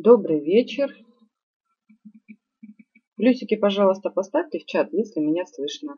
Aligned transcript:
Добрый 0.00 0.38
вечер. 0.38 0.96
Плюсики, 3.16 3.56
пожалуйста, 3.56 4.10
поставьте 4.10 4.60
в 4.60 4.64
чат, 4.64 4.92
если 4.92 5.18
меня 5.18 5.44
слышно. 5.44 5.96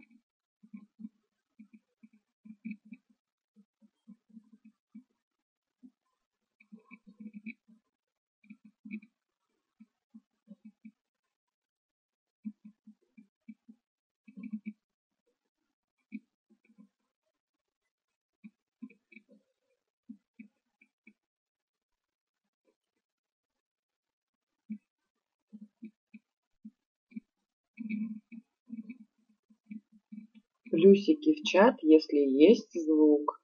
Плюсики 30.91 31.35
в 31.35 31.47
чат, 31.47 31.77
если 31.83 32.17
есть 32.17 32.73
звук. 32.73 33.40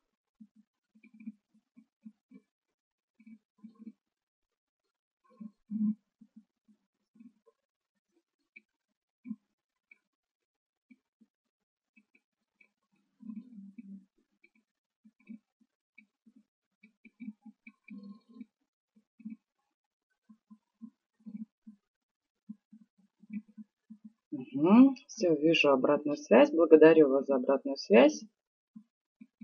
Угу. 24.67 24.95
Все, 25.07 25.35
вижу 25.37 25.71
обратную 25.71 26.17
связь. 26.17 26.51
Благодарю 26.51 27.09
вас 27.09 27.27
за 27.27 27.37
обратную 27.37 27.77
связь. 27.77 28.25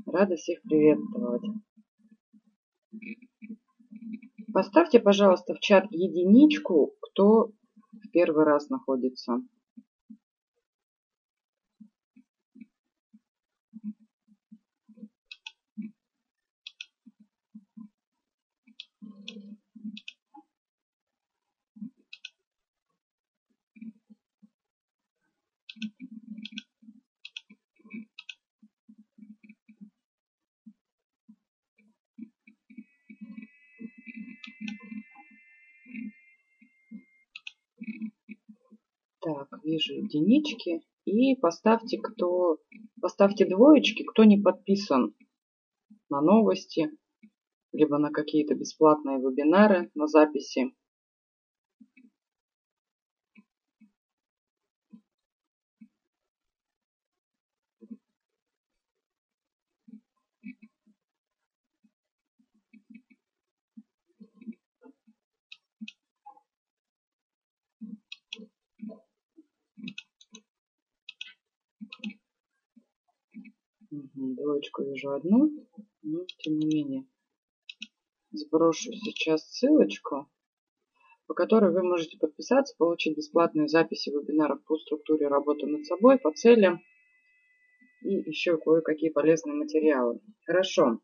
Рада 0.07 0.35
всех 0.37 0.61
приветствовать. 0.63 1.43
Поставьте, 4.53 4.99
пожалуйста, 4.99 5.55
в 5.55 5.61
чат 5.61 5.87
единичку, 5.91 6.95
кто 7.01 7.53
в 7.93 8.11
первый 8.11 8.45
раз 8.45 8.69
находится. 8.69 9.41
Так, 39.23 39.49
вижу 39.63 39.95
единички. 39.95 40.83
И 41.05 41.37
поставьте, 41.37 41.99
кто, 41.99 42.59
поставьте 43.01 43.45
двоечки, 43.47 44.03
кто 44.03 44.25
не 44.25 44.37
подписан 44.37 45.15
на 46.11 46.21
новости, 46.21 46.91
либо 47.73 47.99
на 47.99 48.11
какие-то 48.11 48.55
бесплатные 48.55 49.19
вебинары 49.19 49.91
на 49.95 50.09
записи. 50.09 50.75
Двоечку 74.25 74.85
вижу 74.85 75.11
одну, 75.11 75.51
но 76.03 76.25
тем 76.39 76.57
не 76.57 76.67
менее 76.67 77.07
сброшу 78.31 78.93
сейчас 78.93 79.43
ссылочку, 79.51 80.31
по 81.27 81.35
которой 81.35 81.73
вы 81.73 81.83
можете 81.83 82.19
подписаться, 82.19 82.75
получить 82.79 83.17
бесплатные 83.17 83.69
записи 83.69 84.11
вебинаров 84.11 84.65
по 84.65 84.77
структуре 84.77 85.27
работы 85.27 85.67
над 85.67 85.85
собой, 85.87 86.19
по 86.19 86.33
целям 86.33 86.81
и 88.03 88.15
еще 88.15 88.59
кое-какие 88.59 89.11
полезные 89.11 89.55
материалы. 89.55 90.21
Хорошо. 90.47 91.01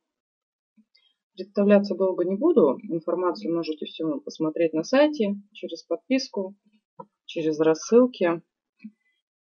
Представляться 1.35 1.95
долго 1.95 2.25
не 2.25 2.37
буду. 2.37 2.79
Информацию 2.89 3.55
можете 3.55 3.87
все 3.87 4.21
посмотреть 4.21 4.73
на 4.73 4.83
сайте, 4.83 5.37
через 5.53 5.83
подписку, 5.83 6.57
через 7.27 7.61
рассылки. 7.61 8.43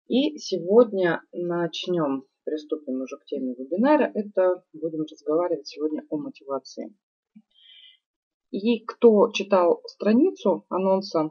И 0.08 0.38
сегодня 0.38 1.22
начнем 1.32 2.24
приступим 2.46 3.02
уже 3.02 3.18
к 3.18 3.24
теме 3.24 3.54
вебинара. 3.54 4.10
Это 4.14 4.64
будем 4.72 5.02
разговаривать 5.02 5.66
сегодня 5.66 6.06
о 6.08 6.16
мотивации. 6.16 6.96
И 8.50 8.84
кто 8.84 9.30
читал 9.32 9.82
страницу 9.86 10.64
анонса, 10.68 11.30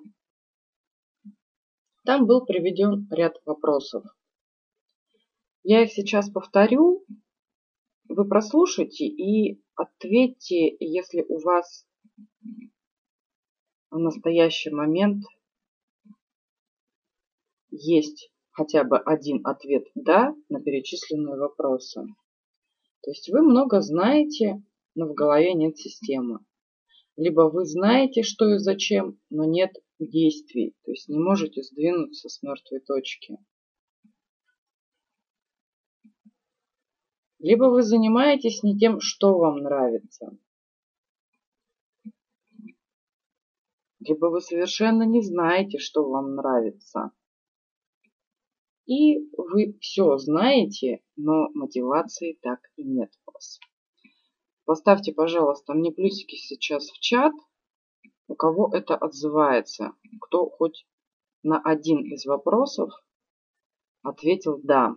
там 2.04 2.28
был 2.28 2.46
приведен 2.46 3.08
ряд 3.10 3.42
вопросов. 3.46 4.04
Я 5.64 5.84
их 5.84 5.92
сейчас 5.94 6.30
повторю. 6.30 7.06
Вы 8.08 8.28
прослушайте 8.28 9.06
и 9.06 9.64
ответьте, 9.74 10.76
если 10.80 11.26
у 11.28 11.40
вас 11.40 11.88
в 13.90 13.98
настоящий 13.98 14.70
момент 14.70 15.24
есть 17.72 18.32
хотя 18.56 18.86
бы 18.86 18.98
один 18.98 19.46
ответ 19.46 19.86
«да» 19.96 20.34
на 20.48 20.62
перечисленные 20.62 21.38
вопросы. 21.38 22.06
То 23.02 23.12
есть 23.12 23.30
вы 23.30 23.42
много 23.42 23.82
знаете, 23.82 24.64
но 24.96 25.08
в 25.08 25.14
голове 25.14 25.54
нет 25.54 25.78
системы. 25.78 26.40
Либо 27.18 27.50
вы 27.50 27.66
знаете, 27.66 28.24
что 28.24 28.50
и 28.54 28.58
зачем, 28.58 29.20
но 29.30 29.44
нет 29.44 29.76
действий. 30.00 30.74
То 30.86 30.92
есть 30.92 31.10
не 31.10 31.20
можете 31.20 31.64
сдвинуться 31.64 32.30
с 32.30 32.42
мертвой 32.42 32.80
точки. 32.80 33.38
Либо 37.40 37.66
вы 37.66 37.84
занимаетесь 37.84 38.64
не 38.64 38.78
тем, 38.78 39.02
что 39.02 39.38
вам 39.38 39.58
нравится. 39.58 40.38
Либо 44.00 44.28
вы 44.28 44.40
совершенно 44.40 45.04
не 45.04 45.22
знаете, 45.22 45.78
что 45.78 46.10
вам 46.10 46.36
нравится. 46.36 47.12
И 48.86 49.30
вы 49.36 49.78
все 49.82 50.18
знаете, 50.18 51.02
но 51.16 51.50
мотивации 51.54 52.38
так 52.42 52.60
и 52.76 52.84
нет 52.84 53.12
у 53.26 53.32
вас. 53.32 53.60
Поставьте, 54.66 55.12
пожалуйста, 55.14 55.74
мне 55.74 55.92
плюсики 55.92 56.36
сейчас 56.36 56.90
в 56.90 57.00
чат, 57.00 57.34
у 58.28 58.36
кого 58.36 58.70
это 58.74 58.96
отзывается, 58.96 59.94
кто 60.22 60.50
хоть 60.50 60.86
на 61.44 61.60
один 61.60 62.00
из 62.12 62.26
вопросов 62.26 62.92
ответил 64.02 64.60
«да». 64.64 64.96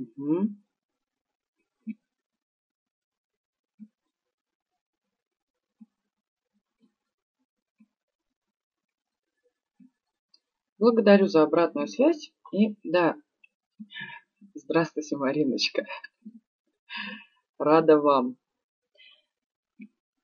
Угу. 0.00 0.48
Благодарю 10.78 11.26
за 11.26 11.42
обратную 11.42 11.86
связь. 11.86 12.32
И 12.52 12.76
да, 12.82 13.14
здравствуйте, 14.54 15.16
Мариночка. 15.16 15.84
Рада 17.58 17.98
вам. 17.98 18.38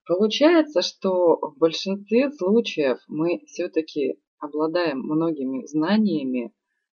Получается, 0.06 0.80
что 0.80 1.36
в 1.36 1.58
большинстве 1.58 2.30
случаев 2.30 2.98
мы 3.08 3.44
все-таки 3.46 4.18
обладаем 4.38 5.00
многими 5.00 5.66
знаниями, 5.66 6.54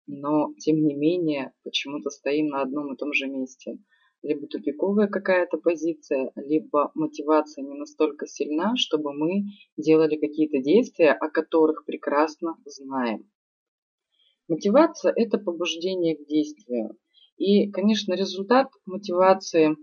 но 0.08 0.54
тем 0.58 0.82
не 0.84 0.94
менее 0.94 1.52
почему-то 1.64 2.08
стоим 2.10 2.48
на 2.48 2.62
одном 2.62 2.92
и 2.92 2.96
том 2.96 3.12
же 3.12 3.26
месте. 3.28 3.78
либо 4.22 4.48
тупиковая 4.48 5.06
какая-то 5.06 5.58
позиция, 5.58 6.32
либо 6.34 6.90
мотивация 6.94 7.62
не 7.62 7.74
настолько 7.74 8.26
сильна, 8.26 8.74
чтобы 8.76 9.12
мы 9.12 9.44
делали 9.76 10.16
какие-то 10.16 10.58
действия, 10.58 11.12
о 11.12 11.28
которых 11.30 11.84
прекрасно 11.84 12.56
знаем. 12.64 13.30
Мотивация– 14.48 15.12
это 15.16 15.38
побуждение 15.38 16.16
к 16.16 16.26
действию. 16.26 16.96
И, 17.36 17.70
конечно, 17.70 18.14
результат 18.14 18.68
мотивации, 18.86 19.76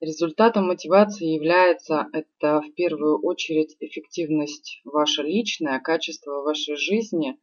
результатом 0.00 0.66
мотивации 0.66 1.26
является 1.26 2.08
это 2.12 2.62
в 2.62 2.74
первую 2.74 3.20
очередь 3.20 3.76
эффективность 3.78 4.80
ваша 4.84 5.22
личная, 5.22 5.78
качество 5.80 6.42
вашей 6.42 6.76
жизни. 6.76 7.38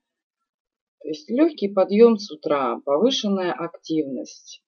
То 1.06 1.10
есть 1.10 1.30
легкий 1.30 1.68
подъем 1.68 2.18
с 2.18 2.31
утра, 2.31 2.80
повышенная 2.84 3.54
активность, 3.54 4.63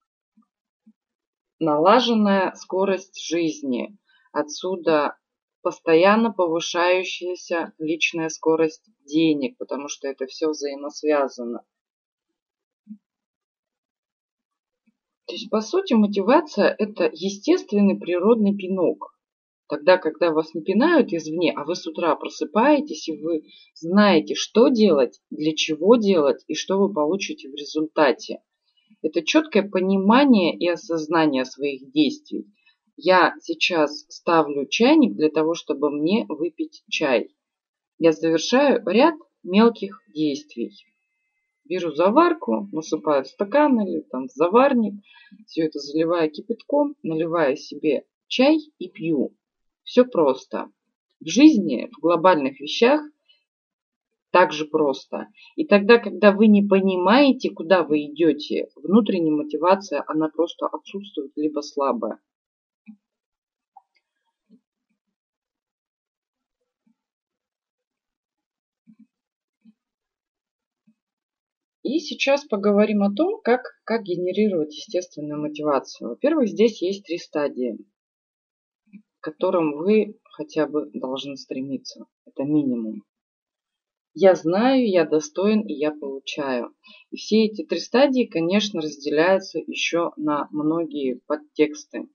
налаженная 1.57 2.53
скорость 2.53 3.19
жизни. 3.19 3.97
Отсюда 4.31 5.17
постоянно 5.63 6.31
повышающаяся 6.31 7.73
личная 7.79 8.29
скорость 8.29 8.87
денег, 8.99 9.57
потому 9.57 9.87
что 9.87 10.07
это 10.07 10.27
все 10.27 10.49
взаимосвязано. 10.49 11.65
То 15.25 15.33
есть, 15.33 15.49
по 15.49 15.61
сути, 15.61 15.93
мотивация– 15.93 16.67
это 16.77 17.09
естественный 17.11 17.99
природный 17.99 18.55
пинок. 18.55 19.16
Тогда, 19.69 19.97
когда 19.97 20.31
вас 20.31 20.53
не 20.53 20.61
пинают 20.61 21.11
извне, 21.11 21.51
а 21.51 21.65
вы 21.65 21.75
с 21.75 21.85
утра 21.85 22.15
просыпаетесь, 22.15 23.09
и 23.09 23.21
вы 23.21 23.43
знаете, 23.75 24.33
что 24.33 24.69
делать, 24.69 25.19
для 25.29 25.53
чего 25.55 25.97
делать 25.97 26.43
и 26.47 26.53
что 26.53 26.77
вы 26.77 26.93
получите 26.93 27.49
в 27.49 27.53
результате. 27.53 28.41
Это 29.01 29.21
четкое 29.21 29.67
понимание 29.67 30.57
и 30.57 30.67
осознание 30.69 31.43
своих 31.43 31.91
действий. 31.91 32.45
Я 32.95 33.35
сейчас 33.41 34.05
ставлю 34.07 34.65
чайник 34.67 35.15
для 35.15 35.29
того, 35.29 35.53
чтобы 35.53 35.91
мне 35.91 36.25
выпить 36.29 36.83
чай. 36.89 37.35
Я 37.99 38.13
завершаю 38.13 38.81
ряд 38.87 39.15
мелких 39.43 40.01
действий. 40.13 40.71
Беру 41.65 41.93
заварку, 41.93 42.69
насыпаю 42.71 43.25
в 43.25 43.27
стакан 43.27 43.81
или 43.81 43.99
там 43.99 44.29
в 44.29 44.31
заварник, 44.31 45.03
все 45.45 45.63
это 45.63 45.79
заливаю 45.79 46.31
кипятком, 46.31 46.95
наливаю 47.03 47.57
себе 47.57 48.05
чай 48.27 48.59
и 48.79 48.89
пью. 48.89 49.35
Все 49.87 50.03
просто. 50.03 50.69
В 51.21 51.29
жизни, 51.29 51.89
в 51.95 52.01
глобальных 52.01 52.59
вещах 52.59 53.01
так 54.31 54.51
же 54.51 54.65
просто. 54.65 55.29
И 55.55 55.65
тогда, 55.65 55.97
когда 55.97 56.33
вы 56.33 56.47
не 56.47 56.61
понимаете, 56.61 57.51
куда 57.51 57.83
вы 57.83 58.03
идете, 58.07 58.67
внутренняя 58.75 59.33
мотивация, 59.33 60.03
она 60.05 60.27
просто 60.27 60.67
отсутствует, 60.67 61.31
либо 61.37 61.61
слабая. 61.61 62.19
И 71.83 71.99
сейчас 71.99 72.43
поговорим 72.43 73.03
о 73.03 73.13
том, 73.15 73.39
как, 73.41 73.61
как 73.85 74.03
генерировать 74.03 74.75
естественную 74.75 75.41
мотивацию. 75.41 76.09
Во-первых, 76.09 76.49
здесь 76.49 76.81
есть 76.81 77.05
три 77.05 77.17
стадии, 77.17 77.77
которым 79.27 79.77
вы 79.77 80.17
хотя 80.23 80.67
бы 80.67 80.89
должны 80.93 81.35
стремиться. 81.35 82.05
Это 82.25 82.43
минимум. 82.43 83.03
Я 84.13 84.35
знаю, 84.35 84.89
я 84.89 85.03
достоин 85.03 85.61
и 85.67 85.73
я 85.73 85.91
получаю. 85.91 86.73
И 87.11 87.17
все 87.17 87.43
эти 87.45 87.65
три 87.65 87.79
стадии, 87.79 88.23
конечно, 88.23 88.79
разделяются 88.79 89.59
еще 89.59 90.13
на 90.15 90.47
многие 90.51 91.19
подтексты. 91.27 92.07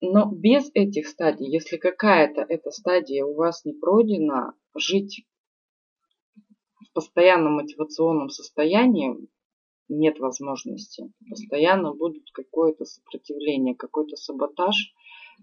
Но 0.00 0.30
без 0.30 0.70
этих 0.74 1.08
стадий, 1.08 1.50
если 1.50 1.78
какая-то 1.78 2.42
эта 2.42 2.70
стадия 2.70 3.24
у 3.24 3.34
вас 3.34 3.64
не 3.64 3.72
пройдена, 3.72 4.54
жить 4.76 5.26
постоянном 6.98 7.54
мотивационном 7.54 8.28
состоянии 8.28 9.16
нет 9.88 10.18
возможности. 10.18 11.12
Постоянно 11.30 11.94
будет 11.94 12.24
какое-то 12.32 12.84
сопротивление, 12.84 13.76
какой-то 13.76 14.16
саботаж, 14.16 14.74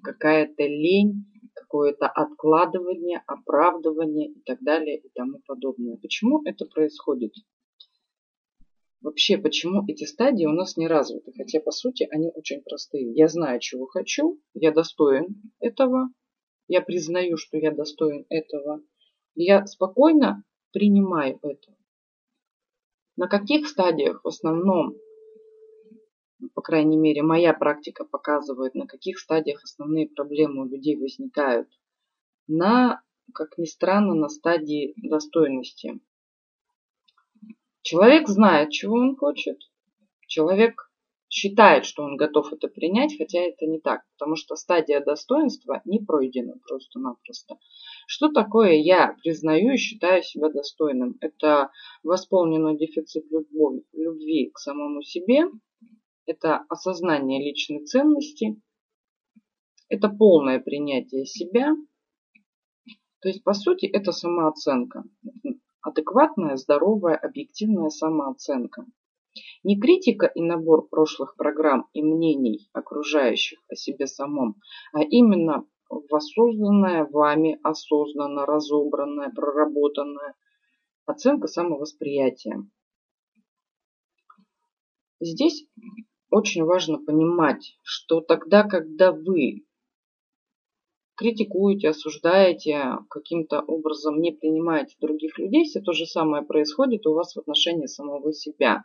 какая-то 0.04 0.64
лень, 0.64 1.26
какое-то 1.54 2.08
откладывание, 2.08 3.24
оправдывание 3.26 4.30
и 4.30 4.42
так 4.42 4.62
далее 4.62 4.98
и 4.98 5.10
тому 5.14 5.40
подобное. 5.46 5.98
Почему 5.98 6.42
это 6.46 6.66
происходит? 6.66 7.34
Вообще, 9.02 9.38
почему 9.38 9.84
эти 9.88 10.06
стадии 10.06 10.46
у 10.46 10.52
нас 10.52 10.78
не 10.78 10.88
развиты? 10.88 11.32
Хотя, 11.38 11.60
по 11.60 11.72
сути, 11.72 12.08
они 12.10 12.32
очень 12.34 12.62
простые. 12.64 13.14
Я 13.14 13.28
знаю, 13.28 13.60
чего 13.60 13.86
хочу, 13.86 14.40
я 14.54 14.72
достоин 14.72 15.42
этого, 15.60 16.10
я 16.68 16.82
признаю, 16.82 17.38
что 17.38 17.58
я 17.58 17.72
достоин 17.72 18.26
этого. 18.30 18.82
Я 19.36 19.68
спокойно 19.68 20.44
принимаю 20.72 21.38
это. 21.44 21.76
На 23.16 23.28
каких 23.28 23.68
стадиях 23.68 24.22
в 24.24 24.28
основном, 24.28 24.96
по 26.54 26.62
крайней 26.62 26.98
мере, 26.98 27.24
моя 27.24 27.54
практика 27.54 28.06
показывает, 28.06 28.76
на 28.76 28.88
каких 28.88 29.20
стадиях 29.20 29.64
основные 29.64 30.08
проблемы 30.08 30.64
у 30.64 30.66
людей 30.66 30.96
возникают? 30.96 31.68
На, 32.48 33.02
как 33.34 33.58
ни 33.58 33.66
странно, 33.66 34.14
на 34.14 34.30
стадии 34.30 34.94
достойности. 34.98 36.00
Человек 37.82 38.28
знает, 38.28 38.72
чего 38.72 38.96
он 38.96 39.16
хочет. 39.16 39.60
Человек 40.28 40.90
считает, 41.30 41.86
что 41.86 42.04
он 42.04 42.18
готов 42.18 42.54
это 42.54 42.68
принять, 42.68 43.18
хотя 43.18 43.40
это 43.40 43.66
не 43.66 43.80
так, 43.80 44.04
потому 44.14 44.36
что 44.36 44.56
стадия 44.56 45.02
достоинства 45.02 45.82
не 45.86 46.00
пройдена 46.00 46.56
просто-напросто. 46.68 47.58
Что 48.08 48.30
такое 48.30 48.76
я 48.76 49.16
признаю 49.22 49.74
и 49.74 49.78
считаю 49.78 50.24
себя 50.24 50.50
достойным? 50.50 51.18
Это 51.20 51.72
восполненный 52.04 52.78
дефицит 52.78 53.26
любви, 53.32 53.84
любви 53.92 54.50
к 54.54 54.60
самому 54.60 55.02
себе, 55.02 55.46
это 56.26 56.66
осознание 56.70 57.44
личной 57.44 57.86
ценности, 57.86 58.62
это 59.90 60.10
полное 60.10 60.60
принятие 60.60 61.26
себя. 61.26 61.76
То 63.22 63.30
есть, 63.30 63.44
по 63.44 63.54
сути, 63.54 63.86
это 63.86 64.12
самооценка. 64.12 65.04
Адекватная, 65.82 66.56
здоровая, 66.56 67.16
объективная 67.16 67.90
самооценка. 67.90 68.86
Не 69.64 69.80
критика 69.80 70.28
и 70.28 70.42
набор 70.42 70.88
прошлых 70.88 71.36
программ 71.36 71.88
и 71.94 72.02
мнений 72.02 72.70
окружающих 72.74 73.60
о 73.68 73.76
себе 73.76 74.08
самом, 74.08 74.56
а 74.94 75.02
именно 75.02 75.68
воссозданная 75.90 77.06
вами, 77.06 77.60
осознанно 77.64 78.46
разобранная, 78.46 79.30
проработанная 79.30 80.36
оценка 81.06 81.48
самовосприятия. 81.48 82.68
Здесь 85.20 85.68
очень 86.36 86.66
важно 86.66 86.98
понимать, 86.98 87.78
что 87.82 88.20
тогда, 88.20 88.64
когда 88.64 89.14
вы 89.14 89.64
критикуете, 91.16 91.90
осуждаете, 91.90 92.98
каким-то 93.10 93.62
образом 93.62 94.20
не 94.20 94.34
принимаете 94.34 94.98
других 95.00 95.40
людей, 95.40 95.64
все 95.64 95.80
то 95.80 95.94
же 95.94 96.06
самое 96.06 96.44
происходит 96.44 97.08
у 97.08 97.14
вас 97.14 97.34
в 97.34 97.40
отношении 97.40 97.86
самого 97.86 98.34
себя. 98.34 98.84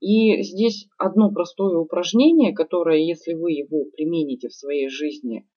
И 0.00 0.42
здесь 0.42 0.88
одно 0.98 1.32
простое 1.32 1.78
упражнение, 1.78 2.52
которое, 2.52 2.98
если 2.98 3.32
вы 3.32 3.52
его 3.52 3.86
примените 3.96 4.48
в 4.48 4.54
своей 4.54 4.90
жизни, 4.90 5.48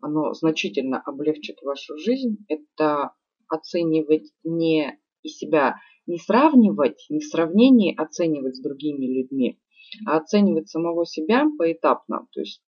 оно 0.00 0.32
значительно 0.32 1.02
облегчит 1.04 1.60
вашу 1.60 1.98
жизнь, 1.98 2.38
это 2.48 3.12
оценивать 3.46 4.32
не 4.42 4.98
и 5.22 5.28
себя, 5.28 5.76
не 6.06 6.16
сравнивать, 6.16 7.04
не 7.10 7.20
в 7.20 7.26
сравнении 7.26 7.94
оценивать 7.94 8.56
с 8.56 8.62
другими 8.62 9.04
людьми, 9.04 9.58
а 10.06 10.18
оценивать 10.18 10.68
самого 10.68 11.06
себя 11.06 11.46
поэтапно, 11.58 12.26
то 12.32 12.40
есть 12.40 12.62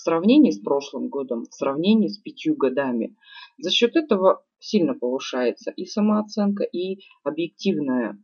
в 0.00 0.02
сравнении 0.02 0.50
с 0.50 0.58
прошлым 0.58 1.08
годом, 1.08 1.44
в 1.44 1.54
сравнении 1.54 2.08
с 2.08 2.16
пятью 2.16 2.56
годами. 2.56 3.16
За 3.58 3.70
счет 3.70 3.96
этого 3.96 4.42
сильно 4.58 4.94
повышается 4.94 5.70
и 5.70 5.84
самооценка, 5.84 6.64
и 6.64 7.00
объективная 7.22 8.18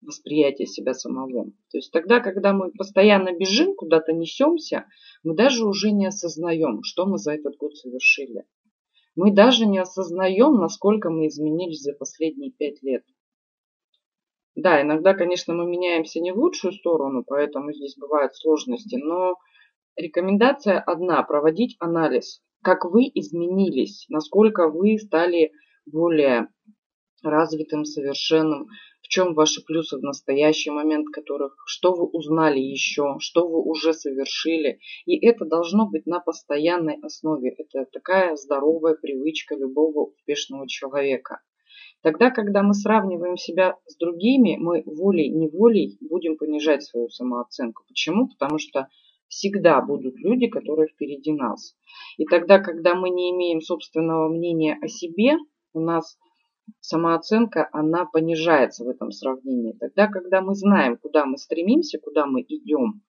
восприятие 0.00 0.66
себя 0.66 0.94
самого. 0.94 1.50
То 1.70 1.78
есть 1.78 1.92
тогда, 1.92 2.20
когда 2.20 2.52
мы 2.52 2.70
постоянно 2.72 3.36
бежим, 3.36 3.74
куда-то 3.74 4.12
несемся, 4.12 4.86
мы 5.22 5.34
даже 5.34 5.66
уже 5.66 5.90
не 5.90 6.06
осознаем, 6.06 6.82
что 6.82 7.04
мы 7.06 7.18
за 7.18 7.32
этот 7.32 7.56
год 7.56 7.76
совершили. 7.76 8.44
Мы 9.14 9.32
даже 9.32 9.66
не 9.66 9.78
осознаем, 9.78 10.54
насколько 10.54 11.10
мы 11.10 11.28
изменились 11.28 11.82
за 11.82 11.92
последние 11.92 12.50
пять 12.50 12.82
лет. 12.82 13.04
Да, 14.56 14.80
иногда, 14.80 15.14
конечно, 15.14 15.52
мы 15.52 15.66
меняемся 15.66 16.20
не 16.20 16.32
в 16.32 16.38
лучшую 16.38 16.72
сторону, 16.72 17.24
поэтому 17.26 17.72
здесь 17.72 17.96
бывают 17.96 18.36
сложности, 18.36 18.96
но 18.96 19.34
рекомендация 19.96 20.78
одна– 20.78 21.22
проводить 21.24 21.76
анализ, 21.80 22.40
как 22.62 22.84
вы 22.84 23.10
изменились, 23.14 24.06
насколько 24.08 24.68
вы 24.68 24.98
стали 24.98 25.52
более 25.86 26.48
развитым, 27.22 27.84
совершенным, 27.84 28.68
в 29.02 29.08
чем 29.08 29.34
ваши 29.34 29.62
плюсы 29.64 29.98
в 29.98 30.02
настоящий 30.02 30.70
момент, 30.70 31.08
которых, 31.08 31.56
что 31.66 31.92
вы 31.92 32.06
узнали 32.06 32.58
еще, 32.58 33.16
что 33.18 33.48
вы 33.48 33.60
уже 33.60 33.92
совершили. 33.92 34.78
И 35.04 35.18
это 35.26 35.44
должно 35.44 35.88
быть 35.88 36.06
на 36.06 36.20
постоянной 36.20 36.98
основе. 37.02 37.54
Это 37.58 37.86
такая 37.92 38.36
здоровая 38.36 38.94
привычка 38.94 39.56
любого 39.56 40.10
успешного 40.10 40.68
человека. 40.68 41.40
Тогда, 42.04 42.30
когда 42.30 42.62
мы 42.62 42.74
сравниваем 42.74 43.38
себя 43.38 43.78
с 43.86 43.96
другими, 43.96 44.58
мы 44.60 44.82
волей-неволей 44.84 45.96
будем 46.02 46.36
понижать 46.36 46.82
свою 46.82 47.08
самооценку. 47.08 47.82
Почему? 47.88 48.28
Потому 48.28 48.58
что 48.58 48.88
всегда 49.28 49.80
будут 49.80 50.14
люди, 50.18 50.48
которые 50.48 50.88
впереди 50.88 51.32
нас. 51.32 51.74
И 52.18 52.26
тогда, 52.26 52.58
когда 52.58 52.94
мы 52.94 53.08
не 53.08 53.30
имеем 53.30 53.62
собственного 53.62 54.28
мнения 54.28 54.76
о 54.82 54.86
себе, 54.86 55.38
у 55.72 55.80
нас 55.80 56.18
самооценка, 56.80 57.70
она 57.72 58.04
понижается 58.04 58.84
в 58.84 58.88
этом 58.90 59.10
сравнении. 59.10 59.72
Тогда, 59.72 60.06
когда 60.06 60.42
мы 60.42 60.54
знаем, 60.54 60.98
куда 60.98 61.24
мы 61.24 61.38
стремимся, 61.38 61.98
куда 61.98 62.26
мы 62.26 62.42
идем, 62.42 63.00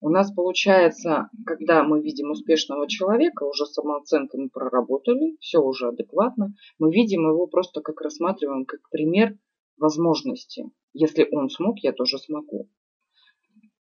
у 0.00 0.08
нас 0.08 0.32
получается, 0.32 1.28
когда 1.44 1.82
мы 1.82 2.00
видим 2.00 2.30
успешного 2.30 2.88
человека, 2.88 3.44
уже 3.44 3.66
самооценку 3.66 4.40
мы 4.40 4.48
проработали, 4.48 5.36
все 5.40 5.58
уже 5.58 5.88
адекватно, 5.88 6.54
мы 6.78 6.90
видим 6.90 7.28
его 7.28 7.46
просто 7.46 7.82
как 7.82 8.00
рассматриваем 8.00 8.64
как 8.64 8.80
пример 8.90 9.36
возможности. 9.76 10.70
Если 10.94 11.28
он 11.30 11.50
смог, 11.50 11.78
я 11.80 11.92
тоже 11.92 12.18
смогу. 12.18 12.68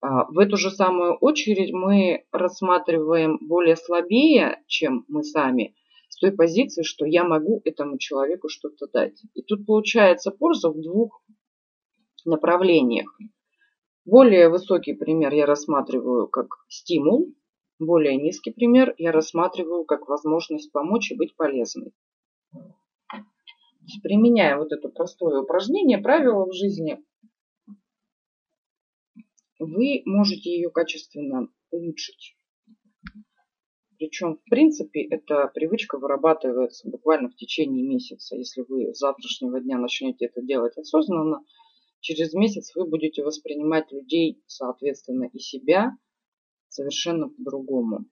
А, 0.00 0.26
в 0.30 0.38
эту 0.38 0.56
же 0.56 0.71
самую 0.71 1.16
очередь 1.16 1.73
мы 1.73 2.25
рассматриваем 2.30 3.38
более 3.40 3.76
слабее, 3.76 4.62
чем 4.66 5.04
мы 5.09 5.25
сами, 5.25 5.75
с 6.09 6.18
той 6.18 6.30
позиции, 6.30 6.83
что 6.83 7.06
я 7.06 7.25
могу 7.25 7.61
этому 7.64 7.99
человеку 7.99 8.49
что-то 8.49 8.87
дать. 8.87 9.21
И 9.35 9.42
тут 9.42 9.66
получается 9.66 10.30
польза 10.30 10.71
в 10.71 10.80
двух 10.80 11.23
направлениях. 12.25 13.18
Более 14.05 14.51
высокий 14.51 14.93
пример 14.93 15.33
я 15.33 15.47
рассматриваю 15.47 16.29
как 16.29 16.49
стимул, 16.69 17.35
более 17.79 18.17
низкий 18.17 18.53
пример 18.53 18.95
я 18.99 19.13
рассматриваю 19.13 19.85
как 19.85 20.09
возможность 20.09 20.71
помочь 20.73 21.11
и 21.11 21.17
быть 21.17 21.35
полезной. 21.37 21.93
Применяя 24.03 24.59
вот 24.59 24.73
это 24.73 24.89
простое 24.89 25.41
упражнение, 25.41 25.99
правило 25.99 26.47
в 26.47 26.53
жизни, 26.53 27.03
вы 29.59 30.03
можете 30.05 30.51
ее 30.51 30.71
качественно 30.71 31.49
улучшить. 31.71 32.37
Причем, 33.97 34.37
в 34.37 34.45
принципе, 34.51 35.03
эта 35.03 35.49
привычка 35.49 35.99
вырабатывается 35.99 36.91
буквально 36.91 37.31
в 37.31 37.37
течение 37.37 37.87
месяца. 37.87 38.37
Если 38.37 38.63
вы 38.69 38.93
с 38.93 38.99
завтрашнего 38.99 39.61
дня 39.61 39.79
начнете 39.79 40.27
это 40.27 40.43
делать 40.43 40.77
осознанно, 40.77 41.41
через 42.05 42.35
месяц 42.35 42.75
вы 42.75 42.87
будете 42.87 43.25
воспринимать 43.25 43.91
людей, 43.91 44.43
соответственно, 44.47 45.29
и 45.33 45.39
себя 45.39 45.97
совершенно 46.69 47.29
по-другому. 47.29 48.05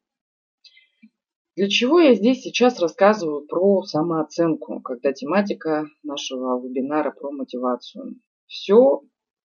Для 1.54 1.68
чего 1.68 2.00
я 2.00 2.14
здесь 2.14 2.40
сейчас 2.40 2.80
рассказываю 2.80 3.46
про 3.46 3.82
самооценку, 3.82 4.80
когда 4.80 5.12
тематика 5.12 5.84
нашего 6.02 6.58
вебинара 6.66 7.10
про 7.12 7.30
мотивацию. 7.30 8.20
Все 8.46 9.02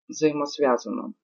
взаимосвязано 0.09 1.15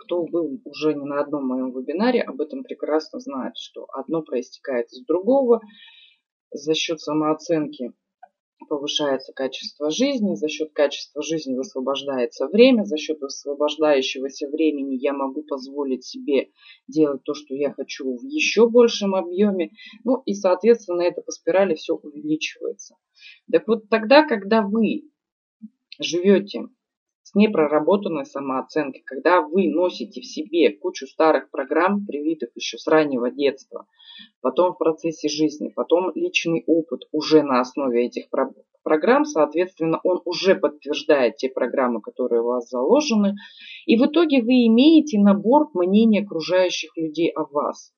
кто 0.00 0.24
был 0.24 0.60
уже 0.64 0.94
не 0.94 1.04
на 1.04 1.20
одном 1.20 1.46
моем 1.46 1.72
вебинаре, 1.72 2.22
об 2.22 2.40
этом 2.40 2.62
прекрасно 2.64 3.20
знает, 3.20 3.56
что 3.56 3.86
одно 3.92 4.22
проистекает 4.22 4.90
из 4.92 5.04
другого. 5.04 5.60
За 6.52 6.74
счет 6.74 7.00
самооценки 7.00 7.92
повышается 8.68 9.32
качество 9.32 9.90
жизни, 9.90 10.34
за 10.34 10.48
счет 10.48 10.72
качества 10.72 11.22
жизни 11.22 11.54
высвобождается 11.54 12.46
время, 12.46 12.84
за 12.84 12.96
счет 12.96 13.20
высвобождающегося 13.20 14.48
времени 14.48 14.96
я 14.96 15.12
могу 15.12 15.42
позволить 15.42 16.04
себе 16.04 16.50
делать 16.86 17.22
то, 17.24 17.34
что 17.34 17.54
я 17.54 17.72
хочу 17.72 18.16
в 18.16 18.24
еще 18.24 18.68
большем 18.68 19.14
объеме, 19.14 19.70
ну 20.04 20.22
и, 20.26 20.34
соответственно, 20.34 21.02
это 21.02 21.22
по 21.22 21.32
спирали 21.32 21.74
все 21.74 21.94
увеличивается. 21.94 22.96
Так 23.50 23.66
вот 23.66 23.88
тогда, 23.88 24.26
когда 24.26 24.62
вы 24.62 25.10
живете 25.98 26.68
с 27.30 27.34
непроработанной 27.36 28.26
самооценкой, 28.26 29.02
когда 29.06 29.40
вы 29.40 29.68
носите 29.68 30.20
в 30.20 30.26
себе 30.26 30.70
кучу 30.70 31.06
старых 31.06 31.48
программ, 31.50 32.04
привитых 32.04 32.50
еще 32.56 32.76
с 32.76 32.88
раннего 32.88 33.30
детства, 33.30 33.86
потом 34.40 34.72
в 34.72 34.78
процессе 34.78 35.28
жизни, 35.28 35.68
потом 35.68 36.10
личный 36.16 36.64
опыт 36.66 37.02
уже 37.12 37.42
на 37.42 37.60
основе 37.60 38.06
этих 38.06 38.24
программ, 38.82 39.24
соответственно, 39.24 40.00
он 40.02 40.20
уже 40.24 40.56
подтверждает 40.56 41.36
те 41.36 41.48
программы, 41.48 42.00
которые 42.00 42.42
у 42.42 42.46
вас 42.46 42.68
заложены, 42.68 43.36
и 43.86 43.96
в 43.96 44.06
итоге 44.06 44.42
вы 44.42 44.66
имеете 44.66 45.20
набор 45.20 45.68
мнений 45.74 46.24
окружающих 46.24 46.96
людей 46.96 47.30
о 47.30 47.44
вас. 47.44 47.92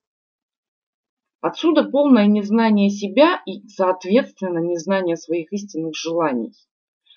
Отсюда 1.40 1.84
полное 1.84 2.26
незнание 2.26 2.90
себя 2.90 3.40
и, 3.46 3.66
соответственно, 3.66 4.58
незнание 4.58 5.16
своих 5.16 5.50
истинных 5.54 5.96
желаний. 5.96 6.52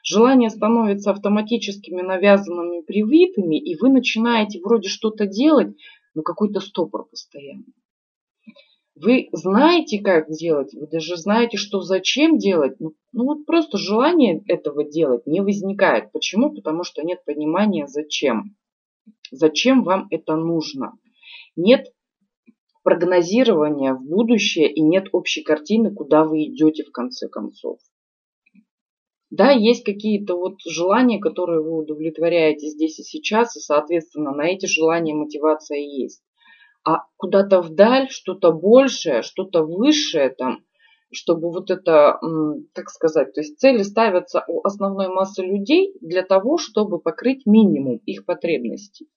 Желания 0.07 0.51
становятся 0.51 1.09
автоматическими 1.09 2.03
навязанными 2.03 2.81
привитыми, 2.81 3.59
и 3.59 3.75
вы 3.75 3.89
начинаете 3.89 4.61
вроде 4.61 4.87
что-то 4.87 5.25
делать, 5.25 5.75
но 6.13 6.21
какой-то 6.21 6.59
стопор 6.59 7.07
постоянно. 7.09 7.65
Вы 8.93 9.29
знаете, 9.31 9.99
как 9.99 10.29
делать, 10.29 10.75
вы 10.75 10.85
даже 10.85 11.17
знаете, 11.17 11.57
что 11.57 11.81
зачем 11.81 12.37
делать, 12.37 12.79
ну, 12.79 12.93
ну 13.13 13.25
вот 13.25 13.47
просто 13.47 13.79
желание 13.79 14.43
этого 14.47 14.83
делать 14.83 15.25
не 15.25 15.41
возникает. 15.41 16.11
Почему? 16.11 16.53
Потому 16.53 16.83
что 16.83 17.01
нет 17.01 17.25
понимания 17.25 17.87
зачем. 17.87 18.55
Зачем 19.31 19.83
вам 19.83 20.05
это 20.11 20.35
нужно? 20.35 20.93
Нет 21.55 21.87
прогнозирования 22.83 23.95
в 23.95 24.03
будущее 24.03 24.71
и 24.71 24.81
нет 24.81 25.07
общей 25.13 25.41
картины, 25.41 25.91
куда 25.91 26.25
вы 26.25 26.45
идете 26.45 26.83
в 26.83 26.91
конце 26.91 27.27
концов. 27.27 27.79
Да, 29.31 29.51
есть 29.51 29.83
какие-то 29.83 30.35
вот 30.35 30.57
желания, 30.65 31.19
которые 31.19 31.61
вы 31.61 31.77
удовлетворяете 31.79 32.67
здесь 32.69 32.99
и 32.99 33.03
сейчас, 33.03 33.55
и, 33.57 33.59
соответственно, 33.59 34.31
на 34.31 34.47
эти 34.47 34.67
желания 34.67 35.15
мотивация 35.15 35.79
есть. 35.79 36.21
А 36.83 36.99
куда-то 37.17 37.61
вдаль, 37.61 38.09
что-то 38.09 38.51
большее, 38.51 39.23
что-то 39.23 39.63
высшее 39.63 40.29
там, 40.29 40.59
чтобы 41.11 41.49
вот 41.51 41.71
это, 41.71 42.19
так 42.73 42.89
сказать, 42.89 43.33
то 43.33 43.41
есть 43.41 43.57
цели 43.57 43.81
ставятся 43.81 44.43
у 44.47 44.61
основной 44.63 45.07
массы 45.07 45.43
людей 45.43 45.93
для 46.01 46.21
того, 46.21 46.57
чтобы 46.57 46.99
покрыть 46.99 47.47
минимум 47.47 47.97
их 48.05 48.25
потребностей. 48.25 49.07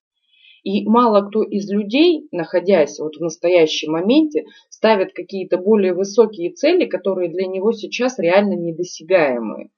И 0.63 0.83
мало 0.89 1.27
кто 1.29 1.43
из 1.43 1.69
людей, 1.69 2.27
находясь 2.31 2.99
вот 2.99 3.15
в 3.15 3.21
настоящем 3.21 3.91
моменте, 3.91 4.45
ставит 4.69 5.13
какие-то 5.13 5.57
более 5.57 5.93
высокие 5.93 6.51
цели, 6.51 6.85
которые 6.85 7.29
для 7.29 7.45
него 7.45 7.71
сейчас 7.71 8.17
реально 8.17 8.53
недосягаемые. 8.55 9.69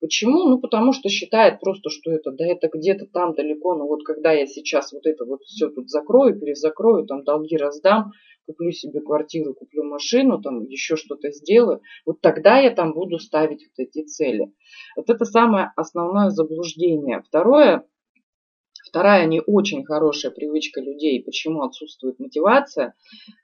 Почему? 0.00 0.48
Ну, 0.48 0.58
потому 0.58 0.92
что 0.92 1.08
считает 1.08 1.60
просто, 1.60 1.88
что 1.90 2.10
это, 2.10 2.30
да 2.30 2.46
это 2.46 2.68
где-то 2.72 3.06
там 3.06 3.34
далеко, 3.34 3.74
но 3.74 3.86
вот 3.86 4.04
когда 4.04 4.32
я 4.32 4.46
сейчас 4.46 4.92
вот 4.92 5.06
это 5.06 5.24
вот 5.24 5.42
все 5.42 5.68
тут 5.70 5.88
закрою, 5.88 6.38
перезакрою, 6.38 7.06
там 7.06 7.24
долги 7.24 7.56
раздам, 7.56 8.12
куплю 8.46 8.70
себе 8.72 9.00
квартиру, 9.00 9.54
куплю 9.54 9.84
машину, 9.84 10.40
там 10.40 10.64
еще 10.64 10.96
что-то 10.96 11.30
сделаю, 11.30 11.80
вот 12.04 12.20
тогда 12.20 12.58
я 12.58 12.70
там 12.70 12.92
буду 12.92 13.18
ставить 13.18 13.66
вот 13.66 13.86
эти 13.86 14.04
цели. 14.04 14.52
Вот 14.96 15.08
это 15.08 15.24
самое 15.24 15.72
основное 15.76 16.30
заблуждение. 16.30 17.22
Второе, 17.26 17.86
вторая 18.86 19.26
не 19.26 19.40
очень 19.40 19.84
хорошая 19.84 20.32
привычка 20.32 20.80
людей, 20.80 21.22
почему 21.22 21.62
отсутствует 21.62 22.18
мотивация, 22.18 22.94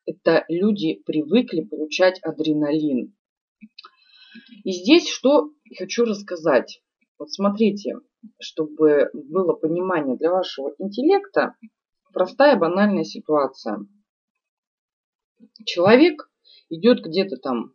это 0.07 0.45
люди 0.49 1.03
привыкли 1.07 1.63
получать 1.63 2.21
адреналин. 2.23 3.15
И 4.65 4.73
здесь 4.73 5.09
что 5.09 5.51
хочу 5.79 6.05
рассказать. 6.05 6.83
Вот 7.19 7.33
смотрите, 7.33 7.95
чтобы 8.41 9.11
было 9.13 9.53
понимание 9.55 10.17
для 10.17 10.31
вашего 10.31 10.75
интеллекта, 10.79 11.55
простая 12.13 12.57
банальная 12.59 13.05
ситуация. 13.05 13.87
Человек 15.65 16.31
идет 16.69 17.01
где-то 17.05 17.37
там 17.37 17.75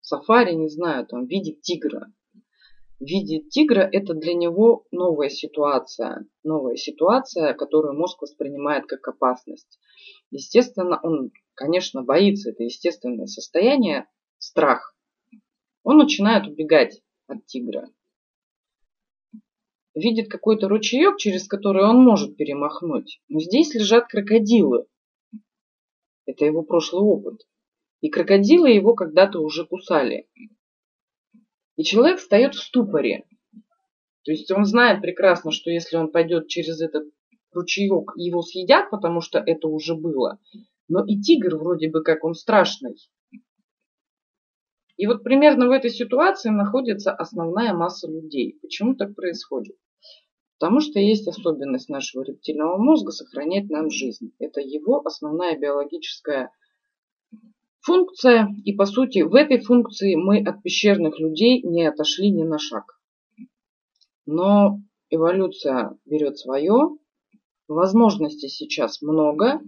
в 0.00 0.06
сафари, 0.06 0.54
не 0.54 0.68
знаю, 0.68 1.06
там 1.06 1.26
видит 1.26 1.62
тигра. 1.62 2.12
Видит 3.00 3.48
тигра– 3.48 3.80
это 3.92 4.12
для 4.12 4.34
него 4.34 4.84
новая 4.90 5.30
ситуация. 5.30 6.26
Новая 6.44 6.76
ситуация, 6.76 7.54
которую 7.54 7.98
мозг 7.98 8.20
воспринимает 8.20 8.86
как 8.86 9.08
опасность. 9.08 9.78
Естественно, 10.30 11.00
он, 11.02 11.30
конечно, 11.54 12.02
боится. 12.02 12.50
Это 12.50 12.62
естественное 12.64 13.26
состояние, 13.26 14.06
страх. 14.38 14.94
Он 15.90 15.98
начинает 15.98 16.46
убегать 16.46 17.02
от 17.26 17.44
тигра. 17.46 17.88
Видит 19.92 20.30
какой-то 20.30 20.68
ручеек, 20.68 21.18
через 21.18 21.48
который 21.48 21.82
он 21.82 22.04
может 22.04 22.36
перемахнуть. 22.36 23.20
Но 23.28 23.40
здесь 23.40 23.74
лежат 23.74 24.06
крокодилы. 24.06 24.86
Это 26.26 26.44
его 26.44 26.62
прошлый 26.62 27.02
опыт. 27.02 27.40
И 28.02 28.08
крокодилы 28.08 28.70
его 28.70 28.94
когда-то 28.94 29.40
уже 29.40 29.66
кусали. 29.66 30.28
И 31.74 31.82
человек 31.82 32.20
встает 32.20 32.54
в 32.54 32.62
ступоре. 32.62 33.26
То 34.22 34.30
есть 34.30 34.48
он 34.52 34.66
знает 34.66 35.02
прекрасно, 35.02 35.50
что 35.50 35.72
если 35.72 35.96
он 35.96 36.12
пойдет 36.12 36.46
через 36.46 36.80
этот 36.80 37.10
ручеек, 37.50 38.12
его 38.14 38.42
съедят, 38.42 38.90
потому 38.90 39.20
что 39.20 39.40
это 39.40 39.66
уже 39.66 39.96
было. 39.96 40.38
Но 40.86 41.04
и 41.04 41.20
тигр 41.20 41.56
вроде 41.56 41.90
бы 41.90 42.04
как 42.04 42.22
он 42.22 42.34
страшный. 42.34 42.94
И 45.00 45.06
вот 45.06 45.24
примерно 45.24 45.66
в 45.66 45.70
этой 45.70 45.88
ситуации 45.88 46.50
находится 46.50 47.10
основная 47.10 47.72
масса 47.72 48.06
людей. 48.06 48.58
Почему 48.60 48.94
так 48.94 49.14
происходит? 49.14 49.74
Потому 50.58 50.80
что 50.80 51.00
есть 51.00 51.26
особенность 51.26 51.88
нашего 51.88 52.22
рептильного 52.22 52.76
мозга 52.76 53.10
сохранять 53.10 53.70
нам 53.70 53.88
жизнь. 53.88 54.34
Это 54.38 54.60
его 54.60 55.00
основная 55.06 55.58
биологическая 55.58 56.50
функция. 57.80 58.54
И 58.66 58.74
по 58.74 58.84
сути 58.84 59.22
в 59.22 59.34
этой 59.36 59.60
функции 59.60 60.16
мы 60.16 60.42
от 60.42 60.62
пещерных 60.62 61.18
людей 61.18 61.62
не 61.62 61.88
отошли 61.88 62.30
ни 62.30 62.42
на 62.42 62.58
шаг. 62.58 63.00
Но 64.26 64.82
эволюция 65.08 65.96
берет 66.04 66.36
свое. 66.36 66.90
Возможностей 67.68 68.48
сейчас 68.48 69.00
много, 69.00 69.62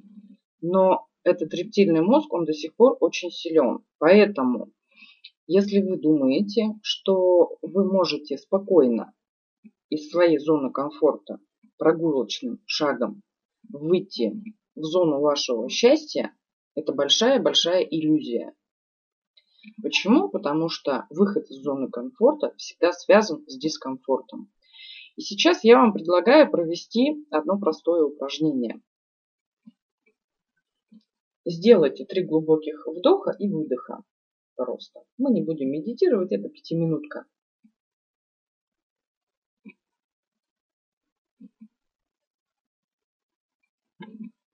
но 0.61 1.07
этот 1.25 1.55
рептильный 1.55 2.03
мозг, 2.03 2.31
он 2.35 2.45
до 2.45 2.53
сих 2.53 2.75
пор 2.75 2.99
очень 3.01 3.31
силен. 3.31 3.79
Поэтому, 3.97 4.69
если 5.47 5.81
вы 5.81 5.99
думаете, 5.99 6.79
что 6.83 7.57
вы 7.63 7.91
можете 7.91 8.39
спокойно 8.39 9.13
из 9.89 10.11
своей 10.11 10.39
зоны 10.39 10.71
комфорта 10.71 11.39
прогулочным 11.79 12.61
шагом 12.67 13.23
выйти 13.69 14.33
в 14.75 14.83
зону 14.83 15.21
вашего 15.21 15.69
счастья, 15.69 16.35
это 16.75 16.93
большая-большая 16.93 17.83
иллюзия. 17.83 18.55
Почему? 19.83 20.29
Потому 20.29 20.69
что 20.69 21.07
выход 21.11 21.49
из 21.51 21.63
зоны 21.63 21.91
комфорта 21.91 22.55
всегда 22.57 22.93
связан 22.93 23.45
с 23.47 23.57
дискомфортом. 23.59 24.51
И 25.17 25.21
сейчас 25.21 25.63
я 25.63 25.79
вам 25.79 25.93
предлагаю 25.93 26.51
провести 26.51 27.27
одно 27.31 27.59
простое 27.59 28.05
упражнение. 28.05 28.81
Сделайте 31.45 32.05
три 32.05 32.25
глубоких 32.25 32.87
вдоха 32.87 33.33
и 33.39 33.49
выдоха. 33.49 34.05
Просто. 34.55 35.05
Мы 35.19 35.31
не 35.33 35.43
будем 35.43 35.71
медитировать, 35.71 36.33
это 36.33 36.49
пятиминутка. 36.49 37.25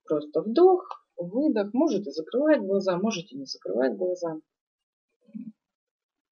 Просто 0.04 0.40
вдох, 0.40 1.06
выдох. 1.16 1.74
Можете 1.74 2.10
закрывать 2.10 2.60
глаза, 2.60 2.96
можете 2.96 3.36
не 3.36 3.44
закрывать 3.44 3.96
глаза. 3.96 4.40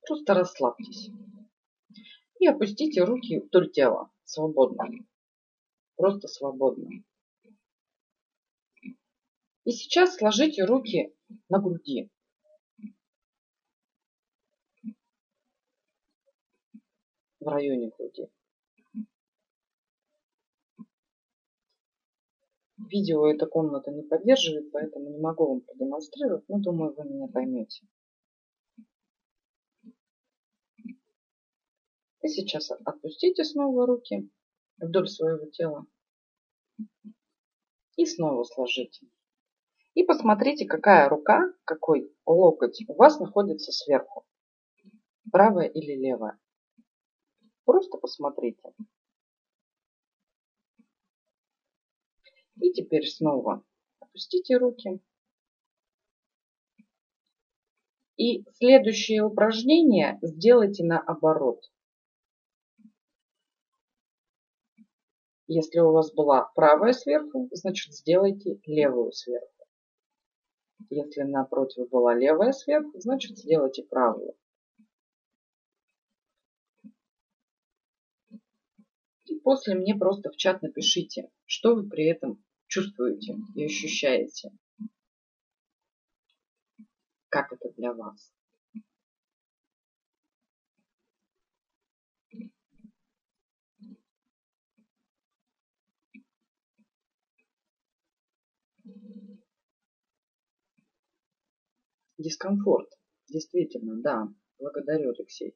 Просто 0.07 0.35
расслабьтесь. 0.35 1.11
И 2.39 2.47
опустите 2.47 3.05
руки 3.05 3.41
вдоль 3.41 3.71
тела. 3.71 4.11
Свободно. 4.25 4.87
Просто 5.97 6.29
свободно. 6.29 6.89
И 9.65 9.73
сейчас 9.73 10.17
сложите 10.17 10.65
руки 10.65 11.15
на 11.49 11.61
груди. 11.61 12.11
В 17.47 17.49
районе 17.49 17.93
груди. 17.97 18.29
Видео 22.77 23.29
эта 23.29 23.47
комната 23.47 23.93
не 23.93 24.03
поддерживает, 24.03 24.73
поэтому 24.73 25.11
не 25.11 25.21
могу 25.21 25.47
вам 25.47 25.61
продемонстрировать, 25.61 26.43
но 26.49 26.59
думаю, 26.59 26.93
вы 26.97 27.05
меня 27.05 27.29
поймете. 27.29 27.87
И 32.23 32.27
сейчас 32.27 32.73
отпустите 32.73 33.45
снова 33.45 33.87
руки 33.87 34.29
вдоль 34.79 35.09
своего 35.09 35.47
тела. 35.47 35.87
И 37.95 38.07
снова 38.07 38.43
сложите. 38.43 39.07
И 39.95 40.03
посмотрите, 40.03 40.67
какая 40.67 41.09
рука, 41.09 41.55
какой 41.63 42.13
локоть 42.27 42.83
у 42.89 42.95
вас 42.95 43.21
находится 43.21 43.71
сверху. 43.71 44.27
Правая 45.31 45.69
или 45.69 45.95
левая. 45.95 46.41
Просто 47.67 47.99
посмотрите. 47.99 48.63
И 52.61 52.73
теперь 52.73 53.07
снова 53.07 53.63
опустите 53.99 54.57
руки. 54.57 55.01
И 58.17 58.45
следующее 58.53 59.25
упражнение 59.25 60.19
сделайте 60.23 60.85
наоборот. 60.85 61.61
Если 65.49 65.81
у 65.81 65.93
вас 65.93 66.13
была 66.15 66.51
правая 66.55 66.93
сверху, 66.93 67.49
значит 67.53 67.93
сделайте 67.93 68.59
левую 68.65 69.13
сверху. 69.13 69.67
Если 70.89 71.23
напротив 71.23 71.89
была 71.91 72.15
левая 72.15 72.53
сверху, 72.53 72.99
значит 73.01 73.37
сделайте 73.37 73.83
правую. 73.83 74.35
И 79.27 79.36
после 79.47 79.77
мне 79.77 79.95
просто 79.95 80.33
в 80.33 80.37
чат 80.37 80.61
напишите, 80.61 81.31
что 81.45 81.77
вы 81.77 81.89
при 81.89 82.07
этом 82.07 82.45
чувствуете 82.67 83.37
и 83.55 83.65
ощущаете. 83.65 84.51
Как 87.29 87.53
это 87.53 87.73
для 87.77 87.93
вас? 87.95 88.33
Дискомфорт. 102.19 102.89
Действительно, 103.29 104.03
да. 104.03 104.27
Благодарю, 104.59 105.11
Алексей. 105.11 105.55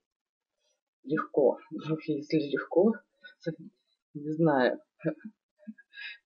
Легко. 1.02 1.58
Если 2.06 2.36
легко, 2.52 2.92
не 4.14 4.32
знаю. 4.32 4.80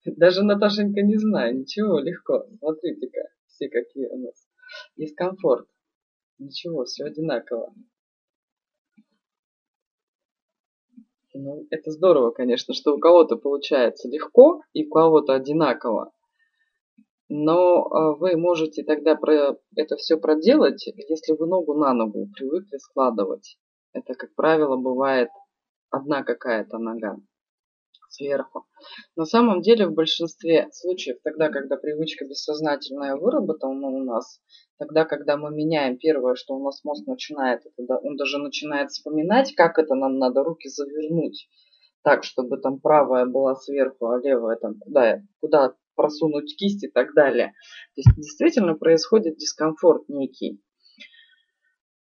Даже 0.05 0.43
Наташенька 0.43 1.01
не 1.01 1.17
знаю. 1.17 1.59
Ничего, 1.59 1.99
легко. 1.99 2.45
Смотрите-ка, 2.59 3.29
все 3.47 3.69
какие 3.69 4.07
у 4.07 4.17
нас. 4.17 4.47
Дискомфорт. 4.97 5.67
Ничего, 6.37 6.85
все 6.85 7.05
одинаково. 7.05 7.73
Ну, 11.33 11.67
это 11.69 11.91
здорово, 11.91 12.31
конечно, 12.31 12.73
что 12.73 12.95
у 12.95 12.99
кого-то 12.99 13.35
получается 13.35 14.07
легко 14.07 14.61
и 14.71 14.85
у 14.85 14.89
кого-то 14.89 15.33
одинаково. 15.33 16.13
Но 17.27 17.87
а, 17.87 18.15
вы 18.15 18.37
можете 18.37 18.83
тогда 18.83 19.15
про 19.15 19.57
это 19.75 19.97
все 19.97 20.17
проделать, 20.17 20.85
если 20.87 21.33
вы 21.33 21.47
ногу 21.47 21.73
на 21.73 21.93
ногу 21.93 22.29
привыкли 22.37 22.77
складывать. 22.77 23.57
Это, 23.91 24.13
как 24.13 24.33
правило, 24.35 24.77
бывает 24.77 25.29
одна 25.89 26.23
какая-то 26.23 26.77
нога 26.77 27.17
сверху. 28.15 28.65
На 29.15 29.25
самом 29.25 29.61
деле 29.61 29.87
в 29.87 29.93
большинстве 29.93 30.67
случаев, 30.71 31.17
тогда, 31.23 31.49
когда 31.49 31.77
привычка 31.77 32.25
бессознательная 32.25 33.15
выработана 33.15 33.87
у 33.87 34.03
нас, 34.03 34.39
тогда, 34.77 35.05
когда 35.05 35.37
мы 35.37 35.51
меняем 35.51 35.97
первое, 35.97 36.35
что 36.35 36.55
у 36.55 36.63
нас 36.63 36.83
мозг 36.83 37.05
начинает, 37.07 37.61
это, 37.77 37.97
он 37.97 38.15
даже 38.15 38.37
начинает 38.37 38.91
вспоминать, 38.91 39.53
как 39.55 39.77
это 39.79 39.95
нам 39.95 40.17
надо 40.17 40.43
руки 40.43 40.69
завернуть 40.69 41.47
так, 42.05 42.23
чтобы 42.23 42.57
там 42.57 42.79
правая 42.79 43.25
была 43.25 43.55
сверху, 43.55 44.07
а 44.07 44.21
левая 44.21 44.57
там 44.57 44.75
куда, 44.79 45.21
куда 45.41 45.73
просунуть 45.95 46.55
кисть 46.55 46.83
и 46.83 46.87
так 46.87 47.15
далее. 47.15 47.47
То 47.95 48.01
есть 48.01 48.15
действительно 48.15 48.75
происходит 48.75 49.37
дискомфорт 49.37 50.07
некий. 50.07 50.61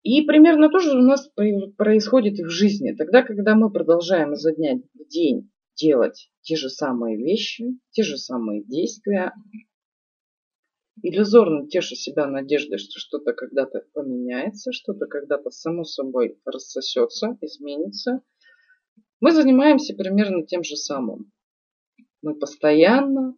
И 0.02 0.20
примерно 0.26 0.68
то 0.68 0.78
же 0.80 0.90
у 0.90 1.02
нас 1.02 1.30
происходит 1.78 2.38
и 2.38 2.44
в 2.44 2.50
жизни. 2.50 2.92
Тогда, 2.92 3.22
когда 3.22 3.54
мы 3.54 3.70
продолжаем 3.70 4.34
изо 4.34 4.54
дня 4.54 4.74
в 4.92 5.08
день 5.08 5.50
делать 5.76 6.30
те 6.42 6.56
же 6.56 6.68
самые 6.68 7.16
вещи, 7.16 7.78
те 7.90 8.02
же 8.02 8.16
самые 8.16 8.64
действия, 8.64 9.32
иллюзорно 11.02 11.68
теша 11.68 11.96
себя 11.96 12.26
надеждой, 12.26 12.78
что 12.78 12.98
что-то 12.98 13.32
когда-то 13.32 13.82
поменяется, 13.92 14.72
что-то 14.72 15.06
когда-то 15.06 15.50
само 15.50 15.84
собой 15.84 16.38
рассосется, 16.44 17.36
изменится, 17.40 18.22
мы 19.20 19.32
занимаемся 19.32 19.94
примерно 19.94 20.46
тем 20.46 20.62
же 20.62 20.76
самым. 20.76 21.32
Мы 22.22 22.38
постоянно 22.38 23.36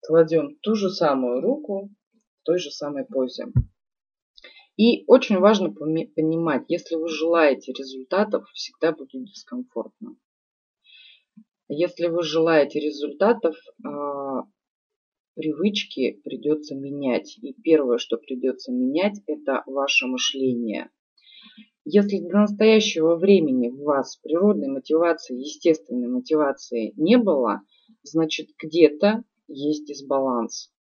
кладем 0.00 0.56
ту 0.60 0.74
же 0.74 0.90
самую 0.90 1.40
руку 1.40 1.90
в 2.40 2.44
той 2.44 2.58
же 2.58 2.70
самой 2.70 3.06
позе. 3.06 3.46
И 4.76 5.04
очень 5.06 5.38
важно 5.38 5.72
понимать, 5.72 6.64
если 6.68 6.96
вы 6.96 7.08
желаете 7.08 7.72
результатов, 7.72 8.48
всегда 8.52 8.92
будет 8.92 9.24
дискомфортно. 9.24 10.16
Если 11.68 12.08
вы 12.08 12.22
желаете 12.22 12.80
результатов, 12.80 13.56
а, 13.84 14.42
привычки 15.34 16.20
придется 16.24 16.74
менять. 16.74 17.38
И 17.40 17.52
первое, 17.62 17.98
что 17.98 18.16
придется 18.16 18.72
менять, 18.72 19.20
это 19.26 19.62
ваше 19.66 20.06
мышление. 20.06 20.90
Если 21.84 22.18
до 22.18 22.40
настоящего 22.40 23.16
времени 23.16 23.68
у 23.68 23.84
вас 23.84 24.16
природной 24.16 24.68
мотивации, 24.68 25.38
естественной 25.38 26.08
мотивации 26.08 26.94
не 26.96 27.18
было, 27.18 27.60
значит 28.02 28.48
где-то 28.60 29.22
есть 29.48 29.86
дисбаланс. 29.86 30.73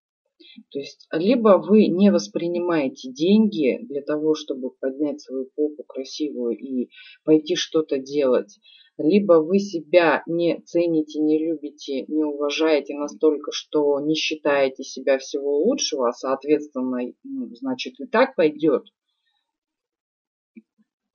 То 0.72 0.80
есть 0.80 1.08
либо 1.12 1.58
вы 1.58 1.88
не 1.88 2.12
воспринимаете 2.12 3.12
деньги 3.12 3.80
для 3.84 4.02
того, 4.02 4.36
чтобы 4.36 4.72
поднять 4.72 5.22
свою 5.22 5.50
попу 5.56 5.84
красивую 5.84 6.58
и 6.58 6.90
пойти 7.24 7.56
что-то 7.56 7.98
делать, 7.98 8.60
либо 8.98 9.42
вы 9.42 9.60
себя 9.60 10.24
не 10.28 10.62
цените, 10.62 11.20
не 11.20 11.40
любите, 11.40 12.06
не 12.08 12.24
уважаете 12.24 12.96
настолько, 12.96 13.52
что 13.52 14.00
не 14.00 14.16
считаете 14.16 14.84
себя 14.84 15.18
всего 15.18 15.64
лучшего, 15.64 16.10
а 16.10 16.14
соответственно, 16.14 17.12
ну, 17.24 17.56
значит 17.56 18.00
и 18.00 18.06
так 18.06 18.36
пойдет, 18.36 18.84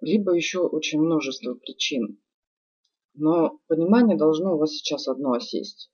либо 0.01 0.35
еще 0.35 0.61
очень 0.61 1.01
множество 1.01 1.55
причин. 1.55 2.21
Но 3.15 3.59
понимание 3.67 4.17
должно 4.17 4.55
у 4.55 4.59
вас 4.59 4.73
сейчас 4.73 5.09
одно 5.09 5.33
осесть. 5.33 5.91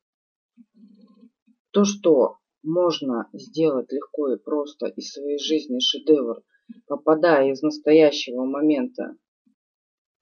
То, 1.70 1.84
что 1.84 2.38
можно 2.64 3.28
сделать 3.32 3.92
легко 3.92 4.32
и 4.32 4.38
просто 4.38 4.86
из 4.86 5.12
своей 5.12 5.38
жизни 5.38 5.78
шедевр, 5.78 6.42
попадая 6.86 7.52
из 7.52 7.62
настоящего 7.62 8.44
момента 8.44 9.16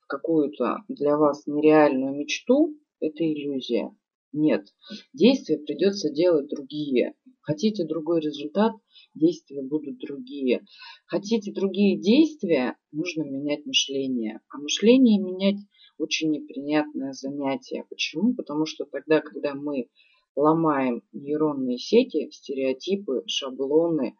в 0.00 0.06
какую-то 0.08 0.78
для 0.88 1.16
вас 1.16 1.46
нереальную 1.46 2.14
мечту, 2.14 2.76
это 3.00 3.24
иллюзия. 3.24 3.94
Нет, 4.32 4.66
действия 5.12 5.58
придется 5.58 6.10
делать 6.10 6.48
другие. 6.48 7.14
Хотите 7.42 7.84
другой 7.84 8.20
результат, 8.20 8.72
действия 9.14 9.62
будут 9.62 9.98
другие. 9.98 10.64
Хотите 11.06 11.52
другие 11.52 12.00
действия, 12.00 12.76
нужно 12.92 13.24
менять 13.24 13.66
мышление. 13.66 14.40
А 14.48 14.58
мышление 14.58 15.20
менять 15.20 15.60
очень 15.98 16.30
неприятное 16.30 17.12
занятие. 17.12 17.84
Почему? 17.90 18.34
Потому 18.34 18.64
что 18.64 18.84
тогда, 18.84 19.20
когда 19.20 19.54
мы 19.54 19.88
ломаем 20.36 21.02
нейронные 21.12 21.78
сети, 21.78 22.30
стереотипы, 22.30 23.22
шаблоны, 23.26 24.16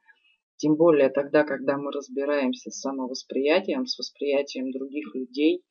тем 0.57 0.77
более 0.77 1.09
тогда, 1.09 1.45
когда 1.45 1.77
мы 1.77 1.91
разбираемся 1.91 2.71
с 2.71 2.81
самовосприятием, 2.81 3.87
с 3.87 3.99
восприятием 3.99 4.71
других 4.71 5.15
людей, 5.15 5.65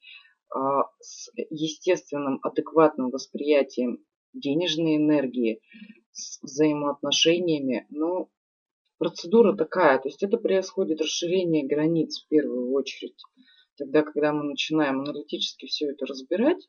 а, 0.53 0.83
с 0.99 1.31
естественным, 1.49 2.39
адекватным 2.43 3.09
восприятием 3.09 4.03
денежной 4.33 4.97
энергии, 4.97 5.61
с 6.11 6.41
взаимоотношениями. 6.41 7.85
Но 7.89 8.29
процедура 8.97 9.55
такая, 9.55 9.97
то 9.99 10.09
есть 10.09 10.23
это 10.23 10.37
происходит 10.37 10.99
расширение 10.99 11.65
границ 11.65 12.23
в 12.23 12.27
первую 12.27 12.71
очередь. 12.73 13.15
Тогда, 13.77 14.03
когда 14.03 14.33
мы 14.33 14.43
начинаем 14.43 14.99
аналитически 14.99 15.67
все 15.67 15.91
это 15.91 16.05
разбирать, 16.05 16.67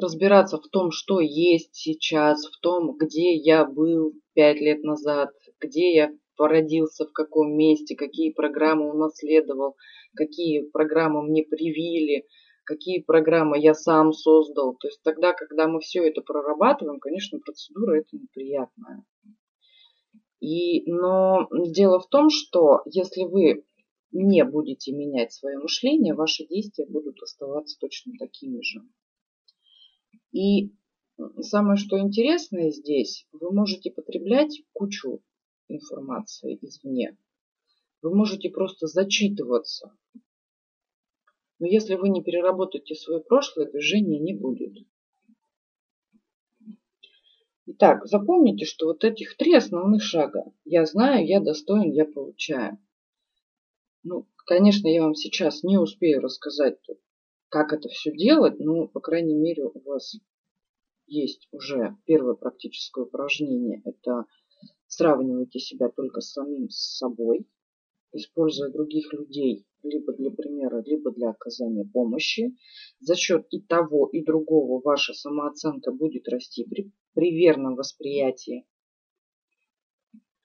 разбираться 0.00 0.58
в 0.58 0.68
том, 0.68 0.90
что 0.90 1.20
есть 1.20 1.74
сейчас, 1.74 2.44
в 2.44 2.60
том, 2.60 2.96
где 2.96 3.34
я 3.34 3.64
был 3.64 4.14
пять 4.34 4.60
лет 4.60 4.82
назад, 4.82 5.30
где 5.60 5.94
я 5.94 6.12
породился, 6.36 7.06
в 7.06 7.12
каком 7.12 7.56
месте, 7.56 7.94
какие 7.94 8.32
программы 8.32 8.90
унаследовал, 8.90 9.76
какие 10.14 10.62
программы 10.70 11.22
мне 11.22 11.42
привили, 11.44 12.26
какие 12.64 13.00
программы 13.00 13.58
я 13.58 13.74
сам 13.74 14.12
создал. 14.12 14.74
То 14.76 14.88
есть 14.88 15.02
тогда, 15.02 15.32
когда 15.32 15.68
мы 15.68 15.80
все 15.80 16.06
это 16.08 16.22
прорабатываем, 16.22 16.98
конечно, 16.98 17.38
процедура 17.40 17.98
это 17.98 18.16
неприятная. 18.16 19.04
И, 20.40 20.90
но 20.90 21.48
дело 21.52 22.00
в 22.00 22.08
том, 22.08 22.30
что 22.30 22.80
если 22.86 23.24
вы 23.24 23.64
не 24.12 24.44
будете 24.44 24.92
менять 24.92 25.32
свое 25.32 25.58
мышление, 25.58 26.14
ваши 26.14 26.46
действия 26.46 26.86
будут 26.86 27.22
оставаться 27.22 27.76
точно 27.78 28.12
такими 28.18 28.62
же. 28.62 28.80
И 30.32 30.72
самое 31.40 31.76
что 31.76 31.98
интересное 31.98 32.70
здесь, 32.70 33.26
вы 33.32 33.52
можете 33.52 33.90
потреблять 33.90 34.62
кучу 34.72 35.22
информации 35.68 36.58
извне. 36.62 37.16
Вы 38.02 38.14
можете 38.14 38.48
просто 38.48 38.86
зачитываться. 38.86 39.96
Но 41.58 41.66
если 41.66 41.96
вы 41.96 42.08
не 42.08 42.22
переработаете 42.22 42.94
свое 42.94 43.20
прошлое, 43.20 43.70
движения 43.70 44.18
не 44.18 44.34
будет. 44.34 44.78
Итак, 47.66 48.06
запомните, 48.06 48.64
что 48.64 48.86
вот 48.86 49.04
этих 49.04 49.36
три 49.36 49.54
основных 49.54 50.02
шага. 50.02 50.52
Я 50.64 50.86
знаю, 50.86 51.26
я 51.26 51.40
достоин, 51.40 51.92
я 51.92 52.06
получаю. 52.06 52.78
Ну, 54.02 54.26
конечно, 54.46 54.88
я 54.88 55.02
вам 55.02 55.14
сейчас 55.14 55.62
не 55.62 55.76
успею 55.76 56.20
рассказать 56.22 56.78
как 57.50 57.72
это 57.72 57.88
все 57.88 58.12
делать, 58.12 58.58
но, 58.60 58.86
по 58.86 59.00
крайней 59.00 59.34
мере, 59.34 59.64
у 59.64 59.80
вас 59.80 60.16
есть 61.06 61.48
уже 61.50 61.96
первое 62.06 62.34
практическое 62.34 63.04
упражнение. 63.04 63.82
Это 63.84 64.24
сравнивайте 64.86 65.58
себя 65.58 65.88
только 65.88 66.20
с 66.20 66.32
самим 66.32 66.68
собой, 66.70 67.46
используя 68.12 68.70
других 68.70 69.12
людей 69.12 69.66
либо 69.82 70.12
для 70.12 70.30
примера, 70.30 70.82
либо 70.84 71.10
для 71.10 71.30
оказания 71.30 71.84
помощи. 71.84 72.56
За 73.00 73.16
счет 73.16 73.46
и 73.50 73.60
того, 73.60 74.08
и 74.08 74.22
другого 74.22 74.80
ваша 74.80 75.12
самооценка 75.12 75.90
будет 75.90 76.28
расти 76.28 76.64
при, 76.64 76.92
при 77.14 77.32
верном 77.32 77.74
восприятии. 77.74 78.66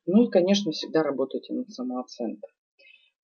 Ну 0.08 0.28
и, 0.28 0.32
конечно, 0.32 0.72
всегда 0.72 1.04
работайте 1.04 1.54
над 1.54 1.70
самооценкой. 1.70 2.50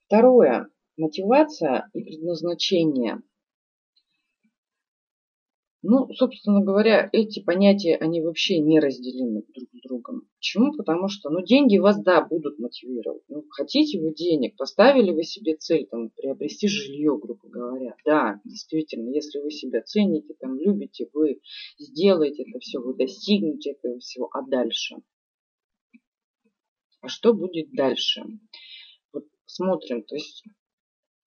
Второе. 0.05 0.69
Мотивация 0.97 1.89
и 1.93 2.03
предназначение. 2.03 3.23
Ну, 5.83 6.13
собственно 6.13 6.61
говоря, 6.61 7.09
эти 7.11 7.41
понятия, 7.41 7.95
они 7.95 8.21
вообще 8.21 8.59
не 8.59 8.79
разделимы 8.79 9.43
друг 9.47 9.69
с 9.73 9.81
другом. 9.81 10.27
Почему? 10.37 10.73
Потому 10.73 11.07
что, 11.07 11.31
ну, 11.31 11.43
деньги 11.43 11.79
вас, 11.79 11.99
да, 12.03 12.23
будут 12.23 12.59
мотивировать. 12.59 13.23
Ну, 13.29 13.45
хотите 13.49 13.99
вы 13.99 14.13
денег, 14.13 14.55
поставили 14.57 15.11
вы 15.11 15.23
себе 15.23 15.55
цель, 15.55 15.87
там, 15.87 16.09
приобрести 16.09 16.67
жилье, 16.67 17.17
грубо 17.17 17.47
говоря. 17.47 17.95
Да, 18.05 18.39
действительно, 18.45 19.09
если 19.09 19.39
вы 19.39 19.49
себя 19.49 19.81
цените, 19.81 20.35
там, 20.39 20.59
любите, 20.59 21.09
вы 21.13 21.41
сделаете 21.79 22.43
это 22.43 22.59
все, 22.59 22.79
вы 22.79 22.93
достигнете 22.93 23.71
этого 23.71 23.97
всего, 23.97 24.29
а 24.33 24.43
дальше? 24.43 24.97
А 27.01 27.07
что 27.07 27.33
будет 27.33 27.71
дальше? 27.71 28.21
Вот 29.11 29.25
смотрим, 29.47 30.03
то 30.03 30.13
есть 30.13 30.43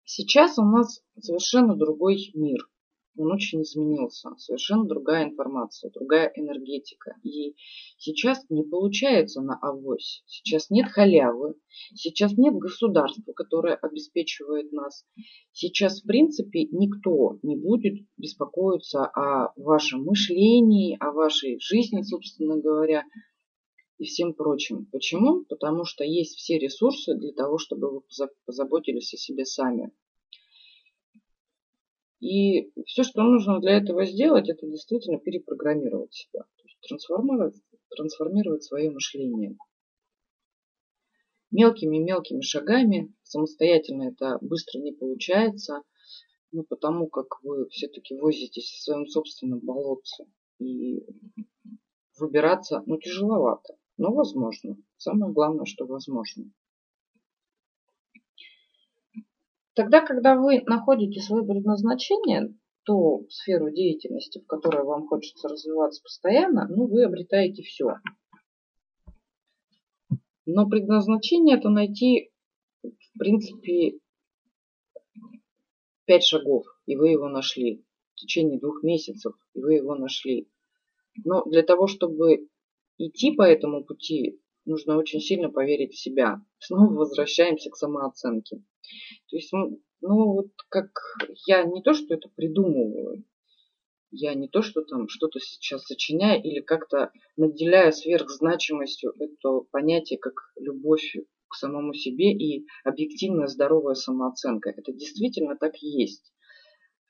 сейчас 0.03 0.59
у 0.59 0.63
нас 0.63 1.01
совершенно 1.17 1.77
другой 1.77 2.31
мир 2.33 2.67
он 3.17 3.31
очень 3.31 3.61
изменился. 3.63 4.29
Совершенно 4.37 4.85
другая 4.85 5.25
информация, 5.25 5.91
другая 5.91 6.31
энергетика. 6.35 7.15
И 7.23 7.55
сейчас 7.97 8.43
не 8.49 8.63
получается 8.63 9.41
на 9.41 9.57
авось. 9.61 10.23
Сейчас 10.25 10.69
нет 10.69 10.87
халявы. 10.87 11.55
Сейчас 11.93 12.37
нет 12.37 12.55
государства, 12.55 13.33
которое 13.33 13.75
обеспечивает 13.75 14.71
нас. 14.71 15.05
Сейчас, 15.51 16.01
в 16.01 16.07
принципе, 16.07 16.65
никто 16.71 17.39
не 17.43 17.55
будет 17.55 18.05
беспокоиться 18.17 19.05
о 19.05 19.51
вашем 19.55 20.03
мышлении, 20.03 20.97
о 20.99 21.11
вашей 21.11 21.59
жизни, 21.59 22.01
собственно 22.01 22.57
говоря, 22.57 23.03
и 23.97 24.05
всем 24.05 24.33
прочим. 24.33 24.87
Почему? 24.91 25.45
Потому 25.45 25.85
что 25.85 26.03
есть 26.03 26.35
все 26.37 26.57
ресурсы 26.57 27.13
для 27.15 27.33
того, 27.33 27.57
чтобы 27.57 27.91
вы 27.91 28.01
позаботились 28.45 29.13
о 29.13 29.17
себе 29.17 29.45
сами. 29.45 29.91
И 32.21 32.71
все, 32.85 33.01
что 33.03 33.23
нужно 33.23 33.59
для 33.59 33.77
этого 33.77 34.05
сделать, 34.05 34.47
это 34.47 34.67
действительно 34.67 35.17
перепрограммировать 35.19 36.13
себя. 36.13 36.41
То 36.41 36.63
есть 36.65 36.77
трансформировать, 36.87 37.55
трансформировать 37.89 38.63
свое 38.63 38.91
мышление. 38.91 39.57
Мелкими-мелкими 41.49 42.41
шагами. 42.41 43.11
Самостоятельно 43.23 44.09
это 44.09 44.37
быстро 44.39 44.79
не 44.79 44.91
получается. 44.91 45.81
Ну, 46.51 46.63
потому 46.63 47.07
как 47.07 47.41
вы 47.43 47.67
все-таки 47.69 48.15
возитесь 48.15 48.69
в 48.69 48.83
своем 48.83 49.07
собственном 49.07 49.59
болотце. 49.59 50.25
И 50.59 51.03
выбираться, 52.19 52.83
ну, 52.85 52.99
тяжеловато. 52.99 53.77
Но 53.97 54.13
возможно. 54.13 54.77
Самое 54.97 55.33
главное, 55.33 55.65
что 55.65 55.87
возможно. 55.87 56.51
Тогда, 59.73 60.01
когда 60.01 60.35
вы 60.35 60.61
находите 60.65 61.21
свое 61.21 61.45
предназначение, 61.45 62.53
ту 62.83 63.27
сферу 63.29 63.71
деятельности, 63.71 64.39
в 64.39 64.47
которой 64.47 64.83
вам 64.83 65.07
хочется 65.07 65.47
развиваться 65.47 66.01
постоянно, 66.03 66.67
ну, 66.67 66.87
вы 66.87 67.05
обретаете 67.05 67.63
все. 67.63 67.95
Но 70.45 70.67
предназначение 70.67 71.57
это 71.57 71.69
найти, 71.69 72.31
в 72.83 73.17
принципе, 73.17 73.99
пять 76.05 76.23
шагов, 76.23 76.65
и 76.85 76.95
вы 76.95 77.09
его 77.09 77.29
нашли. 77.29 77.85
В 78.13 78.15
течение 78.15 78.59
двух 78.59 78.83
месяцев, 78.83 79.33
и 79.53 79.61
вы 79.61 79.75
его 79.75 79.95
нашли. 79.95 80.49
Но 81.23 81.43
для 81.45 81.63
того, 81.63 81.87
чтобы 81.87 82.47
идти 82.97 83.31
по 83.31 83.43
этому 83.43 83.83
пути, 83.85 84.41
нужно 84.65 84.97
очень 84.97 85.19
сильно 85.19 85.49
поверить 85.49 85.93
в 85.93 85.99
себя. 85.99 86.41
Снова 86.59 86.93
возвращаемся 86.93 87.69
к 87.69 87.75
самооценке. 87.75 88.63
То 89.29 89.35
есть, 89.35 89.51
ну 89.53 89.79
вот 90.01 90.51
как 90.69 90.91
я 91.45 91.63
не 91.63 91.81
то, 91.81 91.93
что 91.93 92.13
это 92.13 92.29
придумываю, 92.35 93.23
я 94.11 94.33
не 94.33 94.49
то, 94.49 94.61
что 94.61 94.81
там 94.81 95.07
что-то 95.07 95.39
сейчас 95.39 95.85
сочиняю 95.85 96.43
или 96.43 96.59
как-то 96.59 97.11
наделяю 97.37 97.93
сверхзначимостью 97.93 99.13
это 99.17 99.61
понятие 99.71 100.19
как 100.19 100.33
любовь 100.57 101.15
к 101.47 101.55
самому 101.55 101.93
себе 101.93 102.31
и 102.31 102.65
объективная 102.83 103.47
здоровая 103.47 103.95
самооценка. 103.95 104.69
Это 104.69 104.91
действительно 104.91 105.55
так 105.55 105.77
есть. 105.77 106.33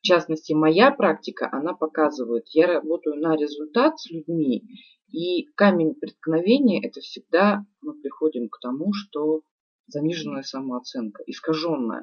В 0.01 0.03
частности, 0.03 0.53
моя 0.53 0.89
практика, 0.89 1.47
она 1.51 1.75
показывает, 1.75 2.47
я 2.53 2.65
работаю 2.65 3.17
на 3.17 3.35
результат 3.35 3.99
с 3.99 4.09
людьми, 4.09 4.63
и 5.11 5.43
камень 5.53 5.93
преткновения– 5.93 6.81
это 6.83 7.01
всегда 7.01 7.63
мы 7.81 7.93
приходим 7.93 8.49
к 8.49 8.59
тому, 8.59 8.93
что 8.93 9.41
заниженная 9.85 10.41
самооценка, 10.41 11.21
искаженная. 11.27 12.01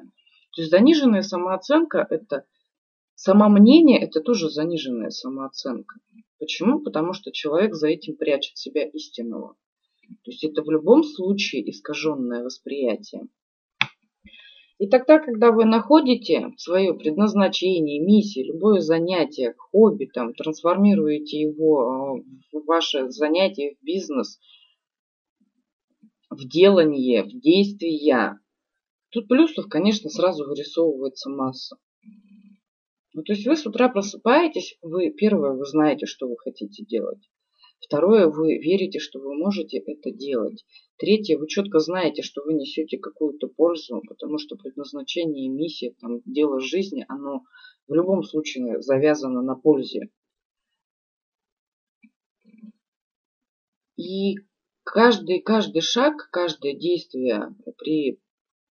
То 0.55 0.61
есть 0.61 0.71
заниженная 0.71 1.23
самооценка– 1.23 2.07
это 2.09 2.45
самомнение, 3.15 3.99
это 4.01 4.21
тоже 4.21 4.49
заниженная 4.49 5.09
самооценка. 5.09 5.99
Почему? 6.39 6.79
Потому 6.79 7.11
что 7.11 7.33
человек 7.33 7.75
за 7.75 7.89
этим 7.89 8.15
прячет 8.15 8.57
себя 8.57 8.87
истинного. 8.87 9.57
То 10.23 10.31
есть 10.31 10.45
это 10.45 10.63
в 10.63 10.71
любом 10.71 11.03
случае 11.03 11.69
искаженное 11.69 12.45
восприятие. 12.45 13.27
И 14.79 14.87
тогда, 14.87 15.19
когда 15.19 15.51
вы 15.51 15.65
находите 15.65 16.53
свое 16.57 16.93
предназначение, 16.93 17.99
миссию, 17.99 18.53
любое 18.53 18.79
занятие, 18.79 19.53
хобби, 19.57 20.05
там, 20.05 20.33
трансформируете 20.33 21.41
его 21.41 21.81
а, 21.81 22.15
в 22.53 22.65
ваше 22.65 23.09
занятие, 23.09 23.75
в 23.75 23.83
бизнес, 23.83 24.39
в 26.29 26.47
делание, 26.47 27.23
в 27.23 27.41
действия, 27.41 28.39
тут 29.09 29.27
плюсов, 29.27 29.67
конечно, 29.67 30.09
сразу 30.09 30.47
вырисовывается 30.47 31.29
масса. 31.29 31.75
Ну, 33.13 33.23
то 33.23 33.33
есть 33.33 33.45
вы 33.45 33.57
с 33.57 33.65
утра 33.65 33.89
просыпаетесь, 33.89 34.77
вы 34.81 35.09
первое, 35.11 35.55
вы 35.55 35.65
знаете, 35.65 36.05
что 36.05 36.29
вы 36.29 36.37
хотите 36.37 36.85
делать. 36.85 37.29
Второе, 37.81 38.27
вы 38.27 38.57
верите, 38.57 38.99
что 38.99 39.19
вы 39.19 39.35
можете 39.35 39.77
это 39.77 40.11
делать. 40.11 40.65
Третье, 40.97 41.37
вы 41.37 41.47
четко 41.47 41.79
знаете, 41.79 42.21
что 42.21 42.43
вы 42.43 42.53
несете 42.53 42.97
какую-то 42.97 43.47
пользу, 43.47 44.01
потому 44.07 44.37
что 44.37 44.57
предназначение 44.57 45.45
и 45.45 45.49
миссия, 45.49 45.95
там, 46.01 46.21
дело 46.25 46.59
жизни, 46.59 47.05
оно 47.07 47.43
в 47.87 47.93
любом 47.93 48.23
случае 48.23 48.81
завязано 48.81 49.41
на 49.41 49.55
пользе. 49.55 50.09
И 53.95 54.35
каждый, 54.83 55.41
каждый 55.41 55.81
шаг, 55.81 56.29
каждое 56.31 56.73
действие 56.73 57.55
при 57.77 58.19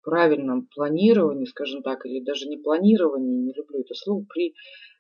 правильном 0.03 0.67
планировании, 0.67 1.45
скажем 1.45 1.83
так, 1.83 2.07
или 2.07 2.21
даже 2.25 2.47
не 2.47 2.57
планировании, 2.57 3.43
не 3.43 3.53
люблю 3.53 3.81
это 3.81 3.95
слово, 3.95 4.25
при 4.29 4.55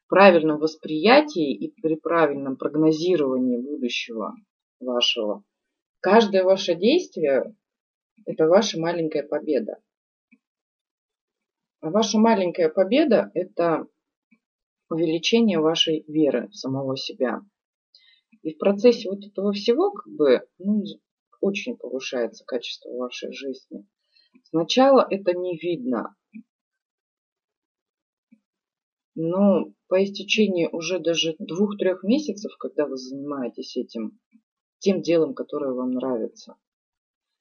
правильном 0.09 0.59
восприятии 0.59 1.55
и 1.55 1.71
при 1.81 1.97
правильном 1.97 2.57
прогнозировании 2.57 3.59
будущего 3.59 4.35
вашего, 4.81 5.45
каждое 6.01 6.45
ваше 6.45 6.75
действие– 6.75 7.55
это 8.27 8.47
ваша 8.47 8.81
маленькая 8.81 9.23
победа. 9.23 9.81
А 11.81 11.91
ваша 11.91 12.19
маленькая 12.19 12.69
победа– 12.69 13.31
это 13.35 13.87
увеличение 14.91 15.61
вашей 15.61 16.05
веры 16.09 16.49
в 16.49 16.55
самого 16.57 16.97
себя. 16.97 17.41
И 18.43 18.55
в 18.55 18.59
процессе 18.59 19.11
вот 19.11 19.25
этого 19.25 19.53
всего 19.53 19.93
как 19.93 20.13
бы 20.13 20.43
ну, 20.59 20.83
очень 21.41 21.77
повышается 21.77 22.45
качество 22.45 22.91
вашей 22.97 23.33
жизни. 23.33 23.87
Сначала 24.45 25.07
это 25.09 25.35
не 25.35 25.59
видно, 25.59 26.17
но 29.19 29.73
по 29.89 30.05
истечении 30.05 30.69
уже 30.71 31.01
даже 31.01 31.35
двух-трех 31.41 32.05
месяцев, 32.05 32.53
когда 32.57 32.87
вы 32.87 32.97
занимаетесь 32.97 33.77
этим, 33.77 34.21
тем 34.79 35.03
делом, 35.03 35.35
которое 35.35 35.73
вам 35.73 35.91
нравится, 35.91 36.55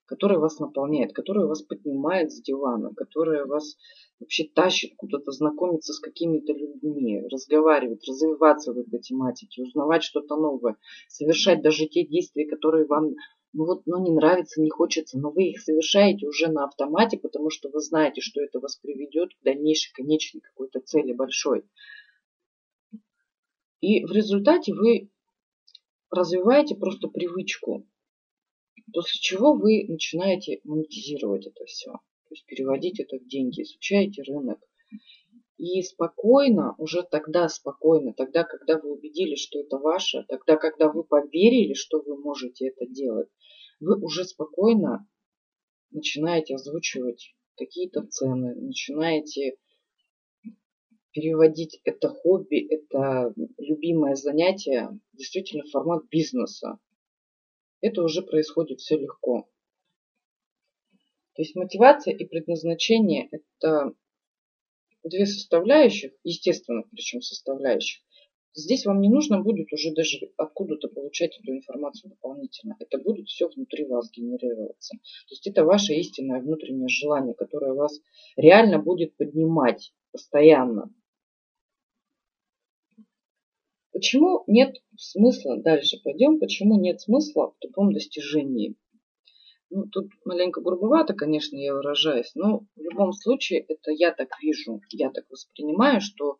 которое 0.07 0.39
вас 0.39 0.57
наполняет, 0.57 1.13
которое 1.13 1.45
вас 1.45 1.61
поднимает 1.61 2.31
с 2.31 2.41
дивана, 2.41 2.95
которое 2.95 3.45
вас 3.45 3.77
вообще 4.19 4.45
тащит 4.45 4.95
куда-то 4.97 5.31
знакомиться 5.31 5.93
с 5.93 5.99
какими-то 5.99 6.51
людьми, 6.53 7.21
разговаривать, 7.29 8.07
развиваться 8.07 8.73
в 8.73 8.79
этой 8.79 8.99
тематике, 8.99 9.61
узнавать 9.61 10.01
что-то 10.01 10.35
новое, 10.35 10.77
совершать 11.07 11.61
даже 11.61 11.85
те 11.85 12.03
действия, 12.07 12.47
которые 12.47 12.87
вам 12.87 13.13
ну 13.53 13.65
вот, 13.65 13.83
ну 13.85 14.03
не 14.03 14.11
нравится, 14.11 14.61
не 14.61 14.69
хочется, 14.69 15.17
но 15.17 15.31
вы 15.31 15.49
их 15.49 15.61
совершаете 15.61 16.27
уже 16.27 16.47
на 16.47 16.65
автомате, 16.65 17.17
потому 17.17 17.49
что 17.49 17.69
вы 17.69 17.81
знаете, 17.81 18.21
что 18.21 18.41
это 18.41 18.59
вас 18.59 18.77
приведет 18.77 19.33
к 19.33 19.43
дальнейшей 19.43 19.93
конечной 19.93 20.41
какой-то 20.41 20.79
цели 20.81 21.13
большой. 21.13 21.63
И 23.79 24.05
в 24.05 24.11
результате 24.11 24.73
вы 24.73 25.09
развиваете 26.09 26.75
просто 26.75 27.07
привычку, 27.07 27.87
после 28.93 29.19
чего 29.19 29.53
вы 29.53 29.85
начинаете 29.87 30.61
монетизировать 30.63 31.47
это 31.47 31.65
все, 31.65 31.91
то 31.91 32.31
есть 32.31 32.45
переводить 32.45 32.99
это 32.99 33.17
в 33.17 33.27
деньги, 33.27 33.61
изучаете 33.61 34.23
рынок. 34.23 34.59
И 35.57 35.81
спокойно, 35.81 36.75
уже 36.77 37.01
тогда 37.01 37.49
спокойно, 37.49 38.13
тогда, 38.13 38.43
когда 38.43 38.77
вы 38.77 38.93
убедились, 38.93 39.39
что 39.39 39.59
это 39.59 39.77
ваше, 39.77 40.23
тогда, 40.27 40.55
когда 40.55 40.91
вы 40.91 41.03
поверили, 41.03 41.73
что 41.73 41.99
вы 41.99 42.15
можете 42.15 42.67
это 42.67 42.85
делать, 42.85 43.29
вы 43.79 43.99
уже 43.99 44.23
спокойно 44.23 45.07
начинаете 45.89 46.55
озвучивать 46.55 47.35
какие-то 47.55 48.05
цены, 48.05 48.53
начинаете 48.53 49.57
переводить 51.11 51.81
это 51.83 52.09
хобби, 52.09 52.67
это 52.69 53.33
любимое 53.57 54.13
занятие 54.13 54.99
действительно 55.13 55.63
формат 55.71 56.03
бизнеса. 56.11 56.77
Это 57.81 58.03
уже 58.03 58.21
происходит 58.21 58.79
все 58.79 58.97
легко. 58.97 59.49
То 61.33 61.41
есть 61.41 61.55
мотивация 61.55 62.13
и 62.15 62.25
предназначение– 62.25 63.29
это 63.31 63.93
две 65.09 65.25
составляющих, 65.25 66.11
естественно, 66.23 66.83
причем 66.91 67.21
составляющих. 67.21 68.01
Здесь 68.53 68.85
вам 68.85 69.01
не 69.01 69.09
нужно 69.09 69.43
будет 69.43 69.71
уже 69.71 69.93
даже 69.93 70.17
откуда-то 70.35 70.87
получать 70.87 71.37
эту 71.39 71.51
информацию 71.51 72.09
дополнительно. 72.09 72.75
Это 72.79 72.97
будет 72.97 73.27
все 73.27 73.47
внутри 73.47 73.85
вас 73.85 74.09
генерироваться. 74.11 74.95
То 74.97 75.33
есть 75.33 75.45
это 75.45 75.63
ваше 75.63 75.93
истинное 75.93 76.41
внутреннее 76.41 76.87
желание, 76.87 77.35
которое 77.35 77.73
вас 77.73 77.99
реально 78.35 78.79
будет 78.79 79.15
поднимать 79.15 79.93
постоянно. 80.11 80.91
Почему 83.91 84.43
нет 84.47 84.75
смысла, 84.95 85.61
дальше 85.61 85.97
пойдем, 86.03 86.39
почему 86.39 86.79
нет 86.79 87.01
смысла 87.01 87.51
в 87.51 87.57
тупом 87.59 87.93
достижении? 87.93 88.75
Ну, 89.69 89.85
тут 89.87 90.11
маленько 90.23 90.61
грубовато, 90.61 91.13
конечно, 91.13 91.57
я 91.57 91.73
выражаюсь, 91.73 92.31
но 92.35 92.59
в 92.75 92.81
любом 92.81 93.11
случае 93.11 93.59
это 93.59 93.91
я 93.91 94.13
так 94.13 94.29
вижу, 94.41 94.81
я 94.91 95.09
так 95.11 95.25
воспринимаю, 95.29 95.99
что 95.99 96.39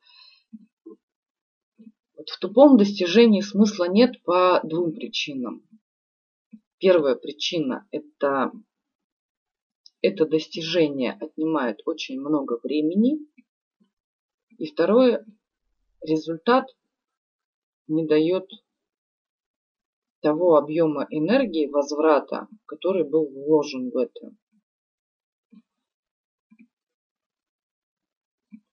вот 0.85 2.29
в 2.29 2.39
тупом 2.39 2.77
достижении 2.77 3.41
смысла 3.41 3.89
нет 3.89 4.21
по 4.23 4.61
двум 4.63 4.93
причинам. 4.93 5.67
Первая 6.79 7.15
причина– 7.15 7.87
это 7.91 8.51
это 10.01 10.25
достижение 10.25 11.13
отнимает 11.13 11.81
очень 11.85 12.19
много 12.19 12.59
времени. 12.63 13.19
И 14.57 14.65
второе, 14.65 15.25
результат 16.01 16.67
не 17.87 18.05
дает 18.05 18.49
того 20.21 20.55
объема 20.55 21.07
энергии 21.09 21.67
возврата, 21.67 22.47
который 22.65 23.03
был 23.03 23.27
вложен 23.27 23.89
в 23.89 23.97
это. 23.97 24.35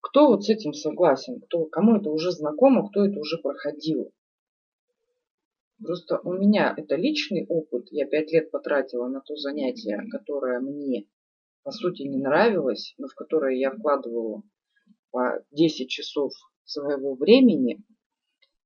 Кто 0.00 0.28
вот 0.28 0.44
с 0.44 0.48
этим 0.48 0.72
согласен? 0.72 1.40
Кто, 1.40 1.66
кому 1.66 1.96
это 1.96 2.10
уже 2.10 2.30
знакомо, 2.30 2.88
кто 2.88 3.04
это 3.04 3.18
уже 3.18 3.38
проходил? 3.38 4.12
Просто 5.82 6.20
у 6.20 6.32
меня 6.32 6.72
это 6.76 6.94
личный 6.94 7.46
опыт. 7.48 7.88
Я 7.90 8.06
пять 8.06 8.32
лет 8.32 8.50
потратила 8.50 9.08
на 9.08 9.20
то 9.20 9.34
занятие, 9.36 10.08
которое 10.10 10.60
мне 10.60 11.08
по 11.64 11.72
сути 11.72 12.02
не 12.02 12.18
нравилось, 12.18 12.94
но 12.96 13.08
в 13.08 13.14
которое 13.14 13.58
я 13.58 13.72
вкладывала 13.72 14.42
по 15.10 15.44
10 15.50 15.88
часов 15.88 16.32
своего 16.64 17.14
времени. 17.14 17.82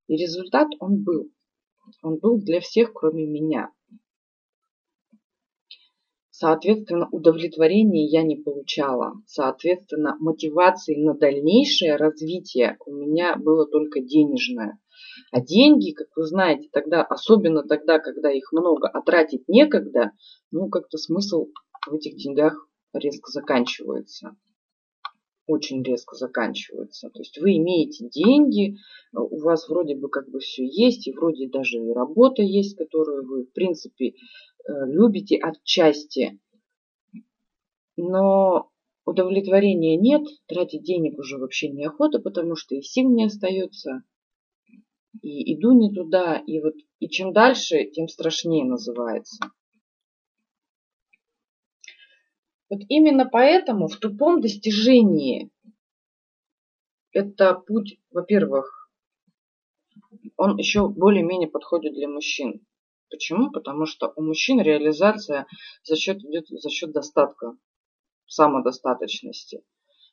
И 0.07 0.17
результат 0.17 0.69
он 0.81 1.03
был. 1.03 1.31
Он 2.03 2.17
был 2.17 2.39
для 2.39 2.61
всех, 2.61 2.93
кроме 2.93 3.27
меня. 3.27 3.71
Соответственно, 6.31 7.09
удовлетворения 7.11 8.07
я 8.07 8.23
не 8.23 8.37
получала. 8.37 9.15
Соответственно, 9.27 10.17
мотивации 10.21 10.95
на 10.95 11.15
дальнейшее 11.15 11.97
развитие 11.97 12.77
у 12.87 12.93
меня 12.93 13.35
было 13.37 13.67
только 13.67 14.01
денежное. 14.01 14.79
А 15.33 15.41
деньги, 15.41 15.91
как 15.91 16.07
вы 16.15 16.27
знаете, 16.27 16.69
тогда, 16.73 17.03
особенно 17.03 17.65
тогда, 17.65 17.99
когда 17.99 18.31
их 18.31 18.53
много, 18.53 18.87
а 18.87 19.03
тратить 19.03 19.49
некогда, 19.49 20.13
ну, 20.53 20.69
как-то 20.69 20.97
смысл 20.97 21.49
в 21.89 21.95
этих 21.95 22.17
деньгах 22.17 22.69
резко 22.93 23.33
заканчивается. 23.33 24.37
Очень 25.49 25.83
резко 25.83 26.15
заканчиваются. 26.15 27.11
То 27.11 27.21
есть 27.21 27.39
вы 27.39 27.57
имеете 27.57 28.09
деньги, 28.09 28.77
у 29.13 29.41
вас 29.41 29.69
вроде 29.69 29.97
бы 29.97 30.09
как 30.09 30.29
бы 30.31 30.39
все 30.39 30.65
есть, 30.65 31.09
и 31.09 31.13
вроде 31.13 31.49
даже 31.49 31.79
и 31.79 31.93
работа 31.93 32.43
есть, 32.43 32.77
которую 32.77 33.27
вы, 33.27 33.45
в 33.45 33.53
принципе, 33.53 34.11
э, 34.11 34.13
любите 34.87 35.37
отчасти. 35.39 36.39
Но 37.97 38.71
удовлетворения 39.07 39.97
нет, 39.97 40.23
тратить 40.47 40.83
денег 40.83 41.19
уже 41.19 41.39
вообще 41.39 41.71
неохота, 41.71 42.21
потому 42.21 42.55
что 42.55 42.77
и 42.77 42.83
сил 42.83 43.11
не 43.11 43.25
остается, 43.25 44.03
и 45.23 45.55
иду 45.55 45.73
не 45.73 45.93
туда, 45.93 46.37
и 46.37 46.61
вот 46.61 46.75
и 47.01 47.09
чем 47.09 47.33
дальше, 47.33 47.85
тем 47.87 48.07
страшнее 48.07 48.65
называется. 48.65 49.39
Вот 52.71 52.81
именно 52.89 53.27
поэтому 53.27 53.89
в 53.89 53.97
тупом 53.97 54.41
достижении 54.41 55.51
это 57.13 57.55
путь, 57.55 57.99
во-первых, 58.11 58.91
он 60.37 60.57
еще 60.57 60.89
более-менее 60.89 61.49
подходит 61.49 61.95
для 61.95 62.09
мужчин. 62.09 62.65
Почему? 63.11 63.51
Потому 63.51 63.87
что 63.87 64.13
у 64.17 64.23
мужчин 64.23 64.61
реализация 64.61 65.47
за 65.83 65.97
счет 65.97 66.19
идет 66.19 66.47
за 66.49 66.69
счет 66.69 66.93
достатка, 66.93 67.57
самодостаточности. 68.27 69.63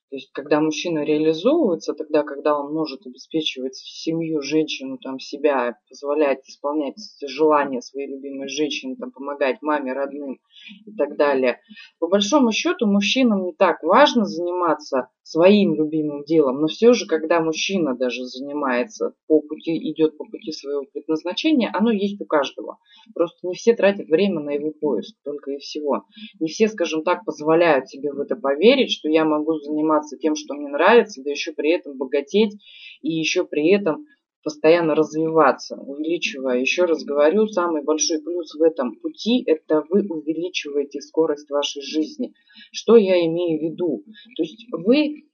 То 0.09 0.17
есть, 0.17 0.31
когда 0.33 0.61
мужчина 0.61 1.03
реализовывается, 1.03 1.93
тогда, 1.93 2.23
когда 2.23 2.59
он 2.59 2.71
может 2.73 3.05
обеспечивать 3.07 3.75
семью, 3.75 4.41
женщину, 4.41 4.99
там, 4.99 5.19
себя, 5.19 5.77
позволять 5.89 6.47
исполнять 6.47 6.95
желания 7.25 7.81
своей 7.81 8.07
любимой 8.07 8.47
женщины, 8.47 8.95
там, 8.97 9.11
помогать 9.11 9.61
маме, 9.61 9.93
родным 9.93 10.39
и 10.85 10.95
так 10.95 11.17
далее. 11.17 11.59
По 11.99 12.07
большому 12.07 12.51
счету, 12.51 12.85
мужчинам 12.85 13.45
не 13.45 13.53
так 13.53 13.81
важно 13.81 14.25
заниматься 14.25 15.09
своим 15.25 15.73
любимым 15.73 16.23
делом, 16.23 16.61
но 16.61 16.67
все 16.67 16.93
же, 16.93 17.07
когда 17.07 17.41
мужчина 17.41 17.97
даже 17.97 18.25
занимается 18.25 19.15
по 19.27 19.41
пути, 19.41 19.75
идет 19.91 20.17
по 20.19 20.23
пути 20.23 20.51
своего 20.51 20.85
предназначения, 20.93 21.71
оно 21.73 21.91
есть 21.91 22.21
у 22.21 22.25
каждого. 22.25 22.77
Просто 23.15 23.47
не 23.47 23.55
все 23.55 23.75
тратят 23.75 24.07
время 24.07 24.39
на 24.41 24.51
его 24.51 24.71
поиск, 24.71 25.15
только 25.23 25.51
и 25.53 25.57
всего. 25.57 26.03
Не 26.39 26.47
все, 26.47 26.67
скажем 26.67 27.03
так, 27.03 27.25
позволяют 27.25 27.89
себе 27.89 28.13
в 28.13 28.19
это 28.19 28.35
поверить, 28.35 28.91
что 28.91 29.09
я 29.09 29.25
могу 29.25 29.57
заниматься 29.57 30.15
тем, 30.15 30.35
что 30.35 30.53
мне 30.53 30.69
нравится, 30.69 31.23
да 31.23 31.31
еще 31.31 31.53
при 31.53 31.71
этом 31.71 31.97
богатеть 31.97 32.53
и 33.01 33.11
еще 33.11 33.45
при 33.45 33.71
этом 33.71 34.05
постоянно 34.45 34.93
развиваться, 34.93 35.75
увеличивая. 35.75 36.59
Еще 36.59 36.85
раз 36.85 37.03
говорю, 37.03 37.47
самый 37.47 37.83
большой 37.83 38.21
плюс 38.21 38.53
в 38.53 38.61
этом 38.61 38.95
пути– 38.95 39.43
это 39.47 39.83
вы 39.89 40.05
увеличиваете 40.07 41.01
скорость 41.01 41.49
вашей 41.49 41.81
жизни. 41.81 42.31
Что 42.71 42.95
я 42.95 43.25
имею 43.25 43.59
в 43.59 43.63
виду? 43.63 44.03
То 44.37 44.43
есть 44.43 44.67
вы, 44.71 45.25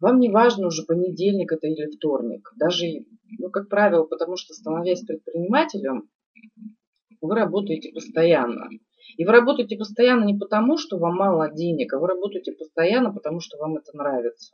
вам 0.00 0.18
не 0.18 0.28
важно 0.28 0.66
уже 0.66 0.82
понедельник 0.82 1.52
это 1.52 1.68
или 1.68 1.86
вторник. 1.96 2.50
Даже, 2.56 2.84
ну, 3.38 3.48
как 3.48 3.68
правило, 3.68 4.02
потому 4.02 4.36
что 4.36 4.52
становясь 4.54 5.04
предпринимателем, 5.04 6.10
вы 7.20 7.34
работаете 7.36 7.92
постоянно. 7.92 8.68
И 9.16 9.24
вы 9.24 9.30
работаете 9.30 9.76
постоянно 9.76 10.24
не 10.24 10.36
потому, 10.36 10.78
что 10.78 10.98
вам 10.98 11.14
мало 11.14 11.48
денег, 11.54 11.92
а 11.92 11.98
вы 12.00 12.08
работаете 12.08 12.52
постоянно, 12.52 13.12
потому 13.14 13.38
что 13.38 13.56
вам 13.56 13.76
это 13.76 13.96
нравится 13.96 14.52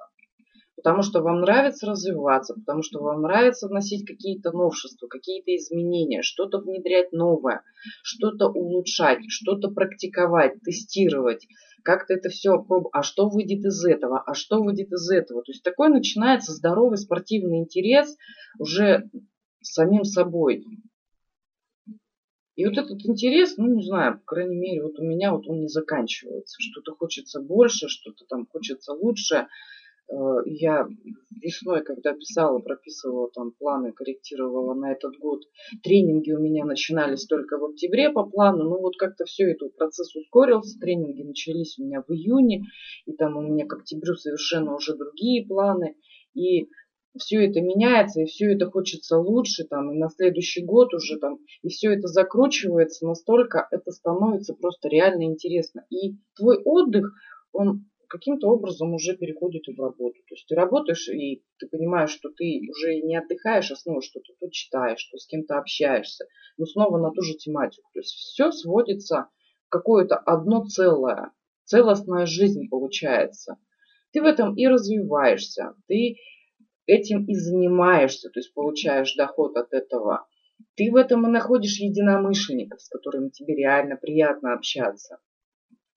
потому 0.84 1.02
что 1.02 1.22
вам 1.22 1.40
нравится 1.40 1.86
развиваться, 1.86 2.52
потому 2.52 2.82
что 2.82 3.00
вам 3.00 3.22
нравится 3.22 3.68
вносить 3.68 4.06
какие-то 4.06 4.52
новшества, 4.52 5.06
какие-то 5.06 5.56
изменения, 5.56 6.20
что-то 6.20 6.58
внедрять 6.58 7.10
новое, 7.10 7.62
что-то 8.02 8.48
улучшать, 8.48 9.20
что-то 9.28 9.70
практиковать, 9.70 10.60
тестировать, 10.62 11.46
как-то 11.82 12.12
это 12.12 12.28
все 12.28 12.62
пробовать, 12.62 12.90
а 12.92 13.02
что 13.02 13.30
выйдет 13.30 13.64
из 13.64 13.82
этого, 13.82 14.22
а 14.26 14.34
что 14.34 14.62
выйдет 14.62 14.92
из 14.92 15.10
этого. 15.10 15.42
То 15.42 15.52
есть 15.52 15.62
такой 15.62 15.88
начинается 15.88 16.52
здоровый 16.52 16.98
спортивный 16.98 17.60
интерес 17.60 18.14
уже 18.58 19.08
самим 19.62 20.04
собой. 20.04 20.66
И 22.56 22.66
вот 22.66 22.76
этот 22.76 23.04
интерес, 23.06 23.56
ну, 23.56 23.74
не 23.74 23.82
знаю, 23.82 24.18
по 24.18 24.24
крайней 24.26 24.56
мере, 24.56 24.82
вот 24.82 24.98
у 24.98 25.02
меня 25.02 25.32
вот 25.32 25.48
он 25.48 25.62
не 25.62 25.68
заканчивается. 25.68 26.56
Что-то 26.60 26.94
хочется 26.94 27.40
больше, 27.40 27.88
что-то 27.88 28.26
там 28.26 28.46
хочется 28.46 28.92
лучше. 28.92 29.48
Э, 30.10 30.14
я 30.46 30.86
весной, 31.30 31.82
когда 31.82 32.12
писала, 32.14 32.58
прописывала 32.58 33.30
там 33.32 33.52
планы, 33.52 33.92
корректировала 33.92 34.74
на 34.74 34.92
этот 34.92 35.16
год, 35.18 35.42
тренинги 35.82 36.32
у 36.32 36.40
меня 36.40 36.64
начинались 36.64 37.26
только 37.26 37.58
в 37.58 37.64
октябре 37.64 38.10
по 38.10 38.24
плану, 38.24 38.64
ну 38.64 38.80
вот 38.80 38.96
как-то 38.96 39.24
все 39.24 39.50
это 39.50 39.68
процесс 39.76 40.14
ускорился, 40.14 40.78
тренинги 40.78 41.22
начались 41.22 41.78
у 41.78 41.84
меня 41.84 42.02
в 42.06 42.12
июне, 42.12 42.64
и 43.06 43.12
там 43.12 43.36
у 43.36 43.42
меня 43.42 43.66
к 43.66 43.72
октябрю 43.72 44.14
совершенно 44.14 44.74
уже 44.74 44.96
другие 44.96 45.46
планы, 45.46 45.96
и 46.34 46.68
все 47.16 47.46
это 47.46 47.60
меняется, 47.60 48.20
и 48.22 48.26
все 48.26 48.52
это 48.54 48.70
хочется 48.70 49.18
лучше, 49.18 49.64
там, 49.64 49.92
и 49.92 49.96
на 49.96 50.08
следующий 50.10 50.64
год 50.64 50.92
уже 50.94 51.18
там, 51.18 51.38
и 51.62 51.68
все 51.68 51.92
это 51.94 52.08
закручивается. 52.08 53.06
Настолько, 53.06 53.68
это 53.70 53.92
становится 53.92 54.54
просто 54.54 54.88
реально 54.88 55.22
интересно. 55.24 55.86
И 55.90 56.16
твой 56.34 56.60
отдых, 56.64 57.12
он 57.52 57.86
каким-то 58.14 58.46
образом 58.48 58.94
уже 58.94 59.16
переходит 59.16 59.64
в 59.66 59.81
работу. 59.81 60.14
То 60.29 60.37
есть 60.37 60.46
ты 60.46 60.55
работаешь, 60.55 61.09
и 61.09 61.42
ты 61.59 61.66
понимаешь, 61.66 62.11
что 62.11 62.29
ты 62.29 62.61
уже 62.70 63.00
не 63.00 63.16
отдыхаешь, 63.16 63.72
а 63.72 63.77
снова 63.77 64.03
что-то 64.03 64.33
тут 64.38 64.53
читаешь, 64.53 65.00
что 65.00 65.18
с 65.18 65.27
кем-то 65.27 65.59
общаешься, 65.59 66.27
но 66.57 66.64
снова 66.64 66.98
на 66.98 67.11
ту 67.11 67.22
же 67.22 67.35
тематику. 67.35 67.90
То 67.92 67.98
есть 67.98 68.14
все 68.14 68.53
сводится 68.53 69.27
в 69.66 69.70
какое-то 69.70 70.14
одно 70.14 70.64
целое, 70.64 71.33
целостная 71.64 72.27
жизнь 72.27 72.68
получается. 72.70 73.57
Ты 74.12 74.22
в 74.22 74.27
этом 74.27 74.55
и 74.55 74.68
развиваешься, 74.68 75.74
ты 75.88 76.16
этим 76.87 77.24
и 77.24 77.35
занимаешься, 77.35 78.31
то 78.31 78.38
есть 78.38 78.55
получаешь 78.55 79.16
доход 79.16 79.57
от 79.57 79.72
этого. 79.72 80.24
Ты 80.77 80.92
в 80.92 80.94
этом 80.94 81.27
и 81.27 81.31
находишь 81.31 81.81
единомышленников, 81.81 82.81
с 82.81 82.88
которыми 82.88 83.31
тебе 83.31 83.57
реально 83.57 83.96
приятно 83.96 84.55
общаться. 84.55 85.18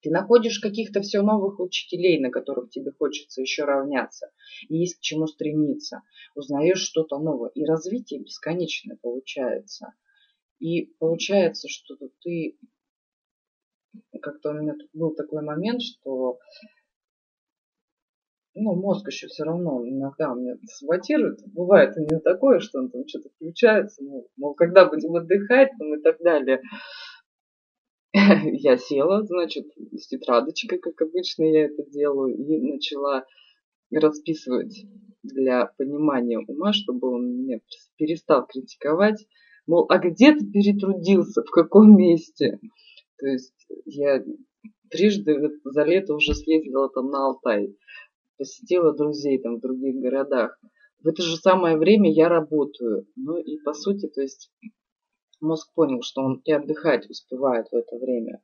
Ты 0.08 0.13
находишь 0.13 0.60
каких-то 0.60 1.02
все 1.02 1.22
новых 1.22 1.60
учителей, 1.60 2.17
на 2.22 2.32
которых 2.32 2.70
тебе 2.70 2.93
хочется 2.98 3.41
еще 3.41 3.65
равняться. 3.65 4.32
И 4.70 4.78
есть 4.78 5.00
к 5.00 5.02
чему 5.02 5.28
стремиться. 5.28 6.02
Узнаешь 6.34 6.80
что-то 6.80 7.20
новое. 7.20 7.50
И 7.50 7.65
развитие 7.65 8.22
бесконечное 8.22 8.98
получается. 9.02 9.93
И 10.60 10.93
получается, 11.00 11.67
что 11.67 11.98
ты... 12.22 12.58
Как-то 14.22 14.52
у 14.52 14.54
меня 14.54 14.76
тут 14.76 14.89
был 14.93 15.13
такой 15.13 15.41
момент, 15.41 15.82
что 15.82 16.39
ну, 18.54 18.76
мозг 18.76 19.08
еще 19.08 19.28
все 19.28 19.43
равно 19.43 19.86
иногда 19.86 20.34
мне 20.34 20.58
саботирует. 20.67 21.41
Бывает 21.48 21.98
у 21.98 22.00
него 22.00 22.22
такое, 22.22 22.62
что 22.62 22.80
он 22.80 22.91
там 22.91 23.06
что-то 23.06 23.28
включается, 23.36 24.06
ну, 24.06 24.26
мол, 24.38 24.54
когда 24.54 24.88
будем 24.88 25.17
отдыхать, 25.17 25.72
там 25.78 25.96
и 25.96 26.02
так 26.02 26.17
далее. 26.22 26.62
Я 28.54 28.78
села, 28.78 29.24
значит, 29.24 29.68
с 29.94 30.08
тетрадочкой, 30.08 30.80
как 30.80 31.02
обычно 31.02 31.44
я 31.44 31.66
это 31.66 31.84
делаю, 31.90 32.36
и 32.36 32.60
начала 32.60 33.26
расписывать 33.92 34.86
для 35.24 35.72
понимания 35.78 36.40
ума, 36.40 36.74
чтобы 36.74 37.10
он 37.10 37.38
меня 37.38 37.60
перестал 37.98 38.46
критиковать. 38.48 39.26
Мол, 39.66 39.86
а 39.90 39.98
где 40.00 40.34
ты 40.34 40.46
перетрудился, 40.50 41.44
в 41.44 41.52
каком 41.52 41.96
месте? 41.98 42.60
То 43.20 43.28
есть 43.28 43.68
я 43.86 44.24
трижды 44.90 45.60
за 45.64 45.84
лето 45.84 46.16
уже 46.16 46.34
съездила 46.34 46.90
там 46.90 47.10
на 47.10 47.28
Алтай, 47.28 47.76
посетила 48.38 48.94
друзей 48.94 49.40
там 49.40 49.58
в 49.58 49.62
других 49.62 49.96
городах. 49.96 50.58
В 51.04 51.08
это 51.08 51.22
же 51.22 51.38
самое 51.38 51.78
время 51.78 52.12
я 52.12 52.30
работаю. 52.30 53.08
Ну 53.16 53.38
и 53.38 53.58
по 53.60 53.74
сути, 53.74 54.08
то 54.08 54.22
есть 54.22 54.50
Мозг 55.39 55.71
понял, 55.76 56.02
что 56.02 56.21
он 56.21 56.41
и 56.45 56.52
отдыхать 56.52 57.10
успевает 57.10 57.67
в 57.71 57.76
это 57.76 57.95
время. 57.97 58.41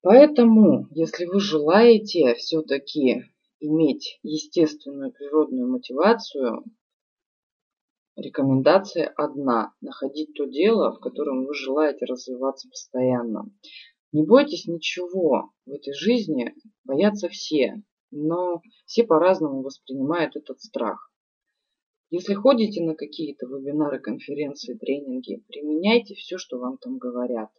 Поэтому, 0.00 0.86
если 0.90 1.26
вы 1.26 1.38
желаете 1.38 2.34
все-таки 2.34 3.24
иметь 3.60 4.18
естественную 4.22 5.12
природную 5.12 5.70
мотивацию, 5.70 6.64
рекомендация 8.16 9.08
одна– 9.16 9.74
находить 9.80 10.34
то 10.34 10.44
дело, 10.44 10.92
в 10.92 11.00
котором 11.00 11.44
вы 11.44 11.54
желаете 11.54 12.04
развиваться 12.06 12.68
постоянно. 12.68 13.50
Не 14.12 14.24
бойтесь 14.24 14.66
ничего 14.66 15.52
в 15.66 15.70
этой 15.70 15.92
жизни, 15.94 16.54
боятся 16.84 17.28
все, 17.28 17.82
но 18.10 18.62
все 18.86 19.04
по-разному 19.04 19.62
воспринимают 19.62 20.34
этот 20.34 20.60
страх. 20.60 21.07
Если 22.10 22.32
ходите 22.32 22.82
на 22.82 22.94
какие-то 22.94 23.46
вебинары, 23.46 24.00
конференции, 24.00 24.74
тренинги, 24.74 25.42
применяйте 25.48 26.14
все, 26.14 26.38
что 26.38 26.58
вам 26.58 26.78
там 26.78 26.96
говорят. 26.96 27.50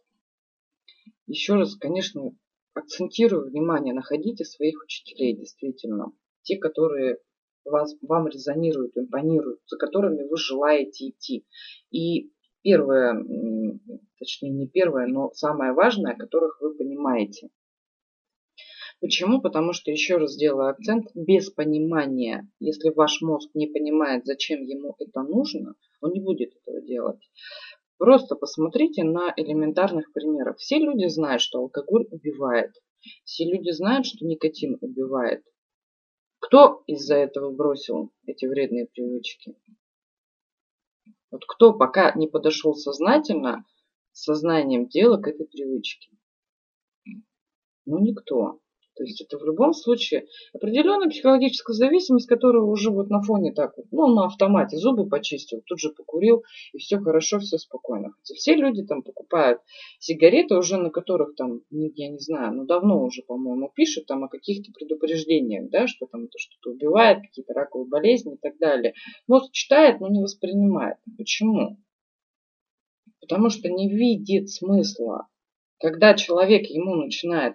Еще 1.26 1.54
раз, 1.54 1.76
конечно, 1.76 2.34
акцентирую 2.74 3.48
внимание, 3.48 3.94
находите 3.94 4.44
своих 4.44 4.82
учителей, 4.82 5.36
действительно. 5.36 6.12
Те, 6.42 6.58
которые 6.58 7.18
вас, 7.64 7.94
вам 8.02 8.26
резонируют, 8.26 8.96
импонируют, 8.96 9.60
за 9.66 9.76
которыми 9.76 10.28
вы 10.28 10.36
желаете 10.36 11.10
идти. 11.10 11.46
И 11.92 12.32
первое, 12.62 13.24
точнее 14.18 14.50
не 14.50 14.66
первое, 14.66 15.06
но 15.06 15.30
самое 15.32 15.72
важное, 15.72 16.16
которых 16.16 16.60
вы 16.60 16.74
понимаете. 16.74 17.50
Почему? 19.00 19.40
Потому 19.40 19.72
что, 19.72 19.90
еще 19.90 20.18
раз 20.18 20.36
делаю 20.36 20.68
акцент, 20.68 21.06
без 21.14 21.50
понимания, 21.50 22.50
если 22.58 22.90
ваш 22.90 23.22
мозг 23.22 23.50
не 23.54 23.66
понимает, 23.66 24.26
зачем 24.26 24.62
ему 24.62 24.94
это 24.98 25.22
нужно, 25.22 25.74
он 26.02 26.12
не 26.12 26.20
будет 26.20 26.54
этого 26.54 26.82
делать. 26.82 27.20
Просто 27.96 28.36
посмотрите 28.36 29.04
на 29.04 29.32
элементарных 29.36 30.12
примерах. 30.12 30.58
Все 30.58 30.78
люди 30.78 31.06
знают, 31.08 31.40
что 31.40 31.60
алкоголь 31.60 32.06
убивает. 32.10 32.72
Все 33.24 33.44
люди 33.44 33.70
знают, 33.70 34.04
что 34.04 34.26
никотин 34.26 34.76
убивает. 34.82 35.42
Кто 36.38 36.82
из-за 36.86 37.16
этого 37.16 37.50
бросил 37.50 38.12
эти 38.26 38.44
вредные 38.44 38.86
привычки? 38.86 39.56
Вот 41.30 41.44
кто 41.46 41.72
пока 41.72 42.12
не 42.14 42.26
подошел 42.26 42.74
сознательно, 42.74 43.64
сознанием 44.12 44.88
дела 44.88 45.16
к 45.16 45.28
этой 45.28 45.46
привычке? 45.46 46.10
Ну, 47.86 47.98
никто. 47.98 48.59
То 49.00 49.04
есть 49.04 49.22
это 49.22 49.38
в 49.38 49.44
любом 49.46 49.72
случае 49.72 50.26
определенная 50.52 51.08
психологическая 51.08 51.72
зависимость, 51.72 52.26
которая 52.26 52.62
уже 52.62 52.90
вот 52.90 53.08
на 53.08 53.22
фоне 53.22 53.50
так 53.50 53.72
вот, 53.78 53.86
ну, 53.90 54.08
на 54.08 54.26
автомате 54.26 54.76
зубы 54.76 55.08
почистил, 55.08 55.62
тут 55.64 55.80
же 55.80 55.88
покурил, 55.88 56.44
и 56.74 56.76
все 56.76 56.98
хорошо, 56.98 57.38
все 57.38 57.56
спокойно. 57.56 58.10
Хотя 58.10 58.34
все 58.34 58.54
люди 58.56 58.82
там 58.84 59.02
покупают 59.02 59.62
сигареты 60.00 60.54
уже, 60.54 60.76
на 60.76 60.90
которых 60.90 61.34
там, 61.34 61.62
я 61.70 62.10
не 62.10 62.18
знаю, 62.18 62.52
ну, 62.52 62.66
давно 62.66 63.02
уже, 63.02 63.22
по-моему, 63.22 63.72
пишут 63.74 64.04
там 64.04 64.24
о 64.24 64.28
каких-то 64.28 64.70
предупреждениях, 64.70 65.70
да, 65.70 65.86
что 65.86 66.04
там 66.04 66.24
это 66.24 66.36
что-то 66.36 66.72
убивает, 66.72 67.22
какие-то 67.22 67.54
раковые 67.54 67.88
болезни 67.88 68.34
и 68.34 68.38
так 68.38 68.58
далее. 68.58 68.92
Мозг 69.26 69.50
читает, 69.52 70.00
но 70.00 70.08
не 70.08 70.20
воспринимает. 70.20 70.98
Почему? 71.16 71.78
Потому 73.22 73.48
что 73.48 73.70
не 73.70 73.88
видит 73.88 74.50
смысла. 74.50 75.26
Когда 75.78 76.12
человек 76.12 76.66
ему 76.66 76.96
начинает 76.96 77.54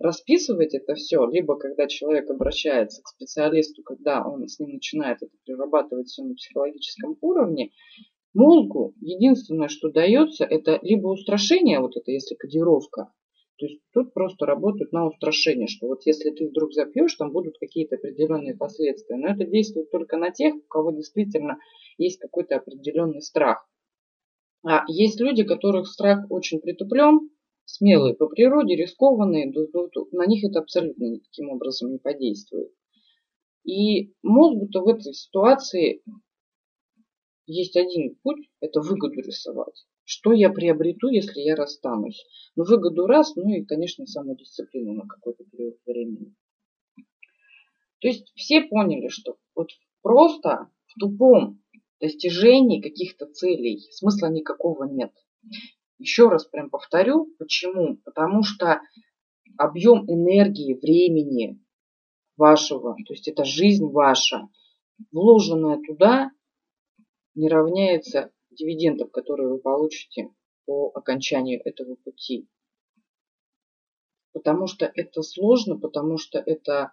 расписывать 0.00 0.74
это 0.74 0.94
все, 0.94 1.24
либо 1.26 1.56
когда 1.56 1.86
человек 1.86 2.28
обращается 2.30 3.02
к 3.02 3.08
специалисту, 3.08 3.82
когда 3.82 4.26
он 4.26 4.48
с 4.48 4.58
ним 4.58 4.72
начинает 4.72 5.18
это 5.22 5.32
перерабатывать 5.44 6.08
все 6.08 6.24
на 6.24 6.34
психологическом 6.34 7.16
уровне, 7.20 7.70
мозгу 8.34 8.94
единственное, 9.00 9.68
что 9.68 9.90
дается, 9.90 10.44
это 10.44 10.78
либо 10.82 11.08
устрашение, 11.08 11.80
вот 11.80 11.96
это 11.96 12.10
если 12.10 12.34
кодировка, 12.34 13.12
то 13.60 13.66
есть 13.66 13.82
тут 13.92 14.14
просто 14.14 14.46
работают 14.46 14.90
на 14.92 15.06
устрашение, 15.06 15.66
что 15.66 15.86
вот 15.86 16.06
если 16.06 16.30
ты 16.30 16.48
вдруг 16.48 16.72
запьешь, 16.72 17.14
там 17.16 17.30
будут 17.30 17.58
какие-то 17.58 17.96
определенные 17.96 18.56
последствия. 18.56 19.16
Но 19.16 19.28
это 19.28 19.44
действует 19.44 19.90
только 19.90 20.16
на 20.16 20.30
тех, 20.30 20.54
у 20.54 20.66
кого 20.66 20.92
действительно 20.92 21.58
есть 21.98 22.18
какой-то 22.18 22.56
определенный 22.56 23.20
страх. 23.20 23.68
А 24.66 24.84
есть 24.88 25.20
люди, 25.20 25.44
которых 25.44 25.88
страх 25.88 26.24
очень 26.30 26.60
притуплен, 26.60 27.28
смелые 27.72 28.14
по 28.14 28.26
природе, 28.26 28.74
рискованные, 28.76 29.52
на 30.12 30.26
них 30.26 30.44
это 30.44 30.60
абсолютно 30.60 31.04
никаким 31.04 31.50
образом 31.50 31.92
не 31.92 31.98
подействует. 31.98 32.72
И 33.64 34.14
мозгу-то 34.22 34.82
в 34.82 34.88
этой 34.88 35.12
ситуации 35.12 36.02
есть 37.46 37.76
один 37.76 38.16
путь, 38.22 38.48
это 38.60 38.80
выгоду 38.80 39.20
рисовать. 39.20 39.86
Что 40.04 40.32
я 40.32 40.50
приобрету, 40.50 41.08
если 41.08 41.40
я 41.40 41.54
расстанусь? 41.54 42.24
Ну, 42.56 42.64
выгоду 42.64 43.06
раз, 43.06 43.36
ну 43.36 43.48
и, 43.54 43.64
конечно, 43.64 44.06
самодисциплину 44.06 44.94
на 44.94 45.06
какой-то 45.06 45.44
период 45.44 45.76
времени. 45.86 46.34
То 48.00 48.08
есть 48.08 48.32
все 48.34 48.62
поняли, 48.62 49.08
что 49.08 49.36
вот 49.54 49.68
просто 50.02 50.70
в 50.86 50.98
тупом 50.98 51.62
достижении 52.00 52.80
каких-то 52.80 53.26
целей 53.26 53.86
смысла 53.92 54.28
никакого 54.28 54.84
нет. 54.84 55.12
Еще 56.00 56.30
раз 56.30 56.46
прям 56.46 56.70
повторю, 56.70 57.26
почему? 57.38 57.98
Потому 57.98 58.42
что 58.42 58.80
объем 59.58 60.10
энергии, 60.10 60.72
времени 60.72 61.62
вашего, 62.38 62.94
то 63.06 63.12
есть 63.12 63.28
это 63.28 63.44
жизнь 63.44 63.84
ваша, 63.84 64.48
вложенная 65.12 65.78
туда, 65.86 66.30
не 67.34 67.50
равняется 67.50 68.32
дивидендов, 68.50 69.10
которые 69.10 69.50
вы 69.50 69.58
получите 69.58 70.30
по 70.64 70.90
окончанию 70.94 71.60
этого 71.62 71.96
пути. 71.96 72.48
Потому 74.32 74.68
что 74.68 74.86
это 74.86 75.20
сложно, 75.20 75.78
потому 75.78 76.16
что 76.16 76.38
это 76.38 76.92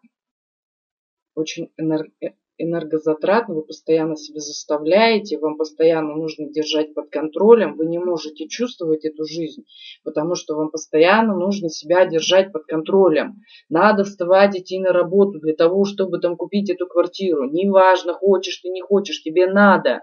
очень 1.33 1.71
энергозатратно, 2.57 3.55
вы 3.55 3.63
постоянно 3.63 4.15
себя 4.15 4.39
заставляете, 4.39 5.37
вам 5.37 5.57
постоянно 5.57 6.15
нужно 6.15 6.49
держать 6.49 6.93
под 6.93 7.09
контролем, 7.09 7.75
вы 7.75 7.85
не 7.85 7.99
можете 7.99 8.47
чувствовать 8.47 9.05
эту 9.05 9.25
жизнь, 9.25 9.65
потому 10.03 10.35
что 10.35 10.55
вам 10.55 10.71
постоянно 10.71 11.35
нужно 11.35 11.69
себя 11.69 12.05
держать 12.05 12.51
под 12.51 12.65
контролем. 12.65 13.41
Надо 13.69 14.03
вставать, 14.03 14.57
идти 14.57 14.79
на 14.79 14.91
работу 14.91 15.39
для 15.39 15.53
того, 15.53 15.85
чтобы 15.85 16.19
там 16.19 16.35
купить 16.35 16.69
эту 16.69 16.87
квартиру. 16.87 17.49
Неважно, 17.49 18.13
хочешь 18.13 18.57
ты, 18.57 18.69
не 18.69 18.81
хочешь, 18.81 19.23
тебе 19.23 19.47
надо. 19.47 20.01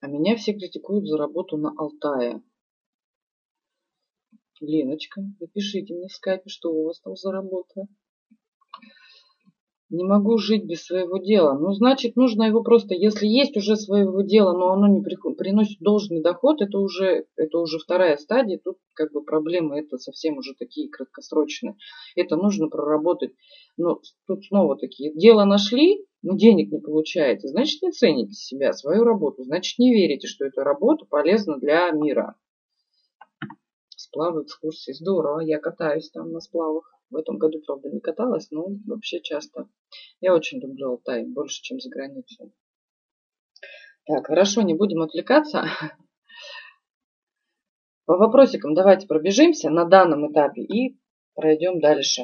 А 0.00 0.06
меня 0.06 0.36
все 0.36 0.52
критикуют 0.52 1.06
за 1.06 1.16
работу 1.16 1.56
на 1.56 1.72
Алтае. 1.78 2.42
Леночка, 4.66 5.22
напишите 5.40 5.94
мне 5.94 6.08
в 6.08 6.12
скайпе, 6.12 6.48
что 6.48 6.70
у 6.72 6.84
вас 6.84 7.00
там 7.00 7.16
за 7.16 7.32
работа. 7.32 7.86
Не 9.90 10.02
могу 10.02 10.38
жить 10.38 10.64
без 10.64 10.84
своего 10.84 11.18
дела. 11.18 11.56
Ну, 11.56 11.72
значит, 11.72 12.16
нужно 12.16 12.44
его 12.44 12.62
просто, 12.62 12.94
если 12.94 13.26
есть 13.26 13.56
уже 13.56 13.76
своего 13.76 14.22
дела, 14.22 14.52
но 14.52 14.72
оно 14.72 14.88
не 14.88 15.02
приносит 15.02 15.78
должный 15.80 16.20
доход, 16.20 16.62
это 16.62 16.78
уже, 16.78 17.26
это 17.36 17.58
уже 17.58 17.78
вторая 17.78 18.16
стадия. 18.16 18.58
Тут 18.58 18.78
как 18.94 19.12
бы 19.12 19.22
проблемы 19.22 19.78
это 19.78 19.98
совсем 19.98 20.38
уже 20.38 20.54
такие 20.58 20.88
краткосрочные. 20.88 21.76
Это 22.16 22.34
нужно 22.36 22.68
проработать. 22.68 23.34
Но 23.76 24.00
тут 24.26 24.44
снова 24.46 24.76
такие, 24.76 25.14
дело 25.14 25.44
нашли, 25.44 26.04
но 26.22 26.34
денег 26.34 26.72
не 26.72 26.80
получаете. 26.80 27.46
Значит, 27.48 27.82
не 27.82 27.92
цените 27.92 28.32
себя, 28.32 28.72
свою 28.72 29.04
работу. 29.04 29.44
Значит, 29.44 29.78
не 29.78 29.94
верите, 29.94 30.26
что 30.26 30.44
эта 30.44 30.64
работа 30.64 31.04
полезна 31.04 31.58
для 31.58 31.90
мира. 31.90 32.34
Сплавы, 34.14 34.44
экскурсии. 34.44 34.92
Здорово. 34.92 35.40
Я 35.40 35.58
катаюсь 35.58 36.08
там 36.10 36.30
на 36.30 36.38
сплавах. 36.38 36.88
В 37.10 37.16
этом 37.16 37.36
году, 37.36 37.60
правда, 37.66 37.90
не 37.90 37.98
каталась, 37.98 38.48
но 38.52 38.68
вообще 38.86 39.20
часто. 39.20 39.68
Я 40.20 40.36
очень 40.36 40.60
люблю 40.60 40.90
Алтай, 40.90 41.26
больше, 41.26 41.60
чем 41.62 41.80
за 41.80 41.90
границу. 41.90 42.52
Так, 44.06 44.28
хорошо, 44.28 44.62
не 44.62 44.74
будем 44.74 45.02
отвлекаться. 45.02 45.64
По 48.04 48.16
вопросикам 48.16 48.74
давайте 48.74 49.08
пробежимся 49.08 49.68
на 49.68 49.84
данном 49.84 50.30
этапе 50.30 50.62
и 50.62 50.96
пройдем 51.34 51.80
дальше. 51.80 52.22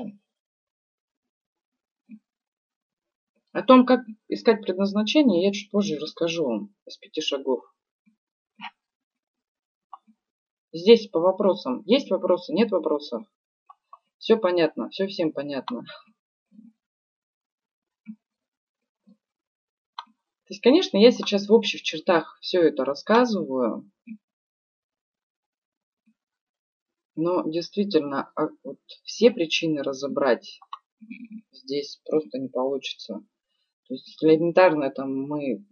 О 3.50 3.62
том, 3.64 3.84
как 3.84 4.02
искать 4.28 4.62
предназначение, 4.62 5.44
я 5.44 5.52
чуть 5.52 5.72
позже 5.72 5.98
расскажу 5.98 6.44
вам 6.44 6.74
из 6.86 6.96
пяти 6.98 7.20
шагов. 7.20 7.64
Здесь 10.72 11.08
по 11.08 11.18
вопросам. 11.20 11.82
Есть 11.86 12.10
вопросы? 12.10 12.52
Нет 12.52 12.70
вопросов? 12.70 13.24
Все 14.18 14.36
понятно, 14.36 14.88
все 14.90 15.06
всем 15.06 15.32
понятно. 15.32 15.82
То 20.50 20.54
есть, 20.54 20.62
конечно, 20.62 20.96
я 20.98 21.10
сейчас 21.10 21.48
в 21.48 21.52
общих 21.52 21.82
чертах 21.82 22.38
все 22.40 22.60
это 22.60 22.84
рассказываю. 22.84 23.90
Но 27.14 27.48
действительно, 27.48 28.32
а 28.34 28.48
вот 28.64 28.78
все 29.04 29.30
причины 29.30 29.82
разобрать 29.82 30.58
здесь 31.52 32.00
просто 32.04 32.38
не 32.38 32.48
получится. 32.48 33.24
То 33.86 33.94
есть 33.94 34.22
элементарно 34.22 34.90
там 34.90 35.14
мы 35.22 35.64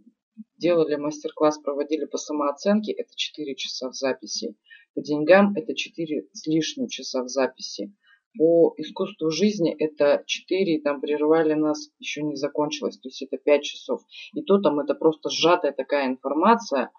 делали 0.57 0.97
мастер-класс, 0.97 1.59
проводили 1.59 2.05
по 2.05 2.19
самооценке, 2.19 2.93
это 2.93 3.11
4 3.15 3.55
часа 3.57 3.91
в 3.91 3.95
записи. 3.95 4.57
По 4.95 5.03
деньгам 5.03 5.55
это 5.57 5.75
4 5.75 6.29
с 6.33 6.47
лишним 6.47 6.89
часа 6.89 7.23
в 7.23 7.29
записи. 7.29 7.95
По 8.37 8.75
искусству 8.77 9.31
жизни 9.31 9.75
это 9.75 10.23
4, 10.27 10.81
там 10.83 11.01
прерывали 11.01 11.55
нас, 11.55 11.91
еще 11.99 12.23
не 12.23 12.37
закончилось, 12.37 12.99
то 12.99 13.09
есть 13.09 13.23
это 13.23 13.39
5 13.39 13.63
часов. 13.63 14.03
И 14.33 14.43
то 14.43 14.59
там 14.59 14.81
это 14.81 14.95
просто 14.95 15.31
сжатая 15.31 15.73
такая 15.73 16.09
информация, 16.09 16.91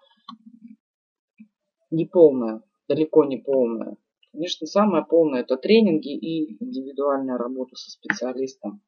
неполная, 1.90 2.62
далеко 2.88 3.24
не 3.24 3.38
полная. 3.38 3.96
Конечно, 4.32 4.66
самое 4.66 5.04
полное 5.04 5.40
это 5.40 5.56
тренинги 5.56 6.14
и 6.14 6.62
индивидуальная 6.62 7.36
работа 7.36 7.74
со 7.74 7.90
специалистом. 7.90 8.82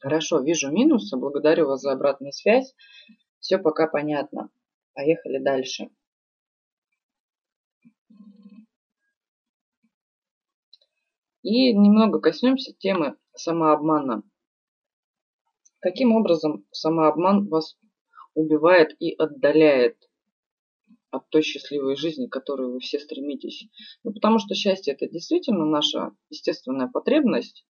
Хорошо, 0.00 0.40
вижу 0.40 0.70
минусы. 0.70 1.16
Благодарю 1.16 1.66
вас 1.68 1.80
за 1.80 1.92
обратную 1.92 2.32
связь. 2.32 2.74
Все 3.46 3.58
пока 3.58 3.86
понятно. 3.86 4.50
Поехали 4.92 5.38
дальше. 5.38 5.88
И 11.42 11.72
немного 11.72 12.18
коснемся 12.18 12.72
темы 12.72 13.16
самообмана. 13.36 14.24
Каким 15.78 16.12
образом 16.12 16.66
самообман 16.72 17.46
вас 17.46 17.78
убивает 18.34 19.00
и 19.00 19.14
отдаляет 19.14 19.96
от 21.12 21.30
той 21.30 21.42
счастливой 21.42 21.94
жизни, 21.94 22.26
к 22.26 22.32
которой 22.32 22.72
вы 22.72 22.80
все 22.80 22.98
стремитесь. 22.98 23.68
Ну, 24.02 24.12
потому 24.12 24.40
что 24.40 24.56
счастье 24.56 24.92
это 24.92 25.08
действительно 25.08 25.64
наша 25.64 26.10
естественная 26.30 26.88
потребность. 26.88 27.64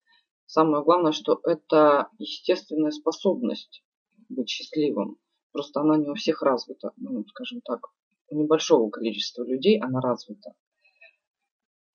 Самое 0.45 0.85
главное, 0.85 1.11
что 1.11 1.41
это 1.43 2.07
естественная 2.17 2.91
способность 2.91 3.83
быть 4.29 4.47
счастливым. 4.47 5.19
Просто 5.55 5.79
она 5.79 5.95
не 5.95 6.09
у 6.09 6.15
всех 6.15 6.41
развита. 6.41 6.91
Ну, 6.97 7.25
скажем 7.27 7.61
так, 7.61 7.87
у 8.27 8.35
небольшого 8.35 8.89
количества 8.89 9.45
людей 9.45 9.79
она 9.79 10.01
развита. 10.01 10.53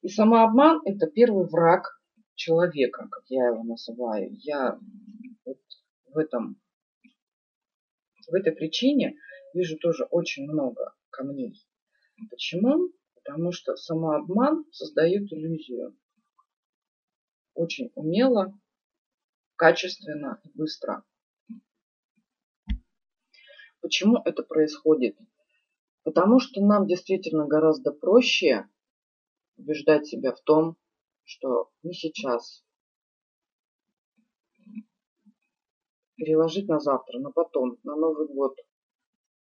И 0.01 0.09
самообман– 0.09 0.81
это 0.87 1.07
первый 1.07 1.47
враг 1.47 2.01
человека, 2.35 3.07
как 3.11 3.25
я 3.29 3.49
его 3.49 3.63
называю. 3.63 4.31
Я 4.39 4.79
вот 5.45 5.59
в 6.07 6.17
этом, 6.17 6.59
в 8.27 8.33
этой 8.33 8.53
причине 8.53 9.19
вижу 9.53 9.77
тоже 9.77 10.05
очень 10.05 10.51
много 10.51 10.95
камней. 11.11 11.63
Почему? 12.31 12.89
Потому 13.15 13.53
что 13.53 13.77
самообман 13.77 14.65
создает 14.73 15.31
иллюзию. 15.31 15.95
Очень 17.53 17.93
умело, 17.95 18.59
качественно 19.57 20.41
и 20.45 20.49
быстро. 20.55 21.05
Почему 23.81 24.19
это 24.25 24.43
происходит? 24.43 25.17
Потому 26.03 26.39
что 26.39 26.61
нам 26.61 26.87
действительно 26.87 27.47
гораздо 27.47 27.93
проще 27.93 28.69
убеждать 29.57 30.07
себя 30.07 30.33
в 30.33 30.41
том, 30.43 30.77
что 31.25 31.71
не 31.83 31.93
сейчас. 31.93 32.65
Переложить 36.17 36.69
на 36.69 36.81
завтра, 36.81 37.19
на 37.19 37.31
потом, 37.31 37.79
на 37.83 37.97
Новый 37.97 38.27
год. 38.29 38.57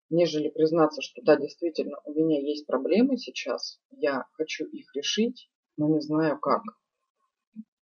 Нежели 0.09 0.49
признаться, 0.49 1.01
что 1.01 1.21
да, 1.21 1.37
действительно, 1.37 1.97
у 2.03 2.13
меня 2.13 2.39
есть 2.39 2.65
проблемы 2.67 3.17
сейчас, 3.17 3.79
я 3.91 4.25
хочу 4.33 4.65
их 4.65 4.93
решить, 4.93 5.49
но 5.77 5.87
не 5.87 5.99
знаю 5.99 6.39
как. 6.39 6.61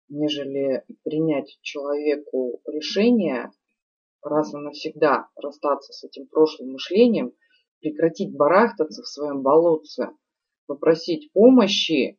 Нежели 0.08 0.84
принять 1.02 1.58
человеку 1.62 2.60
решение 2.66 3.50
раз 4.22 4.54
и 4.54 4.56
навсегда 4.56 5.28
расстаться 5.36 5.92
с 5.92 6.04
этим 6.04 6.26
прошлым 6.26 6.72
мышлением, 6.72 7.32
прекратить 7.80 8.34
барахтаться 8.34 9.02
в 9.02 9.08
своем 9.08 9.42
болотце, 9.42 10.10
попросить 10.66 11.32
помощи 11.32 12.18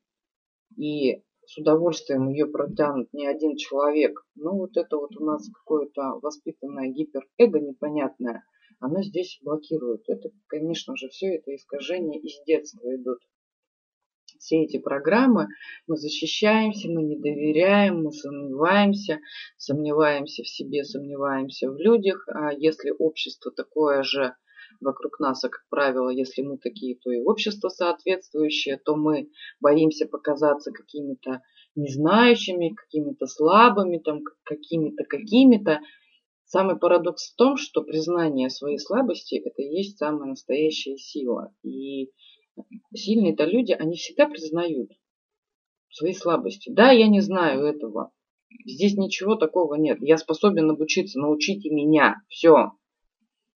и 0.77 1.23
с 1.45 1.57
удовольствием 1.57 2.29
ее 2.29 2.47
протянут 2.47 3.11
не 3.13 3.27
один 3.27 3.55
человек. 3.57 4.25
Ну, 4.35 4.57
вот 4.57 4.77
это 4.77 4.97
вот 4.97 5.15
у 5.17 5.23
нас 5.23 5.47
какое-то 5.49 6.19
воспитанное 6.21 6.89
гиперэго 6.89 7.59
непонятное, 7.59 8.43
оно 8.79 9.01
здесь 9.01 9.39
блокирует. 9.41 10.03
Это, 10.07 10.29
конечно 10.47 10.95
же, 10.95 11.09
все 11.09 11.35
это 11.35 11.55
искажения 11.55 12.19
из 12.19 12.43
детства 12.45 12.95
идут. 12.95 13.19
Все 14.43 14.63
эти 14.63 14.77
программы 14.77 15.47
мы 15.87 15.95
защищаемся, 15.95 16.89
мы 16.89 17.03
не 17.03 17.17
доверяем, 17.17 18.03
мы 18.03 18.11
сомневаемся, 18.11 19.19
сомневаемся 19.55 20.43
в 20.43 20.49
себе, 20.49 20.83
сомневаемся 20.83 21.71
в 21.71 21.77
людях. 21.77 22.27
А 22.27 22.51
если 22.51 22.91
общество 22.91 23.53
такое 23.53 24.03
же 24.03 24.35
вокруг 24.81 25.21
нас, 25.21 25.45
а 25.45 25.49
как 25.49 25.61
правило, 25.69 26.09
если 26.09 26.41
мы 26.41 26.57
такие, 26.57 26.97
то 27.01 27.09
и 27.09 27.21
общество 27.21 27.69
соответствующее, 27.69 28.77
то 28.83 28.97
мы 28.97 29.29
боимся 29.61 30.07
показаться 30.07 30.73
какими-то 30.73 31.41
незнающими, 31.75 32.75
какими-то 32.75 33.27
слабыми, 33.27 33.99
там, 33.99 34.23
какими-то, 34.43 35.05
какими-то. 35.05 35.79
Самый 36.43 36.77
парадокс 36.77 37.31
в 37.31 37.35
том, 37.37 37.55
что 37.55 37.81
признание 37.81 38.49
своей 38.49 38.77
слабости– 38.77 39.35
это 39.45 39.61
и 39.61 39.73
есть 39.73 39.97
самая 39.99 40.31
настоящая 40.31 40.97
сила. 40.97 41.55
И 41.63 42.11
сильные-то 42.93 43.45
люди, 43.45 43.71
они 43.73 43.95
всегда 43.95 44.27
признают 44.27 44.91
свои 45.89 46.13
слабости. 46.13 46.69
Да, 46.69 46.91
я 46.91 47.07
не 47.07 47.21
знаю 47.21 47.65
этого. 47.65 48.11
Здесь 48.65 48.95
ничего 48.95 49.35
такого 49.35 49.75
нет. 49.75 49.97
Я 50.01 50.17
способен 50.17 50.69
обучиться, 50.69 51.19
научите 51.19 51.69
меня. 51.69 52.21
Все. 52.29 52.71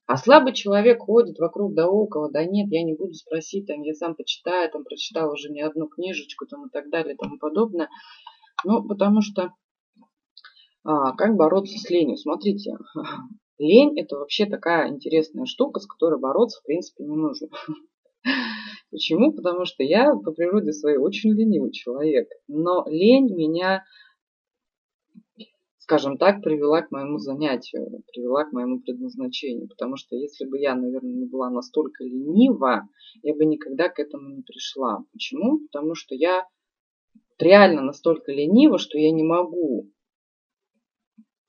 А 0.05 0.15
слабый 0.15 0.53
человек 0.53 1.01
ходит 1.01 1.37
вокруг 1.37 1.73
да 1.73 1.89
около, 1.89 2.31
да 2.31 2.45
нет, 2.45 2.67
я 2.71 2.81
не 2.83 2.95
буду 2.95 3.13
спросить, 3.13 3.67
там, 3.67 3.81
я 3.81 3.93
сам 3.93 4.15
почитаю, 4.15 4.71
там, 4.71 4.85
прочитал 4.85 5.33
уже 5.33 5.49
не 5.49 5.59
одну 5.61 5.87
книжечку, 5.87 6.45
там, 6.45 6.67
и 6.67 6.69
так 6.69 6.89
далее, 6.89 7.13
и 7.13 7.17
тому 7.17 7.37
подобное. 7.37 7.89
Ну, 8.63 8.87
потому 8.87 9.21
что 9.21 9.51
а, 10.85 11.11
как 11.11 11.35
бороться 11.35 11.77
с 11.77 11.89
ленью? 11.89 12.15
Смотрите, 12.15 12.77
лень 13.57 13.99
это 13.99 14.15
вообще 14.15 14.45
такая 14.45 14.89
интересная 14.89 15.45
штука, 15.45 15.81
с 15.81 15.85
которой 15.85 16.17
бороться, 16.17 16.61
в 16.61 16.65
принципе, 16.65 17.03
не 17.03 17.17
нужно. 17.17 17.49
Почему? 18.97 19.31
Потому 19.31 19.65
что 19.65 19.83
я 19.83 20.11
по 20.15 20.31
природе 20.31 20.71
своей 20.71 20.97
очень 20.97 21.31
ленивый 21.31 21.71
человек. 21.71 22.27
Но 22.47 22.83
лень 22.89 23.31
меня 23.31 23.83
скажем 25.77 26.17
так, 26.17 26.41
привела 26.41 26.81
к 26.81 26.89
моему 26.89 27.19
занятию, 27.19 28.03
привела 28.11 28.43
к 28.45 28.53
моему 28.53 28.79
предназначению. 28.79 29.69
Потому 29.69 29.97
что 29.97 30.15
если 30.15 30.45
бы 30.45 30.57
я, 30.57 30.73
наверное, 30.73 31.13
не 31.13 31.27
была 31.27 31.51
настолько 31.51 32.03
ленива, 32.03 32.89
я 33.21 33.35
бы 33.35 33.45
никогда 33.45 33.87
к 33.87 33.99
этому 33.99 34.29
не 34.29 34.41
пришла. 34.41 35.05
Почему? 35.13 35.59
Потому 35.59 35.93
что 35.93 36.15
я 36.15 36.47
реально 37.37 37.83
настолько 37.83 38.31
ленива, 38.31 38.79
что 38.79 38.97
я 38.97 39.11
не 39.11 39.23
могу 39.23 39.91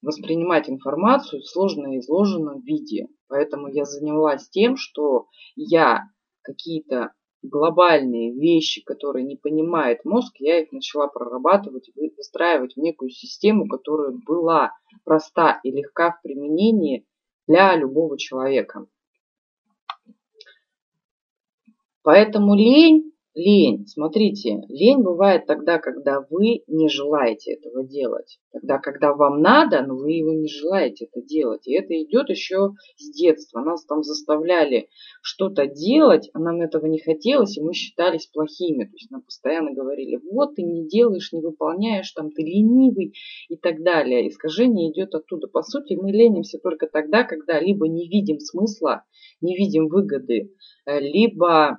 воспринимать 0.03 0.69
информацию 0.69 1.41
в 1.41 1.47
сложно 1.47 1.99
изложенном 1.99 2.61
виде. 2.61 3.09
Поэтому 3.27 3.69
я 3.69 3.87
занялась 3.87 4.51
тем, 4.51 4.77
что 4.77 5.29
я 5.57 6.03
какие-то 6.43 7.13
глобальные 7.43 8.33
вещи, 8.33 8.83
которые 8.83 9.25
не 9.25 9.37
понимает 9.37 10.05
мозг, 10.05 10.37
я 10.39 10.61
их 10.61 10.73
начала 10.73 11.07
прорабатывать, 11.07 11.91
выстраивать 12.17 12.75
в 12.75 12.81
некую 12.81 13.11
систему, 13.11 13.69
которая 13.69 14.11
была 14.11 14.73
проста 15.05 15.61
и 15.63 15.71
легка 15.71 16.13
в 16.13 16.23
применении 16.23 17.07
для 17.47 17.77
любого 17.77 18.19
человека. 18.19 18.87
Поэтому 22.03 22.55
лень 22.55 23.13
Лень. 23.39 23.87
Смотрите, 23.87 24.63
лень 24.69 25.01
бывает 25.01 25.47
тогда, 25.47 25.79
когда 25.79 26.27
вы 26.29 26.65
не 26.67 26.89
желаете 26.89 27.53
этого 27.53 27.85
делать. 27.85 28.41
Тогда, 28.51 28.79
когда 28.79 29.15
вам 29.15 29.41
надо, 29.41 29.81
но 29.83 29.95
вы 29.97 30.11
его 30.11 30.33
не 30.33 30.49
желаете 30.49 31.05
это 31.05 31.25
делать. 31.25 31.65
И 31.69 31.73
это 31.73 31.95
идет 32.03 32.31
еще 32.31 32.73
с 32.97 33.11
детства. 33.17 33.61
Нас 33.61 33.85
там 33.85 34.03
заставляли 34.03 34.89
что-то 35.23 35.69
делать, 35.69 36.29
а 36.33 36.41
нам 36.41 36.61
этого 36.63 36.87
не 36.87 36.99
хотелось, 36.99 37.57
и 37.57 37.63
мы 37.63 37.75
считались 37.75 38.27
плохими. 38.27 38.87
То 38.87 38.95
есть 38.95 39.11
нам 39.13 39.23
постоянно 39.23 39.73
говорили, 39.73 40.19
вот 40.33 40.57
ты 40.57 40.63
не 40.63 40.89
делаешь, 40.89 41.33
не 41.33 41.41
выполняешь, 41.41 42.11
там 42.11 42.33
ты 42.33 42.43
ленивый 42.43 43.15
и 43.49 43.57
так 43.57 43.85
далее. 43.85 44.29
Искажение 44.29 44.91
идет 44.91 45.15
оттуда. 45.15 45.47
По 45.47 45.63
сути, 45.63 45.95
мы 45.95 46.11
ленимся 46.11 46.59
только 46.59 46.89
тогда, 46.89 47.23
когда 47.23 47.61
либо 47.61 47.87
не 47.87 48.09
видим 48.09 48.41
смысла, 48.41 49.05
не 49.41 49.57
видим 49.57 49.87
выгоды, 49.87 50.51
э, 50.87 50.99
либо 50.99 51.79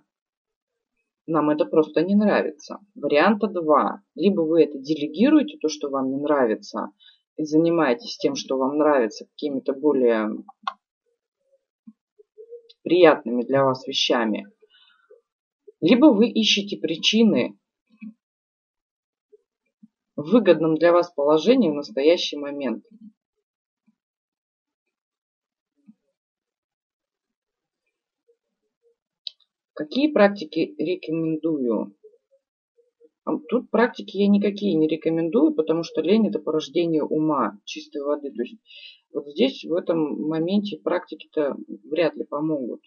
нам 1.29 1.49
это 1.49 1.65
просто 1.65 2.03
не 2.03 2.15
нравится. 2.15 2.79
Варианта 2.95 3.47
два. 3.47 4.01
Либо 4.15 4.41
вы 4.41 4.63
это 4.63 4.77
делегируете, 4.77 5.57
то, 5.57 5.69
что 5.69 5.89
вам 5.89 6.09
не 6.09 6.17
нравится, 6.17 6.91
и 7.37 7.43
занимаетесь 7.43 8.17
тем, 8.17 8.35
что 8.35 8.57
вам 8.57 8.77
нравится, 8.77 9.25
какими-то 9.25 9.73
более 9.73 10.29
приятными 12.83 13.43
для 13.43 13.63
вас 13.63 13.87
вещами. 13.87 14.47
Либо 15.81 16.07
вы 16.07 16.29
ищете 16.29 16.77
причины 16.77 17.57
в 20.15 20.31
выгодном 20.31 20.75
для 20.75 20.91
вас 20.91 21.11
положении 21.13 21.69
в 21.69 21.75
настоящий 21.75 22.37
момент. 22.37 22.83
Какие 29.79 30.11
практики 30.11 30.75
рекомендую? 30.77 31.95
Тут 33.47 33.71
практики 33.71 34.17
я 34.17 34.27
никакие 34.27 34.73
не 34.73 34.89
рекомендую, 34.89 35.53
потому 35.53 35.83
что 35.83 36.01
лень 36.01 36.27
это 36.27 36.39
порождение 36.39 37.01
ума 37.01 37.57
чистой 37.63 38.01
воды. 38.01 38.29
То 38.29 38.41
есть 38.41 38.57
вот 39.13 39.29
здесь 39.29 39.63
в 39.63 39.73
этом 39.73 40.27
моменте 40.27 40.81
практики-то 40.83 41.55
вряд 41.89 42.13
ли 42.17 42.25
помогут. 42.25 42.81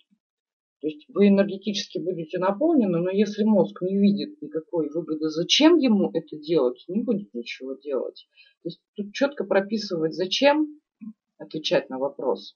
То 0.82 0.88
есть 0.88 1.06
вы 1.08 1.28
энергетически 1.28 1.98
будете 1.98 2.38
наполнены, 2.38 2.98
но 2.98 3.10
если 3.10 3.44
мозг 3.44 3.80
не 3.80 3.96
видит 3.96 4.42
никакой 4.42 4.90
выгоды, 4.90 5.30
зачем 5.30 5.78
ему 5.78 6.10
это 6.12 6.36
делать, 6.36 6.84
не 6.88 7.02
будет 7.02 7.32
ничего 7.32 7.72
делать. 7.72 8.28
То 8.64 8.68
есть 8.68 8.82
тут 8.96 9.14
четко 9.14 9.44
прописывать 9.44 10.12
зачем, 10.12 10.78
отвечать 11.38 11.88
на 11.88 11.98
вопрос. 11.98 12.54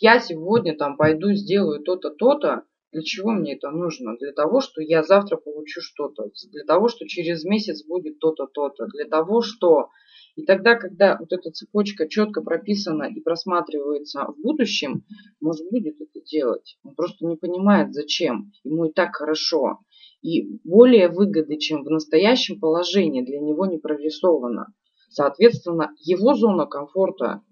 Я 0.00 0.18
сегодня 0.18 0.76
там 0.76 0.96
пойду 0.96 1.32
сделаю 1.34 1.80
то-то, 1.84 2.10
то-то, 2.10 2.64
для 2.92 3.02
чего 3.02 3.32
мне 3.32 3.54
это 3.54 3.70
нужно? 3.70 4.16
Для 4.16 4.32
того, 4.32 4.60
что 4.60 4.80
я 4.80 5.02
завтра 5.02 5.36
получу 5.36 5.80
что-то. 5.82 6.30
Для 6.50 6.64
того, 6.64 6.88
что 6.88 7.06
через 7.06 7.44
месяц 7.44 7.84
будет 7.84 8.18
то-то, 8.18 8.46
то-то. 8.46 8.86
Для 8.86 9.04
того, 9.04 9.42
что 9.42 9.88
И 10.36 10.44
тогда, 10.44 10.76
когда 10.76 11.16
вот 11.18 11.32
эта 11.32 11.50
цепочка 11.50 12.08
четко 12.08 12.42
прописана 12.42 13.04
и 13.04 13.20
просматривается 13.20 14.24
в 14.24 14.40
будущем, 14.40 15.04
мозг 15.40 15.64
будет 15.68 16.00
это 16.00 16.20
делать. 16.24 16.78
Он 16.84 16.94
просто 16.94 17.26
не 17.26 17.36
понимает, 17.36 17.92
зачем. 17.92 18.52
Ему 18.62 18.84
и 18.84 18.92
так 18.92 19.16
хорошо. 19.16 19.80
И 20.22 20.60
более 20.62 21.08
выгоды, 21.08 21.58
чем 21.58 21.82
в 21.82 21.90
настоящем 21.90 22.60
положении, 22.60 23.24
для 23.24 23.40
него 23.40 23.66
не 23.66 23.78
прорисовано. 23.78 24.68
Соответственно, 25.10 25.92
его 25.98 26.34
зона 26.34 26.66
комфорта 26.66 27.42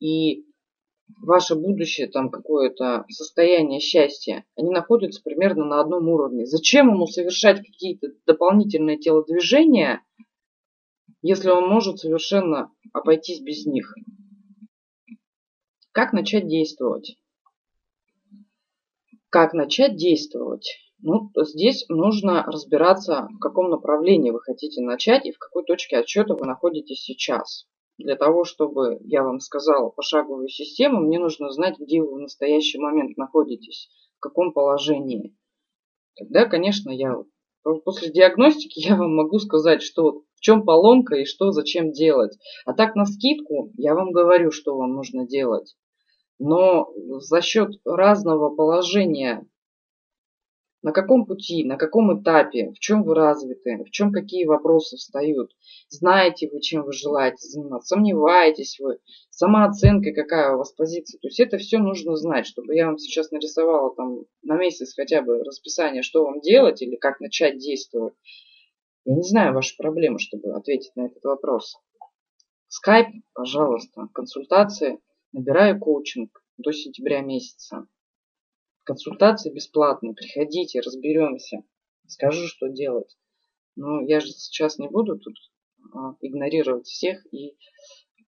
и 0.00 0.46
ваше 1.18 1.54
будущее, 1.54 2.08
там 2.08 2.30
какое-то 2.30 3.04
состояние 3.08 3.80
счастья, 3.80 4.44
они 4.56 4.70
находятся 4.70 5.22
примерно 5.22 5.64
на 5.64 5.80
одном 5.80 6.08
уровне. 6.08 6.46
Зачем 6.46 6.88
ему 6.88 7.06
совершать 7.06 7.58
какие-то 7.58 8.08
дополнительные 8.26 8.98
телодвижения, 8.98 10.02
если 11.22 11.50
он 11.50 11.68
может 11.68 11.98
совершенно 11.98 12.70
обойтись 12.92 13.40
без 13.40 13.66
них? 13.66 13.94
Как 15.92 16.12
начать 16.12 16.46
действовать? 16.46 17.16
Как 19.28 19.52
начать 19.52 19.96
действовать? 19.96 20.68
Ну, 21.02 21.30
здесь 21.36 21.86
нужно 21.88 22.42
разбираться, 22.44 23.28
в 23.32 23.38
каком 23.38 23.70
направлении 23.70 24.30
вы 24.30 24.40
хотите 24.40 24.82
начать 24.82 25.24
и 25.24 25.32
в 25.32 25.38
какой 25.38 25.64
точке 25.64 25.98
отсчета 25.98 26.34
вы 26.34 26.46
находитесь 26.46 27.02
сейчас. 27.02 27.66
Для 28.00 28.16
того, 28.16 28.44
чтобы 28.44 28.98
я 29.04 29.22
вам 29.22 29.40
сказала 29.40 29.90
пошаговую 29.90 30.48
систему, 30.48 31.00
мне 31.00 31.18
нужно 31.18 31.50
знать, 31.50 31.78
где 31.78 32.00
вы 32.00 32.14
в 32.14 32.18
настоящий 32.20 32.78
момент 32.78 33.18
находитесь, 33.18 33.90
в 34.16 34.20
каком 34.20 34.54
положении. 34.54 35.36
Тогда, 36.16 36.46
конечно, 36.46 36.90
я 36.90 37.14
после 37.84 38.10
диагностики 38.10 38.80
я 38.88 38.96
вам 38.96 39.14
могу 39.14 39.38
сказать, 39.38 39.82
что 39.82 40.22
в 40.34 40.40
чем 40.40 40.64
поломка 40.64 41.16
и 41.16 41.26
что 41.26 41.52
зачем 41.52 41.92
делать. 41.92 42.38
А 42.64 42.72
так 42.72 42.94
на 42.94 43.04
скидку 43.04 43.70
я 43.76 43.94
вам 43.94 44.12
говорю, 44.12 44.50
что 44.50 44.76
вам 44.76 44.94
нужно 44.94 45.26
делать. 45.26 45.76
Но 46.38 46.90
за 47.18 47.42
счет 47.42 47.72
разного 47.84 48.48
положения 48.54 49.46
на 50.82 50.92
каком 50.92 51.26
пути, 51.26 51.64
на 51.64 51.76
каком 51.76 52.20
этапе, 52.20 52.70
в 52.70 52.78
чем 52.78 53.02
вы 53.02 53.14
развиты, 53.14 53.84
в 53.84 53.90
чем 53.90 54.12
какие 54.12 54.46
вопросы 54.46 54.96
встают. 54.96 55.50
Знаете 55.88 56.48
вы, 56.50 56.60
чем 56.60 56.84
вы 56.84 56.92
желаете 56.92 57.46
заниматься, 57.46 57.94
сомневаетесь 57.94 58.78
вы, 58.80 58.98
самооценка 59.30 60.12
какая 60.12 60.54
у 60.54 60.58
вас 60.58 60.72
позиция. 60.72 61.18
То 61.20 61.28
есть 61.28 61.40
это 61.40 61.58
все 61.58 61.78
нужно 61.78 62.16
знать, 62.16 62.46
чтобы 62.46 62.74
я 62.74 62.86
вам 62.86 62.98
сейчас 62.98 63.30
нарисовала 63.30 63.94
там 63.94 64.24
на 64.42 64.56
месяц 64.56 64.94
хотя 64.94 65.22
бы 65.22 65.42
расписание, 65.44 66.02
что 66.02 66.24
вам 66.24 66.40
делать 66.40 66.80
или 66.80 66.96
как 66.96 67.20
начать 67.20 67.58
действовать. 67.58 68.14
Я 69.04 69.14
не 69.16 69.22
знаю 69.22 69.54
ваши 69.54 69.76
проблемы, 69.76 70.18
чтобы 70.18 70.54
ответить 70.54 70.92
на 70.96 71.06
этот 71.06 71.24
вопрос. 71.24 71.76
Скайп, 72.68 73.08
пожалуйста, 73.34 74.08
консультации. 74.14 75.00
Набираю 75.32 75.78
коучинг 75.78 76.42
до 76.58 76.72
сентября 76.72 77.20
месяца. 77.20 77.86
Консультации 78.84 79.52
бесплатные. 79.52 80.14
Приходите, 80.14 80.80
разберемся. 80.80 81.62
Скажу, 82.06 82.46
что 82.46 82.68
делать. 82.68 83.16
Но 83.76 84.00
я 84.00 84.20
же 84.20 84.28
сейчас 84.28 84.78
не 84.78 84.88
буду 84.88 85.18
тут 85.18 85.36
а, 85.94 86.16
игнорировать 86.20 86.86
всех 86.86 87.24
и 87.32 87.56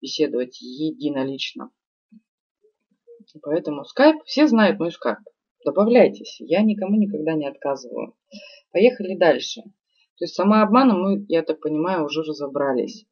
беседовать 0.00 0.60
единолично. 0.60 1.70
Поэтому 3.42 3.84
скайп, 3.84 4.22
все 4.24 4.46
знают 4.46 4.78
мой 4.78 4.92
скайп. 4.92 5.18
Добавляйтесь, 5.64 6.40
я 6.40 6.62
никому 6.62 6.96
никогда 6.96 7.34
не 7.34 7.46
отказываю. 7.46 8.16
Поехали 8.72 9.16
дальше. 9.16 9.62
То 10.18 10.24
есть 10.24 10.34
самообманом 10.34 11.02
мы, 11.02 11.26
я 11.28 11.42
так 11.42 11.60
понимаю, 11.60 12.04
уже 12.04 12.22
разобрались. 12.22 13.06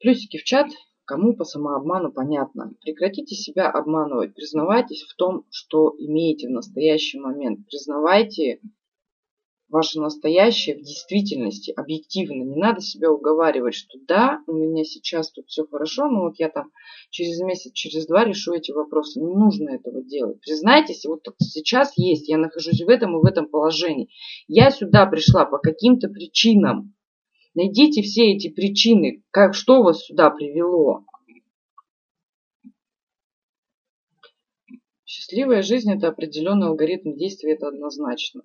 Плюсики 0.00 0.38
в 0.38 0.44
чат. 0.44 0.68
Кому 1.06 1.36
по 1.36 1.44
самообману 1.44 2.10
понятно. 2.10 2.74
Прекратите 2.80 3.36
себя 3.36 3.70
обманывать. 3.70 4.34
Признавайтесь 4.34 5.04
в 5.04 5.14
том, 5.14 5.44
что 5.50 5.94
имеете 5.98 6.48
в 6.48 6.50
настоящий 6.50 7.20
момент. 7.20 7.64
Признавайте 7.66 8.60
ваше 9.68 10.00
настоящее 10.00 10.76
в 10.76 10.80
действительности, 10.80 11.70
объективно. 11.70 12.42
Не 12.42 12.56
надо 12.56 12.80
себя 12.80 13.12
уговаривать, 13.12 13.74
что 13.74 13.98
да, 14.08 14.40
у 14.48 14.52
меня 14.52 14.82
сейчас 14.82 15.30
тут 15.30 15.46
все 15.46 15.64
хорошо, 15.64 16.08
но 16.08 16.22
вот 16.22 16.40
я 16.40 16.48
там 16.48 16.72
через 17.10 17.38
месяц, 17.40 17.72
через 17.72 18.06
два 18.06 18.24
решу 18.24 18.54
эти 18.54 18.72
вопросы. 18.72 19.20
Не 19.20 19.32
нужно 19.32 19.70
этого 19.70 20.02
делать. 20.02 20.40
Признайтесь, 20.40 21.04
вот 21.04 21.22
сейчас 21.38 21.92
есть, 21.96 22.28
я 22.28 22.36
нахожусь 22.36 22.82
в 22.82 22.88
этом 22.88 23.16
и 23.16 23.22
в 23.22 23.26
этом 23.26 23.48
положении. 23.48 24.08
Я 24.48 24.72
сюда 24.72 25.06
пришла 25.06 25.44
по 25.44 25.58
каким-то 25.58 26.08
причинам. 26.08 26.95
Найдите 27.56 28.02
все 28.02 28.34
эти 28.34 28.50
причины, 28.50 29.24
как, 29.30 29.54
что 29.54 29.82
вас 29.82 30.04
сюда 30.04 30.28
привело. 30.28 31.06
Счастливая 35.06 35.62
жизнь– 35.62 35.90
это 35.96 36.08
определенный 36.08 36.66
алгоритм 36.66 37.14
действия, 37.14 37.54
это 37.54 37.68
однозначно. 37.68 38.42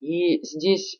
И 0.00 0.42
здесь 0.46 0.98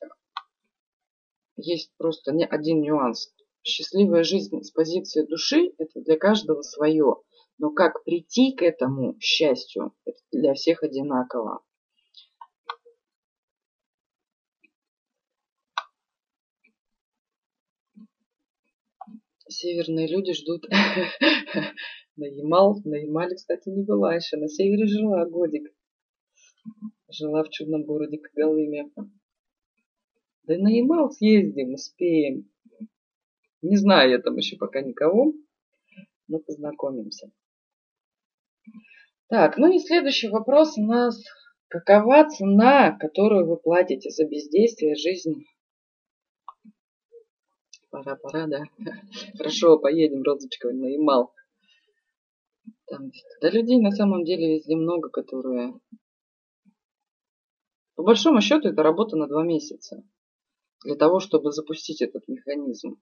есть 1.57 1.91
просто 1.97 2.33
один 2.33 2.83
нюанс. 2.83 3.33
Счастливая 3.63 4.25
жизнь 4.25 4.61
с 4.61 4.71
позиции 4.71 5.23
души– 5.23 5.73
это 5.79 6.03
для 6.03 6.19
каждого 6.19 6.61
свое. 6.61 7.15
Но 7.57 7.71
как 7.71 8.05
прийти 8.05 8.53
к 8.55 8.61
этому 8.61 9.19
счастью, 9.21 9.95
это 10.05 10.19
для 10.33 10.53
всех 10.53 10.83
одинаково. 10.83 11.65
Северные 19.49 20.09
люди 20.09 20.33
ждут 20.33 20.67
на 22.17 22.25
Ямал. 22.25 22.81
На 22.85 22.97
Ямале, 22.97 23.37
кстати, 23.37 23.69
не 23.69 23.85
была 23.85 24.17
еще. 24.17 24.37
На 24.37 24.49
севере 24.49 24.87
жила 24.87 25.25
годик. 25.27 25.73
Жила 27.09 27.45
в 27.45 27.51
чудном 27.51 27.85
городе 27.85 28.19
Когалыме. 28.19 28.91
Да 30.43 30.59
на 30.59 30.69
Ямал 30.69 31.13
съездим, 31.13 31.75
успеем. 31.75 32.51
Не 33.63 33.77
знаю 33.77 34.11
я 34.11 34.19
там 34.19 34.37
еще 34.37 34.57
пока 34.57 34.81
никого, 34.81 35.33
но 36.27 36.41
познакомимся. 36.41 37.31
Так, 39.29 39.59
ну 39.59 39.73
и 39.73 39.79
следующий 39.79 40.29
вопрос 40.29 40.77
у 40.77 40.83
нас. 40.83 41.23
Какова 41.69 42.29
цена, 42.29 42.97
которую 42.99 43.47
вы 43.47 43.57
платите 43.57 44.11
за 44.11 44.25
бездействие 44.25 44.95
жизни 44.97 45.47
Пора, 47.97 48.15
пора, 48.17 48.47
да. 48.47 48.63
Хорошо, 49.39 49.79
поедем, 49.79 50.23
розочка, 50.23 50.71
на 50.71 50.85
Ямал. 50.85 51.33
Там, 52.85 53.11
да 53.41 53.49
людей 53.49 53.81
на 53.81 53.91
самом 53.91 54.23
деле 54.23 54.57
везде 54.57 54.77
много, 54.77 55.09
которые... 55.09 55.81
По 57.95 58.03
большому 58.03 58.43
счету 58.43 58.69
это 58.69 58.83
работа 58.83 59.17
на 59.17 59.27
два 59.27 59.43
месяца. 59.45 60.05
Для 60.85 60.95
того, 60.95 61.21
чтобы 61.21 61.53
запустить 61.53 62.03
этот 62.03 62.29
механизм. 62.29 63.01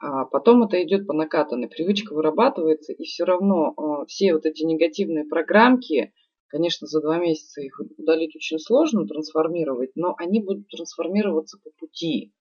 А 0.00 0.24
потом 0.24 0.64
это 0.64 0.82
идет 0.82 1.06
по 1.06 1.12
накатанной. 1.12 1.68
Привычка 1.68 2.12
вырабатывается, 2.12 2.92
и 2.92 3.04
все 3.04 3.22
равно 3.22 3.72
э, 3.76 4.06
все 4.06 4.34
вот 4.34 4.46
эти 4.46 4.64
негативные 4.64 5.24
программки, 5.24 6.12
конечно, 6.48 6.88
за 6.88 7.00
два 7.00 7.18
месяца 7.18 7.60
их 7.60 7.80
удалить 7.98 8.34
очень 8.34 8.58
сложно, 8.58 9.06
трансформировать, 9.06 9.92
но 9.94 10.16
они 10.18 10.42
будут 10.42 10.66
трансформироваться 10.70 11.60
по 11.62 11.70
пути. 11.78 12.32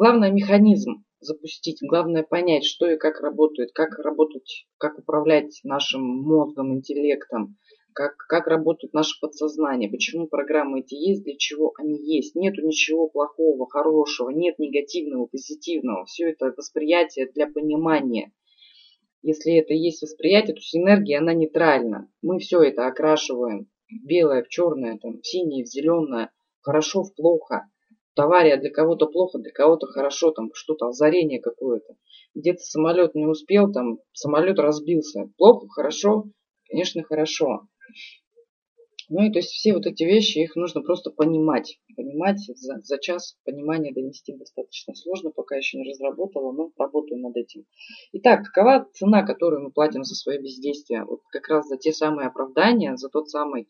Главное 0.00 0.30
механизм 0.30 1.04
запустить, 1.20 1.80
главное 1.82 2.22
понять, 2.22 2.64
что 2.64 2.90
и 2.90 2.96
как 2.96 3.20
работает, 3.20 3.72
как 3.74 3.98
работать, 3.98 4.66
как 4.78 4.98
управлять 4.98 5.60
нашим 5.62 6.00
мозгом, 6.02 6.72
интеллектом, 6.72 7.58
как, 7.92 8.16
как 8.16 8.46
работает 8.46 8.94
наше 8.94 9.20
подсознание, 9.20 9.90
почему 9.90 10.26
программы 10.26 10.80
эти 10.80 10.94
есть, 10.94 11.24
для 11.24 11.36
чего 11.36 11.74
они 11.78 11.98
есть. 11.98 12.34
Нету 12.34 12.66
ничего 12.66 13.10
плохого, 13.10 13.68
хорошего, 13.68 14.30
нет 14.30 14.58
негативного, 14.58 15.26
позитивного. 15.26 16.06
Все 16.06 16.30
это 16.30 16.54
восприятие 16.56 17.30
для 17.34 17.46
понимания. 17.46 18.32
Если 19.20 19.52
это 19.52 19.74
есть 19.74 20.00
восприятие, 20.00 20.54
то 20.54 20.62
синергия, 20.62 21.18
она 21.18 21.34
нейтральна. 21.34 22.10
Мы 22.22 22.38
все 22.38 22.62
это 22.62 22.86
окрашиваем. 22.86 23.68
Белое 24.06 24.44
в 24.44 24.48
черное, 24.48 24.96
там, 24.96 25.22
синее 25.22 25.64
в 25.64 25.68
зеленое, 25.68 26.30
хорошо 26.62 27.02
в 27.02 27.14
плохо 27.14 27.66
авария 28.16 28.56
для 28.56 28.70
кого-то 28.70 29.06
плохо, 29.06 29.38
для 29.38 29.52
кого-то 29.52 29.86
хорошо, 29.86 30.30
там 30.30 30.50
что-то, 30.54 30.88
озарение 30.88 31.40
какое-то. 31.40 31.94
Где-то 32.34 32.60
самолет 32.60 33.14
не 33.14 33.26
успел, 33.26 33.72
там 33.72 33.98
самолет 34.12 34.58
разбился. 34.58 35.30
Плохо, 35.36 35.66
хорошо, 35.68 36.24
конечно, 36.68 37.02
хорошо. 37.02 37.68
Ну 39.12 39.24
и 39.24 39.32
то 39.32 39.40
есть 39.40 39.50
все 39.50 39.72
вот 39.72 39.86
эти 39.86 40.04
вещи, 40.04 40.38
их 40.38 40.54
нужно 40.54 40.82
просто 40.82 41.10
понимать. 41.10 41.80
Понимать 41.96 42.38
за, 42.38 42.80
за 42.80 42.98
час 42.98 43.36
понимания 43.44 43.92
донести 43.92 44.36
достаточно 44.36 44.94
сложно, 44.94 45.32
пока 45.32 45.56
еще 45.56 45.78
не 45.78 45.90
разработала, 45.90 46.52
но 46.52 46.70
работаю 46.78 47.20
над 47.20 47.36
этим. 47.36 47.64
Итак, 48.12 48.44
какова 48.44 48.86
цена, 48.92 49.24
которую 49.24 49.64
мы 49.64 49.72
платим 49.72 50.04
за 50.04 50.14
свое 50.14 50.40
бездействие? 50.40 51.04
Вот 51.04 51.22
как 51.32 51.48
раз 51.48 51.66
за 51.66 51.76
те 51.76 51.92
самые 51.92 52.28
оправдания, 52.28 52.96
за 52.96 53.08
тот 53.08 53.28
самый 53.28 53.68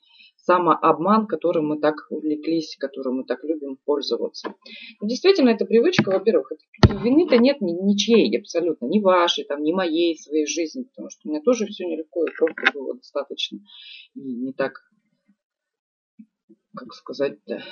самообман, 0.50 1.28
которым 1.28 1.68
мы 1.68 1.78
так 1.78 1.94
увлеклись, 2.10 2.76
которым 2.76 3.18
мы 3.18 3.24
так 3.24 3.44
любим 3.44 3.76
пользоваться. 3.76 4.56
Но 5.00 5.06
действительно, 5.06 5.50
эта 5.50 5.64
привычка, 5.64 6.10
во-первых, 6.10 6.50
вины-то 6.88 7.38
нет 7.38 7.60
ни, 7.60 7.70
ничьей 7.70 8.36
абсолютно, 8.36 8.86
ни 8.86 8.98
вашей, 8.98 9.44
там, 9.44 9.62
ни 9.62 9.72
моей 9.72 10.18
своей 10.18 10.46
жизни, 10.46 10.82
потому 10.82 11.08
что 11.10 11.20
у 11.24 11.30
меня 11.30 11.40
тоже 11.40 11.66
все 11.66 11.86
нелегко 11.86 12.24
и 12.24 12.32
просто 12.36 12.72
было 12.74 12.94
достаточно. 12.94 13.60
И 14.14 14.20
не 14.20 14.52
так, 14.52 14.72
как 16.74 16.94
сказать-то, 16.94 17.62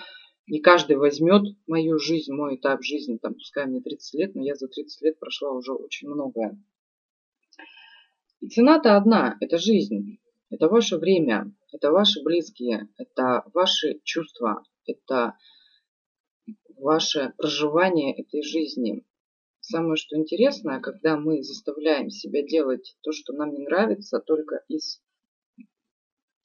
не 0.47 0.61
каждый 0.61 0.97
возьмет 0.99 1.43
мою 1.67 1.99
жизнь, 1.99 2.33
мой 2.33 2.55
этап 2.55 2.85
жизни, 2.85 3.19
там, 3.21 3.35
пускай 3.35 3.67
мне 3.67 3.81
30 3.81 4.15
лет, 4.21 4.35
но 4.37 4.45
я 4.45 4.55
за 4.55 4.69
30 4.69 5.03
лет 5.03 5.19
прошла 5.19 5.51
уже 5.51 5.73
очень 5.73 6.09
многое. 6.09 6.63
И 8.41 8.49
цена-то 8.49 8.97
одна, 8.97 9.37
это 9.41 9.59
жизнь, 9.59 10.21
это 10.51 10.69
ваше 10.69 10.97
время, 10.97 11.55
это 11.73 11.91
ваши 11.91 12.23
близкие, 12.23 12.89
это 12.97 13.45
ваши 13.53 14.01
чувства, 14.05 14.65
это 14.87 15.37
ваше 16.77 17.35
проживание 17.37 18.15
этой 18.15 18.43
жизни. 18.43 19.05
Самое 19.61 19.97
что 19.97 20.17
интересное, 20.17 20.81
когда 20.81 21.19
мы 21.19 21.43
заставляем 21.43 22.09
себя 22.11 22.43
делать 22.43 22.97
то, 23.03 23.13
что 23.13 23.33
нам 23.35 23.53
не 23.53 23.65
нравится, 23.65 24.21
только 24.21 24.65
из 24.69 25.03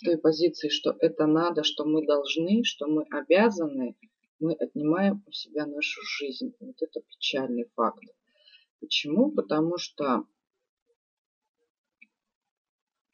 той 0.04 0.18
позиции, 0.18 0.68
что 0.68 0.96
это 1.00 1.26
надо, 1.26 1.64
что 1.64 1.86
мы 1.86 2.06
должны, 2.06 2.64
что 2.66 2.88
мы 2.88 3.06
обязаны, 3.10 3.96
мы 4.40 4.54
отнимаем 4.54 5.24
у 5.26 5.32
себя 5.32 5.66
нашу 5.66 6.02
жизнь. 6.04 6.54
Вот 6.60 6.76
это 6.82 7.00
печальный 7.02 7.70
факт. 7.76 8.04
Почему? 8.82 9.32
Потому 9.32 9.78
что 9.78 10.26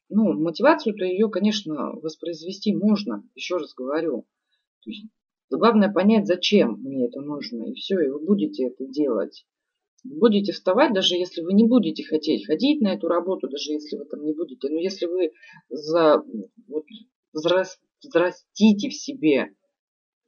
ну, 0.10 0.34
мотивацию-то 0.34 1.05
ее, 1.05 1.30
конечно, 1.30 1.91
воспроизвести 1.93 2.76
можно, 2.76 3.24
еще 3.36 3.57
раз 3.57 3.74
говорю. 3.74 4.26
То 4.84 4.89
есть, 4.89 5.05
главное 5.49 5.91
понять, 5.91 6.28
зачем 6.28 6.80
мне 6.82 7.07
это 7.07 7.22
нужно, 7.22 7.64
и 7.66 7.74
все, 7.74 7.99
и 7.99 8.10
вы 8.10 8.20
будете 8.20 8.68
это 8.68 8.86
делать. 8.86 9.45
Вы 10.03 10.18
будете 10.18 10.51
вставать, 10.51 10.93
даже 10.93 11.16
если 11.16 11.41
вы 11.41 11.53
не 11.53 11.66
будете 11.66 12.03
хотеть 12.03 12.45
ходить 12.45 12.82
на 12.82 12.93
эту 12.93 13.07
работу, 13.07 13.49
даже 13.49 13.74
если 13.74 13.97
вы 13.97 14.05
там 14.05 14.24
не 14.24 14.34
будете. 14.34 14.70
Но 14.70 14.80
если 14.80 15.05
вы 15.05 15.32
за, 15.70 16.24
вот, 16.68 16.86
взрастите 17.34 18.89
в 18.89 18.93
себе, 18.93 19.53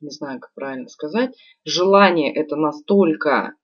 не 0.01 0.09
знаю, 0.09 0.39
как 0.39 0.53
правильно 0.53 0.89
сказать, 0.89 1.35
желание 1.63 2.33
это 2.33 2.55
настолько 2.55 3.55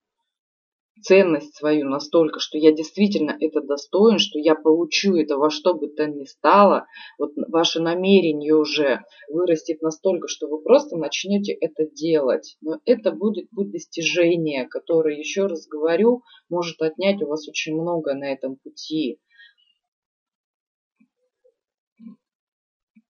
ценность 1.02 1.56
свою 1.56 1.88
настолько, 1.90 2.40
что 2.40 2.58
я 2.58 2.72
действительно 2.72 3.36
это 3.40 3.62
достоин, 3.62 4.20
что 4.20 4.40
я 4.40 4.56
получу 4.56 5.16
это 5.16 5.38
во 5.38 5.50
что 5.50 5.74
бы 5.74 5.88
то 5.88 6.06
ни 6.08 6.26
стало, 6.26 6.86
вот 7.18 7.32
ваше 7.36 7.82
намерение 7.82 8.56
уже 8.56 9.02
вырастет 9.30 9.82
настолько, 9.82 10.28
что 10.28 10.48
вы 10.48 10.62
просто 10.62 10.98
начнете 10.98 11.54
это 11.54 11.86
делать. 11.90 12.58
Но 12.62 12.80
это 12.86 13.12
будет 13.12 13.50
путь 13.50 13.72
достижения, 13.72 14.68
который, 14.68 15.18
еще 15.18 15.48
раз 15.48 15.68
говорю, 15.68 16.24
может 16.50 16.82
отнять 16.82 17.22
у 17.22 17.28
вас 17.28 17.48
очень 17.48 17.74
много 17.74 18.14
на 18.14 18.32
этом 18.32 18.58
пути. 18.58 19.20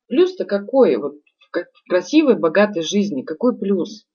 Плюс-то 0.07 0.45
какой? 0.45 0.95
Вот 0.97 1.15
в 1.51 1.89
красивой, 1.89 2.37
богатой 2.37 2.81
жизни, 2.81 3.23
какой 3.23 3.57
плюс? 3.57 4.05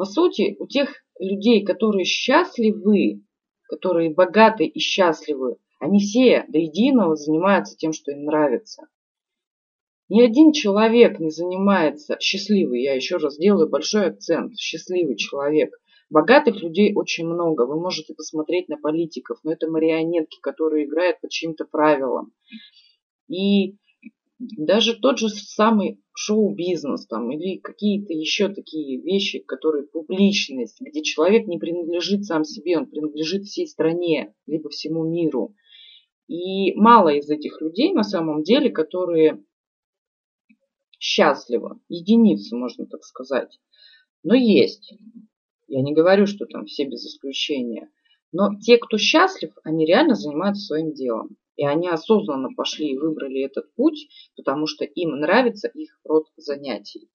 По 0.00 0.06
сути, 0.06 0.56
у 0.58 0.66
тех 0.66 0.88
людей, 1.18 1.62
которые 1.62 2.06
счастливы, 2.06 3.22
которые 3.68 4.08
богаты 4.08 4.64
и 4.64 4.78
счастливы, 4.78 5.58
они 5.78 5.98
все 5.98 6.46
до 6.48 6.56
единого 6.56 7.16
занимаются 7.16 7.76
тем, 7.76 7.92
что 7.92 8.10
им 8.10 8.24
нравится. 8.24 8.88
Ни 10.08 10.22
один 10.22 10.52
человек 10.52 11.20
не 11.20 11.28
занимается 11.28 12.16
счастливый, 12.18 12.82
я 12.82 12.94
еще 12.94 13.18
раз 13.18 13.36
делаю 13.36 13.68
большой 13.68 14.06
акцент, 14.06 14.56
счастливый 14.56 15.16
человек. 15.16 15.70
Богатых 16.08 16.62
людей 16.62 16.94
очень 16.94 17.26
много. 17.26 17.66
Вы 17.66 17.78
можете 17.78 18.14
посмотреть 18.14 18.70
на 18.70 18.78
политиков, 18.78 19.38
но 19.44 19.52
это 19.52 19.70
марионетки, 19.70 20.38
которые 20.40 20.86
играют 20.86 21.20
по 21.20 21.28
чьим-то 21.28 21.66
правилам. 21.66 22.32
И 23.28 23.76
даже 24.40 24.98
тот 24.98 25.18
же 25.18 25.28
самый 25.28 26.00
шоу-бизнес 26.14 27.06
там 27.06 27.30
или 27.30 27.58
какие-то 27.58 28.14
еще 28.14 28.48
такие 28.48 29.00
вещи, 29.00 29.40
которые 29.40 29.86
публичность, 29.86 30.80
где 30.80 31.02
человек 31.02 31.46
не 31.46 31.58
принадлежит 31.58 32.24
сам 32.24 32.44
себе, 32.44 32.78
он 32.78 32.86
принадлежит 32.86 33.44
всей 33.44 33.66
стране, 33.66 34.34
либо 34.46 34.70
всему 34.70 35.04
миру. 35.04 35.54
И 36.26 36.72
мало 36.74 37.10
из 37.10 37.28
этих 37.28 37.60
людей 37.60 37.92
на 37.92 38.02
самом 38.02 38.42
деле, 38.42 38.70
которые 38.70 39.44
счастливы, 40.98 41.78
единицы, 41.88 42.56
можно 42.56 42.86
так 42.86 43.04
сказать. 43.04 43.60
Но 44.22 44.34
есть. 44.34 44.94
Я 45.68 45.82
не 45.82 45.92
говорю, 45.92 46.26
что 46.26 46.46
там 46.46 46.64
все 46.64 46.86
без 46.86 47.04
исключения. 47.04 47.90
Но 48.32 48.58
те, 48.58 48.78
кто 48.78 48.96
счастлив, 48.96 49.52
они 49.64 49.84
реально 49.84 50.14
занимаются 50.14 50.64
своим 50.64 50.94
делом. 50.94 51.36
И 51.60 51.66
они 51.66 51.90
осознанно 51.90 52.48
пошли 52.56 52.92
и 52.92 52.96
выбрали 52.96 53.44
этот 53.44 53.74
путь, 53.74 54.08
потому 54.34 54.66
что 54.66 54.86
им 54.86 55.10
нравится 55.20 55.68
их 55.68 56.00
род 56.04 56.24
занятий. 56.38 57.10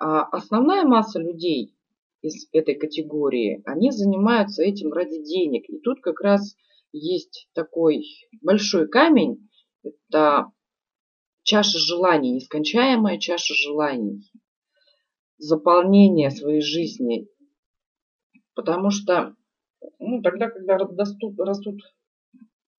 А 0.00 0.22
основная 0.22 0.84
масса 0.84 1.20
людей 1.20 1.76
из 2.22 2.48
этой 2.52 2.74
категории, 2.74 3.60
они 3.66 3.90
занимаются 3.90 4.62
этим 4.62 4.94
ради 4.94 5.22
денег. 5.22 5.68
И 5.68 5.78
тут 5.78 6.00
как 6.00 6.22
раз 6.22 6.56
есть 6.92 7.50
такой 7.52 8.06
большой 8.40 8.88
камень, 8.88 9.46
это 9.82 10.50
чаша 11.42 11.78
желаний, 11.78 12.32
нескончаемая 12.32 13.18
чаша 13.18 13.52
желаний, 13.52 14.22
заполнение 15.36 16.30
своей 16.30 16.62
жизни. 16.62 17.28
Потому 18.54 18.88
что 18.88 19.36
ну, 19.98 20.22
тогда, 20.22 20.48
когда 20.48 20.78
растут, 20.78 21.38
растут 21.38 21.82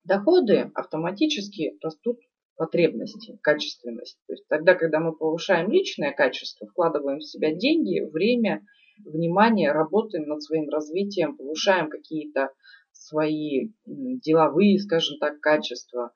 доходы 0.06 0.70
автоматически 0.74 1.76
растут 1.82 2.18
потребности, 2.56 3.38
качественность. 3.42 4.18
То 4.26 4.32
есть 4.32 4.46
тогда, 4.48 4.74
когда 4.74 4.98
мы 5.00 5.14
повышаем 5.14 5.70
личное 5.70 6.12
качество, 6.12 6.66
вкладываем 6.66 7.18
в 7.18 7.24
себя 7.24 7.54
деньги, 7.54 8.00
время, 8.00 8.64
внимание, 9.04 9.72
работаем 9.72 10.26
над 10.26 10.42
своим 10.42 10.68
развитием, 10.70 11.36
повышаем 11.36 11.90
какие-то 11.90 12.50
свои 12.92 13.72
деловые, 13.84 14.78
скажем 14.78 15.18
так, 15.18 15.40
качества, 15.40 16.12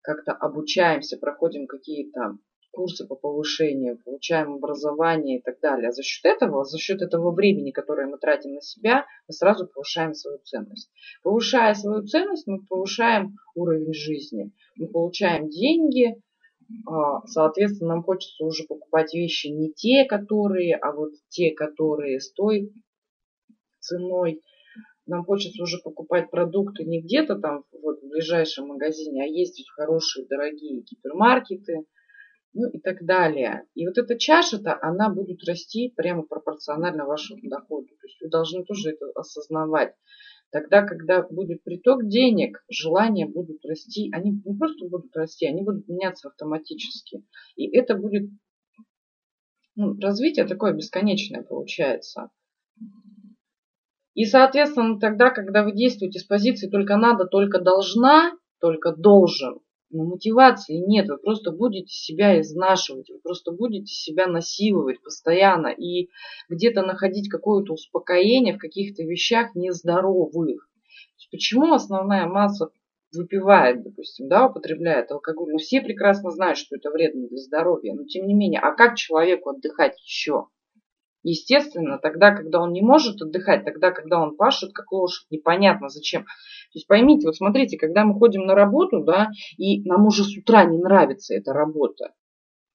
как-то 0.00 0.32
обучаемся, 0.32 1.18
проходим 1.18 1.66
какие-то 1.66 2.38
курсы 2.76 3.06
по 3.06 3.14
повышению, 3.16 3.98
получаем 4.04 4.56
образование 4.56 5.38
и 5.38 5.42
так 5.42 5.58
далее. 5.60 5.88
А 5.88 5.92
за 5.92 6.02
счет 6.02 6.26
этого, 6.26 6.64
за 6.64 6.76
счет 6.76 7.00
этого 7.00 7.32
времени, 7.32 7.70
которое 7.70 8.06
мы 8.06 8.18
тратим 8.18 8.52
на 8.52 8.60
себя, 8.60 9.06
мы 9.26 9.32
сразу 9.32 9.66
повышаем 9.66 10.12
свою 10.12 10.38
ценность. 10.44 10.90
Повышая 11.22 11.72
свою 11.72 12.06
ценность, 12.06 12.46
мы 12.46 12.62
повышаем 12.66 13.36
уровень 13.54 13.94
жизни. 13.94 14.52
Мы 14.76 14.88
получаем 14.88 15.48
деньги, 15.48 16.20
а, 16.86 17.26
соответственно, 17.26 17.94
нам 17.94 18.02
хочется 18.02 18.44
уже 18.44 18.64
покупать 18.64 19.14
вещи 19.14 19.46
не 19.46 19.72
те, 19.72 20.04
которые, 20.04 20.76
а 20.76 20.92
вот 20.92 21.12
те, 21.28 21.52
которые 21.52 22.20
с 22.20 22.30
той 22.32 22.72
ценой. 23.80 24.42
Нам 25.06 25.24
хочется 25.24 25.62
уже 25.62 25.78
покупать 25.82 26.30
продукты 26.30 26.84
не 26.84 27.00
где-то 27.00 27.36
там 27.36 27.64
вот 27.72 28.00
в 28.02 28.08
ближайшем 28.08 28.66
магазине, 28.66 29.22
а 29.22 29.26
ездить 29.26 29.68
в 29.68 29.76
хорошие 29.76 30.26
дорогие 30.26 30.82
гипермаркеты, 30.82 31.86
ну 32.56 32.68
и 32.70 32.80
так 32.80 33.04
далее. 33.04 33.64
И 33.74 33.86
вот 33.86 33.98
эта 33.98 34.18
чаша-то, 34.18 34.78
она 34.80 35.10
будет 35.10 35.44
расти 35.46 35.92
прямо 35.94 36.22
пропорционально 36.22 37.04
вашему 37.04 37.40
доходу. 37.42 37.86
То 37.86 38.06
есть 38.06 38.20
вы 38.22 38.28
должны 38.30 38.64
тоже 38.64 38.90
это 38.90 39.06
осознавать. 39.14 39.94
Тогда, 40.50 40.82
когда 40.82 41.22
будет 41.22 41.62
приток 41.64 42.08
денег, 42.08 42.64
желания 42.70 43.26
будут 43.26 43.64
расти. 43.66 44.10
Они 44.12 44.30
не 44.30 44.56
просто 44.56 44.88
будут 44.88 45.14
расти, 45.14 45.46
они 45.46 45.62
будут 45.62 45.86
меняться 45.86 46.28
автоматически. 46.28 47.24
И 47.56 47.68
это 47.76 47.94
будет 47.94 48.30
ну, 49.74 49.98
развитие 50.00 50.46
такое 50.46 50.72
бесконечное 50.72 51.42
получается. 51.42 52.30
И, 54.14 54.24
соответственно, 54.24 54.98
тогда, 54.98 55.28
когда 55.28 55.62
вы 55.62 55.72
действуете 55.72 56.20
с 56.20 56.24
позиции 56.24 56.70
только 56.70 56.96
надо, 56.96 57.26
только 57.26 57.60
должна, 57.60 58.32
только 58.60 58.96
должен, 58.96 59.60
но 59.90 60.04
мотивации 60.04 60.76
нет, 60.76 61.08
вы 61.08 61.18
просто 61.18 61.52
будете 61.52 61.94
себя 61.94 62.40
изнашивать, 62.40 63.08
вы 63.10 63.18
просто 63.20 63.52
будете 63.52 63.92
себя 63.92 64.26
насиловать 64.26 65.02
постоянно 65.02 65.68
и 65.68 66.08
где-то 66.48 66.82
находить 66.82 67.28
какое-то 67.28 67.74
успокоение 67.74 68.54
в 68.54 68.58
каких-то 68.58 69.02
вещах 69.02 69.54
нездоровых. 69.54 70.68
Почему 71.30 71.72
основная 71.72 72.26
масса 72.26 72.70
выпивает, 73.12 73.82
допустим, 73.82 74.28
да, 74.28 74.46
употребляет 74.46 75.10
алкоголь? 75.10 75.52
Ну, 75.52 75.58
все 75.58 75.80
прекрасно 75.80 76.30
знают, 76.30 76.58
что 76.58 76.76
это 76.76 76.90
вредно 76.90 77.28
для 77.28 77.38
здоровья, 77.38 77.94
но 77.94 78.04
тем 78.04 78.26
не 78.26 78.34
менее, 78.34 78.60
а 78.60 78.74
как 78.74 78.96
человеку 78.96 79.50
отдыхать 79.50 79.98
еще? 80.02 80.46
Естественно, 81.22 81.98
тогда, 81.98 82.30
когда 82.30 82.60
он 82.60 82.72
не 82.72 82.82
может 82.82 83.20
отдыхать, 83.20 83.64
тогда, 83.64 83.90
когда 83.90 84.22
он 84.22 84.36
пашет 84.36 84.72
как 84.72 84.92
лошадь, 84.92 85.26
непонятно 85.30 85.88
зачем. 85.88 86.22
То 86.22 86.28
есть 86.74 86.86
поймите, 86.86 87.26
вот 87.26 87.36
смотрите, 87.36 87.76
когда 87.76 88.04
мы 88.04 88.14
ходим 88.14 88.42
на 88.46 88.54
работу, 88.54 89.02
да, 89.02 89.30
и 89.56 89.82
нам 89.88 90.06
уже 90.06 90.22
с 90.24 90.36
утра 90.36 90.64
не 90.64 90.78
нравится 90.78 91.34
эта 91.34 91.52
работа, 91.52 92.12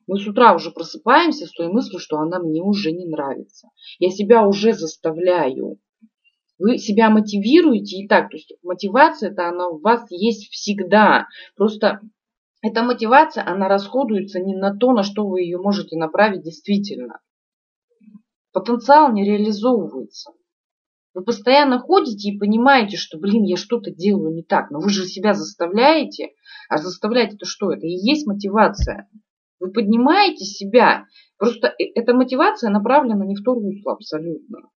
Мы 0.08 0.20
с 0.20 0.28
утра 0.28 0.54
уже 0.54 0.72
просыпаемся 0.72 1.46
с 1.46 1.52
той 1.52 1.70
мыслью, 1.70 2.00
что 2.00 2.18
она 2.18 2.39
мне 2.39 2.62
уже 2.62 2.92
не 2.92 3.06
нравится. 3.06 3.70
Я 4.00 4.10
себя 4.10 4.46
уже 4.46 4.74
заставляю. 4.74 5.80
Вы 6.60 6.78
себя 6.78 7.10
мотивируете 7.10 7.98
и 7.98 8.08
так. 8.08 8.30
То 8.30 8.38
есть 8.38 8.54
мотивация 8.64 9.32
это 9.32 9.48
она 9.48 9.70
у 9.70 9.80
вас 9.80 10.06
есть 10.10 10.52
всегда. 10.52 11.28
Просто 11.56 12.02
эта 12.62 12.84
мотивация, 12.84 13.48
она 13.48 13.68
расходуется 13.68 14.39
не 14.39 14.56
на 14.56 14.76
то, 14.76 14.92
на 14.92 15.04
что 15.04 15.26
вы 15.26 15.42
ее 15.42 15.58
можете 15.58 15.98
направить 15.98 16.44
действительно. 16.44 17.20
Потенциал 18.52 19.12
не 19.14 19.24
реализовывается. 19.24 20.32
Вы 21.14 21.24
постоянно 21.24 21.80
ходите 21.80 22.30
и 22.30 22.38
понимаете, 22.38 22.97
что, 22.97 23.18
блин, 23.18 23.43
я 23.43 23.58
что-то 23.58 23.91
делаю 23.91 24.34
не 24.34 24.43
так. 24.43 24.72
Но 24.72 24.80
вы 24.80 24.89
же 24.89 25.06
себя 25.06 25.34
заставляете. 25.34 26.30
А 26.70 26.78
заставлять 26.78 27.34
это 27.34 27.45
что? 27.45 27.72
Это 27.72 27.86
и 27.86 27.91
есть 27.91 28.26
мотивация. 28.28 29.10
Вы 29.60 29.72
поднимаете 29.72 30.45
себя. 30.45 31.06
Просто 31.38 31.68
э, 31.68 31.84
эта 31.95 32.14
мотивация 32.14 32.70
направлена 32.70 33.26
не 33.26 33.36
в 33.36 33.43
то 33.43 33.54
русло 33.54 33.93
абсолютно. 33.93 34.70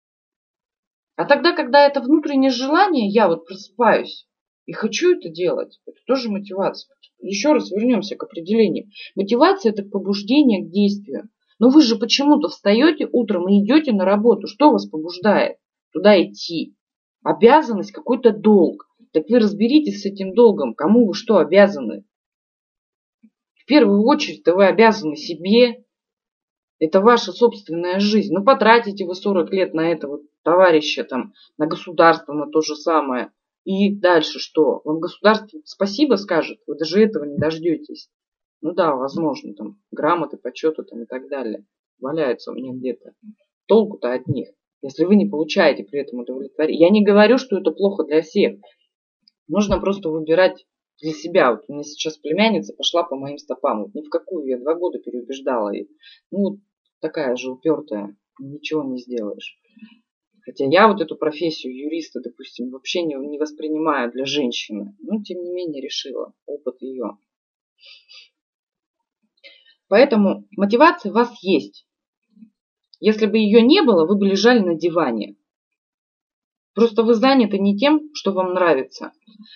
А 1.15 1.25
тогда, 1.25 1.55
когда 1.55 1.85
это 1.85 2.01
внутреннее 2.01 2.49
желание, 2.49 3.07
я 3.07 3.27
вот 3.27 3.45
просыпаюсь 3.45 4.27
и 4.65 4.73
хочу 4.73 5.17
это 5.17 5.29
делать, 5.29 5.79
это 5.85 5.97
тоже 6.07 6.29
мотивация. 6.29 6.95
Еще 7.19 7.53
раз 7.53 7.69
вернемся 7.71 8.15
к 8.15 8.23
определению. 8.23 8.87
Мотивация– 9.15 9.71
это 9.73 9.83
побуждение 9.83 10.65
к 10.65 10.71
действию. 10.71 11.29
Но 11.59 11.69
вы 11.69 11.81
же 11.81 11.97
почему-то 11.97 12.49
встаете 12.49 13.07
утром 13.11 13.47
и 13.47 13.63
идете 13.63 13.91
на 13.91 14.05
работу. 14.05 14.47
Что 14.47 14.71
вас 14.71 14.85
побуждает 14.87 15.57
туда 15.91 16.21
идти? 16.21 16.75
Обязанность, 17.23 17.91
какой-то 17.91 18.31
долг. 18.31 18.87
Так 19.11 19.29
вы 19.29 19.39
разберитесь 19.39 20.01
с 20.01 20.05
этим 20.05 20.33
долгом. 20.33 20.73
Кому 20.73 21.07
вы 21.07 21.13
что 21.13 21.37
обязаны? 21.37 22.03
В 23.55 23.65
первую 23.65 24.03
очередь 24.03 24.45
вы 24.45 24.65
обязаны 24.65 25.15
себе. 25.15 25.85
Это 26.79 26.99
ваша 26.99 27.31
собственная 27.31 27.99
жизнь. 27.99 28.33
Ну, 28.33 28.43
потратите 28.43 29.05
вы 29.05 29.15
40 29.15 29.51
лет 29.53 29.73
на 29.73 29.91
этого 29.91 30.19
товарища, 30.43 31.05
там, 31.05 31.33
на 31.57 31.67
государство, 31.67 32.33
на 32.33 32.47
то 32.47 32.61
же 32.61 32.75
самое. 32.75 33.31
И 33.63 33.95
дальше 33.95 34.39
что? 34.39 34.81
Вам 34.83 34.99
государство 34.99 35.59
спасибо 35.63 36.15
скажет? 36.15 36.59
Вы 36.67 36.75
даже 36.75 37.01
этого 37.01 37.23
не 37.23 37.37
дождетесь. 37.37 38.09
Ну 38.63 38.71
да, 38.71 38.95
возможно, 38.95 39.53
там, 39.53 39.77
грамоты, 39.91 40.37
почеты 40.37 40.83
там 40.83 41.03
и 41.03 41.05
так 41.05 41.27
далее. 41.27 41.65
Валяются 41.99 42.51
у 42.51 42.55
меня 42.55 42.71
где-то. 42.71 43.13
Толку-то 43.67 44.13
от 44.13 44.25
них, 44.27 44.47
если 44.81 45.03
вы 45.03 45.17
не 45.17 45.25
получаете 45.25 45.83
при 45.83 45.99
этом 45.99 46.19
удовлетворение. 46.19 46.87
Я 46.87 46.89
не 46.89 47.03
говорю, 47.03 47.37
что 47.37 47.57
это 47.57 47.71
плохо 47.71 48.05
для 48.05 48.21
всех. 48.21 48.61
Нужно 49.49 49.81
просто 49.81 50.07
выбирать 50.07 50.65
для 51.01 51.11
себя. 51.11 51.51
Вот 51.51 51.65
у 51.67 51.73
меня 51.73 51.83
сейчас 51.83 52.17
племянница 52.17 52.73
пошла 52.73 53.03
по 53.03 53.17
моим 53.17 53.37
стопам. 53.37 53.83
Вот 53.83 53.95
ни 53.95 54.01
в 54.01 54.09
какую 54.09 54.47
я 54.47 54.57
два 54.57 54.75
года 54.75 54.97
переубеждала. 54.99 55.73
И, 55.75 55.89
ну, 56.31 56.61
такая 57.01 57.35
же 57.35 57.51
упертая. 57.51 58.15
Ничего 58.39 58.81
не 58.85 58.97
сделаешь. 58.97 59.59
Хотя 60.45 60.65
я 60.67 60.87
вот 60.87 61.01
эту 61.01 61.17
профессию 61.17 61.75
юриста, 61.75 62.21
допустим, 62.21 62.69
вообще 62.69 63.01
не, 63.03 63.15
не 63.15 63.37
воспринимаю 63.37 64.09
для 64.09 64.23
женщины. 64.23 64.95
Но, 64.99 65.21
тем 65.21 65.43
не 65.43 65.51
менее, 65.51 65.81
решила. 65.81 66.33
Опыт 66.45 66.81
ее. 66.81 67.17
Поэтому 69.93 70.47
мотивация 70.57 71.11
у 71.11 71.13
вас 71.13 71.29
есть. 71.43 71.85
Если 72.99 73.27
бы 73.27 73.37
ее 73.37 73.61
не 73.61 73.83
было, 73.83 74.07
вы 74.07 74.17
бы 74.17 74.25
лежали 74.25 74.57
на 74.57 74.73
диване. 74.73 75.35
Просто 76.73 77.03
вы 77.03 77.13
заняты 77.13 77.59
не 77.59 77.77
тем, 77.77 78.09
что 78.15 78.31
вам 78.31 78.55
нравится. 78.55 79.11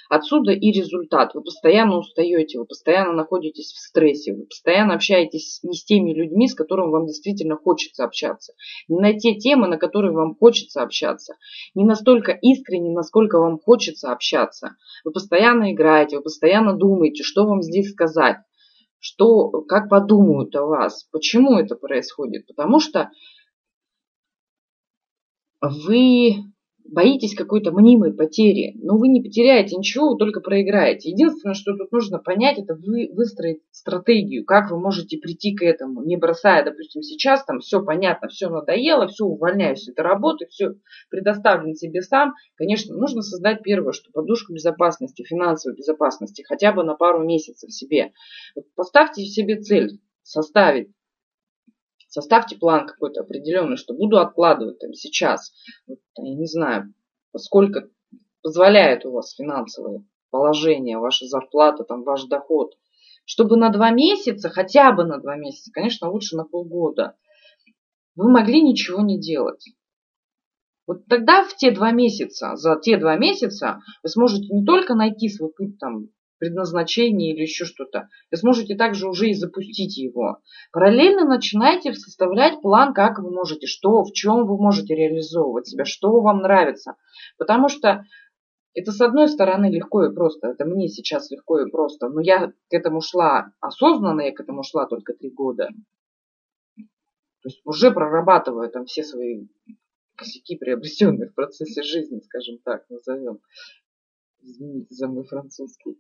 Отсюда 0.10 0.52
и 0.52 0.72
результат. 0.72 1.34
Вы 1.34 1.42
постоянно 1.42 1.98
устаете, 1.98 2.60
вы 2.60 2.66
постоянно 2.66 3.14
находитесь 3.14 3.72
в 3.72 3.80
стрессе, 3.80 4.36
вы 4.36 4.46
постоянно 4.46 4.94
общаетесь 4.94 5.60
не 5.64 5.74
с 5.74 5.84
теми 5.84 6.14
людьми, 6.14 6.48
с 6.48 6.54
которыми 6.54 6.92
вам 6.92 7.08
действительно 7.08 7.56
хочется 7.56 8.04
общаться. 8.04 8.54
Не 8.88 9.00
на 9.00 9.18
те 9.18 9.34
темы, 9.40 9.68
на 9.68 9.78
которые 9.78 10.14
вам 10.14 10.36
хочется 10.36 10.84
общаться. 10.84 11.34
Не 11.74 11.84
настолько 11.84 12.32
искренне, 12.32 12.92
насколько 12.92 13.40
вам 13.40 13.58
хочется 13.58 14.12
общаться. 14.12 14.76
Вы 15.04 15.14
постоянно 15.14 15.74
играете, 15.74 16.18
вы 16.18 16.22
постоянно 16.22 16.78
думаете, 16.78 17.24
что 17.24 17.48
вам 17.48 17.64
здесь 17.64 17.90
сказать, 17.90 18.38
что, 19.00 19.50
как 19.64 19.90
подумают 19.90 20.56
о 20.56 20.66
вас. 20.66 21.08
Почему 21.12 21.58
это 21.58 21.76
происходит? 21.76 22.48
Потому 22.48 22.80
что 22.80 23.12
вы 25.62 26.36
боитесь 26.90 27.36
какой-то 27.36 27.72
мнимой 27.72 28.14
потери, 28.14 28.74
но 28.82 28.98
вы 28.98 29.08
не 29.10 29.22
потеряете 29.22 29.76
ничего, 29.76 30.12
вы 30.12 30.18
только 30.18 30.42
проиграете. 30.42 31.10
Единственное, 31.10 31.54
что 31.54 31.76
тут 31.76 31.92
нужно 31.92 32.20
понять, 32.20 32.58
это 32.58 32.76
вы, 32.76 33.10
выстроить 33.14 33.62
стратегию, 33.72 34.46
как 34.46 34.72
вы 34.72 34.80
можете 34.80 35.18
прийти 35.18 35.56
к 35.56 35.62
этому, 35.64 36.04
не 36.04 36.18
бросая, 36.18 36.64
допустим, 36.64 37.02
сейчас 37.02 37.44
там 37.46 37.60
все 37.60 37.84
понятно, 37.84 38.28
все 38.28 38.50
надоело, 38.50 39.08
все 39.08 39.26
увольняюсь 39.26 39.84
с 39.84 39.90
этой 39.90 40.02
работы, 40.02 40.48
все 40.48 40.76
предоставлен 41.10 41.76
себе 41.76 42.02
сам. 42.02 42.34
Конечно, 42.56 42.96
нужно 42.96 43.22
создать 43.22 43.62
первое, 43.64 43.92
что 43.92 44.12
подушку 44.12 44.54
безопасности, 44.54 45.24
финансовой 45.24 45.78
безопасности, 45.78 46.44
хотя 46.48 46.72
бы 46.72 46.84
на 46.84 46.96
пару 46.96 47.24
месяцев 47.24 47.72
себе. 47.72 48.12
Вот 48.56 48.66
поставьте 48.76 49.24
себе 49.24 49.60
цель 49.62 50.00
составить 50.24 50.90
Составьте 52.18 52.56
план 52.56 52.88
какой-то 52.88 53.22
определенный, 53.22 53.78
что 53.78 53.94
буду 53.94 54.18
откладывать 54.18 54.80
там 54.80 54.92
сейчас. 54.92 55.54
Вот, 55.86 56.00
я 56.18 56.34
не 56.34 56.48
знаю, 56.48 56.96
сколько 57.38 57.92
позволяет 58.42 59.06
у 59.06 59.12
вас 59.12 59.36
финансовое 59.36 60.04
положение, 60.32 60.98
ваша 60.98 61.28
зарплата, 61.28 61.84
там, 61.84 62.02
ваш 62.02 62.24
доход. 62.24 62.74
Чтобы 63.26 63.56
на 63.56 63.70
два 63.70 63.92
месяца, 63.92 64.50
хотя 64.50 64.94
бы 64.94 65.04
на 65.04 65.20
два 65.20 65.36
месяца, 65.36 65.70
конечно, 65.72 66.10
лучше 66.10 66.36
на 66.36 66.46
полгода, 66.46 67.16
вы 68.16 68.32
могли 68.32 68.64
ничего 68.64 69.02
не 69.02 69.20
делать. 69.20 69.70
Вот 70.88 71.06
тогда 71.06 71.46
в 71.46 71.56
те 71.56 71.70
два 71.70 71.92
месяца, 71.92 72.56
за 72.56 72.80
те 72.82 72.98
два 72.98 73.16
месяца 73.16 73.80
вы 74.02 74.10
сможете 74.10 74.52
не 74.52 74.66
только 74.66 74.96
найти 74.96 75.30
свой 75.30 75.52
путь 75.52 75.78
там 75.78 76.08
предназначение 76.40 77.34
или 77.34 77.42
еще 77.42 77.66
что-то. 77.66 78.10
Вы 78.32 78.38
сможете 78.38 78.76
также 78.76 79.08
уже 79.08 79.30
и 79.30 79.34
запустить 79.34 79.98
его. 79.98 80.40
Параллельно 80.72 81.26
начинайте 81.26 81.94
составлять 81.94 82.62
план, 82.62 82.94
как 82.94 83.20
вы 83.20 83.32
можете, 83.32 83.68
что, 83.68 84.04
в 84.04 84.12
чем 84.14 84.46
вы 84.46 84.58
можете 84.58 84.96
реализовывать 84.96 85.68
себя, 85.68 85.86
что 85.86 86.22
вам 86.22 86.42
нравится. 86.42 86.96
Потому 87.38 87.70
что 87.70 88.06
это 88.74 88.92
с 88.92 89.02
одной 89.02 89.28
стороны 89.28 89.72
легко 89.72 90.06
и 90.06 90.14
просто, 90.14 90.50
это 90.50 90.66
мне 90.66 90.88
сейчас 90.88 91.32
легко 91.32 91.60
и 91.60 91.70
просто, 91.70 92.10
но 92.10 92.22
я 92.22 92.50
к 92.50 92.54
этому 92.70 93.02
шла 93.02 93.52
осознанно, 93.60 94.22
я 94.22 94.32
к 94.32 94.40
этому 94.40 94.62
шла 94.62 94.86
только 94.86 95.14
три 95.14 95.32
года. 95.32 95.70
То 96.78 97.50
есть 97.50 97.62
уже 97.66 97.92
прорабатываю 97.92 98.70
там 98.70 98.86
все 98.86 99.04
свои 99.04 99.48
косяки, 100.16 100.58
приобретенные 100.58 101.30
в 101.30 101.34
процессе 101.34 101.82
жизни, 101.82 102.20
скажем 102.20 102.60
так, 102.64 102.88
назовем. 102.90 103.40
Извините 104.48 104.96
за 104.96 105.10
мой 105.10 105.26
французский. 105.26 105.98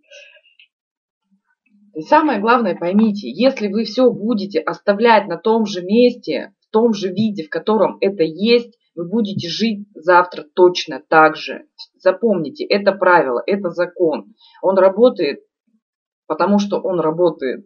И 1.96 2.02
самое 2.02 2.40
главное, 2.40 2.78
поймите, 2.78 3.30
если 3.30 3.68
вы 3.68 3.84
все 3.84 4.10
будете 4.10 4.60
оставлять 4.60 5.28
на 5.28 5.38
том 5.38 5.66
же 5.66 5.84
месте, 5.84 6.54
в 6.62 6.72
том 6.72 6.94
же 6.94 7.10
виде, 7.10 7.44
в 7.44 7.50
котором 7.50 7.98
это 8.00 8.24
есть, 8.24 8.78
вы 8.96 9.10
будете 9.10 9.50
жить 9.50 9.88
завтра 9.94 10.46
точно 10.56 11.04
так 11.06 11.36
же. 11.36 11.66
Запомните, 11.98 12.64
это 12.64 12.94
правило, 12.94 13.44
это 13.46 13.70
закон. 13.72 14.34
Он 14.62 14.78
работает, 14.78 15.42
потому 16.26 16.60
что 16.60 16.80
он 16.80 17.02
работает. 17.02 17.66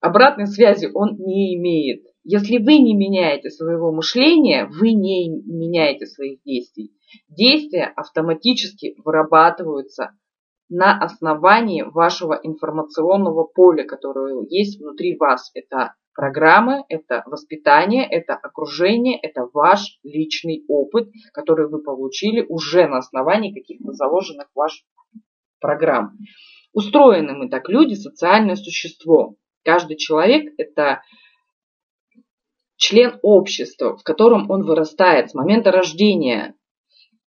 Обратной 0.00 0.46
связи 0.46 0.88
он 0.92 1.18
не 1.18 1.54
имеет. 1.56 2.06
Если 2.24 2.56
вы 2.56 2.78
не 2.78 2.96
меняете 2.96 3.50
своего 3.50 3.92
мышления, 3.92 4.64
вы 4.64 4.92
не 4.92 5.28
меняете 5.28 6.06
своих 6.06 6.42
действий. 6.44 6.92
Действия 7.28 7.92
автоматически 7.96 8.94
вырабатываются 9.04 10.16
на 10.68 10.98
основании 10.98 11.82
вашего 11.82 12.38
информационного 12.42 13.44
поля, 13.44 13.84
которое 13.84 14.46
есть 14.48 14.80
внутри 14.80 15.16
вас. 15.16 15.50
Это 15.54 15.94
программы, 16.14 16.84
это 16.88 17.22
воспитание, 17.26 18.06
это 18.08 18.34
окружение, 18.34 19.18
это 19.20 19.48
ваш 19.52 19.98
личный 20.02 20.64
опыт, 20.68 21.08
который 21.32 21.68
вы 21.68 21.82
получили 21.82 22.44
уже 22.48 22.86
на 22.86 22.98
основании 22.98 23.52
каких-то 23.52 23.92
заложенных 23.92 24.48
ваших 24.54 24.84
программ. 25.60 26.16
Устроены 26.72 27.34
мы 27.34 27.48
так, 27.48 27.68
люди, 27.68 27.94
социальное 27.94 28.56
существо. 28.56 29.36
Каждый 29.64 29.96
человек– 29.96 30.52
это 30.56 31.02
член 32.76 33.18
общества, 33.22 33.96
в 33.96 34.02
котором 34.02 34.50
он 34.50 34.64
вырастает 34.64 35.30
с 35.30 35.34
момента 35.34 35.70
рождения. 35.70 36.54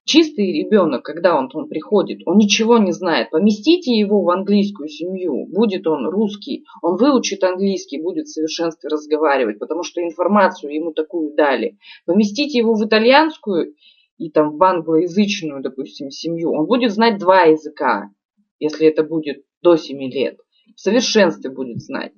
Чистый 0.06 0.54
ребенок, 0.54 1.04
когда 1.04 1.36
он, 1.36 1.50
он 1.52 1.68
приходит, 1.68 2.20
он 2.28 2.38
ничего 2.38 2.78
не 2.78 2.92
знает. 2.92 3.32
Поместите 3.32 3.92
его 3.92 4.22
в 4.22 4.30
английскую 4.30 4.88
семью, 4.88 5.48
будет 5.48 5.88
он 5.88 6.08
русский, 6.08 6.64
он 6.84 6.98
выучит 6.98 7.44
английский, 7.44 8.00
будет 8.00 8.28
в 8.28 8.32
совершенстве 8.32 8.88
разговаривать, 8.90 9.58
потому 9.58 9.82
что 9.82 10.04
информацию 10.04 10.76
ему 10.76 10.92
такую 10.94 11.34
дали. 11.34 11.80
Поместите 12.06 12.60
его 12.60 12.76
в 12.76 12.86
итальянскую 12.86 13.74
и 14.20 14.30
там 14.30 14.58
в 14.58 14.64
англоязычную, 14.64 15.64
допустим, 15.64 16.12
семью, 16.12 16.52
он 16.52 16.68
будет 16.68 16.92
знать 16.92 17.18
два 17.18 17.42
языка, 17.42 18.12
если 18.60 18.88
это 18.88 19.04
будет 19.04 19.44
до 19.64 19.76
7 19.76 20.00
лет. 20.12 20.38
В 20.76 20.82
совершенстве 20.82 21.50
будет 21.50 21.82
знать. 21.82 22.14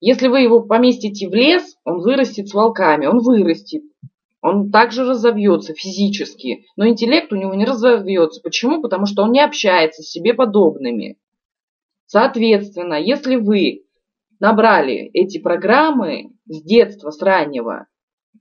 Если 0.00 0.26
вы 0.26 0.40
его 0.40 0.62
поместите 0.62 1.28
в 1.28 1.32
лес, 1.32 1.76
он 1.84 2.00
вырастет 2.00 2.48
с 2.48 2.54
волками, 2.54 3.06
он 3.06 3.20
вырастет. 3.20 3.82
Он 4.42 4.70
также 4.70 5.04
разовьется 5.04 5.74
физически, 5.74 6.64
но 6.76 6.88
интеллект 6.88 7.32
у 7.32 7.36
него 7.36 7.54
не 7.54 7.66
разовьется. 7.66 8.40
Почему? 8.42 8.80
Потому 8.80 9.06
что 9.06 9.22
он 9.22 9.32
не 9.32 9.40
общается 9.40 10.02
с 10.02 10.10
себе 10.10 10.32
подобными. 10.32 11.18
Соответственно, 12.06 12.94
если 12.94 13.36
вы 13.36 13.84
набрали 14.40 15.10
эти 15.12 15.38
программы 15.38 16.32
с 16.46 16.62
детства, 16.62 17.10
с 17.10 17.20
раннего, 17.20 17.86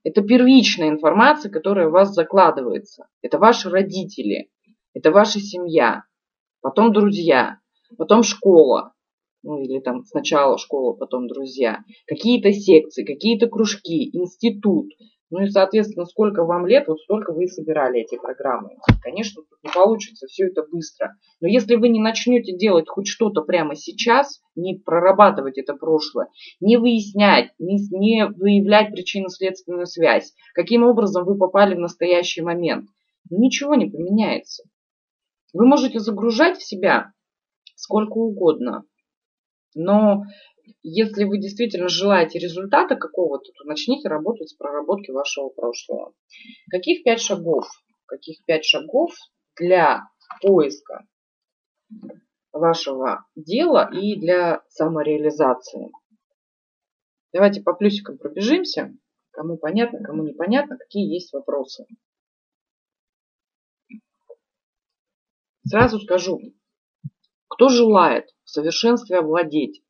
это 0.04 0.22
первичная 0.22 0.90
информация, 0.90 1.52
которая 1.52 1.90
у 1.90 1.92
вас 1.92 2.14
закладывается. 2.14 3.08
Это 3.22 3.38
ваши 3.38 3.70
родители, 3.70 4.50
это 4.94 5.12
ваша 5.12 5.40
семья, 5.40 6.04
потом 6.62 6.94
друзья, 6.94 7.60
потом 7.98 8.24
школа, 8.24 8.94
ну 9.44 9.62
или 9.62 9.80
там 9.80 10.06
сначала 10.06 10.58
школа, 10.58 10.94
потом 10.94 11.28
друзья, 11.28 11.84
какие-то 12.08 12.54
секции, 12.54 13.04
какие-то 13.04 13.48
кружки, 13.48 14.10
институт, 14.16 14.88
ну 15.30 15.44
и, 15.44 15.48
соответственно, 15.48 16.06
сколько 16.06 16.44
вам 16.44 16.66
лет, 16.66 16.88
вот 16.88 17.00
столько 17.02 17.34
вы 17.34 17.46
и 17.46 17.48
собирали 17.48 18.02
эти 18.02 18.18
программы. 18.18 18.78
Конечно, 19.02 19.44
не 19.64 19.70
получится 19.72 20.28
все 20.28 20.48
это 20.48 20.64
быстро. 20.64 21.16
Но 21.40 21.48
если 21.48 21.76
вы 21.76 21.90
не 21.90 22.00
начнете 22.00 22.56
делать 22.56 22.90
хоть 22.90 23.08
что-то 23.08 23.42
прямо 23.42 23.76
сейчас, 23.76 24.42
не 24.56 24.76
прорабатывать 24.76 25.58
это 25.58 25.76
прошлое, 25.76 26.30
не 26.60 26.78
выяснять, 26.78 27.52
не, 27.60 27.78
не 27.92 28.26
выявлять 28.26 28.92
причинно-следственную 28.92 29.86
связь, 29.86 30.34
каким 30.54 30.84
образом 30.84 31.26
вы 31.26 31.38
попали 31.38 31.76
в 31.76 31.80
настоящий 31.80 32.42
момент, 32.42 32.90
ничего 33.30 33.76
не 33.76 33.86
поменяется. 33.86 34.64
Вы 35.54 35.66
можете 35.66 36.00
загружать 36.00 36.58
в 36.58 36.66
себя 36.66 37.14
сколько 37.76 38.14
угодно, 38.14 38.84
но 39.76 40.24
если 40.84 41.24
вы 41.24 41.40
действительно 41.40 41.90
желаете 41.90 42.40
результата 42.40 42.96
какого-то, 42.96 43.52
то 43.52 43.64
начните 43.66 44.08
работать 44.08 44.50
с 44.50 44.54
проработки 44.54 45.12
вашего 45.12 45.50
прошлого. 45.50 46.14
Каких 46.70 47.04
пять 47.04 47.22
шагов? 47.22 47.68
Каких 48.06 48.44
пять 48.46 48.66
шагов 48.66 49.12
для 49.58 50.04
поиска 50.42 51.06
вашего 52.52 53.26
дела 53.36 53.90
и 53.92 54.20
для 54.20 54.64
самореализации? 54.70 55.92
Давайте 57.34 57.62
по 57.62 57.74
плюсикам 57.74 58.18
пробежимся. 58.18 58.94
Кому 59.32 59.58
понятно, 59.58 60.04
кому 60.04 60.24
непонятно, 60.24 60.78
какие 60.78 61.14
есть 61.14 61.32
вопросы. 61.32 61.86
Сразу 65.66 66.00
скажу, 66.00 66.40
кто 67.50 67.68
желает 67.68 68.30
в 68.46 68.50
совершенстве 68.50 69.18
овладеть 69.18 69.84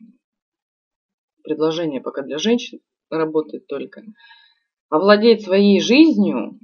предложение 1.43 2.01
пока 2.01 2.21
для 2.21 2.37
женщин 2.37 2.79
работает 3.09 3.67
только. 3.67 4.03
Овладеть 4.89 5.43
своей 5.43 5.79
жизнью. 5.79 6.59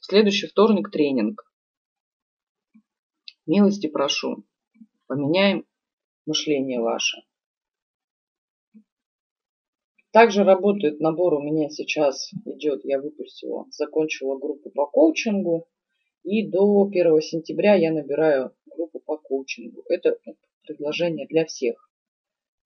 В 0.00 0.06
следующий 0.06 0.46
вторник 0.46 0.90
тренинг. 0.90 1.42
Милости 3.46 3.86
прошу. 3.86 4.44
Поменяем 5.06 5.66
мышление 6.26 6.80
ваше. 6.80 7.18
Также 10.10 10.44
работает 10.44 11.00
набор 11.00 11.34
у 11.34 11.42
меня 11.42 11.68
сейчас 11.70 12.32
идет, 12.44 12.84
я 12.84 13.00
выпустила, 13.00 13.66
закончила 13.70 14.38
группу 14.38 14.70
по 14.70 14.86
коучингу. 14.86 15.66
И 16.24 16.48
до 16.48 16.86
1 16.86 17.20
сентября 17.20 17.74
я 17.74 17.92
набираю 17.92 18.54
группу 18.66 18.98
по 18.98 19.18
коучингу. 19.18 19.84
Это 19.88 20.18
предложение 20.66 21.26
для 21.26 21.44
всех 21.44 21.90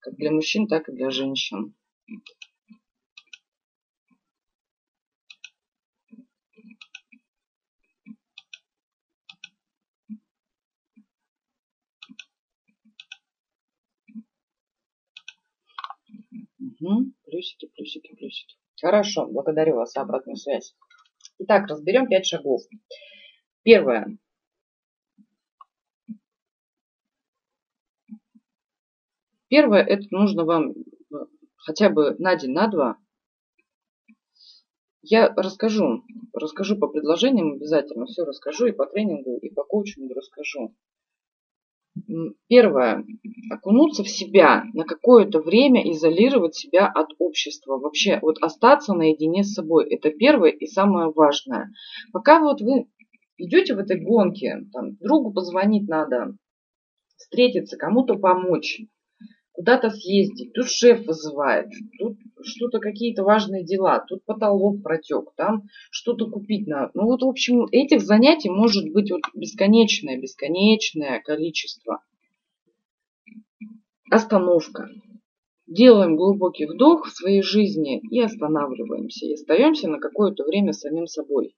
как 0.00 0.14
для 0.14 0.30
мужчин, 0.30 0.68
так 0.68 0.88
и 0.88 0.92
для 0.92 1.10
женщин. 1.10 1.74
Угу. 16.80 17.12
Плюсики, 17.24 17.66
плюсики, 17.74 18.14
плюсики. 18.14 18.56
Хорошо, 18.80 19.26
благодарю 19.26 19.76
вас 19.76 19.92
за 19.92 20.02
обратную 20.02 20.36
связь. 20.36 20.76
Итак, 21.40 21.68
разберем 21.68 22.06
пять 22.06 22.26
шагов. 22.26 22.62
Первое. 23.68 24.16
Первое, 29.48 29.82
это 29.82 30.06
нужно 30.10 30.46
вам 30.46 30.70
э, 30.70 31.16
хотя 31.56 31.90
бы 31.90 32.16
на 32.18 32.34
день, 32.34 32.52
на 32.52 32.68
два. 32.68 32.96
Я 35.02 35.34
расскажу, 35.36 36.02
расскажу 36.32 36.78
по 36.78 36.88
предложениям 36.88 37.56
обязательно, 37.56 38.06
все 38.06 38.24
расскажу 38.24 38.68
и 38.68 38.72
по 38.72 38.86
тренингу, 38.86 39.36
и 39.36 39.50
по 39.50 39.64
коучингу 39.64 40.14
расскажу. 40.14 40.74
Первое. 42.46 43.04
Окунуться 43.50 44.02
в 44.02 44.08
себя, 44.08 44.64
на 44.72 44.84
какое-то 44.84 45.40
время 45.40 45.92
изолировать 45.92 46.54
себя 46.54 46.86
от 46.86 47.08
общества. 47.18 47.76
Вообще, 47.76 48.18
вот 48.22 48.38
остаться 48.40 48.94
наедине 48.94 49.44
с 49.44 49.52
собой. 49.52 49.90
Это 49.90 50.10
первое 50.10 50.52
и 50.52 50.66
самое 50.66 51.10
важное. 51.10 51.70
Пока 52.14 52.40
вот 52.40 52.62
вы 52.62 52.86
идете 53.38 53.74
в 53.74 53.78
этой 53.78 54.00
гонке, 54.00 54.66
там, 54.72 54.96
другу 54.96 55.32
позвонить 55.32 55.88
надо, 55.88 56.36
встретиться, 57.16 57.76
кому-то 57.76 58.16
помочь, 58.16 58.80
куда-то 59.52 59.90
съездить, 59.90 60.52
тут 60.52 60.68
шеф 60.68 61.06
вызывает, 61.06 61.68
тут 61.98 62.18
что-то 62.42 62.78
какие-то 62.78 63.24
важные 63.24 63.64
дела, 63.64 64.04
тут 64.06 64.24
потолок 64.24 64.82
протек, 64.82 65.32
там 65.36 65.62
что-то 65.90 66.30
купить 66.30 66.66
надо. 66.66 66.90
Ну 66.94 67.04
вот, 67.06 67.22
в 67.22 67.28
общем, 67.28 67.66
этих 67.72 68.02
занятий 68.02 68.50
может 68.50 68.92
быть 68.92 69.10
вот 69.10 69.22
бесконечное, 69.34 70.20
бесконечное 70.20 71.20
количество. 71.20 72.02
Остановка. 74.10 74.88
Делаем 75.66 76.16
глубокий 76.16 76.64
вдох 76.64 77.06
в 77.06 77.10
своей 77.10 77.42
жизни 77.42 78.00
и 78.10 78.22
останавливаемся. 78.22 79.26
И 79.26 79.34
остаемся 79.34 79.86
на 79.88 79.98
какое-то 79.98 80.44
время 80.44 80.72
самим 80.72 81.06
собой. 81.06 81.54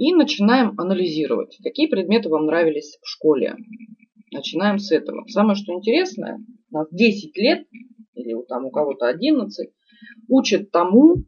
И 0.00 0.14
начинаем 0.14 0.80
анализировать, 0.80 1.58
какие 1.62 1.86
предметы 1.86 2.30
вам 2.30 2.46
нравились 2.46 2.98
в 3.02 3.06
школе, 3.06 3.54
Начинаем 4.32 4.78
с 4.78 4.90
этого. 4.92 5.26
Самое 5.26 5.56
что 5.56 5.74
интересное, 5.74 6.38
нас 6.70 6.88
10 6.90 7.36
лет, 7.36 7.66
или 8.14 8.34
там 8.48 8.64
у 8.64 8.70
кого-то 8.70 9.08
11, 9.08 9.70
учат 10.28 10.70
тому, 10.70 11.24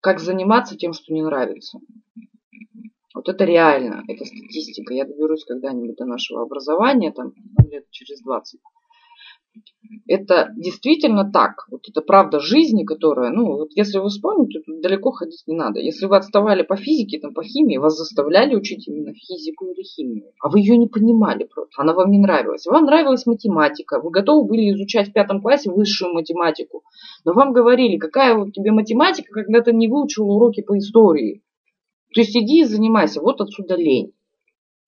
как 0.00 0.18
заниматься 0.18 0.76
тем, 0.76 0.94
что 0.94 1.12
не 1.12 1.22
нравится. 1.22 1.78
Вот 3.14 3.28
это 3.28 3.44
реально, 3.44 4.02
это 4.08 4.24
статистика. 4.24 4.94
Я 4.94 5.04
доберусь 5.04 5.44
когда-нибудь 5.44 5.94
до 5.94 6.06
нашего 6.06 6.42
образования, 6.42 7.12
там 7.12 7.34
лет 7.70 7.88
через 7.90 8.20
20 8.22 8.60
это 10.06 10.52
действительно 10.56 11.30
так. 11.30 11.66
Вот 11.70 11.82
это 11.88 12.00
правда 12.00 12.40
жизни, 12.40 12.84
которая, 12.84 13.30
ну, 13.30 13.56
вот 13.56 13.70
если 13.74 13.98
вы 13.98 14.08
вспомните, 14.08 14.60
тут 14.60 14.80
далеко 14.80 15.10
ходить 15.10 15.42
не 15.46 15.54
надо. 15.54 15.80
Если 15.80 16.06
вы 16.06 16.16
отставали 16.16 16.62
по 16.62 16.76
физике, 16.76 17.18
там, 17.18 17.34
по 17.34 17.42
химии, 17.42 17.76
вас 17.76 17.96
заставляли 17.96 18.54
учить 18.54 18.88
именно 18.88 19.12
физику 19.12 19.66
или 19.66 19.82
химию, 19.82 20.32
а 20.40 20.48
вы 20.48 20.60
ее 20.60 20.76
не 20.76 20.86
понимали 20.86 21.44
просто, 21.44 21.82
она 21.82 21.92
вам 21.92 22.10
не 22.10 22.18
нравилась. 22.18 22.66
Вам 22.66 22.84
нравилась 22.84 23.26
математика, 23.26 24.00
вы 24.00 24.10
готовы 24.10 24.48
были 24.48 24.72
изучать 24.72 25.08
в 25.08 25.12
пятом 25.12 25.40
классе 25.40 25.70
высшую 25.70 26.14
математику, 26.14 26.82
но 27.24 27.32
вам 27.32 27.52
говорили, 27.52 27.96
какая 27.96 28.36
вот 28.36 28.52
тебе 28.52 28.72
математика, 28.72 29.32
когда 29.32 29.60
ты 29.60 29.72
не 29.72 29.88
выучил 29.88 30.28
уроки 30.28 30.62
по 30.62 30.76
истории. 30.78 31.42
То 32.14 32.20
есть 32.20 32.36
иди 32.36 32.60
и 32.60 32.64
занимайся, 32.64 33.20
вот 33.20 33.40
отсюда 33.40 33.76
лень. 33.76 34.12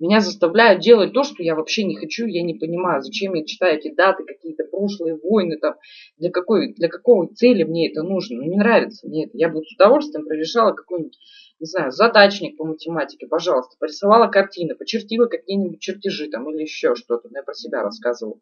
Меня 0.05 0.21
заставляют 0.21 0.83
делать 0.83 1.15
то, 1.15 1.25
что 1.25 1.43
я 1.43 1.55
вообще 1.55 1.83
не 1.83 1.97
хочу, 1.97 2.27
я 2.27 2.43
не 2.43 2.53
понимаю, 2.53 3.01
зачем 3.01 3.33
я 3.33 3.43
читаю 3.43 3.79
эти 3.79 3.91
даты, 3.91 4.23
какие-то 4.25 4.65
прошлые 4.65 5.17
войны, 5.17 5.57
там, 5.57 5.77
для, 6.19 6.31
какой, 6.31 6.75
для 6.75 6.89
какой 6.89 7.29
цели 7.29 7.63
мне 7.63 7.91
это 7.91 8.03
нужно. 8.03 8.37
Ну, 8.37 8.51
не 8.51 8.57
нравится 8.57 9.09
мне 9.09 9.25
это. 9.25 9.39
Я 9.39 9.49
бы 9.49 9.63
с 9.65 9.73
удовольствием 9.73 10.27
прорешала 10.27 10.73
какой-нибудь, 10.73 11.17
не 11.59 11.65
знаю, 11.65 11.91
задачник 11.91 12.59
по 12.59 12.67
математике, 12.67 13.27
пожалуйста, 13.27 13.77
порисовала 13.81 14.27
картины, 14.27 14.75
почертила 14.75 15.25
какие-нибудь 15.25 15.81
чертежи 15.81 16.29
там 16.29 16.51
или 16.51 16.65
еще 16.65 16.97
что-то. 16.97 17.31
Я 17.33 17.43
про 17.43 17.55
себя 17.55 17.83
рассказывала. 17.83 18.37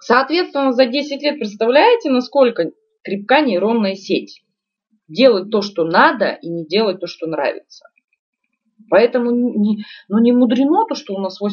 Соответственно, 0.00 0.74
за 0.74 0.84
10 0.84 1.22
лет 1.22 1.38
представляете, 1.38 2.10
насколько 2.10 2.72
крепка 3.02 3.40
нейронная 3.40 3.94
сеть? 3.94 4.42
Делать 5.08 5.50
то, 5.50 5.62
что 5.62 5.84
надо, 5.84 6.38
и 6.42 6.50
не 6.50 6.66
делать 6.66 7.00
то, 7.00 7.06
что 7.06 7.26
нравится. 7.26 7.86
Поэтому 8.88 9.30
не, 9.30 9.84
ну 10.08 10.18
не 10.18 10.32
мудрено 10.32 10.86
то, 10.86 10.94
что 10.94 11.14
у 11.14 11.18
нас 11.18 11.40
80% 11.40 11.50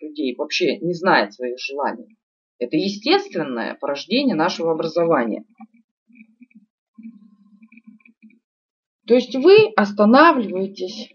людей 0.00 0.34
вообще 0.36 0.78
не 0.78 0.94
знает 0.94 1.34
своих 1.34 1.58
желаний. 1.58 2.16
Это 2.58 2.76
естественное 2.76 3.74
порождение 3.74 4.36
нашего 4.36 4.72
образования. 4.72 5.44
То 9.06 9.14
есть 9.14 9.34
вы 9.34 9.72
останавливаетесь 9.76 11.12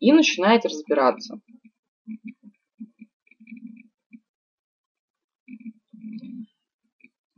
и 0.00 0.12
начинаете 0.12 0.68
разбираться. 0.68 1.40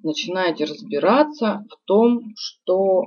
Начинаете 0.02 0.64
разбираться 0.64 1.66
в 1.70 1.84
том, 1.84 2.32
что 2.36 3.04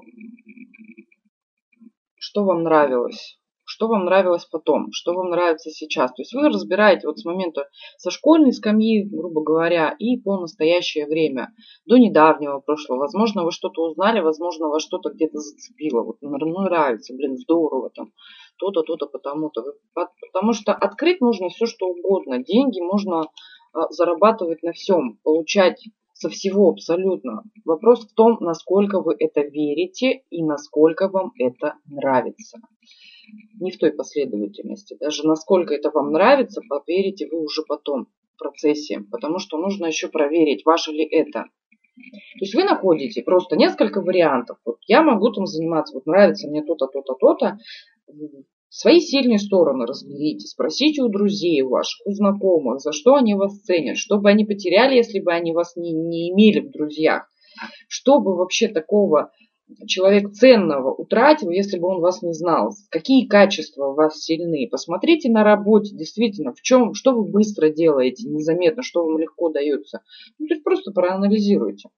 что 2.29 2.43
вам 2.43 2.61
нравилось 2.61 3.39
что 3.71 3.87
вам 3.87 4.05
нравилось 4.05 4.45
потом, 4.45 4.91
что 4.91 5.13
вам 5.13 5.29
нравится 5.29 5.69
сейчас. 5.69 6.11
То 6.13 6.23
есть 6.23 6.33
вы 6.33 6.49
разбираете 6.49 7.05
вот 7.05 7.19
с 7.19 7.23
момента 7.23 7.67
со 7.97 8.09
школьной 8.09 8.51
скамьи, 8.51 9.03
грубо 9.03 9.43
говоря, 9.43 9.95
и 9.99 10.17
по 10.17 10.39
настоящее 10.39 11.05
время, 11.05 11.53
до 11.85 11.97
недавнего 11.97 12.61
прошлого. 12.61 13.01
Возможно, 13.01 13.43
вы 13.43 13.51
что-то 13.51 13.83
узнали, 13.83 14.21
возможно, 14.21 14.69
вас 14.69 14.81
что-то 14.81 15.11
где-то 15.11 15.37
зацепило. 15.37 16.01
Вот, 16.01 16.15
ну, 16.21 16.61
нравится, 16.63 17.13
блин, 17.13 17.37
здорово 17.37 17.91
там, 17.91 18.11
то-то, 18.57 18.81
то-то, 18.81 19.05
потому-то. 19.05 19.61
Потому 19.93 20.53
что 20.53 20.73
открыть 20.73 21.21
можно 21.21 21.49
все, 21.49 21.67
что 21.67 21.89
угодно. 21.89 22.43
Деньги 22.43 22.81
можно 22.81 23.27
а, 23.71 23.87
зарабатывать 23.91 24.63
на 24.63 24.71
всем, 24.71 25.19
получать 25.23 25.85
со 26.19 26.29
всего 26.29 26.69
абсолютно. 26.69 27.43
Вопрос 27.63 28.05
в 28.05 28.13
том, 28.13 28.37
насколько 28.41 29.01
вы 29.01 29.15
это 29.17 29.41
верите 29.41 30.23
и 30.29 30.43
насколько 30.43 31.07
вам 31.07 31.31
это 31.39 31.75
нравится 31.85 32.59
не 33.59 33.71
в 33.71 33.77
той 33.77 33.91
последовательности. 33.91 34.97
Даже 34.99 35.25
насколько 35.25 35.73
это 35.73 35.91
вам 35.91 36.11
нравится, 36.11 36.61
поверите 36.67 37.27
вы 37.31 37.43
уже 37.43 37.63
потом 37.67 38.07
в 38.35 38.39
процессе, 38.39 39.01
потому 39.11 39.39
что 39.39 39.57
нужно 39.57 39.85
еще 39.85 40.09
проверить, 40.09 40.65
ваше 40.65 40.91
ли 40.91 41.05
это. 41.05 41.45
То 41.95 42.41
есть 42.41 42.55
вы 42.55 42.63
находите 42.63 43.21
просто 43.21 43.55
несколько 43.55 44.01
вариантов. 44.01 44.57
Вот 44.65 44.77
я 44.87 45.01
могу 45.01 45.31
там 45.31 45.45
заниматься, 45.45 45.93
вот 45.93 46.05
нравится 46.05 46.49
мне 46.49 46.63
то-то, 46.63 46.87
то-то, 46.87 47.13
то-то. 47.15 47.57
Свои 48.69 48.99
сильные 48.99 49.39
стороны 49.39 49.85
разберите, 49.87 50.47
спросите 50.47 51.01
у 51.01 51.09
друзей 51.09 51.61
ваших, 51.63 52.05
у 52.05 52.11
знакомых, 52.11 52.79
за 52.79 52.91
что 52.91 53.15
они 53.15 53.33
вас 53.33 53.59
ценят, 53.61 53.97
что 53.97 54.19
бы 54.19 54.29
они 54.29 54.45
потеряли, 54.45 54.95
если 54.95 55.19
бы 55.19 55.33
они 55.33 55.53
вас 55.53 55.75
не, 55.75 55.91
не 55.91 56.31
имели 56.31 56.59
в 56.59 56.71
друзьях. 56.71 57.27
Что 57.87 58.19
бы 58.19 58.35
вообще 58.35 58.67
такого 58.67 59.31
человек 59.87 60.31
ценного 60.31 60.93
утратил, 60.93 61.49
если 61.49 61.79
бы 61.79 61.87
он 61.87 61.99
вас 61.99 62.21
не 62.21 62.33
знал? 62.33 62.71
Какие 62.89 63.27
качества 63.27 63.87
у 63.87 63.95
вас 63.95 64.21
сильны? 64.21 64.67
Посмотрите 64.69 65.29
на 65.29 65.43
работе, 65.43 65.95
действительно, 65.95 66.53
в 66.53 66.61
чем, 66.61 66.93
что 66.93 67.13
вы 67.13 67.25
быстро 67.25 67.69
делаете, 67.69 68.27
незаметно, 68.27 68.83
что 68.83 69.03
вам 69.03 69.17
легко 69.17 69.49
дается. 69.49 70.01
Ну, 70.37 70.47
то 70.47 70.53
есть 70.53 70.63
просто 70.63 70.91
проанализируйте. 70.91 71.89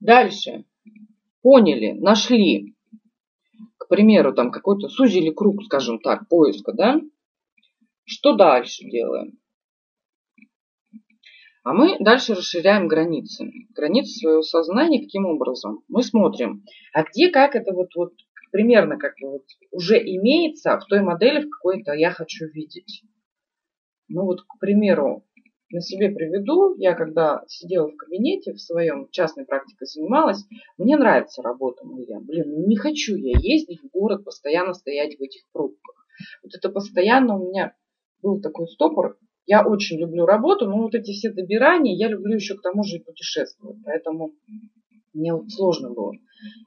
Дальше. 0.00 0.64
Поняли, 1.42 1.92
нашли. 1.92 2.74
Примеру, 3.92 4.32
там 4.32 4.50
какой-то 4.50 4.88
сузили 4.88 5.28
круг, 5.28 5.62
скажем 5.64 6.00
так, 6.00 6.26
поиска, 6.26 6.72
да? 6.72 6.98
Что 8.04 8.34
дальше 8.34 8.84
делаем? 8.88 9.38
А 11.62 11.74
мы 11.74 11.98
дальше 12.00 12.34
расширяем 12.34 12.88
границы. 12.88 13.52
Границы 13.76 14.18
своего 14.18 14.40
сознания 14.40 15.02
каким 15.02 15.26
образом? 15.26 15.80
Мы 15.88 16.02
смотрим, 16.02 16.64
а 16.94 17.02
где 17.02 17.28
как 17.28 17.54
это 17.54 17.74
вот, 17.74 17.94
вот 17.94 18.14
примерно 18.50 18.96
как 18.96 19.12
вот 19.20 19.44
уже 19.70 19.98
имеется 19.98 20.80
в 20.80 20.86
той 20.86 21.02
модели, 21.02 21.42
в 21.42 21.50
какой-то 21.50 21.92
я 21.92 22.12
хочу 22.12 22.46
видеть. 22.46 23.02
Ну 24.08 24.22
вот, 24.24 24.40
к 24.40 24.58
примеру, 24.58 25.26
на 25.72 25.80
себе 25.80 26.10
приведу. 26.10 26.74
Я 26.76 26.94
когда 26.94 27.42
сидела 27.48 27.88
в 27.88 27.96
кабинете 27.96 28.52
в 28.52 28.60
своем, 28.60 29.08
частной 29.10 29.44
практикой 29.44 29.86
занималась, 29.86 30.44
мне 30.78 30.96
нравится 30.96 31.42
работа 31.42 31.84
моя. 31.84 32.20
Блин, 32.20 32.44
ну 32.48 32.66
не 32.66 32.76
хочу 32.76 33.16
я 33.16 33.38
ездить 33.38 33.80
в 33.82 33.90
город, 33.90 34.24
постоянно 34.24 34.74
стоять 34.74 35.18
в 35.18 35.22
этих 35.22 35.42
пробках. 35.52 36.06
Вот 36.42 36.54
это 36.54 36.68
постоянно 36.68 37.38
у 37.38 37.48
меня 37.48 37.74
был 38.22 38.40
такой 38.40 38.68
стопор, 38.68 39.18
я 39.46 39.66
очень 39.66 39.98
люблю 39.98 40.24
работу, 40.24 40.66
но 40.66 40.82
вот 40.82 40.94
эти 40.94 41.12
все 41.12 41.30
добирания, 41.30 41.96
я 41.96 42.08
люблю 42.08 42.36
еще 42.36 42.56
к 42.56 42.62
тому 42.62 42.84
же 42.84 42.96
и 42.96 43.02
путешествовать. 43.02 43.78
Поэтому 43.84 44.32
мне 45.12 45.34
вот 45.34 45.50
сложно 45.50 45.90
было. 45.90 46.12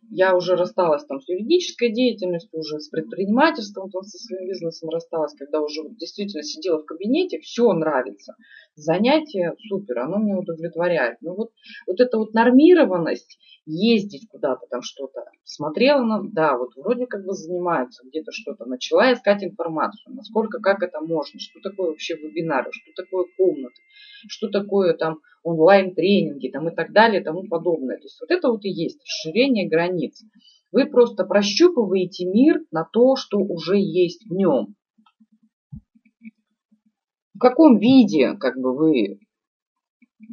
Я 0.09 0.35
уже 0.35 0.55
рассталась 0.55 1.05
там 1.05 1.19
с 1.19 1.27
юридической 1.27 1.91
деятельностью, 1.91 2.59
уже 2.59 2.79
с 2.79 2.89
предпринимательством, 2.89 3.89
там, 3.89 4.03
со 4.03 4.17
своим 4.17 4.47
бизнесом 4.47 4.89
рассталась, 4.89 5.33
когда 5.35 5.61
уже 5.61 5.81
действительно 5.89 6.43
сидела 6.43 6.81
в 6.81 6.85
кабинете, 6.85 7.39
все 7.39 7.71
нравится. 7.73 8.35
Занятие 8.75 9.55
супер, 9.67 9.99
оно 9.99 10.17
меня 10.17 10.37
удовлетворяет. 10.37 11.17
Но 11.21 11.35
вот, 11.35 11.51
вот 11.87 11.99
эта 11.99 12.17
вот 12.17 12.33
нормированность, 12.33 13.37
ездить 13.65 14.27
куда-то 14.29 14.67
там 14.69 14.81
что-то, 14.83 15.25
смотрела 15.43 16.03
на, 16.03 16.21
да, 16.23 16.57
вот 16.57 16.75
вроде 16.75 17.07
как 17.07 17.25
бы 17.25 17.33
занимаются 17.33 18.05
где-то 18.07 18.31
что-то, 18.31 18.65
начала 18.65 19.11
искать 19.13 19.43
информацию, 19.43 20.15
насколько, 20.15 20.59
как 20.59 20.83
это 20.83 21.01
можно, 21.01 21.39
что 21.39 21.59
такое 21.61 21.89
вообще 21.89 22.15
вебинары, 22.15 22.69
что 22.71 23.03
такое 23.03 23.25
комнаты, 23.37 23.81
что 24.27 24.49
такое 24.49 24.93
там 24.93 25.19
онлайн-тренинги 25.43 26.49
там, 26.49 26.69
и 26.69 26.75
так 26.75 26.91
далее 26.91 27.21
и 27.21 27.23
тому 27.23 27.47
подобное. 27.47 27.97
То 27.97 28.03
есть 28.03 28.19
вот 28.19 28.31
это 28.31 28.49
вот 28.49 28.65
и 28.65 28.69
есть 28.69 28.99
расширение 29.01 29.64
границ. 29.67 30.23
Вы 30.71 30.85
просто 30.85 31.23
прощупываете 31.23 32.25
мир 32.25 32.61
на 32.71 32.83
то, 32.83 33.15
что 33.15 33.37
уже 33.37 33.77
есть 33.77 34.25
в 34.25 34.33
нем. 34.33 34.75
В 37.33 37.39
каком 37.39 37.77
виде 37.77 38.33
как 38.33 38.57
бы 38.57 38.75
вы 38.75 39.19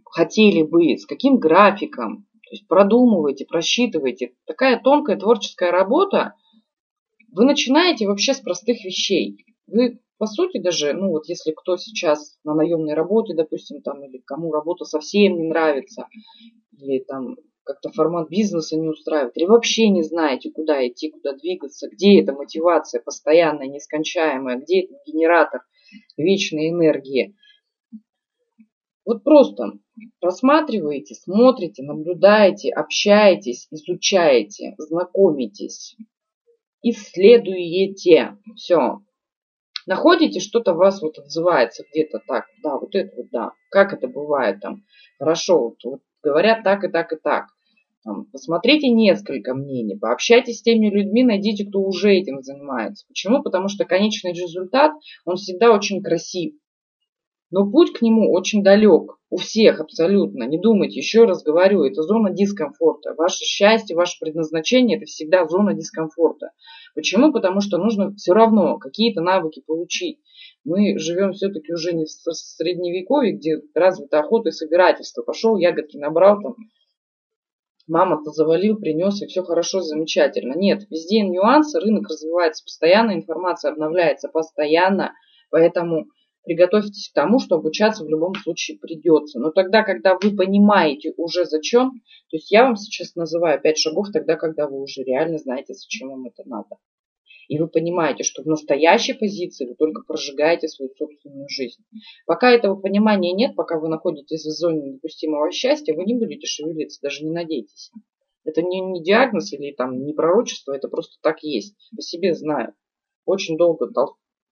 хотели 0.05 0.62
бы, 0.62 0.97
с 0.97 1.07
каким 1.07 1.39
графиком, 1.39 2.26
то 2.43 2.51
есть 2.51 2.68
продумывайте, 2.68 3.47
просчитывайте. 3.47 4.35
Такая 4.47 4.78
тонкая 4.78 5.16
творческая 5.16 5.70
работа. 5.70 6.35
Вы 7.30 7.45
начинаете 7.45 8.07
вообще 8.07 8.35
с 8.35 8.41
простых 8.41 8.85
вещей. 8.85 9.45
Вы 9.66 10.01
по 10.18 10.26
сути 10.26 10.59
даже, 10.59 10.93
ну 10.93 11.09
вот 11.11 11.28
если 11.28 11.53
кто 11.53 11.76
сейчас 11.76 12.39
на 12.45 12.55
наемной 12.55 12.95
работе, 12.95 13.35
допустим, 13.35 13.80
там, 13.80 14.05
или 14.05 14.18
кому 14.18 14.53
работа 14.53 14.85
совсем 14.85 15.37
не 15.37 15.49
нравится, 15.49 16.07
или 16.78 17.01
там 17.01 17.37
как-то 17.64 17.90
формат 17.90 18.28
бизнеса 18.28 18.76
не 18.76 18.88
устраивает, 18.88 19.36
или 19.36 19.44
вообще 19.44 19.88
не 19.88 20.02
знаете, 20.02 20.50
куда 20.50 20.86
идти, 20.86 21.10
куда 21.10 21.32
двигаться, 21.32 21.88
где 21.88 22.20
эта 22.20 22.32
мотивация 22.32 23.00
постоянная, 23.00 23.68
нескончаемая, 23.68 24.58
где 24.58 24.82
этот 24.82 24.98
генератор 25.06 25.62
вечной 26.16 26.70
энергии. 26.70 27.36
Вот 29.04 29.24
просто 29.24 29.72
просматриваете, 30.20 31.14
смотрите, 31.14 31.82
наблюдаете, 31.82 32.70
общаетесь, 32.70 33.66
изучаете, 33.70 34.74
знакомитесь, 34.78 35.96
исследуете. 36.82 38.38
Все. 38.56 39.00
Находите, 39.86 40.38
что-то 40.38 40.74
вас 40.74 41.02
вот 41.02 41.18
отзывается 41.18 41.84
где-то 41.90 42.20
так, 42.26 42.46
да, 42.62 42.78
вот 42.78 42.94
это 42.94 43.16
вот, 43.16 43.30
да. 43.30 43.52
Как 43.70 43.92
это 43.92 44.06
бывает 44.06 44.60
там? 44.60 44.84
Хорошо, 45.18 45.70
вот, 45.70 45.78
вот 45.84 46.00
говорят 46.22 46.62
так 46.62 46.84
и 46.84 46.88
так 46.88 47.12
и 47.12 47.16
так. 47.16 47.46
Там, 48.04 48.24
посмотрите 48.33 48.88
несколько 48.88 49.54
мнений, 49.54 49.96
пообщайтесь 49.96 50.58
с 50.58 50.62
теми 50.62 50.88
людьми, 50.91 51.22
найдите, 51.22 51.64
кто 51.64 51.80
уже 51.80 52.12
этим 52.12 52.42
занимается. 52.42 53.07
Почему? 53.07 53.42
Потому 53.42 53.68
что 53.68 53.84
конечный 53.84 54.33
результат, 54.33 54.92
он 55.24 55.37
всегда 55.37 55.72
очень 55.72 56.03
красив. 56.03 56.54
Но 57.53 57.70
путь 57.70 57.92
к 57.92 58.03
нему 58.03 58.33
очень 58.33 58.64
далек. 58.64 59.18
У 59.29 59.37
всех 59.37 59.79
абсолютно. 59.80 60.45
Не 60.45 60.58
думайте, 60.58 60.99
еще 60.99 61.24
раз 61.24 61.42
говорю, 61.42 61.84
это 61.84 62.03
зона 62.03 62.30
дискомфорта. 62.30 63.14
Ваше 63.16 63.45
счастье, 63.45 63.95
ваше 63.95 64.18
предназначение– 64.18 64.96
это 64.99 65.07
всегда 65.07 65.46
зона 65.46 65.74
дискомфорта. 65.74 66.50
Почему? 66.95 67.30
Потому 67.30 67.61
что 67.61 67.76
нужно 67.79 68.14
все 68.14 68.33
равно 68.33 68.79
какие-то 68.79 69.20
навыки 69.20 69.62
получить. 69.66 70.18
Мы 70.64 70.99
живем 70.99 71.33
все-таки 71.33 71.72
уже 71.72 71.92
не 71.92 72.07
в 72.07 72.08
средневековье, 72.08 73.34
где 73.34 73.61
развита 73.74 74.20
охота 74.20 74.49
и 74.49 74.53
собирательство. 74.53 75.22
Пошел, 75.22 75.57
ягодки 75.57 75.99
набрал, 75.99 76.41
там, 76.41 76.57
мама-то 77.92 78.30
завалил, 78.30 78.76
принес, 78.78 79.22
и 79.22 79.26
все 79.26 79.42
хорошо, 79.42 79.80
замечательно. 79.80 80.54
Нет, 80.54 80.86
везде 80.90 81.20
нюансы, 81.20 81.78
рынок 81.78 82.08
развивается 82.08 82.64
постоянно, 82.64 83.12
информация 83.12 83.70
обновляется 83.70 84.28
постоянно, 84.28 85.12
поэтому 85.50 86.06
приготовьтесь 86.44 87.10
к 87.10 87.14
тому, 87.14 87.38
что 87.38 87.56
обучаться 87.56 88.04
в 88.04 88.08
любом 88.08 88.34
случае 88.34 88.78
придется. 88.78 89.38
Но 89.38 89.50
тогда, 89.50 89.82
когда 89.82 90.14
вы 90.14 90.34
понимаете 90.34 91.12
уже 91.16 91.44
зачем, 91.44 91.90
то 92.30 92.36
есть 92.36 92.50
я 92.50 92.64
вам 92.64 92.76
сейчас 92.76 93.14
называю 93.14 93.60
пять 93.60 93.78
шагов 93.78 94.08
тогда, 94.12 94.36
когда 94.36 94.66
вы 94.66 94.80
уже 94.80 95.02
реально 95.02 95.38
знаете, 95.38 95.74
зачем 95.74 96.08
вам 96.08 96.24
это 96.26 96.48
надо. 96.48 96.76
И 97.48 97.58
вы 97.58 97.68
понимаете, 97.68 98.22
что 98.22 98.42
в 98.42 98.46
настоящей 98.46 99.14
позиции 99.14 99.66
вы 99.66 99.74
только 99.74 100.02
прожигаете 100.06 100.68
свою 100.68 100.92
собственную 100.94 101.48
жизнь. 101.48 101.82
Пока 102.26 102.50
этого 102.50 102.76
понимания 102.76 103.32
нет, 103.32 103.56
пока 103.56 103.78
вы 103.78 103.88
находитесь 103.88 104.44
в 104.44 104.50
зоне 104.50 104.90
недопустимого 104.90 105.50
счастья, 105.50 105.94
вы 105.94 106.04
не 106.04 106.14
будете 106.14 106.46
шевелиться, 106.46 107.00
даже 107.02 107.24
не 107.24 107.30
надейтесь. 107.30 107.90
Это 108.44 108.62
не, 108.62 108.80
не 108.80 109.02
диагноз 109.02 109.52
или 109.52 109.72
там 109.72 110.04
не 110.04 110.14
пророчество, 110.14 110.72
это 110.72 110.88
просто 110.88 111.16
так 111.22 111.42
есть. 111.42 111.76
По 111.94 112.02
себе 112.02 112.34
знаю. 112.34 112.74
Очень 113.24 113.56
долго 113.56 113.88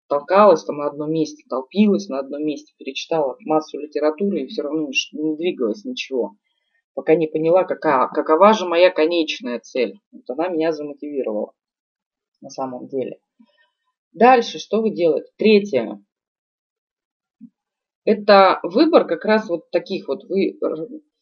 толкалась 0.08 0.64
там 0.64 0.78
на 0.78 0.86
одном 0.86 1.12
месте, 1.12 1.44
толпилась 1.48 2.08
на 2.08 2.18
одном 2.18 2.44
месте, 2.44 2.72
перечитала 2.78 3.36
массу 3.40 3.78
литературы 3.78 4.42
и 4.42 4.46
все 4.46 4.62
равно 4.62 4.88
не, 4.88 4.92
не 5.12 5.36
двигалась 5.36 5.84
ничего. 5.84 6.36
Пока 6.94 7.14
не 7.14 7.28
поняла, 7.28 7.64
какая, 7.64 8.08
какова 8.08 8.52
же 8.52 8.66
моя 8.66 8.90
конечная 8.90 9.60
цель. 9.60 9.94
Вот 10.12 10.28
она 10.28 10.48
меня 10.48 10.72
замотивировала 10.72 11.52
на 12.40 12.50
самом 12.50 12.88
деле. 12.88 13.20
Дальше, 14.12 14.58
что 14.58 14.80
вы 14.82 14.90
делаете? 14.90 15.30
Третье. 15.36 16.04
Это 18.04 18.60
выбор 18.62 19.06
как 19.06 19.24
раз 19.24 19.48
вот 19.48 19.70
таких 19.70 20.08
вот. 20.08 20.24
Вы 20.24 20.58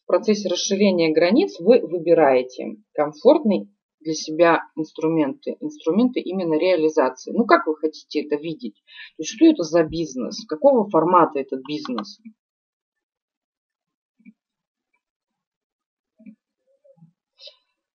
процессе 0.09 0.49
расширения 0.49 1.13
границ 1.13 1.59
вы 1.59 1.81
выбираете 1.85 2.77
комфортный 2.93 3.69
для 3.99 4.15
себя 4.15 4.63
инструменты, 4.75 5.55
инструменты 5.59 6.19
именно 6.19 6.57
реализации. 6.57 7.31
Ну, 7.31 7.45
как 7.45 7.67
вы 7.67 7.75
хотите 7.75 8.23
это 8.25 8.35
видеть? 8.35 8.73
То 9.17 9.21
есть, 9.21 9.35
что 9.35 9.45
это 9.45 9.61
за 9.61 9.83
бизнес? 9.83 10.43
Какого 10.47 10.89
формата 10.89 11.37
этот 11.37 11.61
бизнес? 11.67 12.19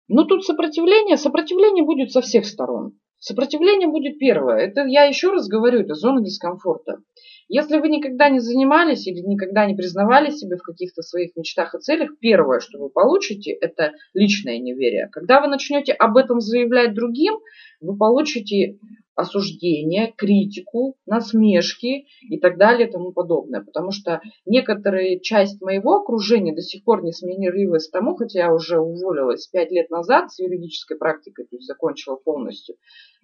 Ну, 0.10 0.26
тут 0.26 0.44
сопротивление, 0.44 1.16
сопротивление 1.16 1.86
будет 1.86 2.12
со 2.12 2.20
всех 2.20 2.46
сторон. 2.46 3.00
Сопротивление 3.22 3.88
будет 3.88 4.18
первое. 4.18 4.58
Это 4.58 4.84
я 4.88 5.04
еще 5.04 5.30
раз 5.32 5.48
говорю, 5.48 5.82
это 5.82 5.94
зона 5.94 6.24
дискомфорта. 6.24 7.04
Если 7.48 7.78
вы 7.78 7.90
никогда 7.90 8.30
не 8.30 8.40
занимались 8.40 9.06
или 9.06 9.20
никогда 9.20 9.68
не 9.68 9.76
признавали 9.76 10.32
себе 10.32 10.58
в 10.58 10.64
каких-то 10.64 11.04
своих 11.04 11.36
мечтах 11.36 11.76
и 11.76 11.80
целях, 11.80 12.18
первое, 12.20 12.60
что 12.62 12.80
вы 12.80 12.90
получите, 12.90 13.52
это 13.52 13.92
личное 14.16 14.58
неверие. 14.58 15.08
Когда 15.12 15.40
вы 15.40 15.50
начнете 15.50 15.94
об 15.94 16.18
этом 16.18 16.40
заявлять 16.40 16.96
другим, 16.96 17.36
вы 17.80 17.96
получите 17.96 18.80
осуждение, 19.16 20.14
критику, 20.16 20.96
насмешки 21.06 22.06
и 22.22 22.40
так 22.40 22.58
далее 22.58 22.88
и 22.88 22.92
тому 22.92 23.12
подобное. 23.12 23.62
Потому 23.62 23.92
что 23.92 24.22
некоторая 24.46 25.20
часть 25.20 25.62
моего 25.62 25.96
окружения 25.96 26.56
до 26.56 26.62
сих 26.62 26.84
пор 26.84 27.04
не 27.04 27.12
смирилась 27.12 27.90
тому, 27.90 28.16
хотя 28.16 28.40
я 28.40 28.54
уже 28.54 28.80
уволилась 28.80 29.48
пять 29.48 29.72
лет 29.72 29.90
назад 29.90 30.32
с 30.32 30.40
юридической 30.40 30.98
практикой, 30.98 31.46
то 31.46 31.56
есть 31.56 31.68
закончила 31.68 32.16
полностью. 32.16 32.76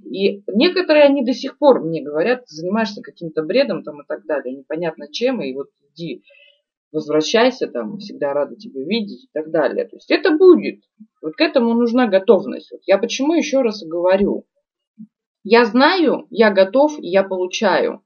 И 0.03 0.43
некоторые 0.47 1.05
они 1.05 1.23
до 1.23 1.33
сих 1.33 1.57
пор 1.57 1.83
мне 1.83 2.03
говорят, 2.03 2.47
занимаешься 2.47 3.01
каким-то 3.01 3.43
бредом 3.43 3.83
там 3.83 4.01
и 4.01 4.05
так 4.07 4.25
далее, 4.25 4.55
непонятно 4.55 5.07
чем, 5.11 5.41
и 5.41 5.53
вот 5.53 5.67
иди 5.93 6.23
возвращайся, 6.91 7.67
там, 7.67 7.97
всегда 7.97 8.33
рада 8.33 8.55
тебя 8.55 8.83
видеть 8.83 9.25
и 9.25 9.29
так 9.33 9.51
далее. 9.51 9.85
То 9.85 9.97
есть 9.97 10.09
это 10.09 10.31
будет. 10.31 10.81
Вот 11.21 11.35
к 11.35 11.41
этому 11.41 11.73
нужна 11.73 12.07
готовность. 12.07 12.71
Вот 12.71 12.81
я 12.85 12.97
почему 12.97 13.33
еще 13.33 13.61
раз 13.61 13.83
говорю, 13.83 14.45
я 15.49 15.63
знаю, 15.63 16.27
я 16.29 16.51
готов, 16.51 16.95
я 16.99 17.23
получаю. 17.23 18.03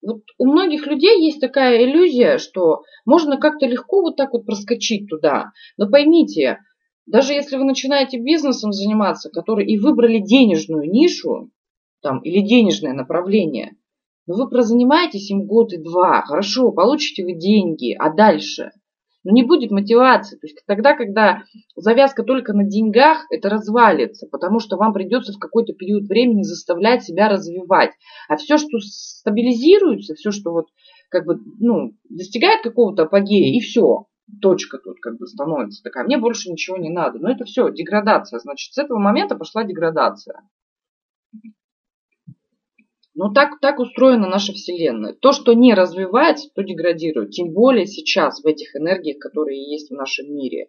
Вот 0.00 0.22
у 0.38 0.46
многих 0.46 0.86
людей 0.86 1.24
есть 1.24 1.40
такая 1.40 1.84
иллюзия, 1.84 2.38
что 2.38 2.82
можно 3.04 3.36
как-то 3.36 3.66
легко 3.66 4.00
вот 4.02 4.16
так 4.16 4.32
вот 4.32 4.46
проскочить 4.46 5.08
туда. 5.08 5.50
Но 5.76 5.90
поймите, 5.90 6.58
даже 7.06 7.32
если 7.32 7.56
вы 7.56 7.64
начинаете 7.64 8.20
бизнесом 8.20 8.72
заниматься, 8.72 9.28
который 9.28 9.66
и 9.66 9.76
выбрали 9.76 10.20
денежную 10.20 10.88
нишу, 10.88 11.50
там, 12.00 12.20
или 12.20 12.46
денежное 12.46 12.92
направление, 12.92 13.76
но 14.28 14.34
вы 14.34 14.48
прозанимаетесь 14.48 15.30
им 15.32 15.46
год 15.46 15.72
и 15.72 15.78
два, 15.78 16.22
хорошо, 16.22 16.70
получите 16.70 17.24
вы 17.24 17.32
деньги, 17.32 17.92
а 17.98 18.14
дальше– 18.14 18.70
но 19.24 19.32
не 19.32 19.42
будет 19.42 19.70
мотивации. 19.70 20.36
То 20.36 20.46
есть 20.46 20.58
тогда, 20.66 20.94
когда 20.94 21.44
завязка 21.76 22.22
только 22.22 22.52
на 22.52 22.64
деньгах, 22.64 23.26
это 23.30 23.48
развалится, 23.48 24.26
потому 24.30 24.58
что 24.58 24.76
вам 24.76 24.92
придется 24.92 25.32
в 25.32 25.38
какой-то 25.38 25.72
период 25.72 26.04
времени 26.04 26.42
заставлять 26.42 27.04
себя 27.04 27.28
развивать. 27.28 27.92
А 28.28 28.36
все, 28.36 28.56
что 28.56 28.78
стабилизируется, 28.80 30.14
все, 30.14 30.30
что 30.30 30.52
вот 30.52 30.66
как 31.08 31.26
бы, 31.26 31.38
ну, 31.60 31.92
достигает 32.08 32.62
какого-то 32.62 33.02
апогея, 33.02 33.54
и 33.54 33.60
все, 33.60 34.06
точка 34.40 34.78
тут 34.78 34.98
как 35.00 35.18
бы 35.18 35.26
становится 35.26 35.82
такая. 35.82 36.04
Мне 36.04 36.18
больше 36.18 36.50
ничего 36.50 36.76
не 36.76 36.90
надо. 36.90 37.18
Но 37.18 37.30
это 37.30 37.44
все, 37.44 37.70
деградация. 37.70 38.38
Значит, 38.40 38.72
с 38.72 38.78
этого 38.78 38.98
момента 38.98 39.36
пошла 39.36 39.64
деградация. 39.64 40.40
Ну, 43.14 43.30
так, 43.32 43.60
так 43.60 43.78
устроена 43.78 44.26
наша 44.26 44.52
Вселенная. 44.52 45.12
То, 45.12 45.32
что 45.32 45.52
не 45.52 45.74
развивается, 45.74 46.48
то 46.54 46.62
деградирует. 46.62 47.30
Тем 47.30 47.50
более 47.50 47.86
сейчас 47.86 48.42
в 48.42 48.46
этих 48.46 48.74
энергиях, 48.74 49.18
которые 49.18 49.62
есть 49.62 49.90
в 49.90 49.94
нашем 49.94 50.34
мире. 50.34 50.68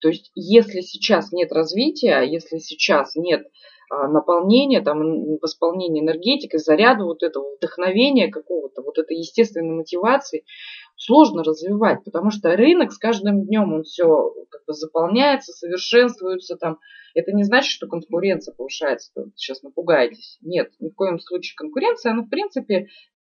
То 0.00 0.08
есть, 0.08 0.30
если 0.34 0.80
сейчас 0.80 1.32
нет 1.32 1.52
развития, 1.52 2.22
если 2.22 2.58
сейчас 2.58 3.14
нет 3.14 3.46
а, 3.46 3.50
наполнения, 3.90 4.80
там, 4.80 5.38
восполнения 5.40 6.02
энергетикой, 6.02 6.58
заряда 6.58 7.04
вот 7.04 7.22
этого 7.22 7.56
вдохновения 7.56 8.28
какого-то, 8.28 8.82
вот 8.82 8.98
этой 8.98 9.16
естественной 9.16 9.76
мотивации, 9.76 10.44
сложно 10.96 11.44
развивать, 11.44 12.04
потому 12.04 12.30
что 12.30 12.56
рынок 12.56 12.92
с 12.92 12.98
каждым 12.98 13.44
днем 13.44 13.72
он 13.72 13.82
все 13.82 14.32
как 14.50 14.64
бы 14.66 14.72
заполняется, 14.72 15.52
совершенствуется 15.52 16.56
там. 16.56 16.78
Это 17.14 17.32
не 17.32 17.44
значит, 17.44 17.70
что 17.70 17.86
конкуренция 17.86 18.54
повышается. 18.54 19.10
Вы 19.14 19.32
сейчас 19.36 19.62
напугаетесь. 19.62 20.38
Нет, 20.42 20.72
ни 20.80 20.90
в 20.90 20.94
коем 20.94 21.18
случае 21.18 21.54
конкуренция, 21.56 22.12
она 22.12 22.22
в 22.22 22.28
принципе 22.28 22.88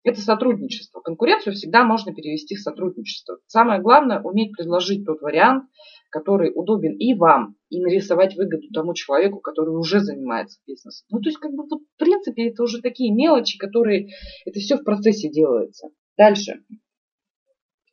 это 0.04 0.22
сотрудничество. 0.22 1.02
Конкуренцию 1.02 1.54
всегда 1.54 1.84
можно 1.84 2.14
перевести 2.14 2.56
в 2.56 2.62
сотрудничество. 2.62 3.40
Самое 3.48 3.82
главное 3.82 4.22
уметь 4.22 4.54
предложить 4.54 5.06
тот 5.06 5.22
вариант, 5.22 5.66
который 6.10 6.52
удобен 6.54 6.96
и 6.98 7.14
вам, 7.14 7.56
и 7.70 7.80
нарисовать 7.80 8.36
выгоду 8.36 8.68
тому 8.74 8.94
человеку, 8.94 9.40
который 9.40 9.76
уже 9.76 10.00
занимается 10.00 10.60
бизнесом. 10.66 11.06
Ну, 11.12 11.20
то 11.20 11.30
есть, 11.30 11.40
как 11.40 11.52
бы, 11.52 11.64
вот, 11.64 11.82
в 11.82 11.98
принципе, 11.98 12.50
это 12.50 12.64
уже 12.64 12.82
такие 12.82 13.14
мелочи, 13.14 13.58
которые, 13.58 14.10
это 14.46 14.60
все 14.60 14.78
в 14.78 14.84
процессе 14.84 15.30
делается. 15.30 15.90
Дальше. 16.18 16.64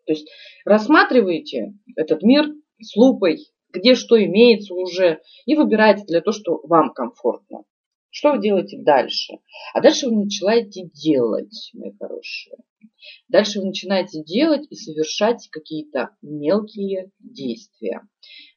То 0.07 0.13
есть 0.13 0.29
рассматриваете 0.65 1.75
этот 1.97 2.23
мир 2.23 2.47
с 2.81 2.97
лупой, 2.97 3.39
где 3.73 3.95
что 3.95 4.23
имеется 4.23 4.75
уже, 4.75 5.21
и 5.45 5.55
выбираете 5.55 6.05
для 6.07 6.21
того, 6.21 6.33
что 6.33 6.61
вам 6.65 6.93
комфортно. 6.93 7.65
Что 8.19 8.33
вы 8.33 8.41
делаете 8.41 8.79
дальше? 8.79 9.41
А 9.75 9.83
дальше 9.83 10.07
вы 10.09 10.17
начинаете 10.17 10.89
делать, 10.89 11.71
мои 11.75 11.93
хорошие. 12.01 12.57
Дальше 13.29 13.61
вы 13.61 13.67
начинаете 13.67 14.25
делать 14.25 14.67
и 14.71 14.75
совершать 14.75 15.47
какие-то 15.51 16.17
мелкие 16.23 17.11
действия. 17.19 18.09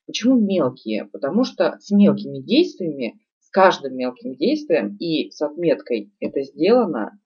Почему 0.06 0.40
мелкие? 0.40 1.10
Потому 1.12 1.44
что 1.44 1.78
с 1.82 1.92
мелкими 1.92 2.40
действиями, 2.40 3.20
с 3.42 3.50
каждым 3.50 3.98
мелким 3.98 4.34
действием 4.38 4.96
и 4.96 5.30
с 5.30 5.42
отметкой 5.42 6.14
это 6.22 6.42
сделано, 6.44 7.20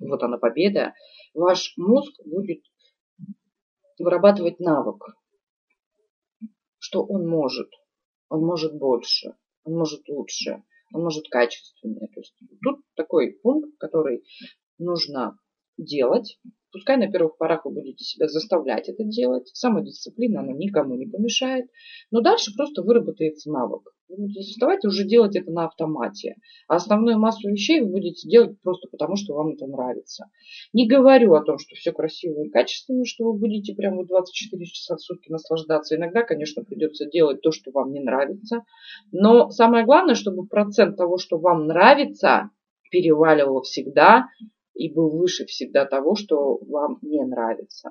вот 0.00 0.22
она 0.22 0.36
победа, 0.36 0.92
ваш 1.32 1.72
мозг 1.78 2.12
будет 2.26 2.60
вырабатывать 3.98 4.60
навык, 4.60 5.16
что 6.76 7.02
он 7.02 7.26
может, 7.26 7.70
он 8.28 8.44
может 8.44 8.76
больше, 8.76 9.34
он 9.64 9.78
может 9.78 10.06
лучше, 10.10 10.62
он 10.92 11.02
может 11.02 11.28
качественнее. 11.28 12.08
То 12.08 12.20
есть 12.20 12.34
тут 12.62 12.80
такой 12.94 13.38
пункт, 13.42 13.70
который 13.78 14.24
нужно 14.78 15.38
делать, 15.76 16.38
Пускай 16.72 16.96
на 16.96 17.10
первых 17.10 17.36
порах 17.36 17.64
вы 17.64 17.72
будете 17.72 18.04
себя 18.04 18.28
заставлять 18.28 18.88
это 18.88 19.02
делать. 19.02 19.50
Самодисциплина, 19.54 20.40
она 20.40 20.52
никому 20.52 20.94
не 20.94 21.06
помешает. 21.06 21.66
Но 22.12 22.20
дальше 22.20 22.52
просто 22.56 22.82
выработается 22.82 23.50
навык. 23.50 23.92
Вы 24.08 24.16
будете 24.16 24.42
заставать 24.42 24.84
уже 24.84 25.04
делать 25.04 25.34
это 25.34 25.50
на 25.50 25.66
автомате. 25.66 26.36
А 26.68 26.76
основную 26.76 27.18
массу 27.18 27.48
вещей 27.48 27.80
вы 27.80 27.88
будете 27.90 28.28
делать 28.28 28.60
просто 28.60 28.88
потому, 28.88 29.16
что 29.16 29.34
вам 29.34 29.54
это 29.54 29.66
нравится. 29.66 30.26
Не 30.72 30.86
говорю 30.86 31.34
о 31.34 31.42
том, 31.42 31.58
что 31.58 31.74
все 31.74 31.92
красиво 31.92 32.42
и 32.42 32.50
качественно, 32.50 33.04
что 33.04 33.24
вы 33.24 33.38
будете 33.38 33.74
прямо 33.74 34.06
24 34.06 34.64
часа 34.66 34.96
в 34.96 35.00
сутки 35.00 35.30
наслаждаться. 35.30 35.96
Иногда, 35.96 36.22
конечно, 36.22 36.62
придется 36.62 37.06
делать 37.06 37.40
то, 37.40 37.50
что 37.50 37.72
вам 37.72 37.92
не 37.92 38.00
нравится. 38.00 38.64
Но 39.10 39.50
самое 39.50 39.84
главное, 39.84 40.14
чтобы 40.14 40.46
процент 40.46 40.96
того, 40.96 41.18
что 41.18 41.38
вам 41.38 41.66
нравится, 41.66 42.50
переваливал 42.90 43.62
всегда 43.62 44.26
и 44.80 44.90
был 44.90 45.10
выше 45.10 45.44
всегда 45.44 45.84
того, 45.84 46.14
что 46.14 46.56
вам 46.56 46.98
не 47.02 47.22
нравится. 47.22 47.90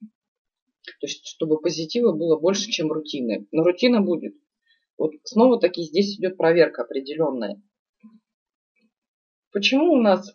То 0.00 1.06
есть, 1.06 1.26
чтобы 1.26 1.60
позитива 1.60 2.12
было 2.12 2.38
больше, 2.38 2.70
чем 2.70 2.90
рутины. 2.90 3.46
Но 3.52 3.62
рутина 3.62 4.00
будет. 4.00 4.34
Вот 4.96 5.12
снова 5.24 5.60
таки 5.60 5.82
здесь 5.82 6.18
идет 6.18 6.38
проверка 6.38 6.82
определенная. 6.82 7.62
Почему 9.52 9.92
у 9.92 10.00
нас 10.00 10.34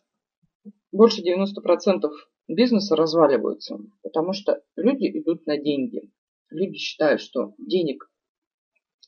больше 0.91 1.23
90% 1.23 2.07
бизнеса 2.49 2.95
разваливаются? 2.95 3.80
Потому 4.03 4.34
что 4.34 4.61
люди 4.76 5.06
идут 5.19 5.48
на 5.48 5.57
деньги. 5.57 6.11
Люди 6.52 6.77
считают, 6.77 7.19
что 7.19 7.56
денег 7.57 8.11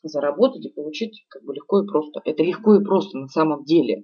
заработать 0.03 0.65
и 0.65 0.73
получить 0.73 1.25
как 1.29 1.43
бы 1.43 1.53
легко 1.53 1.81
и 1.81 1.87
просто. 1.87 2.21
Это 2.25 2.43
легко 2.43 2.75
и 2.75 2.83
просто 2.83 3.17
на 3.17 3.27
самом 3.27 3.63
деле. 3.63 4.03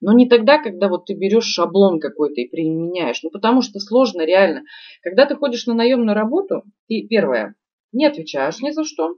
Но 0.00 0.12
не 0.12 0.28
тогда, 0.28 0.62
когда 0.62 0.88
вот 0.88 1.06
ты 1.06 1.14
берешь 1.14 1.44
шаблон 1.44 2.00
какой-то 2.00 2.40
и 2.40 2.48
применяешь. 2.48 3.22
Ну, 3.22 3.30
потому 3.30 3.62
что 3.62 3.78
сложно 3.80 4.24
реально. 4.24 4.62
Когда 5.02 5.26
ты 5.26 5.36
ходишь 5.36 5.66
на 5.66 5.74
наемную 5.74 6.14
работу, 6.14 6.62
ты, 6.88 7.06
первое, 7.08 7.54
не 7.92 8.06
отвечаешь 8.06 8.60
ни 8.60 8.70
за 8.70 8.84
что. 8.84 9.14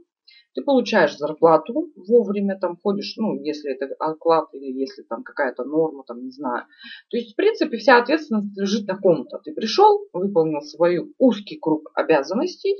Ты 0.57 0.63
получаешь 0.63 1.19
зарплату 1.19 1.93
вовремя, 2.09 2.59
там 2.59 2.79
ходишь, 2.83 3.13
ну, 3.19 3.39
если 3.43 3.75
это 3.75 3.95
оклад 3.99 4.49
или 4.55 4.73
если 4.73 5.03
там 5.03 5.23
какая-то 5.23 5.65
норма, 5.65 6.03
там, 6.07 6.25
не 6.25 6.31
знаю. 6.31 6.65
То 7.11 7.19
есть, 7.19 7.35
в 7.35 7.37
принципе, 7.37 7.77
вся 7.77 7.99
ответственность 7.99 8.59
лежит 8.59 8.87
на 8.87 8.97
ком-то. 8.97 9.39
Ты 9.45 9.53
пришел, 9.53 10.07
выполнил 10.15 10.63
свой 10.63 11.13
узкий 11.19 11.59
круг 11.59 11.91
обязанностей, 11.95 12.75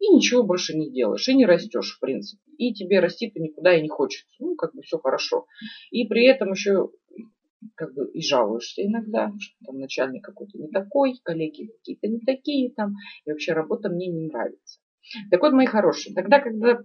и 0.00 0.08
ничего 0.08 0.42
больше 0.42 0.76
не 0.76 0.90
делаешь, 0.90 1.28
и 1.28 1.34
не 1.34 1.46
растешь, 1.46 1.94
в 1.96 2.00
принципе. 2.00 2.42
И 2.56 2.72
тебе 2.72 3.00
расти-то 3.00 3.38
никуда 3.38 3.76
и 3.76 3.82
не 3.82 3.88
хочется. 3.88 4.34
Ну, 4.40 4.56
как 4.56 4.74
бы 4.74 4.82
все 4.82 4.98
хорошо. 4.98 5.46
И 5.90 6.06
при 6.06 6.24
этом 6.24 6.52
еще 6.52 6.90
как 7.74 7.92
бы 7.94 8.10
и 8.10 8.22
жалуешься 8.22 8.82
иногда, 8.82 9.30
что 9.38 9.54
там 9.66 9.78
начальник 9.78 10.24
какой-то 10.24 10.58
не 10.58 10.68
такой, 10.68 11.20
коллеги 11.22 11.66
какие-то 11.66 12.08
не 12.08 12.20
такие 12.20 12.72
там, 12.72 12.94
и 13.26 13.30
вообще 13.30 13.52
работа 13.52 13.90
мне 13.90 14.08
не 14.08 14.28
нравится. 14.28 14.80
Так 15.30 15.42
вот, 15.42 15.52
мои 15.52 15.66
хорошие, 15.66 16.14
тогда, 16.14 16.40
когда 16.40 16.82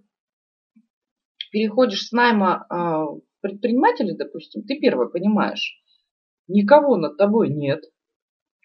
переходишь 1.52 2.08
с 2.08 2.12
найма 2.12 2.66
э, 2.70 3.20
предпринимателя, 3.40 4.16
допустим, 4.18 4.64
ты 4.64 4.78
первое 4.78 5.08
понимаешь, 5.08 5.82
никого 6.50 6.98
над 6.98 7.18
тобой 7.18 7.50
нет, 7.50 7.82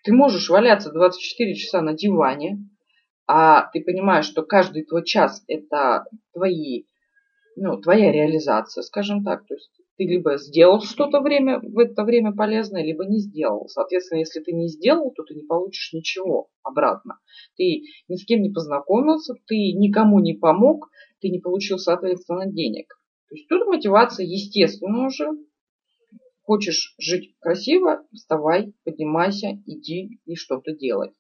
ты 0.03 0.13
можешь 0.13 0.49
валяться 0.49 0.91
24 0.91 1.55
часа 1.55 1.83
на 1.83 1.95
диване, 1.95 2.69
а 3.33 3.71
ты 3.71 3.81
понимаешь, 3.85 4.25
что 4.25 4.43
каждый 4.43 4.83
твой 4.85 5.05
час 5.05 5.45
это 5.47 6.05
твои, 6.35 6.83
ну, 7.55 7.81
твоя 7.81 8.11
реализация, 8.11 8.83
скажем 8.83 9.23
так. 9.23 9.47
То 9.47 9.55
есть 9.55 9.71
ты 9.97 10.03
либо 10.03 10.37
сделал 10.37 10.81
что-то 10.81 11.21
время, 11.21 11.61
в 11.61 11.79
это 11.79 12.03
время 12.03 12.33
полезное, 12.33 12.83
либо 12.83 13.05
не 13.05 13.21
сделал. 13.21 13.69
Соответственно, 13.69 14.19
если 14.19 14.41
ты 14.41 14.51
не 14.51 14.67
сделал, 14.67 15.13
то 15.13 15.23
ты 15.23 15.37
не 15.37 15.45
получишь 15.45 15.93
ничего 15.93 16.49
обратно. 16.65 17.21
Ты 17.57 17.83
ни 18.09 18.17
с 18.17 18.25
кем 18.25 18.43
не 18.43 18.51
познакомился, 18.51 19.35
ты 19.47 19.75
никому 19.75 20.19
не 20.19 20.35
помог, 20.35 20.89
ты 21.21 21.29
не 21.29 21.39
получил, 21.39 21.79
соответственно, 21.79 22.51
денег. 22.51 22.89
То 23.29 23.37
есть 23.37 23.47
тут 23.47 23.65
мотивация 23.69 24.27
естественно 24.27 25.07
уже. 25.07 25.29
Хочешь 26.43 26.97
жить 26.99 27.37
красиво, 27.39 28.05
вставай, 28.13 28.75
поднимайся, 28.83 29.51
иди 29.67 30.19
и 30.25 30.35
что-то 30.35 30.73
делай. 30.73 31.13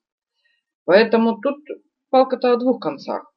Поэтому 0.84 1.40
тут 1.40 1.58
палка-то 2.10 2.52
о 2.52 2.56
двух 2.56 2.80
концах. 2.80 3.32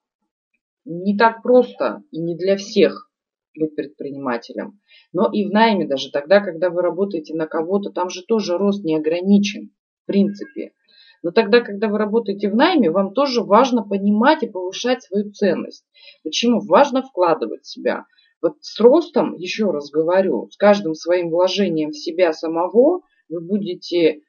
Не 0.86 1.18
так 1.18 1.41
просто 1.41 2.04
и 2.12 2.20
не 2.20 2.36
для 2.36 2.58
всех 2.58 3.10
быть 3.56 3.76
предпринимателем. 3.76 4.80
Но 5.12 5.30
и 5.32 5.45
в 5.45 5.52
найме 5.52 5.88
даже 5.88 6.12
тогда, 6.12 6.41
когда 6.41 6.70
вы 6.70 6.82
работаете 6.82 7.36
на 7.36 7.48
кого-то, 7.48 7.91
там 7.91 8.10
же 8.10 8.24
тоже 8.24 8.58
рост 8.58 8.84
не 8.84 8.95
ограничен, 8.95 9.72
в 10.04 10.08
принципе. 10.08 10.74
Но 11.22 11.32
тогда, 11.32 11.62
когда 11.62 11.88
вы 11.88 11.98
работаете 11.98 12.50
в 12.50 12.56
найме, 12.56 12.91
вам 12.91 13.14
тоже 13.14 13.41
важно 13.41 13.84
понимать 13.84 14.44
и 14.44 14.50
повышать 14.50 15.04
свою 15.04 15.32
ценность. 15.32 15.86
Почему? 16.24 16.60
Важно 16.60 17.02
вкладывать 17.02 17.64
в 17.64 17.72
себя. 17.72 18.06
Вот 18.41 18.58
с 18.60 18.78
ростом, 18.82 19.36
еще 19.36 19.72
раз 19.72 19.90
говорю, 19.90 20.50
с 20.52 20.58
каждым 20.58 20.95
своим 20.95 21.30
вложением 21.30 21.91
в 21.91 21.98
себя 21.98 22.34
самого 22.34 23.02
вы 23.30 23.40
будете 23.40 24.20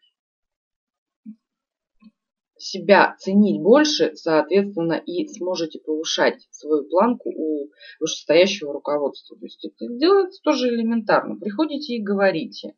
себя 2.64 3.14
ценить 3.18 3.60
больше, 3.60 4.12
соответственно, 4.14 4.94
и 4.94 5.26
сможете 5.28 5.80
повышать 5.80 6.46
свою 6.50 6.88
планку 6.88 7.30
у 7.30 7.68
вышестоящего 8.00 8.72
руководства. 8.72 9.36
То 9.36 9.44
есть 9.44 9.64
это 9.64 9.92
делается 9.92 10.40
тоже 10.42 10.68
элементарно. 10.68 11.36
Приходите 11.36 11.94
и 11.94 12.02
говорите. 12.02 12.70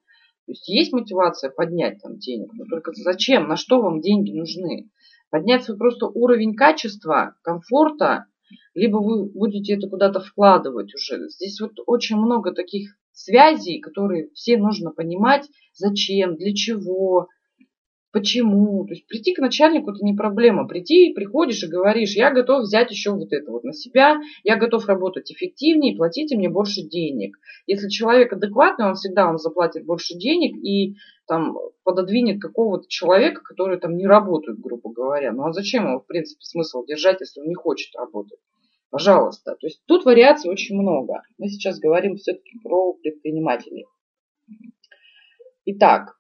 То 0.47 0.53
есть 0.53 0.69
есть 0.69 0.93
мотивация 0.93 1.51
поднять 1.51 2.01
там 2.03 2.19
денег, 2.19 2.53
но 2.53 2.65
только 2.67 2.93
зачем, 2.95 3.49
на 3.49 3.57
что 3.57 3.81
вам 3.81 4.01
деньги 4.01 4.33
нужны? 4.33 4.91
Поднять 5.31 5.65
свой 5.65 5.77
просто 5.77 6.07
уровень 6.07 6.55
качества, 6.55 7.37
комфорта, 7.43 8.27
либо 8.75 8.99
вы 8.99 9.25
будете 9.25 9.75
это 9.75 9.89
куда-то 9.89 10.21
вкладывать 10.21 10.95
уже. 10.95 11.29
Здесь 11.29 11.61
вот 11.61 11.73
очень 11.87 12.17
много 12.17 12.53
таких 12.53 12.97
связей, 13.13 13.81
которые 13.81 14.31
все 14.35 14.57
нужно 14.57 14.91
понимать, 14.91 15.49
зачем, 15.75 16.37
для 16.37 16.55
чего, 16.55 17.29
Почему? 18.17 18.87
То 18.87 18.95
есть 18.95 19.07
прийти 19.07 19.35
к 19.35 19.41
начальнику 19.41 19.91
это 19.91 20.03
не 20.03 20.15
проблема. 20.15 20.67
Прийти, 20.67 21.13
приходишь 21.13 21.63
и 21.63 21.67
говоришь, 21.67 22.17
я 22.17 22.31
готов 22.31 22.63
взять 22.63 22.91
еще 22.91 23.11
вот 23.11 23.31
это 23.31 23.53
вот 23.53 23.63
на 23.63 23.75
себя, 23.75 24.17
я 24.43 24.57
готов 24.57 24.87
работать 24.87 25.31
эффективнее, 25.31 25.95
платите 25.95 26.35
мне 26.35 26.49
больше 26.49 26.81
денег. 26.81 27.37
Если 27.67 27.91
человек 27.91 28.33
адекватный, 28.33 28.87
он 28.87 28.95
всегда 28.95 29.27
вам 29.27 29.37
заплатит 29.37 29.85
больше 29.85 30.15
денег 30.15 30.57
и 30.65 30.95
там 31.27 31.59
пододвинет 31.85 32.41
какого-то 32.41 32.89
человека, 32.89 33.43
который 33.43 33.79
там 33.79 33.99
не 33.99 34.07
работает, 34.07 34.61
грубо 34.61 34.91
говоря. 34.91 35.33
Ну 35.33 35.45
а 35.45 35.53
зачем 35.53 35.85
ему, 35.85 36.01
в 36.01 36.07
принципе, 36.07 36.41
смысл 36.41 36.87
держать, 36.87 37.21
если 37.21 37.43
он 37.43 37.49
не 37.49 37.55
хочет 37.55 37.95
работать? 37.97 38.39
Пожалуйста. 38.89 39.57
То 39.61 39.67
есть 39.67 39.83
тут 39.85 40.07
вариаций 40.07 40.51
очень 40.51 40.77
много. 40.77 41.21
Мы 41.37 41.49
сейчас 41.49 41.79
говорим 41.79 42.17
все-таки 42.17 42.59
про 42.65 42.95
предпринимателей. 42.95 43.85
Итак, 45.67 46.17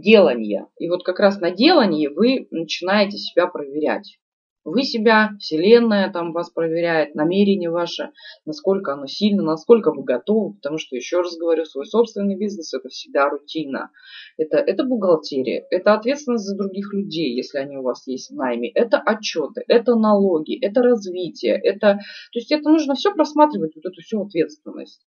делание. 0.00 0.66
И 0.78 0.88
вот 0.88 1.04
как 1.04 1.18
раз 1.20 1.40
на 1.40 1.50
делании 1.50 2.08
вы 2.08 2.48
начинаете 2.50 3.18
себя 3.18 3.46
проверять. 3.46 4.18
Вы 4.66 4.82
себя, 4.82 5.30
Вселенная 5.38 6.10
там 6.10 6.32
вас 6.32 6.50
проверяет, 6.50 7.14
намерение 7.14 7.70
ваше, 7.70 8.10
насколько 8.44 8.94
оно 8.94 9.06
сильно, 9.06 9.44
насколько 9.44 9.92
вы 9.92 10.02
готовы, 10.02 10.54
потому 10.54 10.78
что, 10.78 10.96
еще 10.96 11.18
раз 11.18 11.36
говорю, 11.36 11.64
свой 11.64 11.86
собственный 11.86 12.36
бизнес 12.36 12.74
это 12.74 12.88
всегда 12.88 13.28
рутина. 13.28 13.90
Это, 14.36 14.56
это 14.56 14.82
бухгалтерия, 14.82 15.64
это 15.70 15.94
ответственность 15.94 16.46
за 16.46 16.56
других 16.56 16.92
людей, 16.92 17.36
если 17.36 17.58
они 17.58 17.76
у 17.76 17.82
вас 17.82 18.08
есть 18.08 18.32
в 18.32 18.34
найме, 18.34 18.68
это 18.70 18.98
отчеты, 18.98 19.62
это 19.68 19.94
налоги, 19.94 20.58
это 20.58 20.82
развитие, 20.82 21.54
это, 21.62 22.00
то 22.32 22.38
есть 22.38 22.50
это 22.50 22.68
нужно 22.68 22.96
все 22.96 23.14
просматривать, 23.14 23.76
вот 23.76 23.86
эту 23.86 24.02
всю 24.02 24.22
ответственность. 24.24 25.06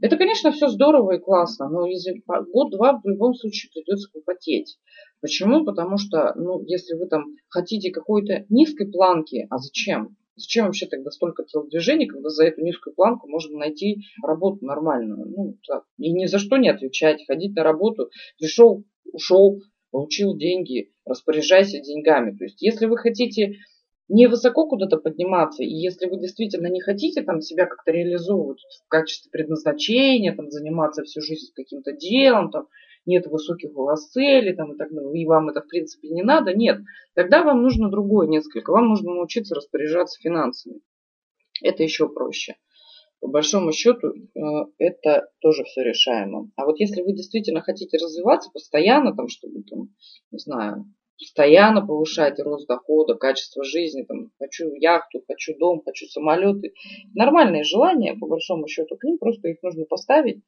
Это, 0.00 0.16
конечно, 0.16 0.50
все 0.50 0.68
здорово 0.68 1.12
и 1.12 1.20
классно, 1.20 1.68
но 1.68 1.86
год-два 2.52 3.00
в 3.02 3.08
любом 3.08 3.34
случае 3.34 3.70
придется 3.72 4.08
попотеть. 4.12 4.78
Почему? 5.20 5.64
Потому 5.64 5.98
что, 5.98 6.34
ну, 6.36 6.62
если 6.66 6.94
вы 6.94 7.06
там 7.06 7.24
хотите 7.48 7.90
какой-то 7.90 8.44
низкой 8.48 8.90
планки, 8.90 9.46
а 9.50 9.58
зачем? 9.58 10.16
Зачем 10.36 10.66
вообще 10.66 10.86
тогда 10.86 11.10
столько 11.10 11.44
телодвижений, 11.44 12.06
когда 12.06 12.28
за 12.28 12.44
эту 12.44 12.62
низкую 12.62 12.94
планку 12.94 13.28
можно 13.28 13.56
найти 13.56 14.00
работу 14.22 14.64
нормальную? 14.64 15.26
Ну, 15.28 15.58
так. 15.66 15.84
И 15.98 16.10
ни 16.10 16.26
за 16.26 16.38
что 16.38 16.56
не 16.56 16.68
отвечать, 16.68 17.24
ходить 17.26 17.54
на 17.54 17.62
работу, 17.62 18.10
пришел, 18.38 18.84
ушел, 19.12 19.60
получил 19.92 20.36
деньги, 20.36 20.90
распоряжайся 21.04 21.78
деньгами. 21.80 22.36
То 22.36 22.44
есть, 22.44 22.60
если 22.60 22.86
вы 22.86 22.98
хотите 22.98 23.54
не 24.08 24.26
высоко 24.26 24.66
куда-то 24.66 24.98
подниматься. 24.98 25.62
И 25.62 25.68
если 25.68 26.06
вы 26.06 26.18
действительно 26.18 26.66
не 26.66 26.80
хотите 26.80 27.22
там 27.22 27.40
себя 27.40 27.66
как-то 27.66 27.90
реализовывать 27.90 28.60
в 28.84 28.88
качестве 28.88 29.30
предназначения, 29.30 30.34
там 30.34 30.50
заниматься 30.50 31.02
всю 31.02 31.20
жизнь 31.20 31.52
каким-то 31.54 31.92
делом, 31.92 32.50
там 32.50 32.68
нет 33.06 33.26
высоких 33.26 33.76
у 33.76 33.84
вас 33.84 34.10
целей, 34.10 34.54
там, 34.54 34.72
и, 34.72 34.76
так, 34.76 34.90
и 34.90 35.26
вам 35.26 35.48
это 35.48 35.60
в 35.60 35.68
принципе 35.68 36.08
не 36.08 36.22
надо, 36.22 36.54
нет. 36.54 36.78
Тогда 37.14 37.42
вам 37.42 37.62
нужно 37.62 37.90
другое 37.90 38.28
несколько. 38.28 38.70
Вам 38.70 38.88
нужно 38.88 39.14
научиться 39.14 39.54
распоряжаться 39.54 40.20
финансами. 40.20 40.80
Это 41.62 41.82
еще 41.82 42.08
проще. 42.08 42.56
По 43.20 43.28
большому 43.28 43.72
счету 43.72 44.08
э, 44.08 44.40
это 44.78 45.28
тоже 45.40 45.64
все 45.64 45.82
решаемо. 45.82 46.50
А 46.56 46.66
вот 46.66 46.78
если 46.78 47.00
вы 47.00 47.14
действительно 47.14 47.62
хотите 47.62 47.96
развиваться 47.96 48.50
постоянно, 48.52 49.14
там, 49.14 49.28
чтобы, 49.28 49.62
там, 49.62 49.88
не 50.30 50.38
знаю, 50.38 50.84
постоянно 51.18 51.86
повышать 51.86 52.38
рост 52.40 52.66
дохода, 52.66 53.14
качество 53.14 53.64
жизни, 53.64 54.02
там, 54.02 54.30
хочу 54.38 54.74
яхту, 54.74 55.22
хочу 55.26 55.56
дом, 55.58 55.82
хочу 55.84 56.06
самолеты. 56.06 56.74
Нормальные 57.14 57.64
желания, 57.64 58.14
по 58.14 58.26
большому 58.26 58.66
счету, 58.68 58.96
к 58.96 59.04
ним 59.04 59.18
просто 59.18 59.48
их 59.48 59.62
нужно 59.62 59.84
поставить, 59.84 60.42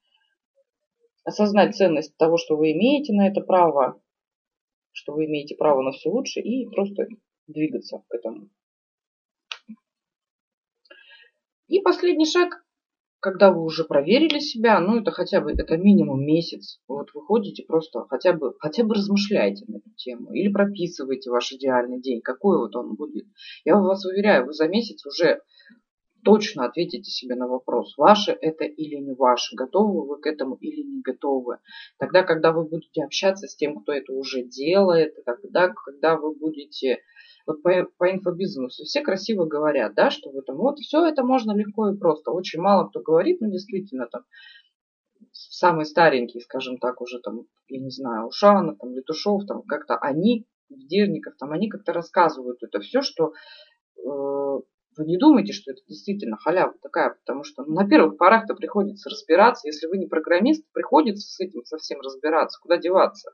осознать 1.24 1.76
ценность 1.76 2.16
того, 2.16 2.36
что 2.36 2.56
вы 2.56 2.72
имеете 2.72 3.12
на 3.12 3.28
это 3.28 3.40
право, 3.40 4.00
что 4.92 5.12
вы 5.12 5.26
имеете 5.26 5.56
право 5.56 5.82
на 5.82 5.92
все 5.92 6.10
лучше 6.10 6.40
и 6.40 6.68
просто 6.68 7.06
двигаться 7.46 8.02
к 8.08 8.14
этому. 8.14 8.48
И 11.68 11.80
последний 11.80 12.26
шаг 12.26 12.65
когда 13.26 13.50
вы 13.50 13.64
уже 13.64 13.82
проверили 13.82 14.38
себя, 14.38 14.78
ну 14.78 15.00
это 15.00 15.10
хотя 15.10 15.40
бы, 15.40 15.50
это 15.50 15.76
минимум 15.76 16.24
месяц, 16.24 16.78
вот 16.86 17.08
вы 17.12 17.22
ходите 17.22 17.64
просто 17.64 18.06
хотя 18.08 18.32
бы, 18.32 18.54
хотя 18.60 18.84
бы 18.84 18.94
размышляйте 18.94 19.64
на 19.66 19.78
эту 19.78 19.90
тему 19.96 20.32
или 20.32 20.46
прописывайте 20.46 21.28
ваш 21.30 21.50
идеальный 21.50 22.00
день, 22.00 22.20
какой 22.20 22.56
вот 22.56 22.76
он 22.76 22.94
будет. 22.94 23.26
Я 23.64 23.78
вас 23.80 24.06
уверяю, 24.06 24.46
вы 24.46 24.52
за 24.52 24.68
месяц 24.68 25.04
уже 25.04 25.40
точно 26.24 26.66
ответите 26.66 27.10
себе 27.10 27.34
на 27.34 27.48
вопрос, 27.48 27.98
ваше 27.98 28.30
это 28.30 28.62
или 28.62 28.94
не 28.94 29.12
ваше, 29.12 29.56
готовы 29.56 30.06
вы 30.06 30.20
к 30.20 30.26
этому 30.26 30.54
или 30.60 30.82
не 30.82 31.00
готовы. 31.02 31.58
Тогда, 31.98 32.22
когда 32.22 32.52
вы 32.52 32.64
будете 32.64 33.02
общаться 33.02 33.48
с 33.48 33.56
тем, 33.56 33.80
кто 33.80 33.92
это 33.92 34.12
уже 34.12 34.44
делает, 34.44 35.16
тогда, 35.24 35.68
когда 35.68 36.16
вы 36.16 36.32
будете 36.32 37.00
вот 37.46 37.62
по, 37.62 37.70
по 37.98 38.10
инфобизнесу 38.10 38.84
все 38.84 39.02
красиво 39.02 39.44
говорят, 39.44 39.94
да, 39.94 40.10
что 40.10 40.30
в 40.30 40.36
этом 40.36 40.56
вот 40.56 40.78
все 40.78 41.06
это 41.06 41.22
можно 41.22 41.52
легко 41.52 41.90
и 41.90 41.96
просто. 41.96 42.30
Очень 42.30 42.60
мало 42.60 42.88
кто 42.88 43.00
говорит, 43.00 43.40
но 43.40 43.48
действительно 43.48 44.06
там 44.06 44.22
самые 45.32 45.84
старенькие, 45.84 46.42
скажем 46.42 46.78
так, 46.78 47.00
уже 47.00 47.20
там, 47.20 47.46
я 47.68 47.80
не 47.80 47.90
знаю, 47.90 48.26
Ушанов, 48.28 48.78
там, 48.78 48.94
Летушев, 48.94 49.46
там 49.46 49.62
как-то 49.62 49.96
они, 49.96 50.46
Ведерников, 50.68 51.36
там 51.36 51.52
они 51.52 51.68
как-то 51.68 51.92
рассказывают 51.92 52.62
это 52.62 52.80
все, 52.80 53.02
что 53.02 53.32
э, 53.98 54.02
вы 54.96 55.04
не 55.04 55.16
думайте, 55.18 55.52
что 55.52 55.70
это 55.70 55.80
действительно 55.86 56.36
халява 56.36 56.74
такая, 56.82 57.10
потому 57.10 57.44
что 57.44 57.64
ну, 57.64 57.74
на 57.74 57.88
первых 57.88 58.16
порах-то 58.16 58.54
приходится 58.54 59.10
разбираться, 59.10 59.68
если 59.68 59.86
вы 59.86 59.98
не 59.98 60.06
программист, 60.06 60.64
приходится 60.72 61.28
с 61.28 61.38
этим 61.40 61.64
совсем 61.64 62.00
разбираться, 62.00 62.58
куда 62.60 62.78
деваться. 62.78 63.30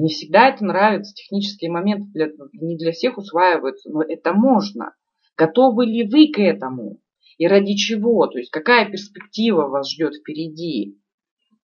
Не 0.00 0.08
всегда 0.08 0.48
это 0.48 0.64
нравится, 0.64 1.12
технические 1.12 1.70
моменты 1.70 2.06
для, 2.14 2.30
не 2.54 2.78
для 2.78 2.92
всех 2.92 3.18
усваиваются, 3.18 3.90
но 3.90 4.02
это 4.02 4.32
можно. 4.32 4.94
Готовы 5.36 5.84
ли 5.84 6.08
вы 6.08 6.32
к 6.32 6.38
этому? 6.38 7.02
И 7.36 7.46
ради 7.46 7.74
чего? 7.74 8.26
То 8.26 8.38
есть 8.38 8.50
какая 8.50 8.90
перспектива 8.90 9.68
вас 9.68 9.90
ждет 9.90 10.14
впереди? 10.14 10.96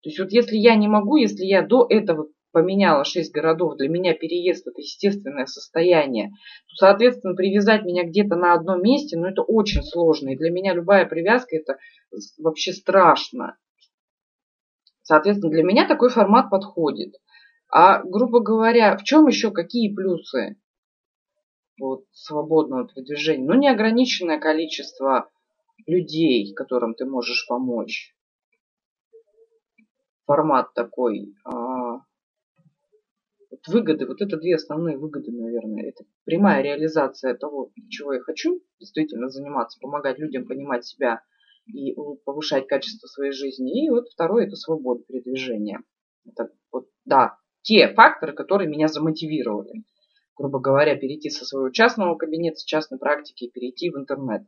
То 0.03 0.11
есть 0.11 0.19
вот 0.19 0.33
если 0.33 0.57
я 0.57 0.77
не 0.77 0.87
могу, 0.87 1.17
если 1.17 1.47
я 1.47 1.63
до 1.63 1.87
этого 1.89 2.29
поменяла 2.53 3.05
6 3.05 3.33
городов, 3.33 3.79
для 3.79 3.89
меня 3.89 4.13
переезд 4.13 4.67
это 4.67 4.83
естественное 4.83 5.47
состояние, 5.47 6.29
то, 6.69 6.77
соответственно, 6.77 7.35
привязать 7.35 7.85
меня 7.85 8.05
где-то 8.05 8.37
на 8.37 8.53
одном 8.53 8.83
месте, 8.83 9.17
ну 9.17 9.29
это 9.29 9.41
очень 9.41 9.83
сложно. 9.83 10.31
И 10.35 10.37
для 10.37 10.51
меня 10.51 10.75
любая 10.75 11.07
привязка 11.07 11.57
это 11.57 11.79
вообще 12.39 12.75
страшно. 12.75 13.57
Соответственно, 15.03 15.53
для 15.53 15.63
меня 15.63 15.89
такой 15.89 16.11
формат 16.11 16.51
подходит. 16.51 17.15
А, 17.69 18.03
грубо 18.03 18.41
говоря, 18.41 18.97
в 18.97 19.03
чем 19.03 19.27
еще 19.27 19.51
какие 19.51 19.95
плюсы 19.95 20.57
вот, 21.79 22.05
свободного 22.13 22.89
движения? 22.95 23.47
Ну, 23.47 23.55
неограниченное 23.55 24.39
количество 24.39 25.31
людей, 25.87 26.53
которым 26.55 26.95
ты 26.95 27.05
можешь 27.05 27.47
помочь. 27.49 28.15
Формат 30.27 30.75
такой. 30.75 31.35
А, 31.45 32.01
вот 33.51 33.67
выгоды, 33.69 34.07
вот 34.07 34.21
это 34.21 34.37
две 34.37 34.57
основные 34.57 34.97
выгоды, 34.97 35.31
наверное. 35.33 35.89
Это 35.89 36.05
прямая 36.25 36.63
реализация 36.63 37.35
того, 37.35 37.71
чего 37.89 38.15
я 38.15 38.21
хочу 38.21 38.61
действительно 38.79 39.29
заниматься, 39.29 39.79
помогать 39.81 40.19
людям 40.19 40.47
понимать 40.47 40.85
себя 40.85 41.23
и 41.67 41.95
повышать 42.25 42.67
качество 42.67 43.07
своей 43.07 43.33
жизни. 43.33 43.87
И 43.87 43.91
вот 43.91 44.09
второе 44.09 44.47
это 44.47 44.57
свобода 44.57 45.03
передвижения. 45.05 45.81
Это 46.25 46.51
вот, 46.73 46.89
да, 47.05 47.39
те 47.67 47.93
факторы, 47.93 48.33
которые 48.33 48.69
меня 48.69 48.87
замотивировали. 48.87 49.83
Грубо 50.37 50.61
говоря, 50.61 50.95
перейти 50.97 51.31
со 51.31 51.45
своего 51.45 51.71
частного 51.71 52.15
кабинета, 52.15 52.59
с 52.59 52.65
частной 52.65 52.99
практики 52.99 53.45
и 53.45 53.51
перейти 53.51 53.91
в 53.91 53.97
интернет. 53.97 54.43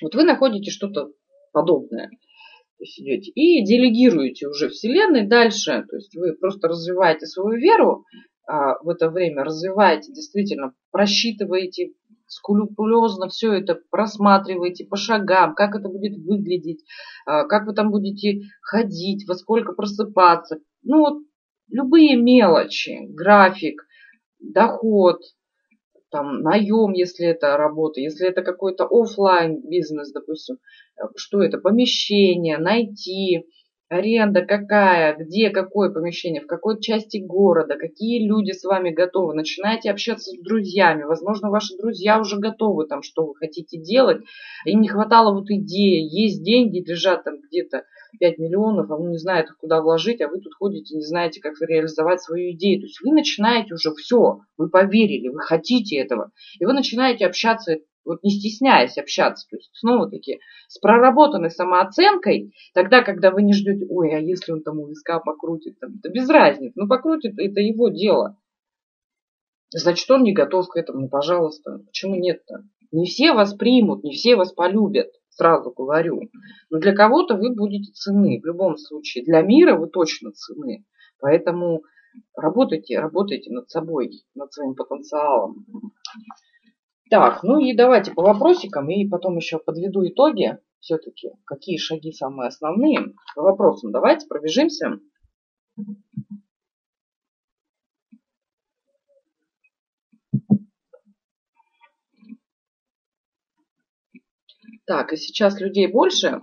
Вот 0.00 0.14
вы 0.16 0.24
находите 0.24 0.72
что-то 0.72 1.12
подобное. 1.52 2.10
Идете 2.80 3.30
и 3.30 3.64
делегируете 3.64 4.48
уже 4.48 4.68
Вселенной 4.68 5.28
дальше. 5.28 5.86
То 5.88 5.96
есть 5.96 6.16
вы 6.16 6.34
просто 6.34 6.66
развиваете 6.66 7.26
свою 7.26 7.56
веру 7.56 8.04
а, 8.48 8.82
в 8.82 8.88
это 8.88 9.08
время, 9.08 9.44
развиваете, 9.44 10.12
действительно 10.12 10.74
просчитываете 10.90 11.92
скрупулезно 12.26 13.28
все 13.28 13.52
это 13.52 13.78
просматриваете 13.90 14.86
по 14.86 14.96
шагам, 14.96 15.54
как 15.54 15.76
это 15.76 15.88
будет 15.88 16.16
выглядеть, 16.16 16.82
а, 17.26 17.44
как 17.44 17.66
вы 17.66 17.74
там 17.74 17.92
будете 17.92 18.40
ходить, 18.60 19.28
во 19.28 19.36
сколько 19.36 19.72
просыпаться. 19.72 20.58
Ну 20.82 20.98
вот 20.98 21.22
любые 21.72 22.16
мелочи, 22.16 23.06
график, 23.08 23.84
доход, 24.38 25.18
там, 26.10 26.42
наем, 26.42 26.92
если 26.92 27.26
это 27.26 27.56
работа, 27.56 28.00
если 28.00 28.28
это 28.28 28.42
какой-то 28.42 28.86
офлайн 28.88 29.62
бизнес, 29.62 30.12
допустим, 30.12 30.56
э, 30.96 31.04
что 31.16 31.42
это, 31.42 31.58
помещение, 31.58 32.58
найти, 32.58 33.46
аренда 33.88 34.42
какая, 34.42 35.16
где 35.16 35.50
какое 35.50 35.90
помещение, 35.90 36.40
в 36.40 36.46
какой 36.46 36.80
части 36.80 37.18
города, 37.18 37.76
какие 37.76 38.26
люди 38.26 38.52
с 38.52 38.64
вами 38.64 38.90
готовы. 38.90 39.34
Начинаете 39.34 39.90
общаться 39.90 40.30
с 40.30 40.42
друзьями. 40.42 41.04
Возможно, 41.04 41.50
ваши 41.50 41.76
друзья 41.76 42.18
уже 42.18 42.38
готовы, 42.38 42.86
там, 42.86 43.02
что 43.02 43.26
вы 43.26 43.34
хотите 43.34 43.78
делать. 43.78 44.22
Им 44.64 44.80
не 44.80 44.88
хватало 44.88 45.34
вот 45.34 45.50
идеи. 45.50 46.02
Есть 46.02 46.42
деньги, 46.42 46.84
лежат 46.86 47.24
там 47.24 47.36
где-то 47.40 47.84
5 48.18 48.38
миллионов, 48.38 48.90
а 48.90 48.96
он 48.96 49.10
не 49.10 49.18
знает, 49.18 49.50
куда 49.58 49.80
вложить, 49.80 50.20
а 50.20 50.28
вы 50.28 50.40
тут 50.40 50.54
ходите, 50.54 50.94
не 50.94 51.04
знаете, 51.04 51.40
как 51.40 51.54
реализовать 51.60 52.22
свою 52.22 52.52
идею. 52.52 52.80
То 52.80 52.86
есть 52.86 53.00
вы 53.02 53.12
начинаете 53.12 53.74
уже 53.74 53.92
все, 53.94 54.40
вы 54.56 54.68
поверили, 54.68 55.28
вы 55.28 55.40
хотите 55.40 55.96
этого, 55.96 56.30
и 56.58 56.64
вы 56.64 56.72
начинаете 56.72 57.26
общаться, 57.26 57.78
вот 58.04 58.22
не 58.22 58.30
стесняясь 58.30 58.98
общаться, 58.98 59.46
то 59.48 59.56
есть 59.56 59.70
снова-таки 59.74 60.40
с 60.68 60.78
проработанной 60.78 61.50
самооценкой, 61.50 62.52
тогда, 62.74 63.02
когда 63.02 63.30
вы 63.30 63.42
не 63.42 63.54
ждете, 63.54 63.86
ой, 63.88 64.14
а 64.14 64.18
если 64.18 64.52
он 64.52 64.62
там 64.62 64.78
у 64.80 64.88
виска 64.88 65.20
покрутит, 65.20 65.78
там, 65.78 65.96
это 65.98 66.12
без 66.12 66.28
разницы, 66.28 66.72
ну 66.76 66.88
покрутит, 66.88 67.34
это 67.38 67.60
его 67.60 67.88
дело. 67.88 68.36
Значит, 69.70 70.10
он 70.10 70.22
не 70.22 70.34
готов 70.34 70.68
к 70.68 70.76
этому, 70.76 71.02
ну, 71.02 71.08
пожалуйста, 71.08 71.78
почему 71.86 72.16
нет-то? 72.16 72.64
Не 72.90 73.06
все 73.06 73.32
вас 73.32 73.54
примут, 73.54 74.04
не 74.04 74.12
все 74.12 74.36
вас 74.36 74.52
полюбят 74.52 75.08
сразу 75.34 75.72
говорю. 75.72 76.20
Но 76.70 76.78
для 76.78 76.94
кого-то 76.94 77.36
вы 77.36 77.54
будете 77.54 77.92
цены 77.92 78.40
в 78.40 78.46
любом 78.46 78.76
случае. 78.76 79.24
Для 79.24 79.42
мира 79.42 79.76
вы 79.76 79.88
точно 79.88 80.32
цены. 80.32 80.84
Поэтому 81.20 81.82
работайте, 82.36 82.98
работайте 82.98 83.52
над 83.52 83.70
собой, 83.70 84.10
над 84.34 84.52
своим 84.52 84.74
потенциалом. 84.74 85.66
Так, 87.10 87.42
ну 87.42 87.58
и 87.58 87.74
давайте 87.74 88.12
по 88.12 88.22
вопросикам, 88.22 88.88
и 88.88 89.08
потом 89.08 89.36
еще 89.36 89.58
подведу 89.58 90.06
итоги. 90.06 90.58
Все-таки, 90.80 91.30
какие 91.44 91.76
шаги 91.76 92.10
самые 92.10 92.48
основные. 92.48 93.14
По 93.36 93.42
вопросам 93.42 93.92
давайте 93.92 94.26
пробежимся. 94.26 94.98
Так, 104.92 105.14
и 105.14 105.16
сейчас 105.16 105.58
людей 105.58 105.86
больше. 105.86 106.38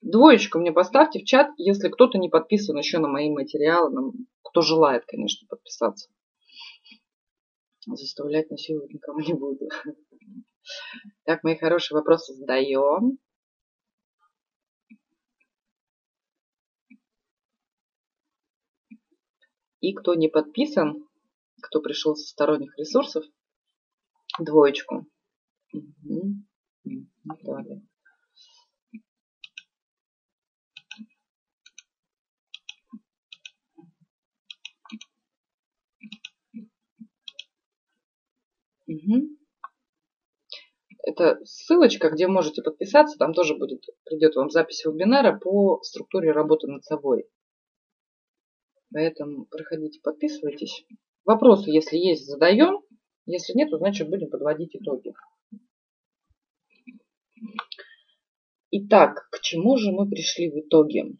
Двоечку 0.00 0.58
мне 0.58 0.72
поставьте 0.72 1.20
в 1.20 1.24
чат, 1.24 1.52
если 1.56 1.88
кто-то 1.88 2.18
не 2.18 2.28
подписан 2.28 2.76
еще 2.76 2.98
на 2.98 3.06
мои 3.06 3.30
материалы, 3.30 4.12
кто 4.42 4.60
желает, 4.60 5.04
конечно, 5.06 5.46
подписаться. 5.46 6.10
Заставлять 7.86 8.50
насиловать 8.50 8.92
никого 8.92 9.20
не 9.20 9.34
буду. 9.34 9.68
Так, 11.24 11.44
мои 11.44 11.56
хорошие 11.56 11.96
вопросы 11.96 12.34
задаем. 12.34 13.18
И 19.78 19.94
кто 19.94 20.14
не 20.14 20.26
подписан, 20.26 21.06
кто 21.62 21.80
пришел 21.80 22.16
со 22.16 22.26
сторонних 22.26 22.76
ресурсов, 22.76 23.24
двоечку. 24.40 25.06
Угу. 25.72 26.34
Далее. 27.44 27.82
Угу. 38.86 39.36
Это 41.04 41.38
ссылочка, 41.44 42.10
где 42.10 42.26
можете 42.26 42.62
подписаться. 42.62 43.16
Там 43.18 43.32
тоже 43.32 43.56
будет, 43.56 43.84
придет 44.04 44.34
вам 44.34 44.50
запись 44.50 44.84
вебинара 44.84 45.38
по 45.38 45.80
структуре 45.82 46.32
работы 46.32 46.66
над 46.66 46.84
собой. 46.84 47.28
Поэтому 48.92 49.46
проходите, 49.46 50.00
подписывайтесь. 50.02 50.84
Вопросы, 51.24 51.70
если 51.70 51.96
есть, 51.96 52.26
задаем. 52.26 52.80
Если 53.26 53.56
нет, 53.56 53.70
то 53.70 53.78
значит 53.78 54.10
будем 54.10 54.28
подводить 54.30 54.74
итоги. 54.74 55.14
Итак, 58.72 59.28
к 59.30 59.40
чему 59.40 59.76
же 59.76 59.90
мы 59.90 60.08
пришли 60.08 60.50
в 60.50 60.58
итоге? 60.60 61.16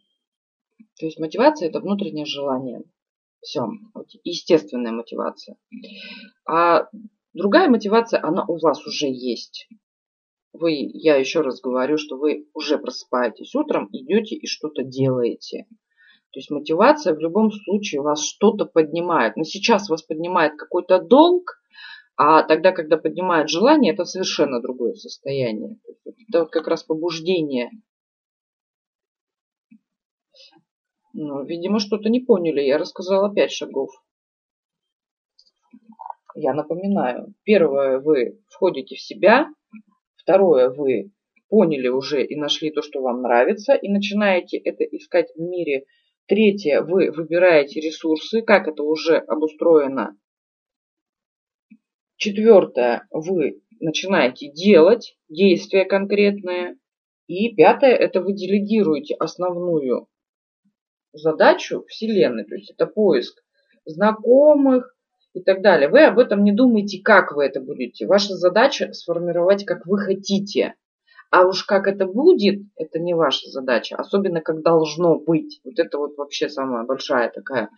То 0.98 1.06
есть 1.06 1.18
мотивация 1.18 1.68
это 1.68 1.80
внутреннее 1.80 2.24
желание. 2.24 2.82
Все, 3.40 3.66
естественная 4.22 4.92
мотивация. 4.92 5.56
А 6.46 6.88
другая 7.32 7.68
мотивация, 7.68 8.22
она 8.22 8.44
у 8.46 8.58
вас 8.58 8.86
уже 8.86 9.06
есть. 9.06 9.68
Вы, 10.52 10.90
я 10.92 11.16
еще 11.16 11.40
раз 11.40 11.60
говорю, 11.60 11.96
что 11.96 12.16
вы 12.16 12.48
уже 12.54 12.78
просыпаетесь 12.78 13.54
утром, 13.54 13.88
идете 13.92 14.36
и 14.36 14.46
что-то 14.46 14.82
делаете. 14.82 15.66
То 16.32 16.38
есть 16.38 16.50
мотивация 16.50 17.14
в 17.14 17.20
любом 17.20 17.50
случае 17.50 18.02
вас 18.02 18.24
что-то 18.24 18.66
поднимает. 18.66 19.36
Но 19.36 19.44
сейчас 19.44 19.88
вас 19.88 20.02
поднимает 20.02 20.56
какой-то 20.56 21.00
долг, 21.00 21.59
а 22.22 22.42
тогда, 22.42 22.72
когда 22.72 22.98
поднимает 22.98 23.48
желание, 23.48 23.94
это 23.94 24.04
совершенно 24.04 24.60
другое 24.60 24.92
состояние. 24.92 25.78
Это 26.28 26.40
вот 26.40 26.50
как 26.50 26.68
раз 26.68 26.84
побуждение. 26.84 27.70
Ну, 31.14 31.42
видимо, 31.46 31.78
что-то 31.78 32.10
не 32.10 32.20
поняли. 32.20 32.60
Я 32.60 32.76
рассказала 32.76 33.34
пять 33.34 33.52
шагов. 33.52 33.88
Я 36.34 36.52
напоминаю. 36.52 37.32
Первое, 37.44 38.00
вы 38.00 38.38
входите 38.50 38.96
в 38.96 39.00
себя. 39.00 39.48
Второе, 40.16 40.68
вы 40.68 41.12
поняли 41.48 41.88
уже 41.88 42.22
и 42.22 42.36
нашли 42.36 42.70
то, 42.70 42.82
что 42.82 43.00
вам 43.00 43.22
нравится, 43.22 43.72
и 43.72 43.88
начинаете 43.88 44.58
это 44.58 44.84
искать 44.84 45.32
в 45.34 45.40
мире. 45.40 45.86
Третье, 46.26 46.82
вы 46.82 47.12
выбираете 47.12 47.80
ресурсы, 47.80 48.42
как 48.42 48.68
это 48.68 48.82
уже 48.82 49.16
обустроено 49.16 50.18
Четвертое, 52.20 53.06
вы 53.10 53.62
начинаете 53.80 54.52
делать 54.52 55.16
действия 55.30 55.86
конкретные. 55.86 56.76
И 57.28 57.54
пятое, 57.54 57.94
это 57.94 58.20
вы 58.20 58.34
делегируете 58.34 59.14
основную 59.14 60.06
задачу 61.14 61.86
Вселенной. 61.88 62.44
То 62.44 62.56
есть 62.56 62.72
это 62.72 62.84
поиск 62.84 63.42
знакомых 63.86 64.94
и 65.32 65.42
так 65.42 65.62
далее. 65.62 65.88
Вы 65.88 66.04
об 66.04 66.18
этом 66.18 66.44
не 66.44 66.52
думаете, 66.52 67.00
как 67.02 67.32
вы 67.32 67.46
это 67.46 67.62
будете. 67.62 68.06
Ваша 68.06 68.34
задача 68.34 68.92
сформировать, 68.92 69.64
как 69.64 69.86
вы 69.86 69.98
хотите. 69.98 70.74
А 71.30 71.46
уж 71.46 71.64
как 71.64 71.86
это 71.86 72.04
будет, 72.04 72.60
это 72.76 72.98
не 72.98 73.14
ваша 73.14 73.48
задача. 73.48 73.96
Особенно 73.96 74.42
как 74.42 74.60
должно 74.60 75.18
быть. 75.18 75.62
Вот 75.64 75.78
это 75.78 75.96
вот 75.96 76.18
вообще 76.18 76.50
самая 76.50 76.84
большая 76.84 77.30
такая 77.30 77.70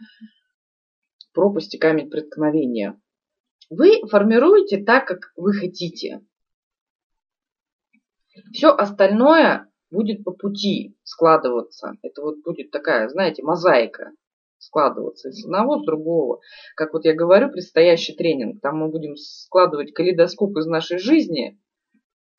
пропасти 1.32 1.76
камень 1.76 2.10
преткновения. 2.10 3.00
Вы 3.70 4.00
формируете 4.08 4.82
так, 4.82 5.06
как 5.06 5.32
вы 5.36 5.52
хотите. 5.52 6.20
Все 8.52 8.68
остальное 8.68 9.70
будет 9.90 10.24
по 10.24 10.32
пути 10.32 10.96
складываться. 11.04 11.94
Это 12.02 12.22
вот 12.22 12.42
будет 12.42 12.70
такая, 12.70 13.08
знаете, 13.08 13.42
мозаика 13.42 14.12
складываться 14.58 15.28
из 15.28 15.44
одного, 15.44 15.80
с 15.80 15.84
другого. 15.84 16.40
Как 16.76 16.92
вот 16.92 17.04
я 17.04 17.14
говорю, 17.14 17.50
предстоящий 17.50 18.14
тренинг, 18.14 18.60
там 18.62 18.78
мы 18.78 18.88
будем 18.88 19.16
складывать 19.16 19.92
калейдоскоп 19.92 20.56
из 20.58 20.66
нашей 20.66 20.98
жизни, 20.98 21.60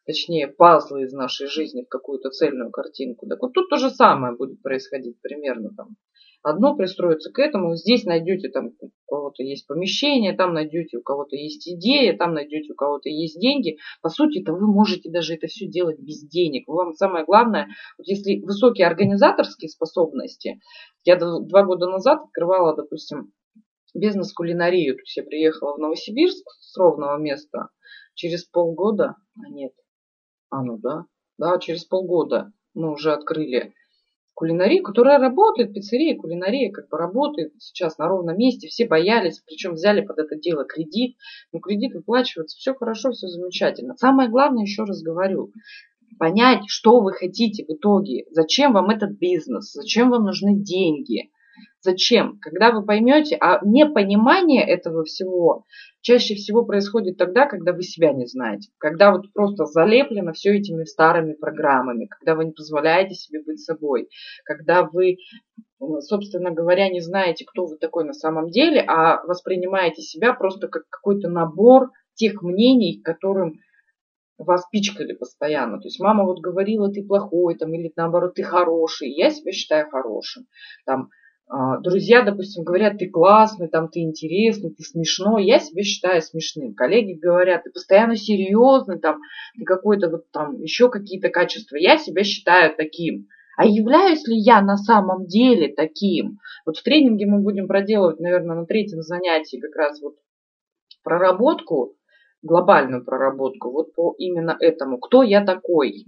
точнее, 0.05 0.47
пазлы 0.47 1.03
из 1.03 1.13
нашей 1.13 1.47
жизни 1.47 1.83
в 1.83 1.89
какую-то 1.89 2.29
цельную 2.29 2.71
картинку. 2.71 3.27
Так 3.27 3.41
вот 3.41 3.53
тут 3.53 3.69
то 3.69 3.77
же 3.77 3.89
самое 3.89 4.35
будет 4.35 4.61
происходить 4.61 5.19
примерно 5.21 5.69
там 5.75 5.95
одно 6.43 6.75
пристроится 6.75 7.31
к 7.31 7.39
этому. 7.39 7.75
Здесь 7.75 8.03
найдете 8.03 8.49
там 8.49 8.71
у 8.79 8.91
кого-то 9.07 9.41
есть 9.41 9.65
помещение, 9.65 10.33
там 10.33 10.53
найдете 10.53 10.97
у 10.97 11.01
кого-то 11.01 11.35
есть 11.35 11.67
идея, 11.67 12.15
там 12.15 12.33
найдете 12.33 12.73
у 12.73 12.75
кого-то 12.75 13.09
есть 13.09 13.39
деньги. 13.39 13.77
По 14.01 14.09
сути-то 14.09 14.53
вы 14.53 14.71
можете 14.71 15.09
даже 15.09 15.33
это 15.35 15.47
все 15.47 15.67
делать 15.67 15.99
без 15.99 16.21
денег. 16.27 16.67
Вам 16.67 16.93
самое 16.93 17.25
главное, 17.25 17.69
вот 17.97 18.05
если 18.05 18.43
высокие 18.43 18.85
организаторские 18.85 19.69
способности, 19.69 20.59
я 21.05 21.17
два 21.17 21.63
года 21.63 21.87
назад 21.87 22.21
открывала, 22.23 22.75
допустим, 22.75 23.31
бизнес-кулинарию. 23.95 24.95
То 24.95 25.01
есть 25.01 25.17
я 25.17 25.23
приехала 25.23 25.75
в 25.75 25.79
Новосибирск 25.79 26.45
с 26.59 26.77
ровного 26.77 27.17
места. 27.17 27.69
Через 28.15 28.43
полгода, 28.43 29.15
а 29.35 29.49
нет, 29.49 29.71
а 30.51 30.61
ну 30.61 30.77
да, 30.77 31.05
да, 31.39 31.57
через 31.57 31.83
полгода 31.83 32.51
мы 32.75 32.91
уже 32.91 33.11
открыли 33.11 33.73
кулинарию, 34.33 34.83
которая 34.83 35.19
работает, 35.19 35.73
пиццерия, 35.73 36.15
кулинария 36.17 36.71
как 36.71 36.89
бы 36.89 36.97
работает 36.97 37.53
сейчас 37.59 37.97
на 37.97 38.07
ровном 38.07 38.37
месте, 38.37 38.67
все 38.67 38.87
боялись, 38.87 39.41
причем 39.45 39.73
взяли 39.73 40.01
под 40.01 40.19
это 40.19 40.35
дело 40.35 40.65
кредит, 40.65 41.17
но 41.51 41.59
кредит 41.59 41.93
выплачивается, 41.93 42.57
все 42.57 42.73
хорошо, 42.73 43.11
все 43.11 43.27
замечательно. 43.27 43.95
Самое 43.97 44.29
главное, 44.29 44.63
еще 44.63 44.83
раз 44.83 45.01
говорю, 45.01 45.51
понять, 46.17 46.63
что 46.67 46.99
вы 47.01 47.13
хотите 47.13 47.65
в 47.65 47.69
итоге, 47.73 48.25
зачем 48.31 48.73
вам 48.73 48.89
этот 48.89 49.17
бизнес, 49.17 49.71
зачем 49.71 50.09
вам 50.09 50.25
нужны 50.25 50.55
деньги, 50.55 51.31
Зачем? 51.81 52.39
Когда 52.39 52.71
вы 52.71 52.85
поймете, 52.85 53.37
а 53.39 53.59
непонимание 53.63 54.65
этого 54.65 55.03
всего 55.03 55.65
чаще 56.03 56.35
всего 56.35 56.65
происходит 56.65 57.17
тогда, 57.17 57.47
когда 57.47 57.71
вы 57.71 57.81
себя 57.81 58.11
не 58.11 58.27
знаете. 58.27 58.69
Когда 58.77 59.11
вот 59.11 59.31
просто 59.33 59.65
залеплено 59.65 60.33
все 60.33 60.57
этими 60.57 60.83
старыми 60.83 61.33
программами, 61.33 62.07
когда 62.07 62.35
вы 62.35 62.45
не 62.45 62.51
позволяете 62.51 63.15
себе 63.15 63.41
быть 63.41 63.61
собой, 63.61 64.09
когда 64.43 64.83
вы, 64.83 65.17
собственно 66.01 66.51
говоря, 66.51 66.89
не 66.89 66.99
знаете, 66.99 67.45
кто 67.45 67.65
вы 67.65 67.77
такой 67.77 68.03
на 68.03 68.13
самом 68.13 68.49
деле, 68.49 68.81
а 68.81 69.23
воспринимаете 69.25 70.01
себя 70.01 70.33
просто 70.33 70.67
как 70.67 70.83
какой-то 70.89 71.29
набор 71.29 71.89
тех 72.15 72.41
мнений, 72.43 73.01
которым 73.01 73.59
вас 74.37 74.65
пичкали 74.71 75.13
постоянно. 75.13 75.77
То 75.79 75.87
есть 75.87 76.01
мама 76.01 76.25
вот 76.25 76.41
говорила, 76.41 76.91
ты 76.91 77.03
плохой, 77.03 77.55
там, 77.55 77.73
или 77.73 77.91
наоборот, 77.95 78.33
ты 78.35 78.43
хороший. 78.43 79.09
Я 79.09 79.29
себя 79.29 79.53
считаю 79.53 79.89
хорошим. 79.89 80.47
Там, 80.85 81.09
друзья, 81.49 82.23
допустим, 82.23 82.63
говорят, 82.63 82.97
ты 82.97 83.09
классный, 83.09 83.67
там, 83.67 83.89
ты 83.89 83.99
интересный, 83.99 84.73
ты 84.73 84.83
смешной. 84.83 85.45
Я 85.45 85.59
себя 85.59 85.83
считаю 85.83 86.21
смешным. 86.21 86.73
Коллеги 86.73 87.19
говорят, 87.19 87.63
ты 87.63 87.71
постоянно 87.71 88.15
серьезный, 88.15 88.99
там, 88.99 89.19
ты 89.57 89.63
какой-то 89.63 90.09
вот 90.09 90.31
там, 90.31 90.59
еще 90.59 90.89
какие-то 90.89 91.29
качества. 91.29 91.75
Я 91.75 91.97
себя 91.97 92.23
считаю 92.23 92.75
таким. 92.75 93.27
А 93.55 93.65
являюсь 93.65 94.25
ли 94.27 94.37
я 94.37 94.61
на 94.61 94.77
самом 94.77 95.27
деле 95.27 95.73
таким? 95.73 96.39
Вот 96.65 96.77
в 96.77 96.83
тренинге 96.83 97.27
мы 97.27 97.39
будем 97.39 97.67
проделывать, 97.67 98.19
наверное, 98.19 98.55
на 98.55 98.65
третьем 98.65 99.01
занятии 99.01 99.59
как 99.59 99.75
раз 99.75 100.01
вот 100.01 100.15
проработку, 101.03 101.95
глобальную 102.41 103.05
проработку, 103.05 103.71
вот 103.71 103.93
по 103.93 104.15
именно 104.17 104.57
этому. 104.59 104.97
Кто 104.97 105.21
я 105.21 105.45
такой? 105.45 106.05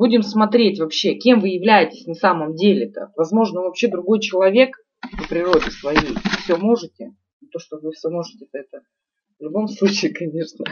Будем 0.00 0.22
смотреть 0.22 0.80
вообще, 0.80 1.12
кем 1.12 1.40
вы 1.40 1.50
являетесь 1.50 2.06
на 2.06 2.14
самом 2.14 2.54
деле-то. 2.54 3.12
Возможно, 3.16 3.60
вообще 3.60 3.86
другой 3.86 4.20
человек 4.20 4.74
по 5.02 5.28
природе 5.28 5.70
своей. 5.70 6.16
Все 6.42 6.56
можете. 6.56 7.14
То, 7.52 7.58
что 7.58 7.76
вы 7.76 7.92
все 7.92 8.08
можете, 8.08 8.46
это 8.50 8.80
в 9.38 9.42
любом 9.42 9.68
случае, 9.68 10.14
конечно. 10.14 10.64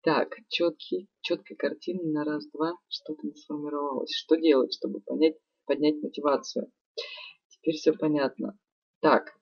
Так, 0.00 0.34
четкий, 0.48 1.08
четкая 1.20 1.58
картина 1.58 2.04
на 2.04 2.24
раз-два, 2.24 2.78
что-то 2.88 3.26
не 3.26 3.34
сформировалось. 3.34 4.16
Что 4.16 4.36
делать, 4.36 4.72
чтобы 4.72 5.00
понять, 5.00 5.34
поднять 5.66 6.02
мотивацию? 6.02 6.72
Теперь 7.50 7.74
все 7.74 7.92
понятно. 7.92 8.56
Так, 9.02 9.34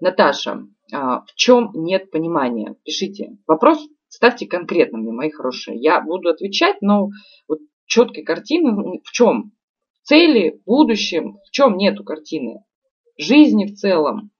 Наташа, 0.00 0.68
а, 0.92 1.22
в 1.22 1.34
чем 1.34 1.72
нет 1.74 2.12
понимания? 2.12 2.76
Пишите. 2.84 3.36
Вопрос 3.48 3.84
ставьте 4.12 4.46
конкретно 4.46 4.98
мне, 4.98 5.10
мои 5.10 5.30
хорошие. 5.30 5.80
Я 5.80 6.00
буду 6.00 6.28
отвечать, 6.28 6.76
но 6.82 7.08
вот 7.48 7.58
четкой 7.92 8.24
картины 8.24 9.00
в 9.04 9.12
чем? 9.12 9.52
В 10.02 10.08
цели, 10.08 10.58
в 10.62 10.64
будущем, 10.64 11.36
в 11.46 11.50
чем 11.50 11.76
нету 11.76 12.04
картины? 12.04 12.64
Жизни 13.18 13.66
в 13.66 13.74
целом. 13.74 14.30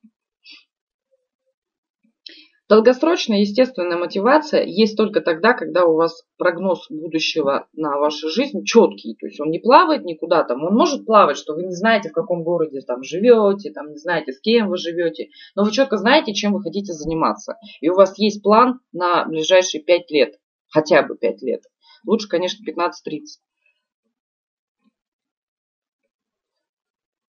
Долгосрочная 2.71 3.41
естественная 3.41 3.99
мотивация 3.99 4.65
есть 4.65 4.97
только 4.97 5.21
тогда, 5.21 5.53
когда 5.53 5.85
у 5.85 5.97
вас 5.97 6.25
прогноз 6.39 6.87
будущего 6.89 7.69
на 7.75 7.99
вашу 7.99 8.31
жизнь 8.31 8.65
четкий. 8.65 9.15
То 9.21 9.27
есть 9.27 9.39
он 9.39 9.51
не 9.51 9.59
плавает 9.59 10.07
никуда 10.07 10.45
там. 10.45 10.65
Он 10.65 10.75
может 10.75 11.05
плавать, 11.05 11.37
что 11.37 11.53
вы 11.53 11.65
не 11.65 11.75
знаете, 11.75 12.09
в 12.09 12.15
каком 12.15 12.45
городе 12.45 12.81
там 12.81 13.03
живете, 13.03 13.71
там 13.71 13.91
не 13.91 13.99
знаете, 13.99 14.33
с 14.33 14.41
кем 14.41 14.71
вы 14.71 14.79
живете. 14.79 15.29
Но 15.55 15.65
вы 15.65 15.73
четко 15.73 15.99
знаете, 15.99 16.33
чем 16.33 16.55
вы 16.55 16.63
хотите 16.63 16.95
заниматься. 16.95 17.57
И 17.83 17.91
у 17.91 17.95
вас 17.95 18.19
есть 18.19 18.43
план 18.43 18.81
на 18.93 19.27
ближайшие 19.27 19.83
5 19.83 20.11
лет. 20.11 20.37
Хотя 20.71 21.03
бы 21.03 21.19
5 21.19 21.43
лет. 21.43 21.61
Лучше, 22.07 22.29
конечно, 22.29 22.65
15-30. 22.65 23.41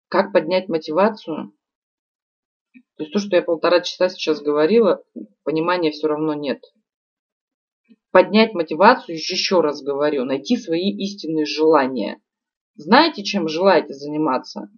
Как 0.07 0.31
поднять 0.31 0.69
мотивацию? 0.69 1.53
То 2.95 3.03
есть 3.03 3.13
то, 3.13 3.19
что 3.19 3.35
я 3.35 3.41
полтора 3.41 3.81
часа 3.81 4.09
сейчас 4.09 4.41
говорила, 4.41 5.03
понимания 5.43 5.91
все 5.91 6.07
равно 6.07 6.33
нет. 6.33 6.63
Поднять 8.11 8.53
мотивацию, 8.53 9.15
еще 9.15 9.61
раз 9.61 9.81
говорю, 9.81 10.25
найти 10.25 10.57
свои 10.57 10.91
истинные 10.91 11.45
желания. 11.45 12.21
Знаете, 12.75 13.23
чем 13.23 13.47
желаете 13.47 13.93
заниматься? 13.93 14.69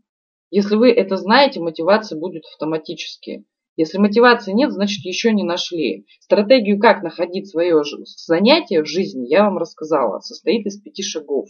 Если 0.51 0.75
вы 0.75 0.91
это 0.91 1.17
знаете, 1.17 1.59
мотивация 1.59 2.17
будет 2.17 2.45
автоматически. 2.45 3.45
Если 3.77 3.97
мотивации 3.97 4.53
нет, 4.53 4.71
значит 4.71 5.03
еще 5.03 5.33
не 5.33 5.43
нашли. 5.43 6.05
Стратегию, 6.19 6.79
как 6.79 7.03
находить 7.03 7.49
свое 7.49 7.83
занятие 8.05 8.81
в 8.81 8.87
жизни, 8.87 9.27
я 9.27 9.43
вам 9.43 9.57
рассказала. 9.57 10.19
Состоит 10.19 10.65
из 10.65 10.79
пяти 10.81 11.03
шагов. 11.03 11.47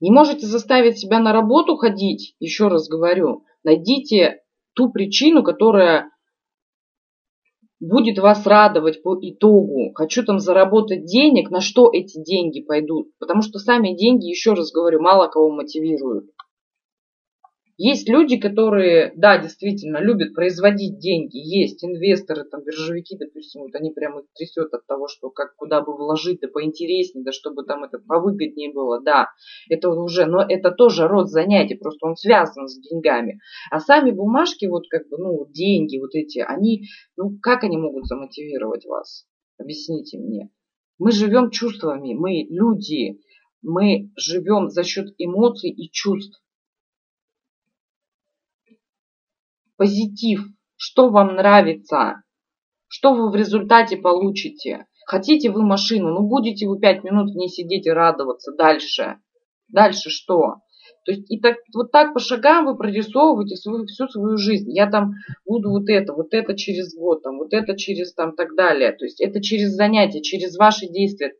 Не 0.00 0.10
можете 0.10 0.46
заставить 0.46 0.98
себя 0.98 1.20
на 1.20 1.32
работу 1.32 1.76
ходить, 1.76 2.34
еще 2.38 2.68
раз 2.68 2.88
говорю, 2.88 3.44
найдите 3.62 4.42
ту 4.74 4.90
причину, 4.90 5.42
которая 5.42 6.10
будет 7.80 8.18
вас 8.18 8.46
радовать 8.46 9.02
по 9.02 9.16
итогу. 9.20 9.92
Хочу 9.94 10.24
там 10.24 10.40
заработать 10.40 11.04
денег, 11.04 11.50
на 11.50 11.60
что 11.60 11.90
эти 11.92 12.22
деньги 12.22 12.62
пойдут. 12.62 13.10
Потому 13.18 13.42
что 13.42 13.58
сами 13.58 13.94
деньги, 13.94 14.26
еще 14.26 14.54
раз 14.54 14.72
говорю, 14.72 15.00
мало 15.00 15.28
кого 15.28 15.50
мотивируют. 15.50 16.33
Есть 17.76 18.08
люди, 18.08 18.38
которые, 18.38 19.12
да, 19.16 19.36
действительно, 19.38 19.98
любят 19.98 20.32
производить 20.32 20.98
деньги. 20.98 21.38
Есть 21.38 21.84
инвесторы, 21.84 22.44
там, 22.44 22.62
биржевики, 22.62 23.16
допустим, 23.18 23.62
вот 23.62 23.74
они 23.74 23.90
прямо 23.90 24.22
трясет 24.34 24.72
от 24.72 24.86
того, 24.86 25.08
что 25.08 25.30
как, 25.30 25.56
куда 25.56 25.80
бы 25.80 25.96
вложить, 25.96 26.38
да 26.40 26.46
поинтереснее, 26.46 27.24
да 27.24 27.32
чтобы 27.32 27.64
там 27.64 27.82
это 27.82 27.98
повыгоднее 27.98 28.72
было, 28.72 29.02
да. 29.02 29.30
Это 29.68 29.90
уже, 29.90 30.26
но 30.26 30.44
это 30.48 30.70
тоже 30.70 31.08
род 31.08 31.28
занятий, 31.28 31.74
просто 31.74 32.06
он 32.06 32.14
связан 32.14 32.68
с 32.68 32.78
деньгами. 32.78 33.40
А 33.72 33.80
сами 33.80 34.12
бумажки, 34.12 34.66
вот 34.66 34.84
как 34.88 35.08
бы, 35.08 35.18
ну, 35.18 35.46
деньги 35.50 35.98
вот 35.98 36.14
эти, 36.14 36.38
они, 36.38 36.84
ну, 37.16 37.36
как 37.42 37.64
они 37.64 37.76
могут 37.76 38.06
замотивировать 38.06 38.86
вас? 38.86 39.26
Объясните 39.58 40.18
мне. 40.18 40.48
Мы 40.98 41.10
живем 41.10 41.50
чувствами, 41.50 42.14
мы 42.14 42.46
люди, 42.48 43.18
мы 43.62 44.12
живем 44.16 44.68
за 44.68 44.84
счет 44.84 45.08
эмоций 45.18 45.70
и 45.70 45.90
чувств. 45.90 46.40
Позитив, 49.76 50.40
что 50.76 51.10
вам 51.10 51.36
нравится, 51.36 52.22
что 52.88 53.14
вы 53.14 53.30
в 53.30 53.34
результате 53.34 53.96
получите. 53.96 54.86
Хотите 55.06 55.50
вы 55.50 55.62
машину, 55.62 56.10
ну 56.10 56.26
будете 56.26 56.66
вы 56.66 56.78
пять 56.78 57.04
минут 57.04 57.30
в 57.30 57.36
ней 57.36 57.48
сидеть 57.48 57.86
и 57.86 57.90
радоваться. 57.90 58.52
Дальше. 58.56 59.18
Дальше 59.68 60.10
что? 60.10 60.56
То 61.04 61.12
есть 61.12 61.30
и 61.30 61.38
так, 61.38 61.56
вот 61.74 61.92
так 61.92 62.14
по 62.14 62.20
шагам 62.20 62.64
вы 62.64 62.76
прорисовываете 62.76 63.56
свою, 63.56 63.86
всю 63.86 64.08
свою 64.08 64.36
жизнь. 64.38 64.70
Я 64.72 64.88
там 64.88 65.12
буду 65.44 65.70
вот 65.70 65.88
это, 65.88 66.14
вот 66.14 66.32
это 66.32 66.56
через 66.56 66.94
год, 66.94 67.22
там, 67.22 67.38
вот 67.38 67.52
это 67.52 67.76
через 67.76 68.14
там 68.14 68.34
так 68.34 68.54
далее. 68.54 68.92
То 68.92 69.04
есть 69.04 69.20
это 69.20 69.42
через 69.42 69.72
занятия, 69.72 70.22
через 70.22 70.56
ваши 70.56 70.86
действия. 70.86 71.34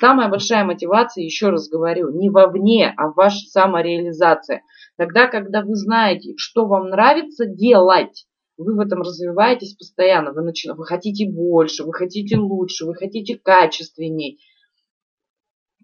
Самая 0.00 0.28
большая 0.28 0.64
мотивация, 0.64 1.24
еще 1.24 1.50
раз 1.50 1.68
говорю, 1.68 2.10
не 2.10 2.30
вовне, 2.30 2.92
а 2.96 3.08
в 3.08 3.14
вашей 3.14 3.46
самореализации. 3.48 4.62
Тогда, 4.98 5.28
когда 5.28 5.62
вы 5.62 5.76
знаете, 5.76 6.34
что 6.36 6.66
вам 6.66 6.90
нравится 6.90 7.46
делать, 7.46 8.26
вы 8.56 8.74
в 8.74 8.80
этом 8.80 9.02
развиваетесь 9.02 9.74
постоянно, 9.74 10.32
вы, 10.32 10.42
начи... 10.42 10.68
вы 10.72 10.84
хотите 10.84 11.30
больше, 11.30 11.84
вы 11.84 11.92
хотите 11.92 12.36
лучше, 12.36 12.84
вы 12.84 12.96
хотите 12.96 13.38
качественней, 13.38 14.40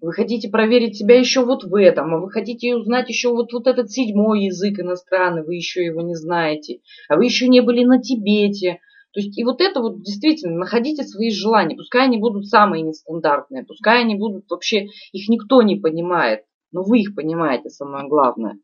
вы 0.01 0.13
хотите 0.13 0.49
проверить 0.49 0.97
себя 0.97 1.17
еще 1.17 1.45
вот 1.45 1.63
в 1.63 1.77
этом, 1.77 2.13
а 2.13 2.19
вы 2.19 2.29
хотите 2.29 2.75
узнать 2.75 3.09
еще 3.09 3.31
вот, 3.31 3.53
вот 3.53 3.69
этот 3.69 3.93
седьмой 3.93 4.47
язык 4.47 4.81
иностранный, 4.81 5.45
вы 5.45 5.55
еще 5.55 5.85
его 5.85 6.01
не 6.03 6.17
знаете, 6.17 6.81
а 7.09 7.15
вы 7.15 7.27
еще 7.27 7.47
не 7.47 7.61
были 7.61 7.85
на 7.85 8.03
Тибете. 8.03 8.81
То 9.13 9.21
есть 9.21 9.39
и 9.39 9.45
вот 9.45 9.61
это 9.61 9.81
вот 9.81 10.03
действительно, 10.03 10.59
находите 10.59 11.05
свои 11.05 11.31
желания, 11.31 11.77
пускай 11.77 12.07
они 12.07 12.19
будут 12.19 12.49
самые 12.49 12.83
нестандартные, 12.83 13.65
пускай 13.65 14.01
они 14.01 14.17
будут 14.17 14.51
вообще, 14.51 14.89
их 15.13 15.29
никто 15.29 15.63
не 15.63 15.77
понимает, 15.77 16.41
но 16.73 16.83
вы 16.83 16.99
их 16.99 17.15
понимаете, 17.15 17.71
самое 17.71 18.09
главное. 18.09 18.59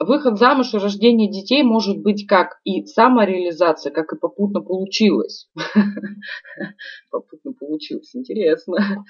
Выход 0.00 0.38
замуж 0.38 0.74
и 0.74 0.78
рождение 0.78 1.30
детей 1.30 1.62
может 1.62 1.98
быть 1.98 2.26
как 2.26 2.58
и 2.64 2.84
самореализация, 2.86 3.92
как 3.92 4.12
и 4.12 4.18
попутно 4.18 4.60
получилось. 4.60 5.48
Попутно 7.10 7.52
получилось, 7.52 8.10
интересно. 8.16 9.04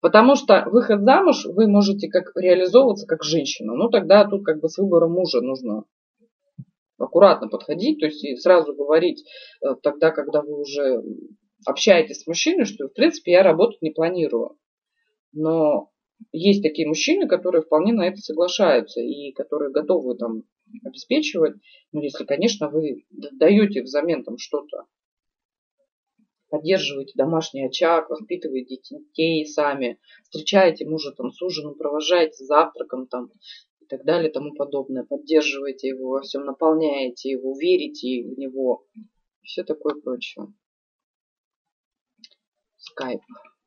Потому 0.00 0.34
что 0.34 0.68
выход 0.70 1.02
замуж 1.02 1.46
вы 1.46 1.68
можете 1.68 2.08
как 2.08 2.32
реализовываться 2.36 3.06
как 3.06 3.22
женщина. 3.22 3.74
Ну 3.74 3.88
тогда 3.88 4.24
тут 4.24 4.44
как 4.44 4.60
бы 4.60 4.68
с 4.68 4.76
выбором 4.78 5.12
мужа 5.12 5.40
нужно 5.40 5.84
аккуратно 6.98 7.48
подходить, 7.48 8.00
то 8.00 8.06
есть 8.06 8.24
и 8.24 8.36
сразу 8.36 8.74
говорить 8.74 9.24
э, 9.62 9.74
тогда, 9.82 10.10
когда 10.10 10.42
вы 10.42 10.60
уже 10.60 11.02
общаетесь 11.66 12.22
с 12.22 12.26
мужчиной, 12.26 12.64
что 12.64 12.88
в 12.88 12.92
принципе 12.92 13.32
я 13.32 13.42
работать 13.42 13.82
не 13.82 13.90
планирую. 13.90 14.56
Но 15.32 15.90
есть 16.32 16.62
такие 16.62 16.88
мужчины, 16.88 17.28
которые 17.28 17.62
вполне 17.62 17.92
на 17.92 18.06
это 18.06 18.18
соглашаются 18.18 19.00
и 19.00 19.32
которые 19.32 19.70
готовы 19.70 20.16
там 20.16 20.44
обеспечивать, 20.84 21.56
ну, 21.92 22.00
если, 22.02 22.24
конечно, 22.24 22.68
вы 22.68 23.06
даете 23.10 23.82
взамен 23.82 24.24
там 24.24 24.38
что-то, 24.38 24.86
поддерживаете 26.48 27.12
домашний 27.16 27.66
очаг, 27.66 28.10
воспитываете 28.10 28.76
детей 28.76 29.46
сами, 29.46 29.98
встречаете 30.24 30.86
мужа 30.86 31.12
там 31.12 31.32
с 31.32 31.40
ужином, 31.42 31.76
провожаете 31.76 32.44
завтраком 32.44 33.06
там 33.06 33.30
и 33.80 33.86
так 33.86 34.04
далее, 34.04 34.30
тому 34.30 34.54
подобное, 34.54 35.04
поддерживаете 35.04 35.88
его 35.88 36.10
во 36.10 36.22
всем, 36.22 36.44
наполняете 36.44 37.30
его, 37.30 37.56
верите 37.58 38.22
в 38.22 38.38
него, 38.38 38.84
все 39.42 39.64
такое 39.64 39.94
прочее. 39.94 40.46
Скайп. 42.76 43.20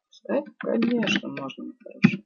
Скайп, 0.09 0.45
конечно, 0.59 1.29
можно, 1.29 1.73
хорошо. 1.83 2.23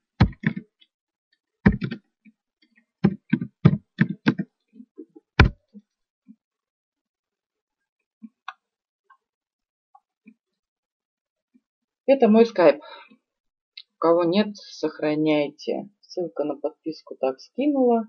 Это 12.05 12.27
мой 12.27 12.45
скайп. 12.45 12.81
У 12.81 13.97
кого 13.97 14.23
нет, 14.23 14.55
сохраняйте. 14.57 15.89
Ссылка 16.01 16.43
на 16.43 16.55
подписку 16.55 17.15
так 17.15 17.39
скинула. 17.39 18.07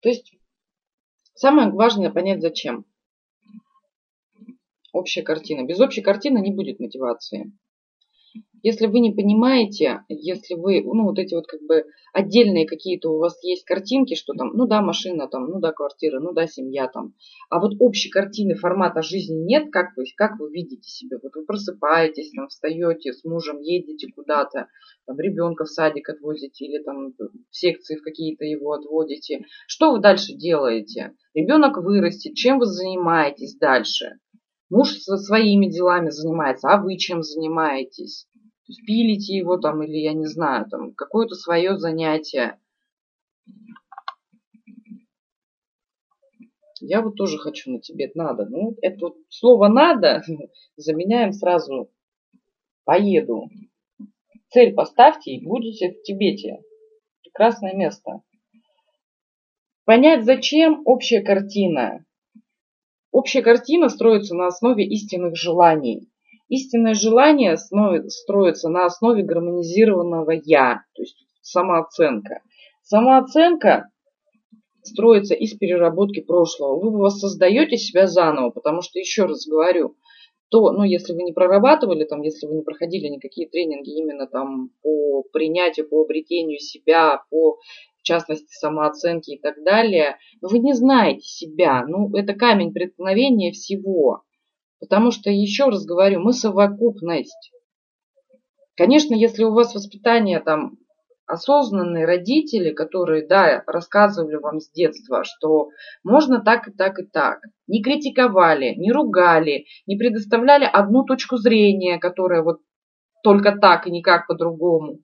То 0.00 0.08
есть 0.08 0.34
самое 1.34 1.70
важное 1.70 2.10
понять 2.10 2.40
зачем. 2.40 2.84
Общая 4.92 5.22
картина. 5.22 5.64
Без 5.64 5.78
общей 5.80 6.02
картины 6.02 6.38
не 6.38 6.52
будет 6.52 6.80
мотивации. 6.80 7.52
Если 8.62 8.86
вы 8.86 9.00
не 9.00 9.12
понимаете, 9.12 10.04
если 10.08 10.54
вы, 10.54 10.82
ну, 10.82 11.04
вот 11.04 11.18
эти 11.18 11.34
вот 11.34 11.46
как 11.46 11.60
бы 11.62 11.84
отдельные 12.12 12.66
какие-то 12.66 13.10
у 13.10 13.18
вас 13.18 13.42
есть 13.42 13.64
картинки, 13.64 14.14
что 14.14 14.34
там, 14.34 14.52
ну 14.54 14.66
да, 14.66 14.82
машина 14.82 15.28
там, 15.28 15.46
ну 15.46 15.60
да, 15.60 15.72
квартира, 15.72 16.20
ну 16.20 16.32
да, 16.32 16.46
семья 16.46 16.88
там, 16.88 17.14
а 17.48 17.60
вот 17.60 17.72
общей 17.78 18.10
картины 18.10 18.54
формата 18.54 19.02
жизни 19.02 19.44
нет, 19.44 19.70
как 19.70 19.96
вы, 19.96 20.04
как 20.16 20.38
вы 20.38 20.50
видите 20.50 20.88
себе? 20.88 21.18
Вот 21.22 21.34
вы 21.34 21.44
просыпаетесь, 21.44 22.32
там, 22.36 22.48
встаете 22.48 23.12
с 23.12 23.24
мужем, 23.24 23.60
едете 23.60 24.08
куда-то, 24.14 24.68
там, 25.06 25.18
ребенка 25.18 25.64
в 25.64 25.68
садик 25.68 26.08
отвозите 26.08 26.66
или 26.66 26.82
там 26.82 27.12
в 27.18 27.56
секции 27.56 27.96
в 27.96 28.02
какие-то 28.02 28.44
его 28.44 28.72
отводите. 28.72 29.44
Что 29.66 29.92
вы 29.92 30.00
дальше 30.00 30.34
делаете? 30.34 31.12
Ребенок 31.34 31.78
вырастет, 31.78 32.34
чем 32.34 32.58
вы 32.58 32.66
занимаетесь 32.66 33.56
дальше? 33.56 34.18
Муж 34.70 34.90
со 34.98 35.16
своими 35.16 35.66
делами 35.66 36.10
занимается, 36.10 36.68
а 36.68 36.80
вы 36.80 36.96
чем 36.96 37.22
занимаетесь? 37.22 38.28
То 38.70 38.72
есть 38.72 38.86
пилите 38.86 39.36
его 39.36 39.56
там 39.56 39.82
или, 39.82 39.96
я 39.96 40.12
не 40.12 40.26
знаю, 40.26 40.64
там 40.70 40.94
какое-то 40.94 41.34
свое 41.34 41.76
занятие. 41.76 42.60
Я 46.78 47.02
вот 47.02 47.16
тоже 47.16 47.36
хочу 47.38 47.72
на 47.72 47.80
Тибет, 47.80 48.14
надо. 48.14 48.46
Ну, 48.46 48.76
это 48.80 49.06
вот 49.06 49.16
слово 49.28 49.66
надо 49.66 50.22
заменяем 50.76 51.32
сразу 51.32 51.90
поеду. 52.84 53.50
Цель 54.50 54.72
поставьте 54.72 55.32
и 55.32 55.44
будете 55.44 55.90
в 55.90 56.02
Тибете. 56.02 56.62
Прекрасное 57.24 57.74
место. 57.74 58.22
Понять 59.84 60.24
зачем 60.24 60.82
общая 60.84 61.22
картина. 61.22 62.04
Общая 63.10 63.42
картина 63.42 63.88
строится 63.88 64.36
на 64.36 64.46
основе 64.46 64.86
истинных 64.86 65.34
желаний. 65.34 66.09
Истинное 66.50 66.94
желание 66.94 67.56
строится 67.56 68.68
на 68.68 68.84
основе 68.84 69.22
гармонизированного 69.22 70.32
«я», 70.44 70.82
то 70.94 71.02
есть 71.02 71.16
самооценка. 71.42 72.42
Самооценка 72.82 73.88
строится 74.82 75.34
из 75.34 75.54
переработки 75.54 76.20
прошлого. 76.20 76.80
Вы 76.80 76.90
воссоздаете 76.98 77.76
себя 77.76 78.08
заново, 78.08 78.50
потому 78.50 78.82
что, 78.82 78.98
еще 78.98 79.26
раз 79.26 79.46
говорю, 79.46 79.94
то, 80.48 80.72
ну, 80.72 80.82
если 80.82 81.12
вы 81.12 81.22
не 81.22 81.32
прорабатывали, 81.32 82.02
там, 82.02 82.22
если 82.22 82.48
вы 82.48 82.56
не 82.56 82.62
проходили 82.62 83.06
никакие 83.06 83.48
тренинги 83.48 83.90
именно 83.90 84.26
там 84.26 84.70
по 84.82 85.22
принятию, 85.32 85.88
по 85.88 86.02
обретению 86.02 86.58
себя, 86.58 87.22
по 87.30 87.58
в 88.00 88.02
частности, 88.02 88.52
самооценки 88.54 89.32
и 89.32 89.38
так 89.38 89.62
далее, 89.62 90.16
вы 90.40 90.58
не 90.58 90.72
знаете 90.72 91.22
себя. 91.22 91.84
Ну, 91.86 92.10
это 92.16 92.32
камень 92.32 92.72
преткновения 92.72 93.52
всего. 93.52 94.22
Потому 94.80 95.10
что, 95.10 95.30
еще 95.30 95.66
раз 95.66 95.84
говорю, 95.84 96.20
мы 96.20 96.32
совокупность. 96.32 97.52
Конечно, 98.76 99.14
если 99.14 99.44
у 99.44 99.52
вас 99.52 99.74
воспитание 99.74 100.40
там 100.40 100.78
осознанные 101.26 102.06
родители, 102.06 102.72
которые, 102.72 103.26
да, 103.26 103.62
рассказывали 103.66 104.36
вам 104.36 104.58
с 104.58 104.70
детства, 104.70 105.22
что 105.22 105.68
можно 106.02 106.40
так 106.42 106.66
и 106.66 106.72
так 106.72 106.98
и 106.98 107.04
так, 107.04 107.40
не 107.68 107.82
критиковали, 107.82 108.74
не 108.74 108.90
ругали, 108.90 109.66
не 109.86 109.96
предоставляли 109.96 110.64
одну 110.64 111.04
точку 111.04 111.36
зрения, 111.36 111.98
которая 111.98 112.42
вот 112.42 112.60
только 113.22 113.56
так 113.56 113.86
и 113.86 113.90
никак 113.90 114.26
по-другому, 114.26 115.00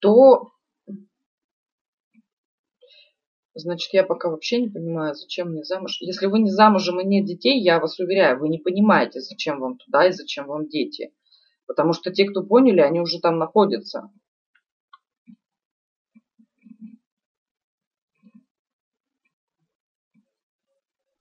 то 0.00 0.51
значит, 3.54 3.92
я 3.92 4.04
пока 4.04 4.30
вообще 4.30 4.60
не 4.60 4.68
понимаю, 4.68 5.14
зачем 5.14 5.50
мне 5.50 5.64
замуж. 5.64 5.98
Если 6.00 6.26
вы 6.26 6.40
не 6.40 6.50
замужем 6.50 7.00
и 7.00 7.04
нет 7.04 7.26
детей, 7.26 7.60
я 7.60 7.80
вас 7.80 7.98
уверяю, 7.98 8.38
вы 8.38 8.48
не 8.48 8.58
понимаете, 8.58 9.20
зачем 9.20 9.60
вам 9.60 9.78
туда 9.78 10.06
и 10.06 10.12
зачем 10.12 10.46
вам 10.46 10.68
дети. 10.68 11.12
Потому 11.66 11.92
что 11.92 12.12
те, 12.12 12.24
кто 12.24 12.42
поняли, 12.42 12.80
они 12.80 13.00
уже 13.00 13.20
там 13.20 13.38
находятся. 13.38 14.10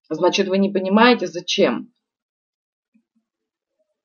Значит, 0.10 0.50
вы 0.50 0.58
не 0.58 0.70
понимаете, 0.70 1.28
зачем. 1.28 1.94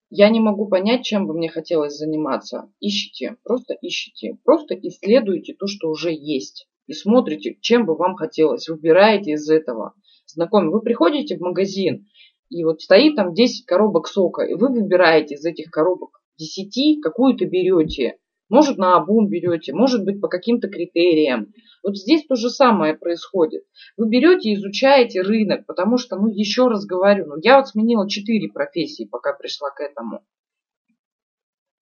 Я 0.09 0.31
не 0.31 0.39
могу 0.39 0.69
понять, 0.69 1.05
чем 1.05 1.27
бы 1.27 1.35
мне 1.35 1.49
хотелось 1.49 1.97
заниматься. 1.97 2.73
Ищите, 2.79 3.37
просто 3.43 3.75
ищите. 3.81 4.39
Просто 4.45 4.75
исследуйте 4.75 5.55
то, 5.55 5.67
что 5.67 5.91
уже 5.91 6.13
есть. 6.13 6.69
И 6.87 6.93
смотрите, 6.93 7.57
чем 7.61 7.85
бы 7.87 7.97
вам 7.97 8.15
хотелось. 8.15 8.69
Выбираете 8.69 9.33
из 9.33 9.49
этого. 9.51 9.95
Знакомый, 10.27 10.73
вы 10.73 10.81
приходите 10.81 11.37
в 11.37 11.41
магазин, 11.41 12.07
и 12.49 12.65
вот 12.65 12.81
стоит 12.81 13.17
там 13.17 13.35
10 13.35 13.65
коробок 13.65 14.07
сока, 14.07 14.43
и 14.43 14.55
вы 14.55 14.69
выбираете 14.69 15.35
из 15.35 15.45
этих 15.45 15.71
коробок 15.71 16.21
10, 16.39 17.03
какую-то 17.03 17.47
берете. 17.47 18.19
Может, 18.49 18.79
на 18.79 18.97
обум 18.97 19.29
берете, 19.29 19.73
может 19.73 20.05
быть, 20.05 20.21
по 20.21 20.29
каким-то 20.29 20.69
критериям. 20.69 21.53
Вот 21.83 21.97
здесь 21.97 22.25
то 22.27 22.37
же 22.37 22.49
самое 22.49 22.95
происходит. 22.95 23.65
Вы 23.97 24.09
берете 24.09 24.51
и 24.51 24.55
изучаете 24.55 25.23
рынок, 25.23 25.67
потому 25.67 25.99
что, 25.99 26.17
ну, 26.17 26.29
еще 26.29 26.69
раз 26.69 26.87
говорю, 26.87 27.27
ну, 27.27 27.35
я 27.43 27.57
вот 27.57 27.69
сменила 27.69 28.09
4 28.09 28.49
профессии, 28.53 29.09
пока 29.11 29.33
пришла 29.33 29.71
к 29.71 29.81
этому. 29.81 30.25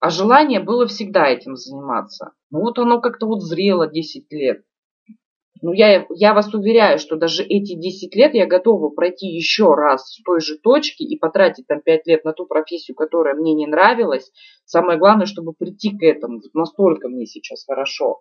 А 0.00 0.10
желание 0.10 0.60
было 0.60 0.86
всегда 0.86 1.28
этим 1.28 1.56
заниматься. 1.56 2.32
Ну, 2.50 2.60
вот 2.60 2.78
оно 2.78 3.00
как-то 3.00 3.26
вот 3.26 3.42
зрело 3.42 3.86
10 3.86 4.30
лет. 4.30 4.62
Ну, 5.66 5.72
я, 5.72 6.04
я 6.10 6.34
вас 6.34 6.52
уверяю, 6.52 6.98
что 6.98 7.16
даже 7.16 7.42
эти 7.42 7.74
10 7.74 8.14
лет 8.14 8.34
я 8.34 8.44
готова 8.44 8.90
пройти 8.90 9.28
еще 9.28 9.72
раз 9.72 10.12
с 10.12 10.22
той 10.22 10.42
же 10.42 10.58
точки 10.58 11.02
и 11.02 11.16
потратить 11.16 11.66
там 11.66 11.80
5 11.80 12.06
лет 12.06 12.22
на 12.22 12.34
ту 12.34 12.44
профессию, 12.44 12.94
которая 12.94 13.34
мне 13.34 13.54
не 13.54 13.66
нравилась. 13.66 14.30
Самое 14.66 14.98
главное, 14.98 15.24
чтобы 15.24 15.54
прийти 15.54 15.96
к 15.96 16.02
этому. 16.02 16.42
Настолько 16.52 17.08
мне 17.08 17.24
сейчас 17.24 17.64
хорошо. 17.64 18.20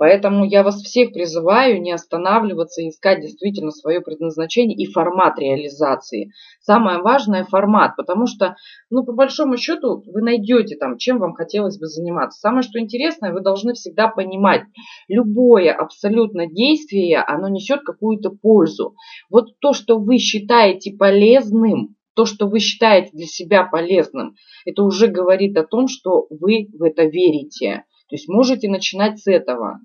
Поэтому 0.00 0.46
я 0.46 0.62
вас 0.62 0.80
всех 0.80 1.12
призываю 1.12 1.82
не 1.82 1.92
останавливаться, 1.92 2.80
искать 2.88 3.20
действительно 3.20 3.70
свое 3.70 4.00
предназначение 4.00 4.74
и 4.74 4.90
формат 4.90 5.38
реализации. 5.38 6.32
Самое 6.62 7.02
важное 7.02 7.44
формат, 7.44 7.96
потому 7.96 8.26
что, 8.26 8.56
ну, 8.88 9.04
по 9.04 9.12
большому 9.12 9.58
счету, 9.58 10.02
вы 10.06 10.22
найдете 10.22 10.76
там, 10.76 10.96
чем 10.96 11.18
вам 11.18 11.34
хотелось 11.34 11.78
бы 11.78 11.84
заниматься. 11.84 12.40
Самое, 12.40 12.62
что 12.62 12.80
интересное, 12.80 13.34
вы 13.34 13.42
должны 13.42 13.74
всегда 13.74 14.08
понимать, 14.08 14.62
любое 15.06 15.70
абсолютно 15.70 16.46
действие, 16.46 17.18
оно 17.18 17.48
несет 17.48 17.82
какую-то 17.82 18.30
пользу. 18.30 18.94
Вот 19.28 19.48
то, 19.60 19.74
что 19.74 19.98
вы 19.98 20.16
считаете 20.16 20.96
полезным, 20.96 21.96
то, 22.14 22.24
что 22.24 22.46
вы 22.46 22.60
считаете 22.60 23.10
для 23.12 23.26
себя 23.26 23.64
полезным, 23.64 24.34
это 24.64 24.82
уже 24.82 25.08
говорит 25.08 25.58
о 25.58 25.66
том, 25.66 25.88
что 25.88 26.26
вы 26.30 26.68
в 26.72 26.84
это 26.84 27.04
верите. 27.04 27.84
То 28.10 28.16
есть 28.16 28.28
можете 28.28 28.68
начинать 28.68 29.20
с 29.20 29.28
этого. 29.28 29.78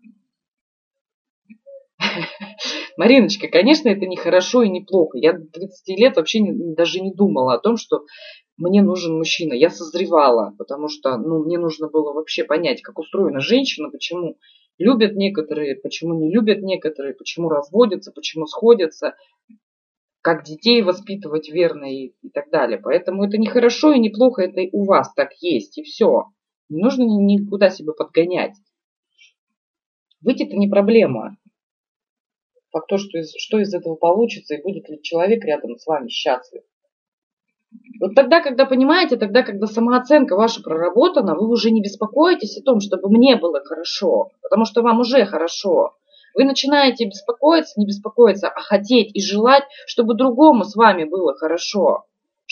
Мариночка, 2.97 3.47
конечно, 3.47 3.87
это 3.87 4.07
не 4.07 4.17
хорошо 4.17 4.63
и 4.63 4.69
не 4.69 4.81
плохо. 4.81 5.19
Я 5.19 5.33
до 5.33 5.45
30 5.45 5.99
лет 5.99 6.15
вообще 6.15 6.39
даже 6.43 7.01
не 7.01 7.13
думала 7.13 7.53
о 7.53 7.59
том, 7.59 7.77
что 7.77 8.05
мне 8.57 8.81
нужен 8.81 9.15
мужчина. 9.15 9.53
Я 9.53 9.69
созревала, 9.69 10.55
потому 10.57 10.87
что 10.87 11.17
ну, 11.17 11.43
мне 11.43 11.59
нужно 11.59 11.87
было 11.87 12.13
вообще 12.13 12.43
понять, 12.43 12.81
как 12.81 12.97
устроена 12.97 13.41
женщина, 13.41 13.91
почему 13.91 14.37
любят 14.79 15.15
некоторые, 15.15 15.75
почему 15.75 16.15
не 16.15 16.33
любят 16.33 16.63
некоторые, 16.63 17.13
почему 17.13 17.49
разводятся, 17.49 18.11
почему 18.11 18.47
сходятся, 18.47 19.13
как 20.21 20.43
детей 20.43 20.81
воспитывать 20.81 21.49
верно 21.49 21.85
и, 21.85 22.13
и 22.23 22.29
так 22.29 22.49
далее. 22.49 22.79
Поэтому 22.79 23.23
это 23.23 23.37
не 23.37 23.45
хорошо 23.45 23.93
и 23.93 23.99
не 23.99 24.09
плохо, 24.09 24.41
это 24.41 24.61
у 24.71 24.83
вас 24.85 25.13
так 25.13 25.33
есть, 25.41 25.77
и 25.77 25.83
все. 25.83 26.31
Не 26.69 26.81
нужно 26.81 27.03
никуда 27.03 27.69
себя 27.69 27.93
подгонять. 27.93 28.55
Выйти-то 30.21 30.55
не 30.55 30.67
проблема. 30.67 31.37
Факт 32.71 32.87
то, 32.87 32.97
что 32.97 33.19
из, 33.19 33.33
что 33.37 33.59
из 33.59 33.73
этого 33.73 33.95
получится, 33.95 34.55
и 34.55 34.61
будет 34.61 34.89
ли 34.89 35.01
человек 35.01 35.43
рядом 35.45 35.77
с 35.77 35.85
вами 35.85 36.09
счастлив. 36.09 36.63
Вот 37.99 38.15
тогда, 38.15 38.41
когда 38.41 38.65
понимаете, 38.65 39.17
тогда, 39.17 39.43
когда 39.43 39.67
самооценка 39.67 40.35
ваша 40.35 40.63
проработана, 40.63 41.35
вы 41.35 41.47
уже 41.47 41.69
не 41.69 41.81
беспокоитесь 41.81 42.57
о 42.57 42.63
том, 42.63 42.79
чтобы 42.79 43.09
мне 43.09 43.35
было 43.35 43.61
хорошо, 43.63 44.31
потому 44.41 44.65
что 44.65 44.81
вам 44.81 44.99
уже 44.99 45.25
хорошо. 45.25 45.95
Вы 46.33 46.45
начинаете 46.45 47.05
беспокоиться, 47.05 47.79
не 47.79 47.85
беспокоиться, 47.85 48.47
а 48.47 48.59
хотеть 48.61 49.15
и 49.15 49.21
желать, 49.21 49.63
чтобы 49.85 50.15
другому 50.15 50.63
с 50.63 50.75
вами 50.75 51.03
было 51.03 51.35
хорошо 51.35 52.05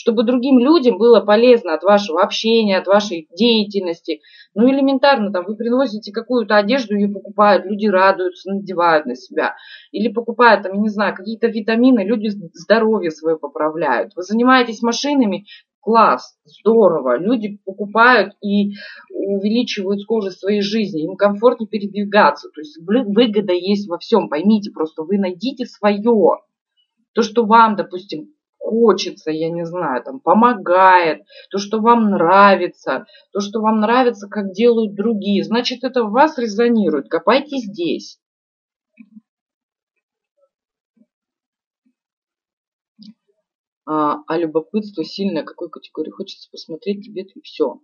чтобы 0.04 0.24
другим 0.24 0.60
людям 0.60 0.98
было 0.98 1.22
полезно 1.22 1.74
от 1.74 1.84
вашего 1.84 2.22
общения, 2.22 2.78
от 2.78 2.88
вашей 2.88 3.30
деятельности. 3.38 4.20
Ну, 4.54 4.70
элементарно, 4.70 5.32
там, 5.32 5.46
вы 5.46 5.56
приносите 5.56 6.12
какую-то 6.12 6.58
одежду, 6.58 6.96
ее 6.96 7.08
покупают, 7.08 7.66
люди 7.66 7.88
радуются, 7.88 8.52
надевают 8.52 9.06
на 9.06 9.16
себя. 9.16 9.56
Или 9.94 10.12
покупают, 10.12 10.64
там, 10.64 10.74
я 10.74 10.82
не 10.82 10.90
знаю, 10.90 11.16
какие-то 11.16 11.48
витамины, 11.48 12.02
люди 12.02 12.28
здоровье 12.54 13.12
свое 13.12 13.38
поправляют. 13.38 14.12
Вы 14.18 14.24
занимаетесь 14.24 14.82
машинами, 14.82 15.46
класс, 15.80 16.36
здорово. 16.44 17.18
Люди 17.18 17.60
покупают 17.64 18.34
и 18.42 18.74
увеличивают 19.10 20.02
скорость 20.02 20.40
своей 20.40 20.62
жизни, 20.62 21.06
им 21.06 21.16
комфортнее 21.16 21.70
передвигаться. 21.70 22.50
То 22.54 22.60
есть 22.60 22.78
выгода 22.86 23.54
есть 23.54 23.88
во 23.88 23.98
всем. 24.00 24.28
Поймите, 24.28 24.70
просто 24.72 25.04
вы 25.04 25.18
найдите 25.18 25.66
свое. 25.66 26.42
То, 27.14 27.22
что 27.22 27.46
вам, 27.46 27.78
допустим, 27.78 28.34
хочется, 28.64 29.30
я 29.30 29.50
не 29.50 29.66
знаю, 29.66 30.04
там, 30.04 30.20
помогает, 30.20 31.24
то, 31.52 31.58
что 31.58 31.80
вам 31.80 32.10
нравится, 32.10 33.06
то, 33.32 33.40
что 33.42 33.60
вам 33.60 33.82
нравится, 33.82 34.28
как 34.28 34.54
делают 34.54 34.96
другие, 34.96 35.44
значит, 35.44 35.84
это 35.84 36.04
в 36.04 36.12
вас 36.12 36.38
резонирует. 36.38 37.10
Копайте 37.10 37.58
здесь. 37.58 38.20
А, 43.86 44.20
а 44.28 44.38
любопытство 44.38 45.04
сильное, 45.04 45.44
какой 45.44 45.70
категории 45.70 46.12
хочется 46.12 46.50
посмотреть 46.50 47.06
тебе 47.06 47.24
и 47.24 47.42
все. 47.42 47.82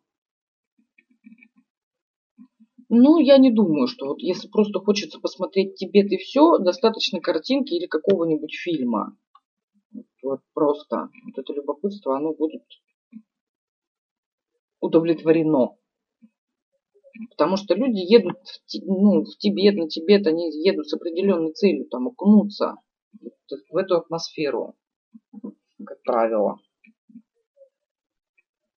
Ну, 2.88 3.20
я 3.20 3.38
не 3.38 3.52
думаю, 3.52 3.88
что 3.88 4.08
вот 4.08 4.22
если 4.22 4.48
просто 4.48 4.80
хочется 4.80 5.20
посмотреть 5.20 5.76
Тибет 5.76 6.12
и 6.12 6.18
все, 6.18 6.58
достаточно 6.58 7.20
картинки 7.20 7.74
или 7.74 7.86
какого-нибудь 7.86 8.56
фильма. 8.56 9.18
Вот 10.22 10.42
просто 10.54 11.10
вот 11.26 11.38
это 11.38 11.54
любопытство, 11.54 12.18
оно 12.18 12.34
будет 12.34 12.64
удовлетворено. 14.80 15.78
Потому 17.32 17.58
что 17.58 17.74
люди 17.74 18.00
едут 18.00 18.38
ну, 18.84 19.24
в 19.24 19.38
Тибет, 19.38 19.76
на 19.76 19.88
Тибет, 19.88 20.28
они 20.28 20.52
едут 20.64 20.88
с 20.88 20.94
определенной 20.94 21.54
целью, 21.54 21.88
там, 21.88 22.08
окунуться 22.08 22.76
в 23.72 23.76
эту 23.76 23.98
атмосферу, 23.98 24.76
как 25.86 26.02
правило. 26.04 26.60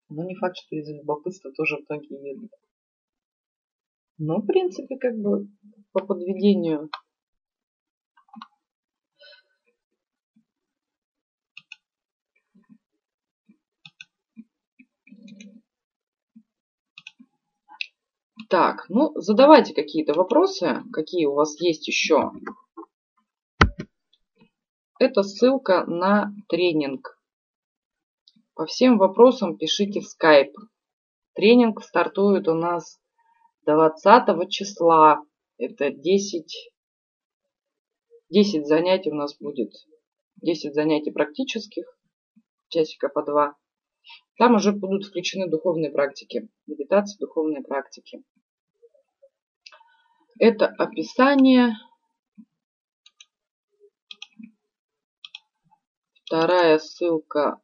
Но 0.09 0.25
не 0.25 0.35
факт, 0.35 0.57
что 0.57 0.77
из-за 0.77 0.95
любопытства 0.95 1.53
тоже 1.53 1.77
в 1.77 1.85
итоге 1.85 2.31
едут. 2.31 2.51
Но, 4.19 4.39
в 4.39 4.47
принципе, 4.47 4.97
как 4.99 5.17
бы 5.17 5.49
по 5.93 6.05
подведению 6.05 6.91
Так, 18.53 18.85
ну, 18.91 19.13
задавайте 19.15 19.73
какие-то 19.73 20.13
вопросы, 20.13 20.83
какие 20.93 21.25
у 21.25 21.33
вас 21.33 21.59
есть 21.59 21.89
еще. 21.89 22.33
Это 24.99 25.23
ссылка 25.23 25.87
на 25.87 26.35
тренинг. 26.51 27.19
По 28.53 28.67
всем 28.67 28.99
вопросам 28.99 29.57
пишите 29.57 30.01
в 30.01 30.05
Skype. 30.05 30.53
Тренинг 31.33 31.83
стартует 31.83 32.47
у 32.47 32.53
нас 32.53 33.01
20 33.65 34.51
числа. 34.51 35.25
Это 35.57 35.91
10, 35.91 36.73
10 38.29 38.67
занятий 38.67 39.13
у 39.13 39.15
нас 39.15 39.35
будет. 39.39 39.73
10 40.43 40.75
занятий 40.75 41.11
практических, 41.11 41.87
часика 42.69 43.09
по 43.09 43.23
два. 43.23 43.57
Там 44.37 44.57
уже 44.57 44.73
будут 44.73 45.07
включены 45.07 45.49
духовные 45.49 45.91
практики, 45.91 46.51
медитации, 46.67 47.17
духовные 47.19 47.63
практики. 47.63 48.23
Это 50.39 50.67
описание. 50.67 51.77
Вторая 56.25 56.79
ссылка. 56.79 57.61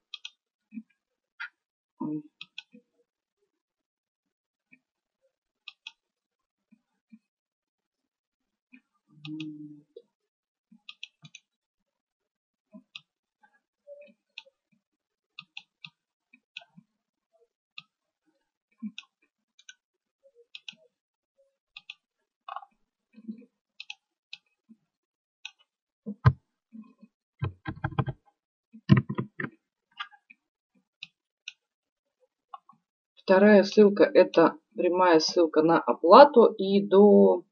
Вторая 33.28 33.62
ссылка 33.62 34.04
это 34.04 34.56
прямая 34.74 35.18
ссылка 35.18 35.60
на 35.62 35.78
оплату 35.78 36.46
и 36.46 36.80
до, 36.80 37.44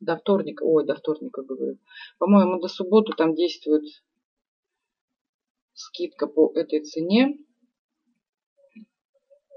до 0.00 0.16
вторника, 0.16 0.62
ой, 0.62 0.86
до 0.86 0.94
вторника 0.94 1.42
говорю, 1.42 1.76
по-моему, 2.18 2.58
до 2.58 2.68
субботы 2.68 3.12
там 3.14 3.34
действует 3.34 3.84
скидка 5.74 6.26
по 6.26 6.50
этой 6.54 6.80
цене. 6.80 7.36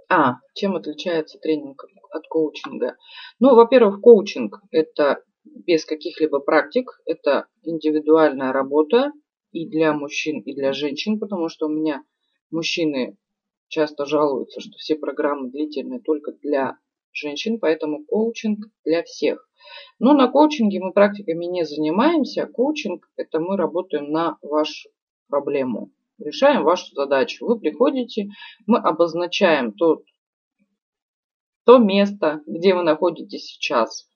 А, 0.10 0.34
чем 0.54 0.76
отличается 0.76 1.40
тренинг 1.40 1.86
от 2.10 2.28
коучинга? 2.28 2.98
Ну, 3.40 3.56
во-первых, 3.56 4.02
коучинг 4.02 4.60
это 4.70 5.24
без 5.46 5.86
каких-либо 5.86 6.40
практик, 6.42 6.92
это 7.06 7.48
индивидуальная 7.64 8.52
работа 8.52 9.14
и 9.54 9.66
для 9.66 9.94
мужчин, 9.94 10.42
и 10.42 10.54
для 10.54 10.74
женщин, 10.74 11.20
потому 11.22 11.48
что 11.48 11.68
у 11.68 11.70
меня 11.70 12.04
мужчины 12.52 13.18
часто 13.68 14.06
жалуются, 14.06 14.62
что 14.62 14.78
все 14.78 14.96
программы 14.96 15.50
длительные 15.50 16.00
только 16.00 16.32
для 16.32 16.78
женщин, 17.12 17.60
поэтому 17.60 18.06
коучинг 18.06 18.66
для 18.84 19.04
всех. 19.04 19.48
Но 20.00 20.14
на 20.14 20.28
коучинге 20.28 20.80
мы 20.80 20.92
практиками 20.92 21.46
не 21.46 21.66
занимаемся. 21.66 22.46
Коучинг– 22.46 23.10
это 23.16 23.40
мы 23.40 23.58
работаем 23.58 24.12
на 24.12 24.38
вашу 24.42 24.90
проблему. 25.28 25.92
Решаем 26.18 26.64
вашу 26.64 26.94
задачу. 26.94 27.46
Вы 27.46 27.60
приходите, 27.60 28.30
мы 28.66 28.80
обозначаем 28.80 29.74
тот, 29.74 30.04
то 31.66 31.78
место, 31.78 32.42
где 32.46 32.76
вы 32.76 32.84
находитесь 32.84 33.46
сейчас. 33.46 34.10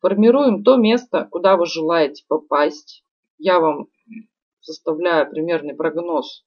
Формируем 0.00 0.62
то 0.62 0.76
место, 0.76 1.28
куда 1.30 1.56
вы 1.56 1.66
желаете 1.66 2.24
попасть. 2.28 3.04
Я 3.38 3.58
вам 3.58 3.88
составляю 4.60 5.30
примерный 5.30 5.74
прогноз 5.74 6.44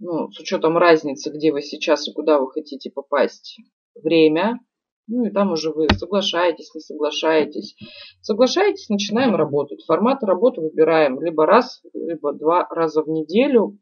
ну, 0.00 0.30
с 0.32 0.40
учетом 0.40 0.78
разницы, 0.78 1.30
где 1.30 1.52
вы 1.52 1.62
сейчас 1.62 2.08
и 2.08 2.12
куда 2.12 2.40
вы 2.40 2.50
хотите 2.50 2.90
попасть, 2.90 3.60
время, 3.94 4.58
ну 5.06 5.26
и 5.26 5.30
там 5.30 5.52
уже 5.52 5.70
вы 5.72 5.88
соглашаетесь, 5.94 6.74
не 6.74 6.80
соглашаетесь. 6.80 7.76
Соглашаетесь, 8.22 8.88
начинаем 8.88 9.36
работать. 9.36 9.84
Формат 9.84 10.22
работы 10.22 10.60
выбираем 10.60 11.20
либо 11.20 11.46
раз, 11.46 11.82
либо 11.92 12.32
два 12.32 12.66
раза 12.70 13.02
в 13.02 13.08
неделю 13.08 13.78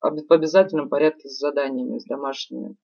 в 0.00 0.32
обязательном 0.32 0.88
порядке 0.88 1.28
с 1.28 1.38
заданиями, 1.38 1.98
с 1.98 2.04
домашними. 2.04 2.76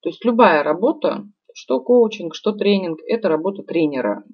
То 0.00 0.10
есть 0.10 0.24
любая 0.24 0.62
работа, 0.62 1.24
что 1.54 1.80
коучинг, 1.80 2.34
что 2.34 2.52
тренинг, 2.52 3.00
это 3.06 3.28
работа 3.28 3.62
тренера. 3.62 4.24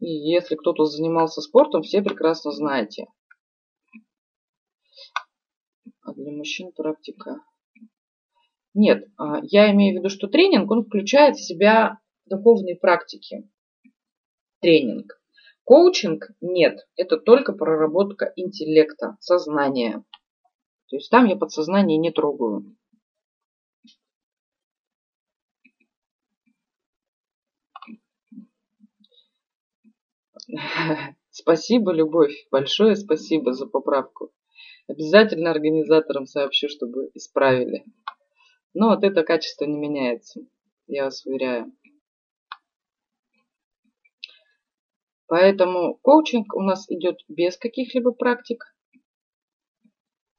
И 0.00 0.08
если 0.08 0.56
кто-то 0.56 0.84
занимался 0.84 1.40
спортом, 1.40 1.82
все 1.82 2.02
прекрасно 2.02 2.50
знаете, 2.52 3.06
а 6.02 6.12
для 6.12 6.32
мужчин 6.32 6.72
практика. 6.72 7.40
Нет, 8.74 9.08
а, 9.16 9.40
я 9.42 9.70
имею 9.72 9.94
в 9.94 9.98
виду, 9.98 10.08
что 10.08 10.28
тренинг, 10.28 10.70
он 10.70 10.84
включает 10.84 11.36
в 11.36 11.44
себя 11.44 11.98
духовные 12.26 12.76
практики. 12.76 13.48
Тренинг. 14.60 15.20
Коучинг 15.64 16.30
нет, 16.40 16.86
это 16.96 17.16
только 17.16 17.52
проработка 17.52 18.32
интеллекта, 18.36 19.16
сознания. 19.20 20.04
То 20.88 20.96
есть 20.96 21.10
там 21.10 21.26
я 21.26 21.36
подсознание 21.36 21.98
не 21.98 22.10
трогаю. 22.10 22.76
Спасибо, 31.30 31.92
Любовь. 31.92 32.46
Большое 32.50 32.96
спасибо 32.96 33.52
за 33.52 33.66
поправку. 33.66 34.32
Обязательно 34.90 35.52
организаторам 35.52 36.26
сообщу, 36.26 36.68
чтобы 36.68 37.10
исправили. 37.14 37.84
Но 38.74 38.88
вот 38.88 39.04
это 39.04 39.22
качество 39.22 39.64
не 39.64 39.78
меняется, 39.78 40.40
я 40.88 41.04
вас 41.04 41.24
уверяю. 41.24 41.72
Поэтому 45.28 45.94
коучинг 46.02 46.56
у 46.56 46.60
нас 46.62 46.90
идет 46.90 47.18
без 47.28 47.56
каких-либо 47.56 48.10
практик. 48.10 48.64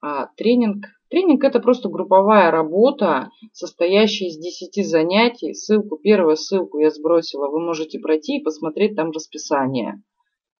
А 0.01 0.27
тренинг, 0.35 0.85
тренинг 1.09 1.45
это 1.45 1.61
просто 1.61 1.87
групповая 1.87 2.51
работа, 2.51 3.29
состоящая 3.53 4.27
из 4.27 4.37
10 4.37 4.85
занятий. 4.85 5.53
Ссылку, 5.53 5.97
первую 5.97 6.35
ссылку 6.35 6.79
я 6.79 6.91
сбросила, 6.91 7.47
вы 7.47 7.61
можете 7.61 7.99
пройти 7.99 8.39
и 8.39 8.43
посмотреть 8.43 8.97
там 8.97 9.11
расписание. 9.11 10.03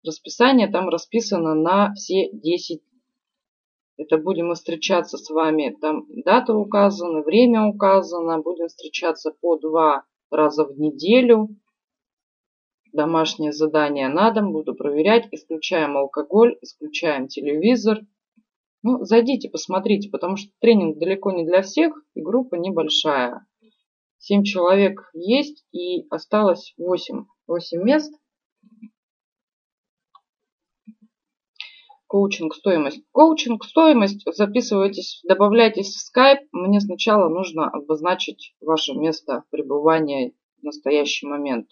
Расписание 0.06 0.70
там 0.70 0.88
расписано 0.88 1.56
на 1.56 1.94
все 1.96 2.30
10 2.32 2.82
это 4.02 4.18
будем 4.18 4.48
мы 4.48 4.56
встречаться 4.56 5.18
с 5.18 5.30
вами, 5.30 5.78
там 5.80 6.06
дата 6.26 6.56
указана, 6.56 7.22
время 7.22 7.68
указано. 7.68 8.40
Будем 8.40 8.68
встречаться 8.68 9.32
по 9.42 9.58
два 9.58 10.06
раза 10.32 10.66
в 10.66 10.80
неделю. 10.80 11.50
Домашнее 12.94 13.52
задание 13.52 14.10
на 14.10 14.32
дом. 14.32 14.54
Буду 14.54 14.74
проверять. 14.74 15.28
Исключаем 15.32 15.98
алкоголь, 15.98 16.58
исключаем 16.62 17.28
телевизор. 17.28 18.00
Ну, 18.84 19.06
зайдите, 19.06 19.50
посмотрите, 19.50 20.10
потому 20.10 20.36
что 20.36 20.52
тренинг 20.60 20.98
далеко 20.98 21.32
не 21.32 21.46
для 21.46 21.62
всех 21.62 21.94
и 22.16 22.22
группа 22.22 22.56
небольшая. 22.56 23.46
Семь 24.18 24.44
человек 24.44 25.12
есть 25.14 25.64
и 25.72 26.08
осталось 26.10 26.74
восемь. 26.78 27.26
Восемь 27.46 27.84
мест. 27.84 28.12
Коучинг 32.12 32.54
стоимость. 32.56 33.06
Коучинг 33.14 33.64
стоимость. 33.64 34.24
Записывайтесь, 34.26 35.22
добавляйтесь 35.26 35.96
в 35.96 36.12
Skype. 36.12 36.46
Мне 36.52 36.82
сначала 36.82 37.30
нужно 37.30 37.70
обозначить 37.70 38.54
ваше 38.60 38.94
место 38.96 39.46
пребывания 39.50 40.34
в 40.60 40.64
настоящий 40.66 41.26
момент. 41.26 41.70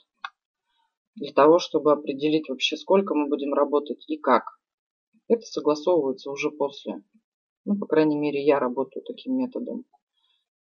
Для 1.16 1.34
того, 1.34 1.60
чтобы 1.60 1.92
определить 1.92 2.48
вообще, 2.48 2.78
сколько 2.78 3.16
мы 3.16 3.28
будем 3.28 3.54
работать 3.54 4.06
и 4.08 4.16
как. 4.16 4.46
Это 5.28 5.42
согласовывается 5.42 6.32
уже 6.32 6.52
после. 6.52 7.04
Ну, 7.66 7.78
по 7.78 7.86
крайней 7.86 8.18
мере, 8.18 8.42
я 8.42 8.60
работаю 8.60 9.04
таким 9.06 9.36
методом 9.36 9.84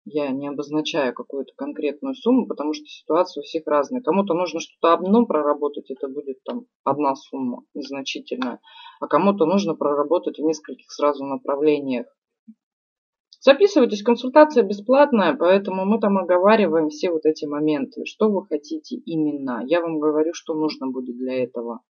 я 0.06 0.30
не 0.30 0.48
обозначаю 0.48 1.12
какую-то 1.12 1.52
конкретную 1.56 2.14
сумму, 2.14 2.46
потому 2.46 2.72
что 2.72 2.84
ситуация 2.86 3.42
у 3.42 3.44
всех 3.44 3.66
разная. 3.66 4.00
Кому-то 4.00 4.34
нужно 4.34 4.60
что-то 4.60 4.94
одно 4.94 5.26
проработать, 5.26 5.90
это 5.90 6.08
будет 6.08 6.42
там 6.44 6.66
одна 6.84 7.16
сумма 7.16 7.64
незначительная, 7.74 8.60
а 9.00 9.08
кому-то 9.08 9.46
нужно 9.46 9.74
проработать 9.74 10.38
в 10.38 10.42
нескольких 10.42 10.90
сразу 10.92 11.24
направлениях. 11.24 12.06
Записывайтесь, 13.40 14.02
консультация 14.02 14.62
бесплатная, 14.62 15.36
поэтому 15.36 15.84
мы 15.84 16.00
там 16.00 16.18
оговариваем 16.18 16.88
все 16.88 17.10
вот 17.10 17.26
эти 17.26 17.44
моменты. 17.44 18.04
Что 18.04 18.28
вы 18.28 18.46
хотите 18.46 18.96
именно. 18.96 19.62
Я 19.66 19.80
вам 19.80 19.98
говорю, 19.98 20.32
что 20.34 20.54
нужно 20.54 20.88
будет 20.88 21.16
для 21.16 21.44
этого. 21.44 21.80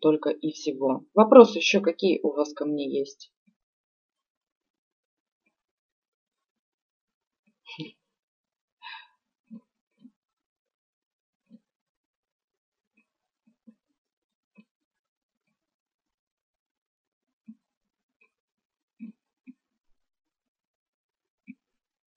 Только 0.00 0.30
и 0.30 0.50
всего. 0.50 1.04
Вопросы 1.14 1.58
еще 1.58 1.80
какие 1.80 2.20
у 2.22 2.32
вас 2.32 2.52
ко 2.52 2.64
мне 2.64 2.88
есть? 2.98 3.30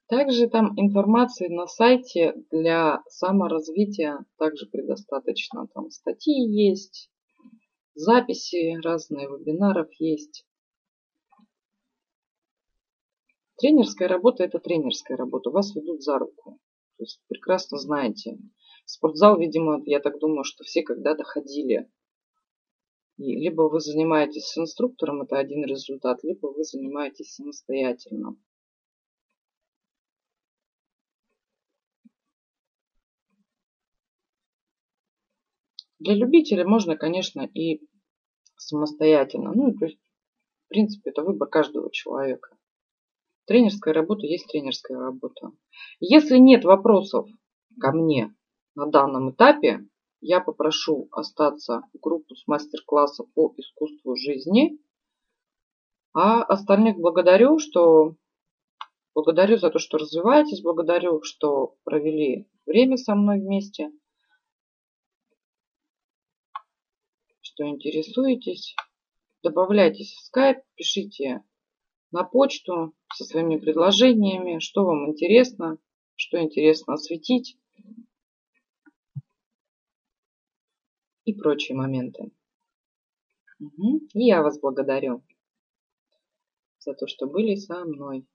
Также 0.07 0.48
там 0.48 0.80
информации 0.80 1.48
на 1.48 1.65
сайте 1.65 2.36
для 2.52 3.02
саморазвития 3.07 4.23
также 4.38 4.68
предостаточно. 4.68 5.68
Там 5.73 5.90
статьи 5.90 6.48
есть, 6.48 7.10
записи 7.95 8.80
разные, 8.84 9.27
вебинаров 9.27 9.90
есть. 9.99 10.45
Тренерская 13.57 14.07
работа– 14.07 14.44
это 14.45 14.60
тренерская 14.60 15.18
работа. 15.18 15.49
Вас 15.49 15.73
ведут 15.76 16.03
за 16.03 16.19
руку. 16.19 16.60
То 16.98 17.03
есть 17.03 17.22
прекрасно 17.27 17.80
знаете. 17.80 18.38
спортзал, 18.86 19.40
видимо, 19.40 19.82
я 19.86 19.99
так 19.99 20.19
думаю, 20.19 20.44
что 20.44 20.64
все 20.64 20.84
когда-то 20.84 21.23
ходили. 21.23 21.90
И 23.18 23.36
либо 23.38 23.64
вы 23.64 23.80
занимаетесь 23.80 24.45
с 24.49 24.57
инструктором, 24.57 25.22
это 25.22 25.38
один 25.38 25.65
результат, 25.65 26.23
либо 26.23 26.48
вы 26.48 26.64
занимаетесь 26.64 27.34
самостоятельно. 27.34 28.38
Для 36.00 36.14
любителя 36.14 36.68
можно, 36.68 36.98
конечно, 36.98 37.42
и 37.42 37.82
самостоятельно. 38.58 39.54
Ну, 39.54 39.74
то 39.74 39.86
есть, 39.86 40.00
в 40.66 40.70
принципе, 40.70 41.12
это 41.12 41.24
выбор 41.24 41.48
каждого 41.48 41.92
человека. 41.92 42.56
Тренерская 43.46 43.94
работа 43.94 44.26
есть 44.26 44.48
тренерская 44.48 44.98
работа. 44.98 45.52
Если 46.00 46.38
нет 46.38 46.66
вопросов 46.66 47.30
ко 47.80 47.92
мне 47.92 48.36
на 48.76 48.88
данном 48.88 49.32
этапе, 49.32 49.88
я 50.22 50.42
попрошу 50.42 51.08
остаться 51.12 51.84
в 51.94 52.00
группу 52.00 52.36
с 52.36 52.48
мастер-класса 52.48 53.24
по 53.36 53.54
искусству 53.58 54.16
жизни. 54.16 54.80
А 56.14 56.44
остальных 56.44 56.98
благодарю, 56.98 57.60
что 57.60 58.16
благодарю 59.14 59.58
за 59.58 59.70
то, 59.70 59.80
что 59.80 59.98
развиваетесь, 59.98 60.62
благодарю, 60.62 61.22
что 61.22 61.76
провели 61.84 62.48
время 62.66 62.98
со 62.98 63.14
мной 63.14 63.40
вместе, 63.40 63.92
что 67.56 67.68
интересуетесь. 67.68 68.76
Добавляйтесь 69.41 70.14
в 70.14 70.26
скайп, 70.26 70.57
пишите 70.76 71.41
на 72.11 72.26
почту 72.26 72.94
со 73.14 73.23
своими 73.23 73.57
предложениями, 73.57 74.60
что 74.60 74.84
вам 74.84 75.10
интересно, 75.10 75.77
что 76.18 76.41
интересно 76.41 76.95
осветить 76.95 77.57
и 81.23 81.34
прочие 81.34 81.77
моменты. 81.77 82.32
Угу. 83.60 84.10
И 84.14 84.26
я 84.26 84.41
вас 84.41 84.60
благодарю 84.60 85.23
за 86.80 86.94
то, 86.94 87.07
что 87.07 87.26
были 87.26 87.56
со 87.56 87.86
мной. 87.86 88.27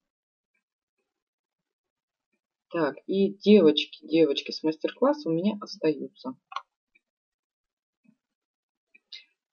Так, 2.70 2.96
и 3.06 3.34
девочки, 3.34 4.06
девочки 4.06 4.50
с 4.50 4.62
мастер-класса 4.62 5.28
у 5.28 5.32
меня 5.32 5.58
остаются. 5.60 6.36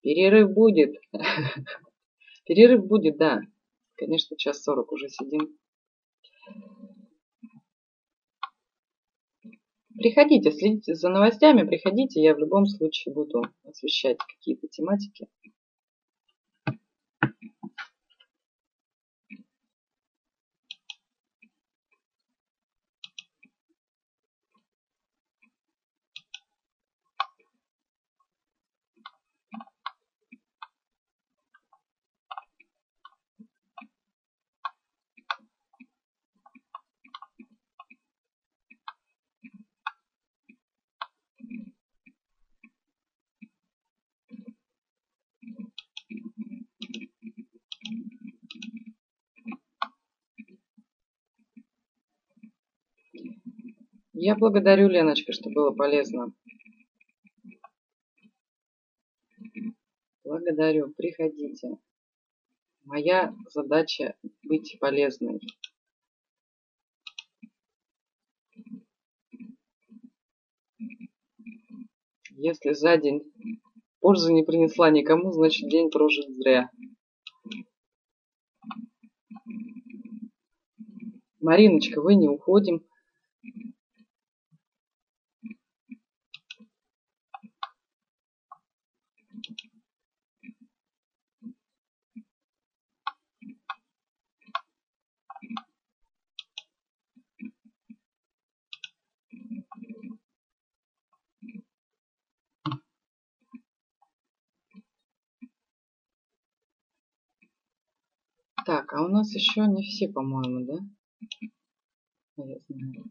Перерыв 0.07 0.53
будет. 0.53 0.95
Перерыв 2.45 2.87
будет, 2.87 3.17
да. 3.17 3.41
Конечно, 3.97 4.37
час 4.37 4.63
сорок 4.63 4.93
уже 4.93 5.09
сидим. 5.09 5.57
Приходите, 9.97 10.53
следите 10.53 10.95
за 10.95 11.09
новостями, 11.09 11.67
приходите, 11.67 12.21
я 12.21 12.35
в 12.35 12.39
любом 12.39 12.67
случае 12.67 13.13
буду 13.13 13.41
освещать 13.65 14.17
какие-то 14.19 14.69
тематики. 14.69 15.27
Я 54.27 54.35
благодарю, 54.35 54.89
Леночка, 54.89 55.31
что 55.31 55.49
было 55.49 55.71
полезно. 55.71 56.33
Благодарю, 60.25 60.93
приходите. 60.97 61.77
Моя 62.83 63.33
задача 63.49 64.17
быть 64.43 64.75
полезной. 64.81 65.39
Если 72.31 72.73
за 72.73 72.97
день 72.97 73.31
пользы 74.01 74.33
не 74.33 74.43
принесла 74.43 74.89
никому, 74.89 75.31
значит 75.31 75.69
день 75.69 75.89
прожит 75.89 76.27
зря. 76.35 76.69
Мариночка, 81.39 82.01
вы 82.01 82.15
не 82.15 82.27
уходим. 82.27 82.85
Так, 108.67 108.91
а 108.91 109.01
у 109.05 109.07
нас 109.07 109.33
еще 109.33 109.61
не 109.65 109.81
все, 109.81 110.09
по-моему, 110.09 110.65
да? 110.65 110.73
Знаю. 112.35 113.05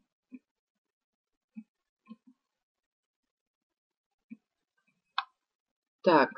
Так, 6.03 6.31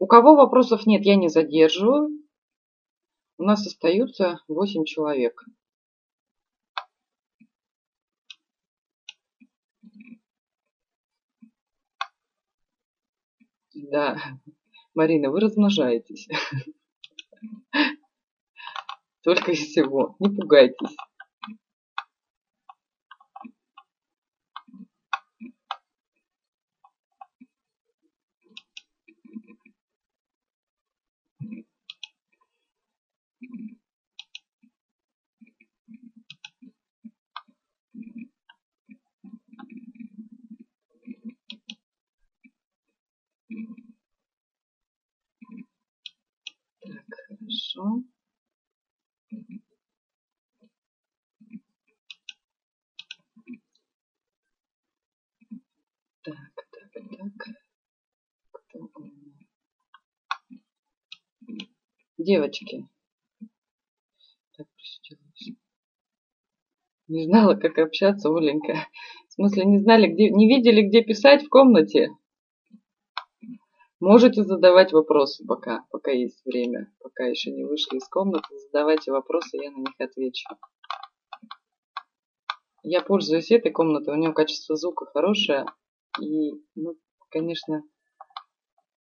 у 0.00 0.08
кого 0.08 0.34
вопросов 0.34 0.84
нет, 0.84 1.04
я 1.04 1.14
не 1.14 1.28
задерживаю. 1.28 2.08
У 3.38 3.44
нас 3.44 3.64
остаются 3.64 4.40
8 4.48 4.84
человек. 4.84 5.44
Да, 13.74 14.16
Марина, 14.96 15.30
вы 15.30 15.38
размножаетесь. 15.38 16.26
Только 19.26 19.50
и 19.50 19.56
всего. 19.56 20.14
Не 20.20 20.28
пугайтесь. 20.28 20.96
Девочки. 62.26 62.88
Так. 64.56 64.66
Не 67.06 67.24
знала, 67.26 67.54
как 67.54 67.78
общаться, 67.78 68.30
Оленька. 68.30 68.88
В 69.28 69.34
смысле, 69.34 69.64
не 69.64 69.78
знали, 69.78 70.08
где, 70.08 70.30
не 70.30 70.48
видели, 70.48 70.88
где 70.88 71.04
писать 71.04 71.44
в 71.44 71.48
комнате? 71.48 72.10
Можете 74.00 74.42
задавать 74.42 74.92
вопросы 74.92 75.46
пока, 75.46 75.84
пока 75.92 76.10
есть 76.10 76.44
время. 76.44 76.92
Пока 76.98 77.26
еще 77.26 77.52
не 77.52 77.62
вышли 77.62 77.98
из 77.98 78.08
комнаты, 78.08 78.58
задавайте 78.58 79.12
вопросы, 79.12 79.58
я 79.58 79.70
на 79.70 79.78
них 79.78 79.94
отвечу. 80.00 80.48
Я 82.82 83.02
пользуюсь 83.02 83.52
этой 83.52 83.70
комнатой, 83.70 84.14
у 84.14 84.16
нее 84.16 84.32
качество 84.32 84.74
звука 84.74 85.06
хорошее. 85.06 85.64
И, 86.20 86.54
ну, 86.74 86.96
конечно, 87.30 87.84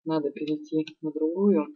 надо 0.06 0.30
перейти 0.30 0.86
на 1.02 1.12
другую. 1.12 1.66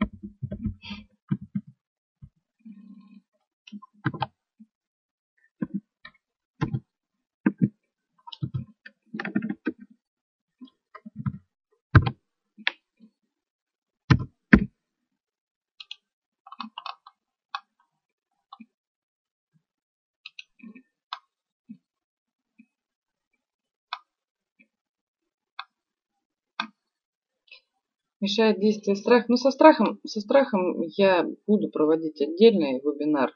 Мешает 28.25 28.59
действие 28.59 28.97
страх. 28.97 29.29
Ну, 29.29 29.37
со 29.37 29.51
страхом, 29.51 30.01
со 30.07 30.19
страхом 30.19 30.81
я 30.97 31.27
буду 31.47 31.69
проводить 31.69 32.23
отдельный 32.23 32.81
вебинар. 32.81 33.31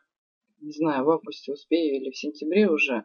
Не 0.62 0.73
знаю, 0.73 1.05
в 1.05 1.10
августе 1.10 1.52
успею 1.52 2.01
или 2.01 2.10
в 2.10 2.16
сентябре 2.16 2.70
уже. 2.70 3.05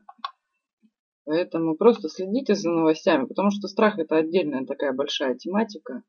Поэтому 1.26 1.76
просто 1.76 2.08
следите 2.08 2.56
за 2.56 2.70
новостями, 2.70 3.26
потому 3.26 3.52
что 3.52 3.68
страх 3.68 4.00
это 4.00 4.16
отдельная 4.16 4.66
такая 4.66 4.94
большая 4.94 5.36
тематика. 5.36 6.04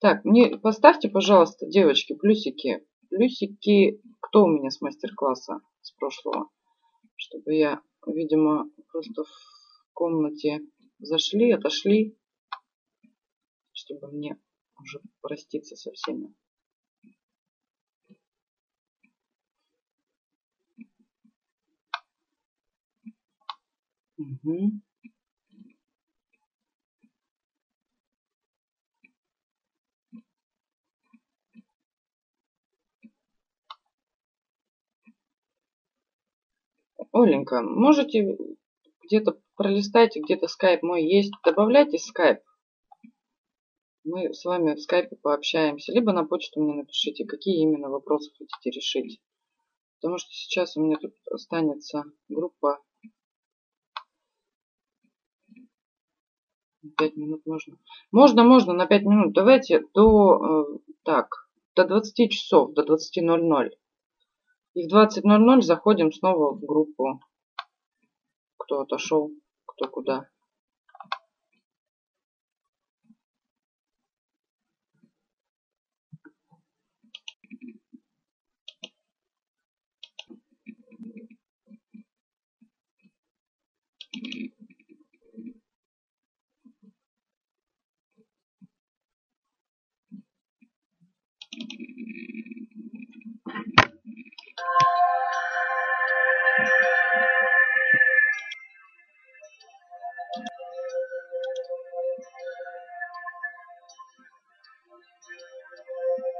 Так, 0.00 0.26
мне 0.26 0.58
поставьте, 0.58 1.08
пожалуйста, 1.08 1.66
девочки, 1.66 2.12
плюсики. 2.14 2.84
Плюсики, 3.08 4.02
кто 4.20 4.44
у 4.44 4.48
меня 4.48 4.68
с 4.68 4.82
мастер-класса 4.82 5.60
с 5.80 5.92
прошлого? 5.92 6.50
Чтобы 7.16 7.54
я, 7.54 7.80
видимо, 8.06 8.68
просто 8.92 9.24
в 9.24 9.92
комнате 9.94 10.60
зашли, 10.98 11.52
отошли, 11.52 12.18
чтобы 13.72 14.08
мне 14.08 14.36
уже 14.80 15.00
проститься 15.20 15.76
со 15.76 15.92
всеми. 15.92 16.34
Угу. 24.18 24.72
Оленька, 37.12 37.62
можете 37.62 38.36
где-то 39.04 39.38
пролистайте, 39.56 40.20
где-то 40.20 40.48
скайп 40.48 40.82
мой 40.82 41.04
есть. 41.04 41.32
Добавляйте 41.44 41.98
скайп. 41.98 42.40
Мы 44.10 44.32
с 44.32 44.42
вами 44.46 44.74
в 44.74 44.80
скайпе 44.80 45.16
пообщаемся. 45.16 45.92
Либо 45.92 46.14
на 46.14 46.24
почту 46.24 46.62
мне 46.62 46.72
напишите, 46.72 47.26
какие 47.26 47.60
именно 47.60 47.90
вопросы 47.90 48.30
хотите 48.38 48.70
решить. 48.70 49.20
Потому 49.96 50.16
что 50.16 50.30
сейчас 50.30 50.78
у 50.78 50.82
меня 50.82 50.96
тут 50.96 51.12
останется 51.30 52.04
группа. 52.30 52.82
Пять 56.96 57.16
минут 57.16 57.44
можно. 57.44 57.76
Можно, 58.10 58.44
можно 58.44 58.72
на 58.72 58.86
пять 58.86 59.02
минут. 59.02 59.34
Давайте 59.34 59.84
до, 59.92 60.72
э, 60.72 60.78
так, 61.02 61.50
до 61.76 61.84
20 61.84 62.30
часов, 62.30 62.72
до 62.72 62.84
20.00. 62.84 63.70
И 64.72 64.88
в 64.88 64.90
20.00 64.90 65.60
заходим 65.60 66.12
снова 66.12 66.54
в 66.54 66.64
группу. 66.64 67.20
Кто 68.56 68.80
отошел, 68.80 69.30
кто 69.66 69.86
куда. 69.86 70.30